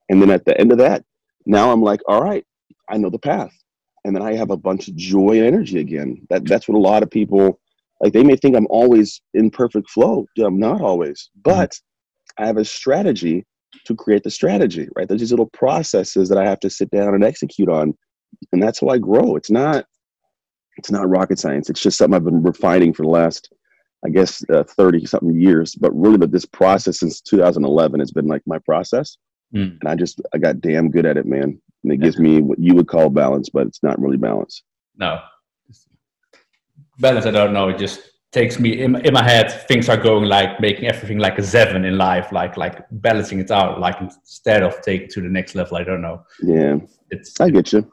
And 0.10 0.22
then 0.22 0.30
at 0.30 0.46
the 0.46 0.60
end 0.60 0.72
of 0.72 0.78
that, 0.80 1.04
now 1.46 1.72
I'm 1.72 1.82
like, 1.82 2.02
all 2.08 2.22
right, 2.22 2.46
I 2.90 2.98
know 2.98 3.10
the 3.10 3.20
path. 3.20 3.54
And 4.04 4.16
then 4.16 4.22
I 4.22 4.36
have 4.36 4.52
a 4.52 4.58
bunch 4.58 4.88
of 4.88 4.96
joy 4.96 5.38
and 5.38 5.48
energy 5.48 5.80
again. 5.80 6.22
That 6.30 6.46
that's 6.46 6.68
what 6.68 6.78
a 6.78 6.80
lot 6.80 7.02
of 7.02 7.10
people 7.10 7.60
like 8.02 8.14
they 8.14 8.24
may 8.24 8.36
think 8.36 8.56
I'm 8.56 8.68
always 8.70 9.22
in 9.34 9.50
perfect 9.50 9.90
flow. 9.90 10.26
I'm 10.38 10.60
not 10.60 10.82
always, 10.82 11.30
but 11.44 11.72
mm-hmm. 11.72 12.44
I 12.44 12.48
have 12.48 12.58
a 12.58 12.66
strategy 12.66 13.46
to 13.86 13.96
create 13.96 14.24
the 14.24 14.32
strategy, 14.32 14.88
right? 14.96 15.08
There's 15.08 15.22
these 15.22 15.32
little 15.32 15.50
processes 15.54 16.30
that 16.30 16.38
I 16.38 16.46
have 16.46 16.60
to 16.62 16.70
sit 16.70 16.92
down 16.92 17.14
and 17.14 17.24
execute 17.24 17.70
on. 17.70 17.94
And 18.52 18.62
that's 18.62 18.82
how 18.82 18.90
I 18.90 18.98
grow. 18.98 19.36
It's 19.36 19.52
not 19.52 19.86
it's 20.78 20.92
not 20.92 21.10
rocket 21.10 21.40
science. 21.40 21.70
It's 21.70 21.82
just 21.82 21.98
something 21.98 22.16
I've 22.16 22.26
been 22.26 22.44
refining 22.44 22.94
for 22.94 23.04
the 23.04 23.10
last, 23.10 23.52
I 24.06 24.10
guess, 24.10 24.44
thirty 24.50 25.04
uh, 25.04 25.08
something 25.08 25.40
years. 25.40 25.76
But 25.76 25.92
really, 25.96 26.18
but 26.18 26.32
this 26.32 26.46
process 26.46 27.00
since 27.00 27.22
2011 27.22 28.00
has 28.00 28.12
been 28.12 28.28
like 28.28 28.42
my 28.46 28.60
process, 28.60 29.18
mm. 29.54 29.78
and 29.80 29.90
I 29.90 29.96
just 29.96 30.22
I 30.34 30.38
got 30.38 30.62
damn 30.62 30.92
good 30.92 31.06
at 31.06 31.18
it, 31.18 31.26
man. 31.26 31.60
And 31.84 31.94
it 31.94 32.02
gives 32.02 32.18
me 32.18 32.42
what 32.42 32.60
you 32.60 32.74
would 32.76 32.88
call 32.88 33.10
balance, 33.10 33.50
but 33.50 33.68
it's 33.68 33.84
not 33.84 34.02
really 34.02 34.18
balance. 34.18 34.64
No, 34.98 35.22
balance. 37.00 37.26
I 37.26 37.32
don't 37.32 37.54
know. 37.54 37.70
It 37.70 37.78
just 37.78 38.02
takes 38.32 38.60
me 38.60 38.82
in, 38.82 38.96
in 39.06 39.14
my 39.14 39.24
head. 39.24 39.50
Things 39.68 39.88
are 39.88 39.98
going 39.98 40.26
like 40.26 40.60
making 40.60 40.88
everything 40.88 41.20
like 41.20 41.38
a 41.38 41.44
seven 41.44 41.86
in 41.86 41.98
life, 41.98 42.32
like 42.32 42.58
like 42.58 42.86
balancing 42.92 43.40
it 43.40 43.52
out, 43.52 43.80
like 43.80 44.02
instead 44.02 44.64
of 44.64 44.82
taking 44.82 45.08
to 45.10 45.22
the 45.22 45.30
next 45.30 45.56
level. 45.56 45.78
I 45.78 45.84
don't 45.84 46.02
know. 46.02 46.24
Yeah, 46.42 46.78
it's. 47.12 47.40
I 47.40 47.50
get 47.50 47.72
you. 47.72 47.90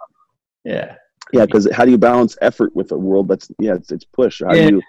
Yeah 0.64 0.96
yeah, 1.32 1.46
because 1.46 1.68
how 1.72 1.84
do 1.84 1.90
you 1.90 1.98
balance 1.98 2.36
effort 2.40 2.74
with 2.76 2.92
a 2.92 2.98
world 2.98 3.28
that's 3.28 3.50
yeah, 3.58 3.74
it's, 3.74 3.90
it's 3.90 4.04
push. 4.04 4.42
How 4.44 4.54
yeah. 4.54 4.68
do 4.68 4.76
you 4.76 4.82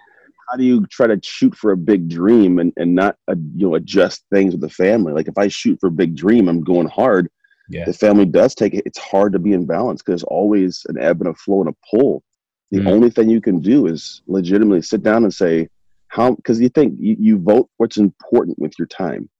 how 0.50 0.56
do 0.56 0.64
you 0.64 0.86
try 0.86 1.06
to 1.06 1.18
shoot 1.22 1.56
for 1.56 1.72
a 1.72 1.76
big 1.76 2.08
dream 2.08 2.58
and 2.58 2.72
and 2.76 2.94
not 2.94 3.16
uh, 3.28 3.34
you 3.54 3.68
know 3.68 3.74
adjust 3.74 4.24
things 4.32 4.52
with 4.52 4.60
the 4.60 4.68
family? 4.68 5.12
Like 5.12 5.28
if 5.28 5.38
I 5.38 5.48
shoot 5.48 5.78
for 5.80 5.88
a 5.88 5.92
big 5.92 6.14
dream, 6.14 6.48
I'm 6.48 6.62
going 6.62 6.88
hard. 6.88 7.28
Yeah. 7.68 7.86
The 7.86 7.94
family 7.94 8.26
does 8.26 8.54
take 8.54 8.74
it. 8.74 8.82
It's 8.84 8.98
hard 8.98 9.32
to 9.32 9.38
be 9.38 9.52
in 9.52 9.64
balance 9.64 10.02
because 10.02 10.20
there's 10.20 10.24
always 10.24 10.84
an 10.88 10.98
ebb 11.00 11.22
and 11.22 11.30
a 11.30 11.34
flow 11.34 11.60
and 11.60 11.70
a 11.70 11.74
pull. 11.90 12.22
The 12.70 12.80
mm. 12.80 12.90
only 12.90 13.08
thing 13.08 13.30
you 13.30 13.40
can 13.40 13.60
do 13.60 13.86
is 13.86 14.22
legitimately 14.26 14.82
sit 14.82 15.02
down 15.02 15.24
and 15.24 15.32
say, 15.32 15.68
how 16.08 16.34
because 16.34 16.60
you 16.60 16.68
think 16.68 16.94
you, 16.98 17.16
you 17.18 17.38
vote 17.38 17.70
what's 17.78 17.96
important 17.96 18.58
with 18.58 18.78
your 18.78 18.86
time. 18.86 19.30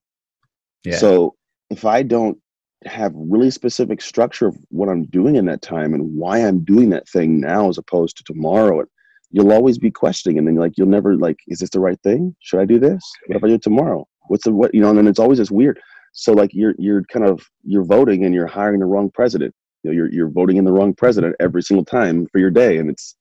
Yeah. 0.85 0.97
So 0.97 1.35
if 1.71 1.85
I 1.85 2.03
don't 2.03 2.39
have 2.87 3.13
really 3.15 3.51
specific 3.51 4.01
structure 4.01 4.47
of 4.47 4.57
what 4.69 4.89
I'm 4.89 5.05
doing 5.07 5.37
in 5.37 5.47
that 5.47 5.63
time 5.63 5.95
and 5.95 6.15
why 6.15 6.39
I'm 6.39 6.65
doing 6.65 6.91
that 6.91 7.09
thing 7.09 7.41
now 7.41 7.69
as 7.69 7.79
opposed 7.79 8.17
to 8.19 8.25
tomorrow, 8.25 8.81
And 8.81 8.89
you'll 9.31 9.53
always 9.53 9.79
be 9.79 9.91
questioning 9.91 10.39
and 10.39 10.47
then 10.47 10.57
like 10.57 10.73
you'll 10.77 10.89
never 10.89 11.17
like, 11.17 11.39
is 11.49 11.59
this 11.61 11.71
the 11.71 11.81
right 11.81 12.01
thing? 12.03 12.35
Should 12.41 12.61
I 12.61 12.65
do 12.65 12.79
this? 12.79 13.03
What 13.27 13.37
if 13.37 13.45
I 13.45 13.49
do 13.49 13.55
it 13.55 13.63
tomorrow? 13.63 14.07
What's 14.29 14.45
the 14.45 14.53
what 14.53 14.75
you 14.75 14.81
know, 14.81 14.91
and 14.91 14.99
then 14.99 15.07
it's 15.07 15.19
always 15.19 15.39
this 15.39 15.51
weird. 15.51 15.79
So 16.13 16.33
like 16.33 16.51
you're 16.55 16.75
you're 16.79 17.05
kind 17.05 17.27
of 17.27 17.45
you're 17.63 17.85
voting 17.85 18.25
and 18.25 18.35
you're 18.35 18.47
hiring 18.47 18.81
the 18.81 18.87
wrong 18.87 19.11
president. 19.13 19.55
You 19.83 19.91
know, 19.91 19.95
you're 19.97 20.13
you're 20.13 20.31
voting 20.31 20.57
in 20.57 20.65
the 20.65 20.73
wrong 20.73 20.95
president 20.95 21.37
every 21.41 21.63
single 21.63 21.85
time 21.85 22.27
for 22.33 22.39
your 22.39 22.51
day 22.51 22.79
and 22.79 22.89
it's 22.89 23.17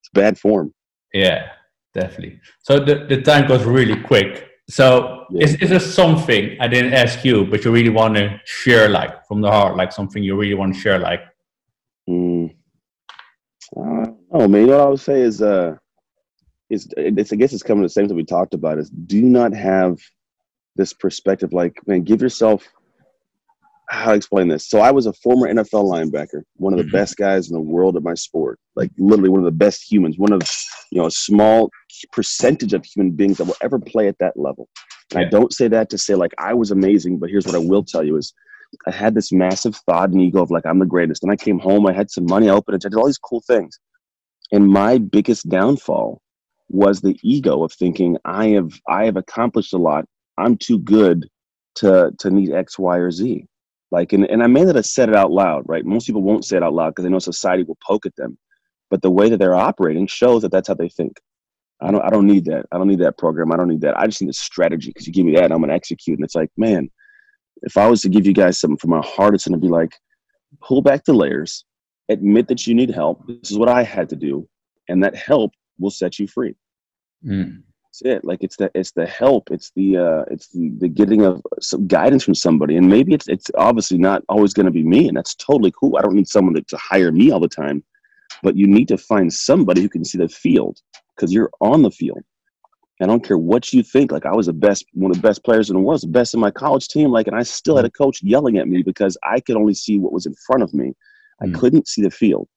it's 0.00 0.10
bad 0.12 0.38
form. 0.38 0.72
Yeah, 1.12 1.50
definitely. 1.94 2.40
So 2.62 2.80
the, 2.80 3.06
the 3.08 3.22
time 3.22 3.46
goes 3.46 3.64
really 3.64 4.00
quick. 4.00 4.47
So 4.70 5.26
yeah. 5.30 5.44
is, 5.44 5.54
is 5.56 5.70
there 5.70 5.80
something 5.80 6.56
I 6.60 6.68
didn't 6.68 6.92
ask 6.92 7.24
you, 7.24 7.46
but 7.46 7.64
you 7.64 7.70
really 7.70 7.88
want 7.88 8.16
to 8.16 8.40
share, 8.44 8.88
like 8.88 9.26
from 9.26 9.40
the 9.40 9.50
heart, 9.50 9.76
like 9.76 9.92
something 9.92 10.22
you 10.22 10.36
really 10.36 10.54
want 10.54 10.74
to 10.74 10.80
share, 10.80 10.98
like? 10.98 11.22
Mm. 12.08 12.54
Uh, 13.76 14.06
oh 14.32 14.48
man, 14.48 14.62
you 14.62 14.66
know 14.68 14.78
what 14.78 14.86
I 14.86 14.90
would 14.90 15.00
say 15.00 15.20
is, 15.22 15.40
uh, 15.42 15.76
is 16.70 16.88
it's 16.96 17.32
I 17.32 17.36
guess 17.36 17.52
it's 17.52 17.62
coming 17.62 17.82
to 17.82 17.86
the 17.86 17.92
same 17.92 18.08
thing 18.08 18.16
we 18.16 18.24
talked 18.24 18.54
about 18.54 18.78
is 18.78 18.90
do 18.90 19.22
not 19.22 19.54
have 19.54 19.98
this 20.76 20.92
perspective 20.92 21.52
like 21.52 21.74
man, 21.86 22.02
give 22.02 22.20
yourself 22.20 22.66
how 23.88 24.10
to 24.10 24.16
explain 24.16 24.48
this. 24.48 24.68
So 24.68 24.80
I 24.80 24.90
was 24.90 25.06
a 25.06 25.14
former 25.14 25.52
NFL 25.52 25.84
linebacker, 25.84 26.42
one 26.56 26.74
of 26.74 26.78
the 26.78 26.84
mm-hmm. 26.84 26.92
best 26.92 27.16
guys 27.16 27.48
in 27.48 27.54
the 27.54 27.60
world 27.60 27.96
at 27.96 28.02
my 28.02 28.14
sport, 28.14 28.58
like 28.76 28.90
literally 28.98 29.30
one 29.30 29.40
of 29.40 29.46
the 29.46 29.50
best 29.50 29.90
humans, 29.90 30.18
one 30.18 30.32
of 30.32 30.42
you 30.92 31.00
know 31.00 31.06
a 31.06 31.10
small 31.10 31.70
percentage 32.12 32.72
of 32.72 32.84
human 32.84 33.12
beings 33.12 33.38
that 33.38 33.44
will 33.44 33.56
ever 33.62 33.78
play 33.78 34.08
at 34.08 34.18
that 34.18 34.36
level. 34.36 34.68
Yeah. 35.12 35.20
I 35.20 35.24
don't 35.24 35.52
say 35.52 35.68
that 35.68 35.90
to 35.90 35.98
say 35.98 36.14
like 36.14 36.32
I 36.38 36.54
was 36.54 36.70
amazing, 36.70 37.18
but 37.18 37.30
here's 37.30 37.46
what 37.46 37.54
I 37.54 37.58
will 37.58 37.84
tell 37.84 38.04
you 38.04 38.16
is 38.16 38.32
I 38.86 38.90
had 38.90 39.14
this 39.14 39.32
massive 39.32 39.76
thought 39.76 40.10
and 40.10 40.20
ego 40.20 40.42
of 40.42 40.50
like 40.50 40.66
I'm 40.66 40.78
the 40.78 40.86
greatest. 40.86 41.22
And 41.22 41.32
I 41.32 41.36
came 41.36 41.58
home, 41.58 41.86
I 41.86 41.92
had 41.92 42.10
some 42.10 42.26
money, 42.26 42.48
I 42.48 42.54
opened 42.54 42.74
it, 42.74 42.86
I 42.86 42.88
did 42.88 42.96
all 42.96 43.06
these 43.06 43.18
cool 43.18 43.42
things. 43.46 43.78
And 44.52 44.68
my 44.68 44.98
biggest 44.98 45.48
downfall 45.48 46.20
was 46.68 47.00
the 47.00 47.18
ego 47.22 47.62
of 47.64 47.72
thinking 47.72 48.18
I 48.24 48.48
have 48.48 48.72
I 48.88 49.04
have 49.04 49.16
accomplished 49.16 49.72
a 49.72 49.78
lot. 49.78 50.04
I'm 50.36 50.56
too 50.56 50.78
good 50.78 51.26
to 51.76 52.12
to 52.18 52.30
need 52.30 52.52
X, 52.52 52.78
Y, 52.78 52.96
or 52.98 53.10
Z. 53.10 53.44
Like, 53.90 54.12
and, 54.12 54.26
and 54.26 54.42
I 54.42 54.46
may 54.48 54.64
not 54.64 54.74
have 54.74 54.84
said 54.84 55.08
it 55.08 55.16
out 55.16 55.30
loud, 55.30 55.64
right? 55.66 55.84
Most 55.84 56.06
people 56.06 56.22
won't 56.22 56.44
say 56.44 56.58
it 56.58 56.62
out 56.62 56.74
loud 56.74 56.90
because 56.90 57.04
they 57.04 57.10
know 57.10 57.18
society 57.18 57.62
will 57.62 57.78
poke 57.86 58.04
at 58.04 58.14
them. 58.16 58.36
But 58.90 59.02
the 59.02 59.10
way 59.10 59.30
that 59.30 59.38
they're 59.38 59.54
operating 59.54 60.06
shows 60.06 60.42
that 60.42 60.50
that's 60.50 60.68
how 60.68 60.74
they 60.74 60.88
think. 60.90 61.20
I 61.80 61.90
don't, 61.90 62.02
I 62.02 62.10
don't 62.10 62.26
need 62.26 62.44
that. 62.46 62.66
I 62.72 62.78
don't 62.78 62.88
need 62.88 63.00
that 63.00 63.18
program. 63.18 63.52
I 63.52 63.56
don't 63.56 63.68
need 63.68 63.80
that. 63.82 63.98
I 63.98 64.06
just 64.06 64.20
need 64.20 64.30
a 64.30 64.34
strategy 64.34 64.90
because 64.90 65.06
you 65.06 65.12
give 65.12 65.26
me 65.26 65.34
that, 65.36 65.52
I'm 65.52 65.58
going 65.58 65.68
to 65.68 65.74
execute. 65.74 66.18
And 66.18 66.24
it's 66.24 66.34
like, 66.34 66.50
man, 66.56 66.90
if 67.62 67.76
I 67.76 67.88
was 67.88 68.00
to 68.02 68.08
give 68.08 68.26
you 68.26 68.32
guys 68.32 68.58
something 68.58 68.78
from 68.78 68.90
my 68.90 69.02
heart, 69.04 69.34
it's 69.34 69.46
going 69.46 69.60
to 69.60 69.64
be 69.64 69.70
like, 69.70 69.94
pull 70.60 70.82
back 70.82 71.04
the 71.04 71.12
layers, 71.12 71.64
admit 72.08 72.48
that 72.48 72.66
you 72.66 72.74
need 72.74 72.90
help. 72.90 73.26
This 73.26 73.50
is 73.50 73.58
what 73.58 73.68
I 73.68 73.82
had 73.82 74.08
to 74.10 74.16
do. 74.16 74.48
And 74.88 75.02
that 75.04 75.14
help 75.14 75.52
will 75.78 75.90
set 75.90 76.18
you 76.18 76.26
free. 76.26 76.54
Mm 77.24 77.62
it. 78.02 78.24
Like 78.24 78.42
it's 78.42 78.56
the 78.56 78.70
it's 78.74 78.92
the 78.92 79.06
help. 79.06 79.50
It's 79.50 79.70
the 79.74 79.96
uh, 79.96 80.24
it's 80.30 80.48
the, 80.48 80.70
the 80.78 80.88
getting 80.88 81.22
of 81.22 81.42
some 81.60 81.86
guidance 81.86 82.24
from 82.24 82.34
somebody. 82.34 82.76
And 82.76 82.88
maybe 82.88 83.14
it's 83.14 83.28
it's 83.28 83.50
obviously 83.56 83.98
not 83.98 84.22
always 84.28 84.54
going 84.54 84.66
to 84.66 84.72
be 84.72 84.84
me, 84.84 85.08
and 85.08 85.16
that's 85.16 85.34
totally 85.34 85.72
cool. 85.78 85.96
I 85.96 86.02
don't 86.02 86.14
need 86.14 86.28
someone 86.28 86.54
to, 86.54 86.62
to 86.62 86.76
hire 86.76 87.12
me 87.12 87.30
all 87.30 87.40
the 87.40 87.48
time, 87.48 87.82
but 88.42 88.56
you 88.56 88.66
need 88.66 88.88
to 88.88 88.98
find 88.98 89.32
somebody 89.32 89.82
who 89.82 89.88
can 89.88 90.04
see 90.04 90.18
the 90.18 90.28
field 90.28 90.80
because 91.18 91.32
you're 91.32 91.50
on 91.60 91.82
the 91.82 91.90
field. 91.90 92.22
I 93.00 93.06
don't 93.06 93.24
care 93.24 93.38
what 93.38 93.72
you 93.72 93.82
think. 93.82 94.10
Like 94.10 94.26
I 94.26 94.34
was 94.34 94.46
the 94.46 94.52
best, 94.52 94.84
one 94.92 95.10
of 95.10 95.16
the 95.16 95.22
best 95.22 95.44
players 95.44 95.70
in 95.70 95.76
the 95.76 95.80
world, 95.80 96.00
the 96.00 96.08
best 96.08 96.34
in 96.34 96.40
my 96.40 96.50
college 96.50 96.88
team. 96.88 97.10
Like, 97.10 97.28
and 97.28 97.36
I 97.36 97.44
still 97.44 97.76
had 97.76 97.84
a 97.84 97.90
coach 97.90 98.22
yelling 98.22 98.58
at 98.58 98.66
me 98.66 98.82
because 98.82 99.16
I 99.22 99.40
could 99.40 99.56
only 99.56 99.74
see 99.74 99.98
what 99.98 100.12
was 100.12 100.26
in 100.26 100.34
front 100.46 100.62
of 100.62 100.74
me. 100.74 100.94
I 101.40 101.46
mm. 101.46 101.54
couldn't 101.54 101.86
see 101.86 102.02
the 102.02 102.10
field. 102.10 102.48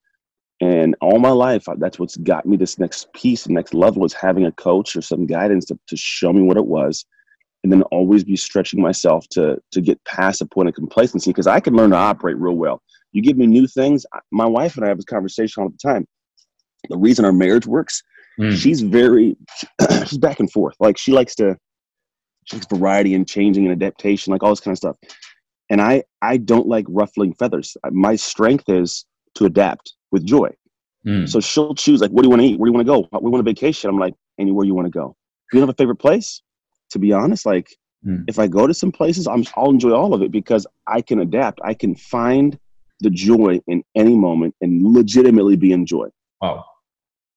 And 0.59 0.95
all 1.01 1.19
my 1.19 1.31
life, 1.31 1.65
that's 1.77 1.99
what's 1.99 2.17
got 2.17 2.45
me 2.45 2.55
this 2.55 2.77
next 2.79 3.11
piece, 3.13 3.45
the 3.45 3.53
next 3.53 3.73
level 3.73 4.05
is 4.05 4.13
having 4.13 4.45
a 4.45 4.51
coach 4.51 4.95
or 4.95 5.01
some 5.01 5.25
guidance 5.25 5.65
to, 5.65 5.79
to 5.87 5.97
show 5.97 6.31
me 6.33 6.41
what 6.41 6.57
it 6.57 6.65
was. 6.65 7.05
And 7.63 7.71
then 7.71 7.83
always 7.83 8.23
be 8.23 8.35
stretching 8.35 8.81
myself 8.81 9.27
to, 9.31 9.59
to 9.71 9.81
get 9.81 10.03
past 10.05 10.41
a 10.41 10.45
point 10.47 10.69
of 10.69 10.75
complacency 10.75 11.29
because 11.29 11.45
I 11.45 11.59
can 11.59 11.75
learn 11.75 11.91
to 11.91 11.95
operate 11.95 12.37
real 12.37 12.55
well. 12.55 12.81
You 13.11 13.21
give 13.21 13.37
me 13.37 13.45
new 13.45 13.67
things. 13.67 14.05
My 14.31 14.45
wife 14.45 14.75
and 14.75 14.85
I 14.85 14.87
have 14.87 14.97
this 14.97 15.05
conversation 15.05 15.61
all 15.61 15.69
the 15.69 15.77
time. 15.77 16.07
The 16.89 16.97
reason 16.97 17.25
our 17.25 17.33
marriage 17.33 17.67
works, 17.67 18.01
mm. 18.39 18.55
she's 18.55 18.81
very, 18.81 19.35
she's 20.05 20.17
back 20.17 20.39
and 20.39 20.51
forth. 20.51 20.75
Like 20.79 20.97
she 20.97 21.11
likes 21.11 21.35
to, 21.35 21.57
she 22.45 22.57
likes 22.57 22.67
variety 22.67 23.13
and 23.13 23.27
changing 23.27 23.65
and 23.65 23.71
adaptation, 23.71 24.31
like 24.31 24.43
all 24.43 24.49
this 24.49 24.59
kind 24.59 24.73
of 24.73 24.77
stuff. 24.77 24.97
And 25.69 25.81
I, 25.81 26.03
I 26.21 26.37
don't 26.37 26.67
like 26.67 26.85
ruffling 26.89 27.33
feathers. 27.33 27.77
My 27.91 28.15
strength 28.15 28.65
is 28.67 29.05
to 29.35 29.45
adapt 29.45 29.93
with 30.11 30.25
joy. 30.25 30.49
Mm. 31.07 31.27
So 31.29 31.39
she'll 31.39 31.75
choose 31.75 32.01
like, 32.01 32.11
what 32.11 32.21
do 32.21 32.27
you 32.27 32.29
want 32.29 32.41
to 32.41 32.47
eat? 32.47 32.59
Where 32.59 32.67
do 32.67 32.71
you 32.71 32.73
want 32.73 32.85
to 32.85 33.09
go? 33.09 33.19
We 33.21 33.29
want 33.29 33.39
a 33.39 33.49
vacation. 33.49 33.89
I'm 33.89 33.97
like, 33.97 34.13
anywhere 34.37 34.65
you 34.65 34.75
want 34.75 34.87
to 34.87 34.91
go. 34.91 35.15
Do 35.51 35.57
you 35.57 35.61
have 35.61 35.69
a 35.69 35.73
favorite 35.73 35.97
place? 35.97 36.41
To 36.91 36.99
be 36.99 37.13
honest, 37.13 37.45
like 37.45 37.75
mm. 38.05 38.23
if 38.27 38.37
I 38.37 38.47
go 38.47 38.67
to 38.67 38.73
some 38.73 38.91
places, 38.91 39.27
I'm, 39.27 39.45
I'll 39.55 39.69
enjoy 39.69 39.91
all 39.91 40.13
of 40.13 40.21
it 40.21 40.31
because 40.31 40.67
I 40.87 41.01
can 41.01 41.19
adapt. 41.19 41.59
I 41.63 41.73
can 41.73 41.95
find 41.95 42.59
the 42.99 43.09
joy 43.09 43.59
in 43.67 43.83
any 43.95 44.15
moment 44.15 44.55
and 44.61 44.93
legitimately 44.93 45.55
be 45.55 45.71
in 45.71 45.85
joy. 45.85 46.09
Wow. 46.41 46.65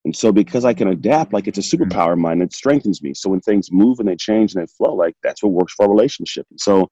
And 0.05 0.15
so 0.15 0.33
because 0.33 0.65
I 0.65 0.75
can 0.75 0.89
adapt, 0.89 1.33
like 1.33 1.49
it's 1.49 1.59
a 1.59 1.77
hmm. 1.77 1.83
superpower 1.83 2.13
of 2.13 2.19
mine, 2.19 2.43
it 2.43 2.53
strengthens 2.53 3.03
me. 3.03 3.15
So 3.15 3.31
when 3.31 3.41
things 3.41 3.73
move 3.73 4.01
and 4.01 4.09
they 4.09 4.17
change 4.17 4.55
and 4.55 4.63
they 4.63 4.67
flow, 4.67 4.95
like 4.95 5.15
that's 5.23 5.43
what 5.43 5.53
works 5.53 5.75
for 5.75 5.87
a 5.87 5.89
relationship. 5.89 6.47
And 6.51 6.61
so 6.61 6.91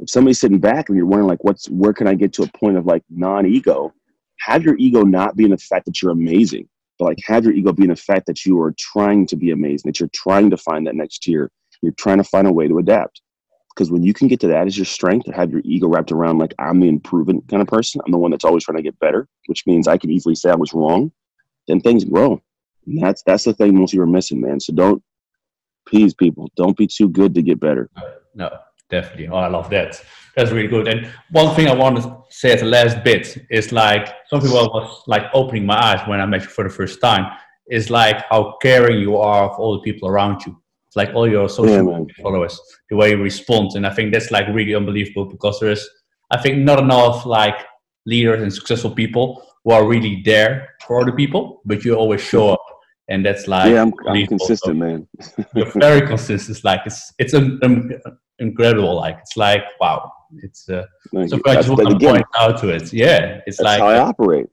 if 0.00 0.08
somebody's 0.08 0.40
sitting 0.40 0.60
back 0.60 0.88
and 0.88 0.96
you're 0.96 1.06
wondering 1.06 1.28
like 1.28 1.44
what's 1.44 1.68
where 1.68 1.92
can 1.92 2.06
I 2.06 2.14
get 2.14 2.32
to 2.34 2.44
a 2.44 2.58
point 2.58 2.76
of 2.76 2.86
like 2.86 3.02
non-ego, 3.10 3.92
have 4.40 4.62
your 4.62 4.76
ego 4.78 5.02
not 5.02 5.36
be 5.36 5.44
in 5.44 5.50
the 5.50 5.58
fact 5.58 5.86
that 5.86 6.00
you're 6.00 6.12
amazing, 6.12 6.68
but 6.98 7.06
like 7.06 7.18
have 7.26 7.44
your 7.44 7.52
ego 7.52 7.72
be 7.72 7.84
in 7.84 7.90
the 7.90 7.96
fact 7.96 8.26
that 8.26 8.46
you 8.46 8.60
are 8.60 8.74
trying 8.78 9.26
to 9.26 9.36
be 9.36 9.50
amazing, 9.50 9.88
that 9.88 10.00
you're 10.00 10.10
trying 10.14 10.50
to 10.50 10.56
find 10.56 10.86
that 10.86 10.94
next 10.94 11.22
tier. 11.22 11.50
You're 11.82 11.92
trying 11.92 12.18
to 12.18 12.24
find 12.24 12.46
a 12.46 12.52
way 12.52 12.66
to 12.66 12.78
adapt. 12.78 13.20
Because 13.74 13.92
when 13.92 14.02
you 14.02 14.12
can 14.12 14.26
get 14.26 14.40
to 14.40 14.48
that 14.48 14.66
as 14.66 14.76
your 14.76 14.84
strength 14.84 15.26
to 15.26 15.32
have 15.32 15.52
your 15.52 15.62
ego 15.64 15.86
wrapped 15.86 16.10
around 16.10 16.38
like 16.38 16.52
I'm 16.58 16.80
the 16.80 16.88
improvement 16.88 17.46
kind 17.48 17.62
of 17.62 17.68
person, 17.68 18.00
I'm 18.04 18.10
the 18.10 18.18
one 18.18 18.32
that's 18.32 18.44
always 18.44 18.64
trying 18.64 18.78
to 18.78 18.82
get 18.82 18.98
better, 18.98 19.28
which 19.46 19.66
means 19.66 19.86
I 19.86 19.96
can 19.96 20.10
easily 20.10 20.34
say 20.34 20.50
I 20.50 20.56
was 20.56 20.74
wrong, 20.74 21.12
then 21.68 21.80
things 21.80 22.04
grow. 22.04 22.42
And 22.86 23.02
that's 23.02 23.22
that's 23.22 23.44
the 23.44 23.52
thing 23.52 23.78
most 23.78 23.92
of 23.92 23.96
you 23.96 24.02
are 24.02 24.06
missing, 24.06 24.40
man. 24.40 24.58
So 24.58 24.72
don't 24.72 25.02
please 25.86 26.14
people, 26.14 26.50
don't 26.56 26.76
be 26.76 26.86
too 26.86 27.08
good 27.08 27.34
to 27.34 27.42
get 27.42 27.60
better. 27.60 27.88
No, 28.34 28.50
definitely. 28.90 29.28
Oh, 29.28 29.36
I 29.36 29.48
love 29.48 29.70
that. 29.70 30.02
That's 30.36 30.50
really 30.50 30.68
good. 30.68 30.88
And 30.88 31.10
one 31.30 31.54
thing 31.54 31.68
I 31.68 31.74
want 31.74 31.96
to 32.02 32.22
say 32.30 32.52
at 32.52 32.60
the 32.60 32.66
last 32.66 33.02
bit 33.04 33.38
is 33.50 33.72
like 33.72 34.08
some 34.28 34.40
people 34.40 34.56
was 34.56 35.02
like 35.06 35.24
opening 35.34 35.66
my 35.66 35.78
eyes 35.78 36.06
when 36.08 36.20
I 36.20 36.26
met 36.26 36.42
you 36.42 36.48
for 36.48 36.64
the 36.64 36.70
first 36.70 37.00
time. 37.00 37.30
Is 37.70 37.90
like 37.90 38.24
how 38.30 38.56
caring 38.62 38.98
you 38.98 39.18
are 39.18 39.50
of 39.50 39.58
all 39.58 39.74
the 39.74 39.82
people 39.82 40.08
around 40.08 40.46
you. 40.46 40.56
It's 40.86 40.96
like 40.96 41.10
all 41.14 41.28
your 41.28 41.50
social 41.50 42.06
yeah, 42.06 42.22
followers, 42.22 42.58
the 42.88 42.96
way 42.96 43.10
you 43.10 43.22
respond, 43.22 43.72
and 43.74 43.86
I 43.86 43.92
think 43.92 44.10
that's 44.10 44.30
like 44.30 44.46
really 44.48 44.74
unbelievable 44.74 45.26
because 45.26 45.60
there 45.60 45.70
is, 45.70 45.86
I 46.30 46.40
think, 46.40 46.56
not 46.60 46.78
enough 46.78 47.26
like 47.26 47.56
leaders 48.06 48.42
and 48.42 48.50
successful 48.50 48.90
people 48.90 49.44
who 49.64 49.72
are 49.72 49.86
really 49.86 50.22
there 50.24 50.74
for 50.86 51.00
other 51.00 51.12
people, 51.12 51.62
but 51.64 51.84
you 51.84 51.94
always 51.94 52.20
show 52.20 52.50
up 52.50 52.64
and 53.08 53.24
that's 53.24 53.48
like 53.48 53.72
yeah, 53.72 53.82
I'm, 53.82 53.92
I'm 54.06 54.26
consistent, 54.26 54.76
man. 54.76 55.08
you're 55.54 55.70
very 55.72 56.06
consistent. 56.06 56.56
It's 56.56 56.64
like 56.64 56.82
it's 56.84 57.12
it's 57.18 57.34
um, 57.34 57.58
um, 57.62 57.90
incredible. 58.38 58.94
Like 58.94 59.18
it's 59.20 59.36
like 59.36 59.62
wow, 59.80 60.12
it's 60.42 60.68
uh, 60.68 60.84
so 61.26 61.40
I 61.46 61.54
just 61.54 61.68
want 61.68 61.88
to 61.88 62.06
point 62.06 62.26
out 62.38 62.60
to 62.60 62.68
it. 62.68 62.92
Yeah, 62.92 63.40
it's 63.46 63.56
that's 63.56 63.64
like 63.64 63.80
how 63.80 63.88
I 63.88 63.98
operate. 63.98 64.46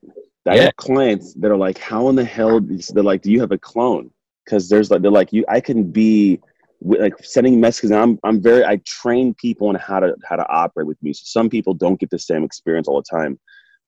I 0.48 0.56
yeah. 0.56 0.62
have 0.64 0.76
clients 0.78 1.34
that 1.36 1.52
are 1.52 1.58
like, 1.58 1.78
how 1.78 2.08
in 2.10 2.16
the 2.16 2.24
hell? 2.24 2.62
They're 2.62 3.04
like, 3.04 3.22
do 3.22 3.32
you 3.32 3.42
have 3.42 3.52
a 3.52 3.58
clone? 3.58 4.12
Because 4.46 4.70
there's 4.70 4.90
like 4.90 5.02
they're 5.02 5.12
like 5.12 5.34
you. 5.34 5.44
I 5.50 5.60
can 5.60 5.92
be 5.92 6.40
like 6.82 7.14
sending 7.24 7.60
messages. 7.60 7.92
I'm 7.92 8.20
I'm 8.24 8.42
very 8.42 8.64
I 8.64 8.78
train 8.86 9.34
people 9.34 9.68
on 9.68 9.76
how 9.76 10.00
to 10.00 10.16
how 10.24 10.38
to 10.38 10.48
operate 10.48 10.88
with 10.88 11.02
me. 11.04 11.12
So 11.12 11.24
some 11.26 11.50
people 11.50 11.74
don't 11.74 12.00
get 12.00 12.10
the 12.10 12.20
same 12.20 12.44
experience 12.46 12.88
all 12.88 13.02
the 13.02 13.18
time 13.18 13.38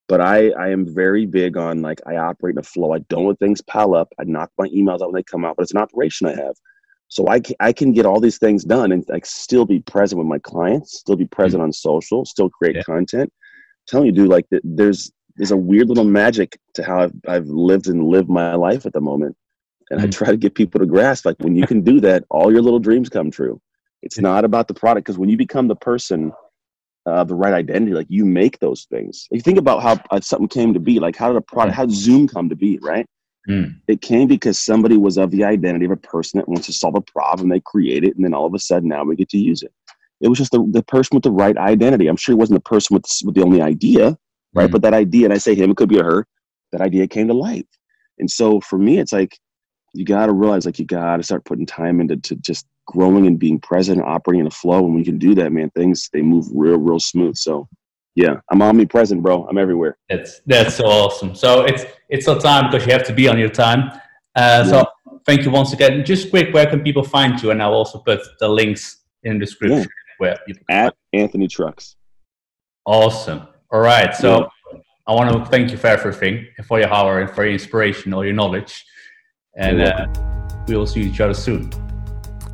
but 0.08 0.22
I, 0.22 0.50
I 0.52 0.70
am 0.70 0.86
very 0.86 1.26
big 1.26 1.58
on 1.58 1.82
like 1.82 2.00
I 2.08 2.16
operate 2.16 2.56
in 2.56 2.60
a 2.60 2.64
flow. 2.64 2.94
I 2.94 3.00
don't 3.00 3.28
let 3.28 3.40
things 3.40 3.62
pile 3.62 3.94
up. 3.94 4.14
I 4.20 4.24
knock 4.24 4.52
my 4.58 4.68
emails 4.70 5.02
out 5.02 5.12
when 5.12 5.16
they 5.16 5.24
come 5.24 5.44
out, 5.44 5.58
but 5.58 5.64
it's 5.64 5.74
an 5.74 5.80
operation 5.80 6.28
I 6.28 6.36
have. 6.36 6.56
So 7.10 7.28
I 7.28 7.40
can, 7.40 7.56
I 7.60 7.72
can 7.74 7.94
get 7.94 8.06
all 8.06 8.20
these 8.20 8.38
things 8.38 8.64
done 8.64 8.92
and 8.92 9.06
like 9.08 9.26
still 9.26 9.66
be 9.66 9.80
present 9.80 10.20
with 10.20 10.28
my 10.28 10.40
clients, 10.40 11.00
still 11.00 11.16
be 11.16 11.26
present 11.26 11.60
mm-hmm. 11.60 11.68
on 11.68 11.74
social, 11.74 12.26
still 12.26 12.50
create 12.50 12.76
yeah. 12.76 12.84
content. 12.84 13.32
I'm 13.32 13.84
telling 13.88 14.08
you, 14.08 14.12
dude, 14.12 14.30
like 14.30 14.46
there's 14.64 15.12
there's 15.36 15.52
a 15.52 15.58
weird 15.58 15.88
little 15.88 16.04
magic 16.04 16.60
to 16.74 16.84
how 16.84 17.00
I've, 17.00 17.14
I've 17.28 17.48
lived 17.48 17.88
and 17.88 18.08
lived 18.08 18.30
my 18.30 18.56
life 18.56 18.86
at 18.86 18.94
the 18.94 19.02
moment. 19.02 19.38
And 19.90 20.00
mm-hmm. 20.00 20.08
I 20.08 20.12
try 20.12 20.32
to 20.32 20.38
get 20.38 20.56
people 20.56 20.80
to 20.80 20.86
grasp 20.86 21.26
like 21.26 21.38
when 21.40 21.56
you 21.56 21.68
can 21.68 21.82
do 21.82 22.02
that, 22.02 22.24
all 22.30 22.52
your 22.52 22.62
little 22.62 22.80
dreams 22.80 23.08
come 23.08 23.32
true. 23.32 23.62
It's 24.02 24.20
not 24.20 24.46
about 24.46 24.68
the 24.68 24.74
product 24.74 25.06
because 25.06 25.18
when 25.18 25.30
you 25.30 25.38
become 25.38 25.68
the 25.68 25.76
person 25.76 26.32
uh, 27.08 27.24
the 27.24 27.34
right 27.34 27.54
identity, 27.54 27.94
like 27.94 28.08
you 28.10 28.26
make 28.26 28.60
those 28.60 28.86
things. 28.92 29.28
You 29.32 29.40
think 29.40 29.58
about 29.58 29.82
how 29.82 29.98
uh, 30.12 30.20
something 30.20 30.50
came 30.50 30.74
to 30.74 30.80
be. 30.80 31.00
Like 31.00 31.16
how 31.16 31.30
did 31.30 31.38
a 31.38 31.42
product, 31.42 31.76
how 31.76 31.86
did 31.86 31.96
Zoom 31.96 32.28
come 32.28 32.50
to 32.50 32.56
be, 32.56 32.80
right? 32.82 33.06
Mm. 33.50 33.80
It 33.88 34.02
came 34.02 34.28
because 34.28 34.60
somebody 34.60 34.98
was 34.98 35.18
of 35.18 35.32
the 35.32 35.46
identity 35.46 35.86
of 35.86 35.92
a 35.92 35.98
person 35.98 36.38
that 36.38 36.50
wants 36.50 36.66
to 36.66 36.74
solve 36.74 36.96
a 36.96 37.02
problem. 37.02 37.48
They 37.48 37.62
create 37.62 38.04
it, 38.04 38.16
and 38.18 38.26
then 38.26 38.34
all 38.34 38.46
of 38.46 38.54
a 38.54 38.60
sudden, 38.60 38.90
now 38.90 39.06
we 39.06 39.16
get 39.16 39.30
to 39.30 39.38
use 39.38 39.64
it. 39.64 39.72
It 40.20 40.28
was 40.28 40.38
just 40.38 40.52
the, 40.52 40.68
the 40.72 40.84
person 40.84 41.16
with 41.16 41.24
the 41.24 41.32
right 41.32 41.56
identity. 41.58 42.08
I'm 42.08 42.18
sure 42.18 42.34
it 42.34 42.40
wasn't 42.40 42.62
the 42.62 42.70
person 42.70 42.94
with 42.96 43.04
the, 43.04 43.24
with 43.26 43.36
the 43.36 43.44
only 43.44 43.62
idea, 43.62 44.18
right? 44.54 44.68
Mm. 44.68 44.72
But 44.74 44.82
that 44.82 44.94
idea, 44.94 45.26
and 45.26 45.34
I 45.34 45.38
say 45.38 45.56
him, 45.56 45.72
it 45.72 45.78
could 45.78 45.90
be 45.90 46.00
a 46.00 46.04
her. 46.04 46.28
That 46.74 46.82
idea 46.82 47.08
came 47.08 47.30
to 47.30 47.34
life, 47.34 47.66
and 48.20 48.30
so 48.30 48.60
for 48.60 48.78
me, 48.78 49.00
it's 49.00 49.14
like 49.14 49.40
you 49.94 50.04
got 50.04 50.26
to 50.26 50.34
realize, 50.34 50.66
like 50.66 50.78
you 50.78 50.86
got 50.86 51.18
to 51.18 51.24
start 51.24 51.46
putting 51.46 51.66
time 51.66 52.02
into 52.02 52.18
to 52.18 52.36
just 52.36 52.66
growing 52.88 53.28
and 53.28 53.38
being 53.38 53.60
present, 53.60 54.00
and 54.00 54.08
operating 54.08 54.42
in 54.42 54.48
a 54.48 54.52
flow. 54.52 54.86
And 54.86 54.94
when 54.94 55.00
you 55.00 55.06
can 55.06 55.20
do 55.20 55.36
that, 55.36 55.52
man, 55.52 55.70
things 55.72 56.10
they 56.12 56.22
move 56.22 56.48
real, 56.54 56.78
real 56.78 57.00
smooth. 57.00 57.36
So 57.36 57.68
yeah, 58.16 58.38
I'm 58.52 58.64
omnipresent, 58.64 59.22
bro. 59.22 59.46
I'm 59.48 59.60
everywhere. 59.60 59.98
That's 60.10 60.42
that's 60.48 60.76
so 60.76 60.86
awesome. 60.86 61.36
So 61.36 61.62
it's 61.62 61.86
it's 62.10 62.28
on 62.28 62.40
time 62.40 62.72
because 62.72 62.88
you 62.88 62.94
have 62.94 63.06
to 63.06 63.14
be 63.14 63.28
on 63.28 63.38
your 63.38 63.50
time. 63.50 63.92
Uh, 64.36 64.64
yeah. 64.64 64.64
So 64.64 64.86
thank 65.26 65.44
you 65.44 65.52
once 65.52 65.74
again. 65.74 66.04
Just 66.04 66.32
quick, 66.32 66.54
where 66.54 66.66
can 66.66 66.82
people 66.82 67.04
find 67.04 67.42
you? 67.42 67.52
And 67.52 67.62
I'll 67.62 67.74
also 67.74 68.00
put 68.00 68.22
the 68.40 68.50
links 68.50 69.04
in 69.24 69.34
the 69.34 69.46
description. 69.46 69.80
Yeah. 69.80 69.86
Where 70.18 70.38
at 70.70 70.96
Anthony 71.14 71.48
Trucks. 71.48 71.96
Awesome. 72.86 73.48
All 73.72 73.82
right. 73.82 74.16
So 74.16 74.50
yeah. 74.74 74.80
I 75.06 75.14
want 75.14 75.32
to 75.32 75.46
thank 75.52 75.72
you 75.72 75.78
for 75.78 75.88
everything 75.88 76.48
and 76.58 76.66
for 76.66 76.80
your 76.80 76.92
hour 76.92 77.20
and 77.20 77.30
for 77.30 77.44
your 77.44 77.54
inspiration, 77.54 78.14
all 78.14 78.26
your 78.26 78.34
knowledge. 78.34 78.84
And 79.56 79.82
uh, 79.82 80.08
we 80.68 80.76
will 80.76 80.88
see 80.88 81.02
each 81.02 81.20
other 81.22 81.34
soon. 81.34 81.70